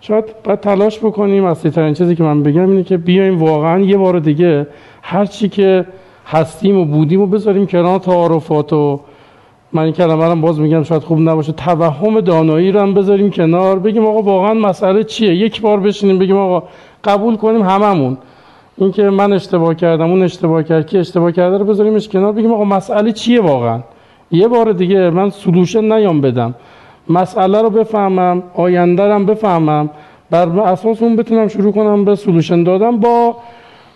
شاید 0.00 0.24
باید 0.44 0.60
تلاش 0.60 0.98
بکنیم 0.98 1.44
از 1.44 1.62
ترین 1.62 1.94
چیزی 1.94 2.16
که 2.16 2.22
من 2.22 2.42
بگم 2.42 2.70
اینه 2.70 2.84
که 2.84 2.96
بیایم 2.96 3.38
واقعا 3.38 3.80
یه 3.80 3.96
بار 3.96 4.18
دیگه 4.18 4.66
هر 5.02 5.26
چی 5.26 5.48
که 5.48 5.86
هستیم 6.26 6.78
و 6.78 6.84
بودیم 6.84 7.20
و 7.20 7.26
بذاریم 7.26 7.66
کنار 7.66 7.98
تعارفات 7.98 8.72
و 8.72 9.00
من 9.72 9.82
این 9.82 9.92
کلمه 9.92 10.24
رو 10.24 10.36
باز 10.36 10.60
میگم 10.60 10.82
شاید 10.82 11.02
خوب 11.02 11.20
نباشه 11.20 11.52
توهم 11.52 12.20
دانایی 12.20 12.72
رو 12.72 12.80
هم 12.80 12.94
بذاریم 12.94 13.30
کنار 13.30 13.78
بگیم 13.78 14.06
آقا 14.06 14.22
واقعا 14.22 14.54
مسئله 14.54 15.04
چیه؟ 15.04 15.34
یک 15.34 15.60
بار 15.60 15.80
بشینیم 15.80 16.18
بگیم 16.18 16.36
آقا 16.36 16.68
قبول 17.04 17.36
کنیم 17.36 17.62
هممون. 17.62 18.18
اینکه 18.78 19.02
من 19.02 19.32
اشتباه 19.32 19.74
کردم 19.74 20.10
اون 20.10 20.22
اشتباه 20.22 20.62
کرد 20.62 20.86
کی 20.86 20.98
اشتباه 20.98 21.32
کرده 21.32 21.58
رو 21.58 21.64
بذاریمش 21.64 22.08
کنار 22.08 22.32
بگیم 22.32 22.52
آقا 22.52 22.64
مسئله 22.64 23.12
چیه 23.12 23.40
واقعا؟ 23.40 23.80
یه 24.30 24.48
بار 24.48 24.72
دیگه 24.72 25.10
من 25.10 25.30
سلوشن 25.30 25.92
نیام 25.92 26.20
بدم. 26.20 26.54
مسئله 27.08 27.62
رو 27.62 27.70
بفهمم 27.70 28.42
آینده 28.54 29.02
رو 29.02 29.24
بفهمم 29.24 29.90
بر 30.30 30.60
اساس 30.60 31.02
اون 31.02 31.16
بتونم 31.16 31.48
شروع 31.48 31.72
کنم 31.72 32.04
به 32.04 32.14
سلوشن 32.14 32.62
دادم 32.62 32.96
با 32.96 33.36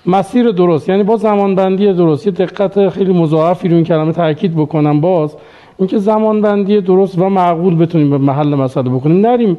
مسیر 0.06 0.50
درست. 0.50 0.88
یعنی 0.88 1.02
با 1.02 1.16
زمانبندی 1.16 1.92
درست. 1.92 2.26
یه 2.26 2.32
دقت 2.32 2.88
خیلی 2.88 3.12
مضاعفی 3.12 3.68
رو 3.68 3.74
این 3.74 3.84
کلمه 3.84 4.12
تاکید 4.12 4.56
بکنم 4.56 5.00
باز. 5.00 5.36
اینکه 5.78 5.98
زمانبندی 5.98 6.80
درست 6.80 7.18
و 7.18 7.28
معقول 7.28 7.76
بتونیم 7.76 8.10
به 8.10 8.18
محل 8.18 8.54
مسئله 8.54 8.90
بکنیم. 8.90 9.26
نریم 9.26 9.56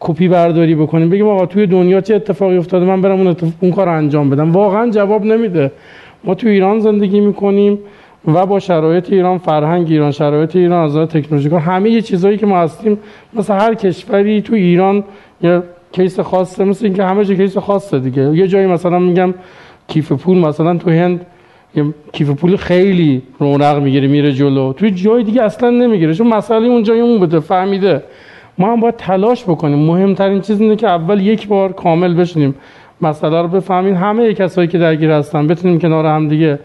کپی 0.00 0.28
برداری 0.28 0.74
بکنیم 0.74 1.10
بگیم 1.10 1.28
آقا 1.28 1.46
توی 1.46 1.66
دنیا 1.66 2.00
چه 2.00 2.14
اتفاقی 2.14 2.56
افتاده؟ 2.56 2.86
من 2.86 3.00
برم 3.00 3.20
اون, 3.20 3.36
اون 3.60 3.72
کار 3.72 3.88
انجام 3.88 4.30
بدم. 4.30 4.52
واقعا 4.52 4.90
جواب 4.90 5.24
نمیده. 5.24 5.72
ما 6.24 6.34
تو 6.34 6.48
ایران 6.48 6.80
زندگی 6.80 7.20
می‌کنیم 7.20 7.78
و 8.34 8.46
با 8.46 8.58
شرایط 8.58 9.12
ایران 9.12 9.38
فرهنگ 9.38 9.86
ایران 9.90 10.10
شرایط 10.10 10.56
ایران 10.56 10.84
از 10.84 10.96
نظر 10.96 11.56
همه 11.58 11.90
یه 11.90 12.02
چیزایی 12.02 12.38
که 12.38 12.46
ما 12.46 12.58
هستیم 12.58 12.98
مثل 13.34 13.54
هر 13.54 13.74
کشوری 13.74 14.42
تو 14.42 14.54
ایران 14.54 15.04
یه 15.42 15.62
case 15.92 16.20
خاصه 16.20 16.64
مثل 16.64 16.84
اینکه 16.84 17.04
همه 17.04 17.24
جا 17.24 17.34
case 17.34 17.58
خاصه 17.58 17.98
دیگه. 17.98 18.22
یه 18.22 18.48
جایی 18.48 18.66
مثلا 18.66 18.98
میگم 18.98 19.34
کیف 19.88 20.12
پول 20.12 20.38
مثلا 20.38 20.76
تو 20.76 20.90
هند 20.90 21.26
کیف 22.12 22.30
پول 22.30 22.56
خیلی 22.56 23.22
رونق 23.38 23.82
می‌گیره 23.82 24.08
میره 24.08 24.32
جلو. 24.32 24.72
توی 24.72 24.90
جای 24.90 25.24
دیگه 25.24 25.42
اصلا 25.42 25.70
نمی‌گیره. 25.70 26.14
چون 26.14 26.26
مسئله 26.26 26.66
اون 26.66 26.82
جای 26.82 27.00
اون 27.00 27.18
بوده 27.18 27.40
فهمیده. 27.40 28.02
ما 28.58 28.72
هم 28.72 28.80
باید 28.80 28.96
تلاش 28.96 29.44
بکنیم. 29.44 29.78
مهمترین 29.78 30.40
چیز 30.40 30.60
اینه 30.60 30.76
که 30.76 30.88
اول 30.88 31.20
یک 31.20 31.48
بار 31.48 31.72
کامل 31.72 32.14
بشینیم. 32.14 32.54
مسئله 33.00 33.42
رو 33.42 33.48
بفهمیم 33.48 33.94
همه 33.94 34.34
کسایی 34.34 34.68
که 34.68 34.78
درگیر 34.78 35.10
هستن 35.10 35.46
بتونیم 35.46 35.78
کنار 35.78 36.06
هم 36.06 36.28
دیگه 36.28 36.58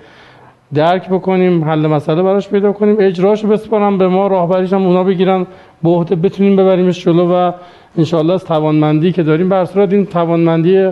درک 0.73 1.09
بکنیم 1.09 1.63
حل 1.63 1.87
مسئله 1.87 2.23
براش 2.23 2.49
پیدا 2.49 2.71
کنیم 2.71 2.95
اجراش 2.99 3.45
بسپارم 3.45 3.97
به 3.97 4.07
ما 4.07 4.27
راهبریش 4.27 4.73
هم 4.73 4.85
اونا 4.85 5.03
بگیرن. 5.03 5.47
به 5.83 5.89
عهده 5.89 6.15
بتونیم 6.15 6.55
ببریمش 6.55 7.05
جلو 7.05 7.33
و 7.33 7.51
انشالله 7.97 8.33
از 8.33 8.45
توانمندی 8.45 9.11
که 9.11 9.23
داریم 9.23 9.49
بر 9.49 9.67
این 9.75 10.05
توانمندی 10.05 10.89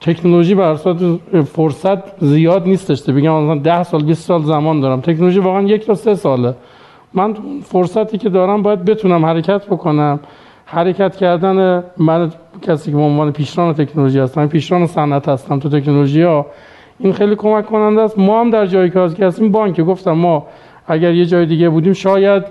تکنولوژی 0.00 0.54
بر 0.54 0.74
فرصت 1.44 2.24
زیاد 2.24 2.66
نیستش. 2.66 3.02
بگم 3.02 3.42
مثلا 3.42 3.54
10 3.54 3.82
سال 3.82 4.04
20 4.04 4.26
سال 4.26 4.42
زمان 4.42 4.80
دارم. 4.80 5.00
تکنولوژی 5.00 5.38
واقعا 5.38 5.62
یک 5.62 5.86
تا 5.86 5.94
سه 5.94 6.14
ساله. 6.14 6.54
من 7.14 7.34
فرصتی 7.62 8.18
که 8.18 8.28
دارم 8.28 8.62
باید 8.62 8.84
بتونم 8.84 9.26
حرکت 9.26 9.66
بکنم. 9.66 10.20
حرکت 10.64 11.16
کردن 11.16 11.84
من 11.96 12.32
کسی 12.62 12.90
که 12.90 12.96
به 12.96 13.02
عنوان 13.02 13.32
پیشران 13.32 13.74
تکنولوژی 13.74 14.18
هستم 14.18 14.46
پیشران 14.46 14.86
صنعت 14.86 15.28
هستم 15.28 15.58
تو 15.58 15.68
تکنولوژی 15.68 16.22
ها 16.22 16.46
این 16.98 17.12
خیلی 17.12 17.36
کمک 17.36 17.66
کننده 17.66 18.00
است. 18.00 18.18
ما 18.18 18.40
هم 18.40 18.50
در 18.50 18.66
جایی 18.66 18.90
که 18.90 19.26
هستیم 19.26 19.52
بانک. 19.52 19.80
گفتم 19.80 20.12
ما 20.12 20.46
اگر 20.86 21.14
یه 21.14 21.26
جای 21.26 21.46
دیگه 21.46 21.68
بودیم 21.68 21.92
شاید 21.92 22.42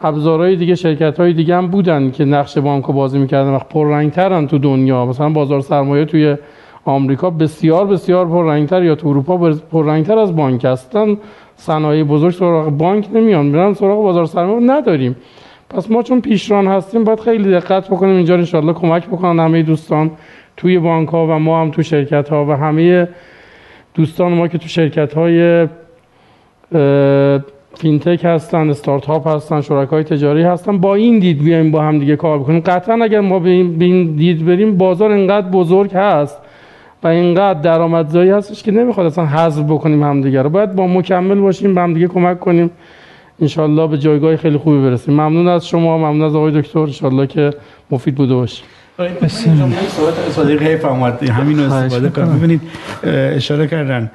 ابزارهای 0.00 0.56
دیگه 0.56 0.74
شرکت 0.74 1.20
های 1.20 1.32
دیگه 1.32 1.56
هم 1.56 1.66
بودن 1.66 2.10
که 2.10 2.24
نقش 2.24 2.56
رو 2.56 2.80
بازی 2.80 3.18
می‌کردن. 3.18 3.50
وقت 3.50 3.68
پررنگترن 3.68 4.46
تو 4.46 4.58
دنیا. 4.58 5.06
مثلا 5.06 5.28
بازار 5.28 5.60
سرمایه 5.60 6.04
توی 6.04 6.36
آمریکا 6.84 7.30
بسیار 7.30 7.86
بسیار 7.86 8.26
پررنگتر 8.26 8.82
یا 8.82 8.94
تو 8.94 9.08
اروپا 9.08 9.36
پررنگتر 9.72 10.18
از 10.18 10.36
بانک 10.36 10.64
هستن. 10.64 11.16
صنایع 11.56 12.04
بزرگ 12.04 12.32
سراغ 12.32 12.68
بانک 12.68 13.08
نمیان. 13.12 13.46
میرن 13.46 13.74
سراغ 13.74 14.02
بازار 14.02 14.26
سرمایه 14.26 14.60
نداریم. 14.60 15.16
پس 15.70 15.90
ما 15.90 16.02
چون 16.02 16.20
پیشران 16.20 16.66
هستیم 16.66 17.04
باید 17.04 17.20
خیلی 17.20 17.50
دقت 17.50 17.88
بکنیم. 17.88 18.16
اینجا 18.16 18.34
انشالله 18.34 18.72
کمک 18.72 19.06
بکنن 19.06 19.44
همه 19.44 19.62
دوستان 19.62 20.10
توی 20.56 20.78
بانک 20.78 21.08
ها 21.08 21.26
و 21.26 21.30
ما 21.30 21.60
هم 21.60 21.70
تو 21.70 21.82
شرکت 21.82 22.28
ها 22.28 22.44
و 22.44 22.52
همه 22.52 23.08
دوستان 23.94 24.32
ما 24.32 24.48
که 24.48 24.58
تو 24.58 24.68
شرکت 24.68 25.14
های 25.14 25.68
فینتک 27.74 28.24
هستن 28.24 28.70
استارتاپ 28.70 29.28
هستن 29.28 29.60
شرکای 29.60 30.04
تجاری 30.04 30.42
هستن 30.42 30.78
با 30.78 30.94
این 30.94 31.18
دید 31.18 31.44
بیایم 31.44 31.70
با 31.70 31.82
هم 31.82 31.98
دیگه 31.98 32.16
کار 32.16 32.38
بکنیم. 32.38 32.60
قطعا 32.60 33.04
اگر 33.04 33.20
ما 33.20 33.38
به 33.38 33.50
این 33.50 34.16
دید 34.16 34.46
بریم 34.46 34.76
بازار 34.76 35.12
اینقدر 35.12 35.48
بزرگ 35.48 35.92
هست 35.94 36.38
و 37.02 37.06
اینقدر 37.06 37.60
درآمدزایی 37.60 38.30
هستش 38.30 38.62
که 38.62 38.72
نمی‌خواد 38.72 39.06
اصلا 39.06 39.26
حذف 39.26 39.62
بکنیم 39.62 40.02
همدیگه 40.02 40.42
رو. 40.42 40.50
باید 40.50 40.74
با 40.74 40.86
مکمل 40.86 41.34
باشیم 41.34 41.74
به 41.74 41.80
همدیگه 41.80 42.08
کمک 42.08 42.40
کنیم. 42.40 42.70
انشالله 43.40 43.86
به 43.86 43.98
جایگاه 43.98 44.36
خیلی 44.36 44.56
خوبی 44.56 44.82
برسیم. 44.82 45.14
ممنون 45.14 45.48
از 45.48 45.68
شما 45.68 45.98
ممنون 45.98 46.22
از 46.22 46.34
آقای 46.34 46.60
دکتر. 46.60 46.78
انشالله 46.78 47.26
که 47.26 47.50
مفید 47.90 48.14
بوده 48.14 48.34
باشه 48.34 48.62
صادق 50.30 50.62
حیف 50.62 50.84
همین 51.30 51.60
استفاده 51.60 52.08
کنم. 52.08 52.38
ببینید 52.38 52.60
اشاره 53.04 53.66
کردن. 53.66 54.10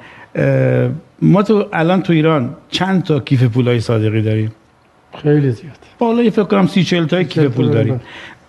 ما 1.22 1.42
تو 1.42 1.64
الان 1.72 2.02
تو 2.02 2.12
ایران 2.12 2.50
چند 2.70 3.02
تا 3.02 3.20
کیف 3.20 3.42
پولای 3.42 3.80
صادقی 3.80 4.22
داریم؟ 4.22 4.52
خیلی 5.22 5.50
زیاد. 5.50 5.76
بالای 5.98 6.30
فکر 6.30 6.44
کنم 6.44 6.66
سی 6.66 6.84
چهل 6.84 7.06
تا 7.06 7.22
کیف 7.22 7.44
پول 7.44 7.70
داریم. 7.70 8.00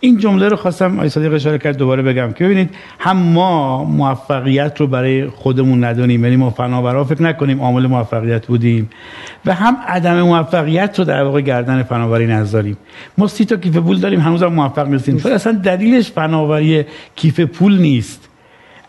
این 0.03 0.17
جمله 0.17 0.47
رو 0.47 0.55
خواستم 0.55 0.95
آقای 0.95 1.09
صادق 1.09 1.33
اشاره 1.33 1.57
کرد 1.57 1.77
دوباره 1.77 2.03
بگم 2.03 2.33
که 2.33 2.43
ببینید 2.43 2.69
هم 2.99 3.17
ما 3.17 3.83
موفقیت 3.83 4.79
رو 4.79 4.87
برای 4.87 5.27
خودمون 5.27 5.83
ندونیم 5.83 6.23
یعنی 6.23 6.35
ما 6.35 6.49
فناورا 6.49 7.03
فکر 7.03 7.23
نکنیم 7.23 7.61
عامل 7.61 7.87
موفقیت 7.87 8.47
بودیم. 8.47 8.89
و 9.45 9.53
هم 9.53 9.77
عدم 9.87 10.21
موفقیت 10.21 10.99
رو 10.99 11.05
در 11.05 11.23
واقع 11.23 11.41
گردن 11.41 11.83
فناوری 11.83 12.27
نذاریم. 12.27 12.77
ما 13.17 13.27
سی 13.27 13.45
تا 13.45 13.55
کیف 13.55 13.77
پول 13.77 13.99
داریم 13.99 14.19
هنوز 14.19 14.43
هم 14.43 14.53
موفق 14.53 14.87
نیستیم. 14.87 15.17
شاید 15.17 15.35
اصلا 15.35 15.53
دلیلش 15.53 16.11
فناوری 16.11 16.85
کیف 17.15 17.39
پول 17.39 17.77
نیست. 17.77 18.29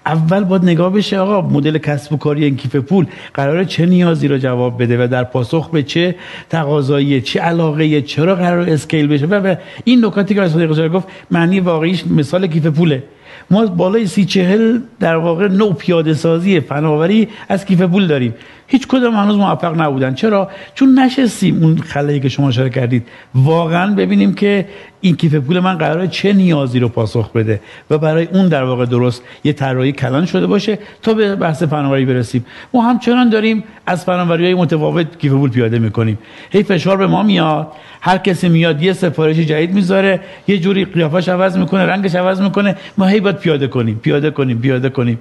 اول 0.07 0.45
باید 0.45 0.63
نگاه 0.63 0.93
بشه 0.93 1.19
آقا 1.19 1.49
مدل 1.49 1.79
کسب 1.79 2.13
و 2.13 2.17
کاری 2.17 2.45
این 2.45 2.57
کیف 2.57 2.77
پول 2.77 3.07
قراره 3.35 3.65
چه 3.65 3.87
نیازی 3.87 4.29
رو 4.29 4.39
جواب 4.39 4.83
بده 4.83 5.05
و 5.05 5.09
در 5.09 5.25
پاسخ 5.25 5.71
به 5.71 5.83
چه 5.83 6.15
تقاضایی 6.51 7.21
چه 7.21 7.41
علاقه 7.41 8.03
چرا 8.03 8.35
قرار 8.35 8.71
اسکیل 8.71 9.07
بشه؟ 9.07 9.27
و 9.27 9.57
این 9.85 10.05
نکاتی 10.05 10.35
که 10.35 10.43
از 10.43 10.53
صدیق 10.53 10.89
گفت 10.89 11.09
معنی 11.31 11.61
واقعیش 11.61 12.07
مثال 12.07 12.47
کیف 12.47 12.67
پوله. 12.67 13.03
ما 13.51 13.67
بالای 13.67 14.07
سی 14.07 14.25
چهل 14.25 14.79
در 15.01 15.17
واقع 15.17 15.49
نو 15.49 15.73
پیاده 15.73 16.15
سازی 16.15 16.61
فناوری 16.61 17.29
از 17.49 17.65
کیف 17.65 17.83
پول 17.83 18.07
داریم. 18.07 18.35
هیچ 18.67 18.87
کدام 18.87 19.15
هنوز 19.15 19.37
موفق 19.37 19.81
نبودن. 19.81 20.15
چرا؟ 20.15 20.51
چون 20.75 20.99
نشستیم 20.99 21.63
اون 21.63 21.79
خلایی 21.79 22.21
که 22.21 22.29
شما 22.29 22.49
اشاره 22.49 22.71
کردید. 22.71 23.07
واقعا 23.35 23.95
ببینیم 23.95 24.35
که 24.35 24.67
این 25.01 25.17
کیف 25.17 25.35
پول 25.35 25.61
من 25.61 25.79
قراره 25.79 26.09
چه 26.09 26.33
نیازی 26.33 26.79
رو 26.79 26.89
پاسخ 26.89 27.33
بده 27.33 27.61
و 27.91 27.99
برای 27.99 28.29
اون 28.33 28.49
در 28.49 28.65
واقع 28.65 28.87
درست 28.87 29.23
یه 29.45 29.53
طراحی 29.53 29.93
کلان 29.93 30.27
شده 30.27 30.47
باشه 30.47 30.79
تا 31.03 31.15
به 31.15 31.37
بحث 31.37 31.63
فناوری 31.63 32.05
برسیم. 32.05 32.47
ما 32.75 32.83
همچنان 32.83 33.29
داریم 33.29 33.65
از 33.87 34.05
فناوری 34.05 34.45
های 34.45 34.55
متفاوت 34.55 35.19
کیف 35.19 35.33
پول 35.33 35.51
پیاده 35.51 35.79
می‌کنیم. 35.79 36.19
هی 36.51 36.63
فشار 36.63 36.97
به 36.97 37.07
ما 37.07 37.23
میاد. 37.23 37.73
هر 38.07 38.19
کسی 38.19 38.49
میاد 38.49 38.83
یه 38.83 38.93
سفارش 38.93 39.37
جدید 39.37 39.75
می‌ذاره 39.75 40.21
یه 40.49 40.59
جوری 40.59 40.85
قیافش 40.85 41.29
عوض 41.29 41.59
می‌کنه 41.59 41.83
رنگش 41.83 42.15
عوض 42.15 42.41
می‌کنه. 42.41 42.77
ما 42.99 43.07
هی 43.07 43.21
باید 43.21 43.37
پیاده 43.37 43.67
کنیم 43.67 44.01
پیاده 44.03 44.31
کنیم 44.31 44.59
پیاده 44.59 44.89
کنیم. 44.89 45.19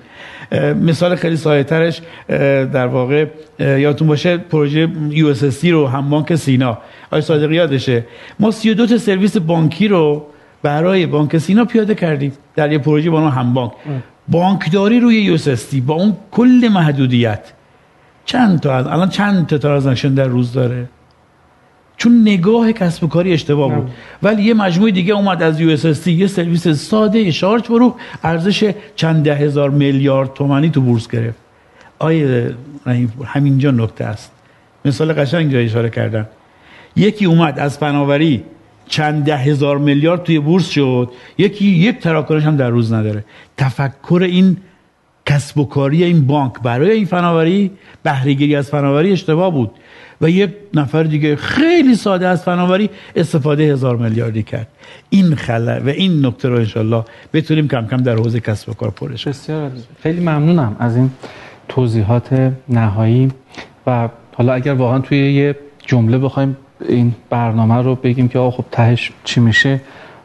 مثال 0.81 1.15
خیلی 1.15 1.37
ساده 1.37 1.63
ترش 1.63 2.01
در 2.73 2.87
واقع 2.87 3.25
یادتون 3.59 4.07
باشه 4.07 4.37
پروژه 4.37 4.87
یو 5.09 5.27
اس 5.27 5.65
رو 5.65 5.87
هم 5.87 6.09
بانک 6.09 6.35
سینا. 6.35 6.77
آقای 7.07 7.21
صادقی 7.21 7.55
یادشه. 7.55 8.05
ما 8.39 8.51
32 8.51 8.87
تا 8.87 8.97
سرویس 8.97 9.37
بانکی 9.37 9.87
رو 9.87 10.25
برای 10.63 11.05
بانک 11.05 11.37
سینا 11.37 11.65
پیاده 11.65 11.95
کردیم 11.95 12.31
در 12.55 12.71
یه 12.71 12.77
پروژه 12.77 13.09
با 13.09 13.29
هم 13.29 13.53
بانک. 13.53 13.71
بانکداری 14.27 14.99
روی 14.99 15.21
USSD 15.21 15.37
با 15.85 15.93
اون 15.93 16.17
کل 16.31 16.69
محدودیت. 16.73 17.53
چند 18.25 18.59
تا 18.59 18.77
الان 18.77 19.09
چند 19.09 19.47
تا 19.47 19.57
transaction 19.57 20.13
در 20.13 20.27
روز 20.27 20.53
داره؟ 20.53 20.85
چون 21.97 22.21
نگاه 22.21 22.71
کسب 22.71 23.03
و 23.03 23.07
کاری 23.07 23.33
اشتباه 23.33 23.75
بود. 23.75 23.91
ولی 24.23 24.43
یه 24.43 24.53
مجموعه 24.53 24.91
دیگه 24.91 25.13
اومد 25.13 25.43
از 25.43 25.59
USSD 25.59 25.69
یه 26.07 26.27
سرویس 26.27 26.67
ساده 26.67 27.31
شارژ 27.31 27.61
برو 27.61 27.95
ارزش 28.23 28.73
چند 28.95 29.23
ده 29.23 29.35
هزار 29.35 29.69
میلیارد 29.69 30.33
تومانی 30.33 30.69
تو 30.69 30.81
بورس 30.81 31.07
گرفت. 31.07 31.37
آیه 31.99 32.55
همینجا 33.25 33.71
نکته 33.71 34.05
است. 34.05 34.31
مثال 34.85 35.13
قشنگ 35.13 35.51
جای 35.51 35.65
اشاره 35.65 35.89
کردن. 35.89 36.27
یکی 36.95 37.25
اومد 37.25 37.59
از 37.59 37.77
فناوری 37.77 38.43
چند 38.87 39.23
ده 39.23 39.37
هزار 39.37 39.77
میلیارد 39.77 40.23
توی 40.23 40.39
بورس 40.39 40.69
شد. 40.69 41.11
یکی 41.37 41.65
یک 41.65 41.99
تراکنش 41.99 42.43
هم 42.43 42.57
در 42.57 42.69
روز 42.69 42.93
نداره. 42.93 43.25
تفکر 43.57 44.21
این 44.23 44.57
کسب 45.25 45.57
و 45.57 45.65
کاری 45.65 46.03
این 46.03 46.27
بانک 46.27 46.53
برای 46.63 46.91
این 46.91 47.05
فناوری 47.05 47.71
بهرهگیری 48.03 48.55
از 48.55 48.69
فناوری 48.69 49.11
اشتباه 49.11 49.51
بود. 49.51 49.71
و 50.23 50.29
یک 50.29 50.49
نفر 50.73 51.03
دیگه 51.03 51.35
خیلی 51.35 51.95
ساده 51.95 52.27
از 52.27 52.43
فناوری 52.43 52.89
استفاده 53.15 53.63
هزار 53.63 53.97
میلیاردی 53.97 54.43
کرد. 54.43 54.67
این 55.09 55.35
خلا 55.35 55.79
و 55.85 55.89
این 55.89 56.25
نکته 56.25 56.49
رو 56.49 56.55
انشالله 56.55 57.03
بتونیم 57.33 57.67
کم 57.67 57.87
کم 57.87 57.97
در 57.97 58.15
حوزه 58.15 58.39
کسب 58.39 58.69
و 58.69 58.73
کار 58.73 58.89
پرش 58.89 59.27
بسیار 59.27 59.71
خیلی 60.03 60.19
ممنونم 60.19 60.75
از 60.79 60.95
این 60.95 61.11
توضیحات 61.67 62.51
نهایی. 62.69 63.31
و 63.87 64.09
حالا 64.35 64.53
اگر 64.53 64.73
واقعا 64.73 64.99
توی 64.99 65.33
یه 65.33 65.55
جمله 65.85 66.17
بخوایم 66.17 66.57
این 66.89 67.15
برنامه 67.29 67.75
رو 67.75 67.95
بگیم 67.95 68.27
که 68.27 68.39
خب 68.39 68.65
تهش 68.71 69.11
چی 69.23 69.39
میشه 69.39 69.81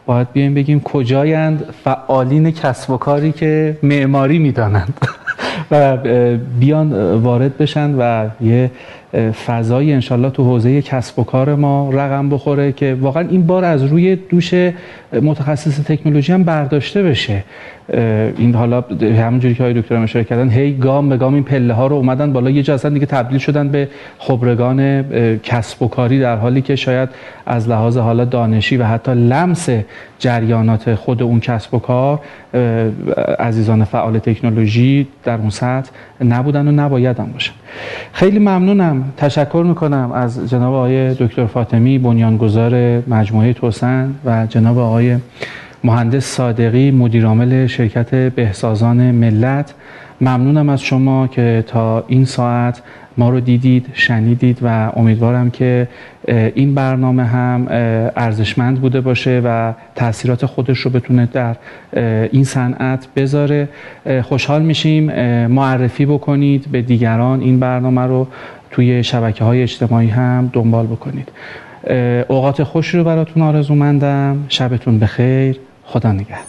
باید 0.06 0.32
بیایم 0.32 0.54
بگیم 0.54 0.80
کجایند 0.80 1.74
فعالین 1.84 2.50
کسب 2.50 2.90
و 2.90 2.96
کاری 2.96 3.32
که 3.32 3.78
معماری 3.82 4.38
می‌دانند. 4.38 4.94
و 5.70 5.96
بیان 6.60 7.14
وارد 7.14 7.58
بشن 7.58 7.94
و 7.94 8.28
یه 8.40 8.70
فضای 9.46 9.92
انشالله 9.92 10.30
تو 10.30 10.44
حوزه 10.44 10.82
کسب 10.82 11.18
و 11.18 11.24
کار 11.24 11.54
ما 11.54 11.90
رقم 11.92 12.28
بخوره 12.28 12.72
که 12.72 12.96
واقعا 13.00 13.28
این 13.28 13.46
بار 13.46 13.64
از 13.64 13.84
روی 13.84 14.16
دوش 14.16 14.54
متخصص 15.12 15.80
تکنولوژی 15.80 16.32
هم 16.32 16.44
برداشته 16.44 17.02
بشه. 17.02 17.44
این 18.36 18.54
حالا 18.54 18.84
همونجوری 19.00 19.54
که 19.54 19.62
های 19.62 19.74
دکتر 19.74 19.94
اشاره 19.94 20.24
کردن 20.24 20.48
هی 20.48 20.72
گام 20.72 21.08
به 21.08 21.16
گام 21.16 21.34
این 21.34 21.42
پله 21.42 21.74
ها 21.74 21.86
رو 21.86 21.96
اومدن 21.96 22.32
بالا. 22.32 22.50
یه 22.50 22.62
جا 22.62 22.76
دیگه 22.76 23.06
تبدیل 23.06 23.38
شدن 23.38 23.68
به 23.68 23.88
خبرگان 24.18 25.04
کسب 25.42 25.82
و 25.82 25.88
کاری 25.88 26.20
در 26.20 26.36
حالی 26.36 26.62
که 26.62 26.76
شاید 26.76 27.08
از 27.46 27.68
لحاظ 27.68 27.96
حالا 27.96 28.24
دانشی 28.24 28.76
و 28.76 28.84
حتی 28.84 29.14
لمس 29.14 29.68
جریانات 30.18 30.94
خود 30.94 31.22
اون 31.22 31.40
کسب 31.40 31.74
و 31.74 31.78
کار 31.78 32.20
عزیزان 33.38 33.84
فعال 33.84 34.18
تکنولوژی 34.18 35.06
در 35.24 35.38
اون 35.38 35.50
سطح 35.50 35.90
نبودن 36.24 36.68
و 36.68 36.72
نباید 36.72 37.18
هم 37.18 37.32
باشن. 37.32 37.52
خیلی 38.12 38.38
ممنونم. 38.38 39.04
تشکر 39.16 39.64
می‌کنم 39.68 40.12
از 40.14 40.50
جناب 40.50 40.74
آقای 40.74 41.14
دکتر 41.14 41.46
فاطمی 41.46 41.98
بنیانگذار 41.98 43.02
مجموعه 43.08 43.52
توسن 43.52 44.14
و 44.24 44.46
جناب 44.46 44.78
آقای 44.78 45.16
مهندس 45.84 46.24
صادقی 46.24 46.90
مدیرعامل 46.90 47.66
شرکت 47.66 48.14
بهسازان 48.14 49.10
ملت. 49.10 49.74
ممنونم 50.20 50.68
از 50.68 50.82
شما 50.82 51.26
که 51.26 51.64
تا 51.66 52.04
این 52.08 52.24
ساعت 52.24 52.82
ما 53.16 53.30
رو 53.30 53.40
دیدید 53.40 53.86
شنیدید 53.92 54.58
و 54.62 54.92
امیدوارم 54.96 55.50
که 55.50 55.88
این 56.54 56.74
برنامه 56.74 57.24
هم 57.24 57.66
ارزشمند 58.16 58.80
بوده 58.80 59.00
باشه 59.00 59.42
و 59.44 59.72
تاثیرات 59.94 60.46
خودش 60.46 60.78
رو 60.78 60.90
بتونه 60.90 61.28
در 61.32 61.56
این 62.32 62.44
صنعت 62.44 63.08
بذاره. 63.16 63.68
خوشحال 64.22 64.62
میشیم 64.62 65.04
معرفی 65.46 66.06
بکنید 66.06 66.66
به 66.72 66.82
دیگران 66.82 67.40
این 67.40 67.60
برنامه 67.60 68.02
رو 68.02 68.28
توی 68.70 69.04
شبکه 69.04 69.44
های 69.44 69.62
اجتماعی 69.62 70.08
هم 70.08 70.50
دنبال 70.52 70.86
بکنید. 70.86 71.28
اوقات 72.28 72.62
خوش 72.62 72.94
رو 72.94 73.04
براتون 73.04 73.42
آرزومندم. 73.42 74.44
شبتون 74.48 74.98
بخیر. 74.98 75.60
خدا 75.88 76.12
نگهدار. 76.12 76.44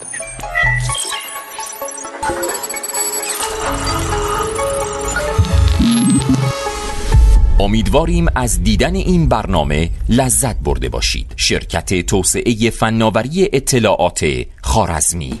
امیدواریم 7.60 8.26
از 8.34 8.62
دیدن 8.62 8.94
این 8.94 9.28
برنامه 9.28 9.90
لذت 10.08 10.56
برده 10.56 10.88
باشید. 10.88 11.32
شرکت 11.36 12.06
توسعه 12.06 12.70
فناوری 12.70 13.48
اطلاعات 13.52 14.24
خارزمی 14.62 15.38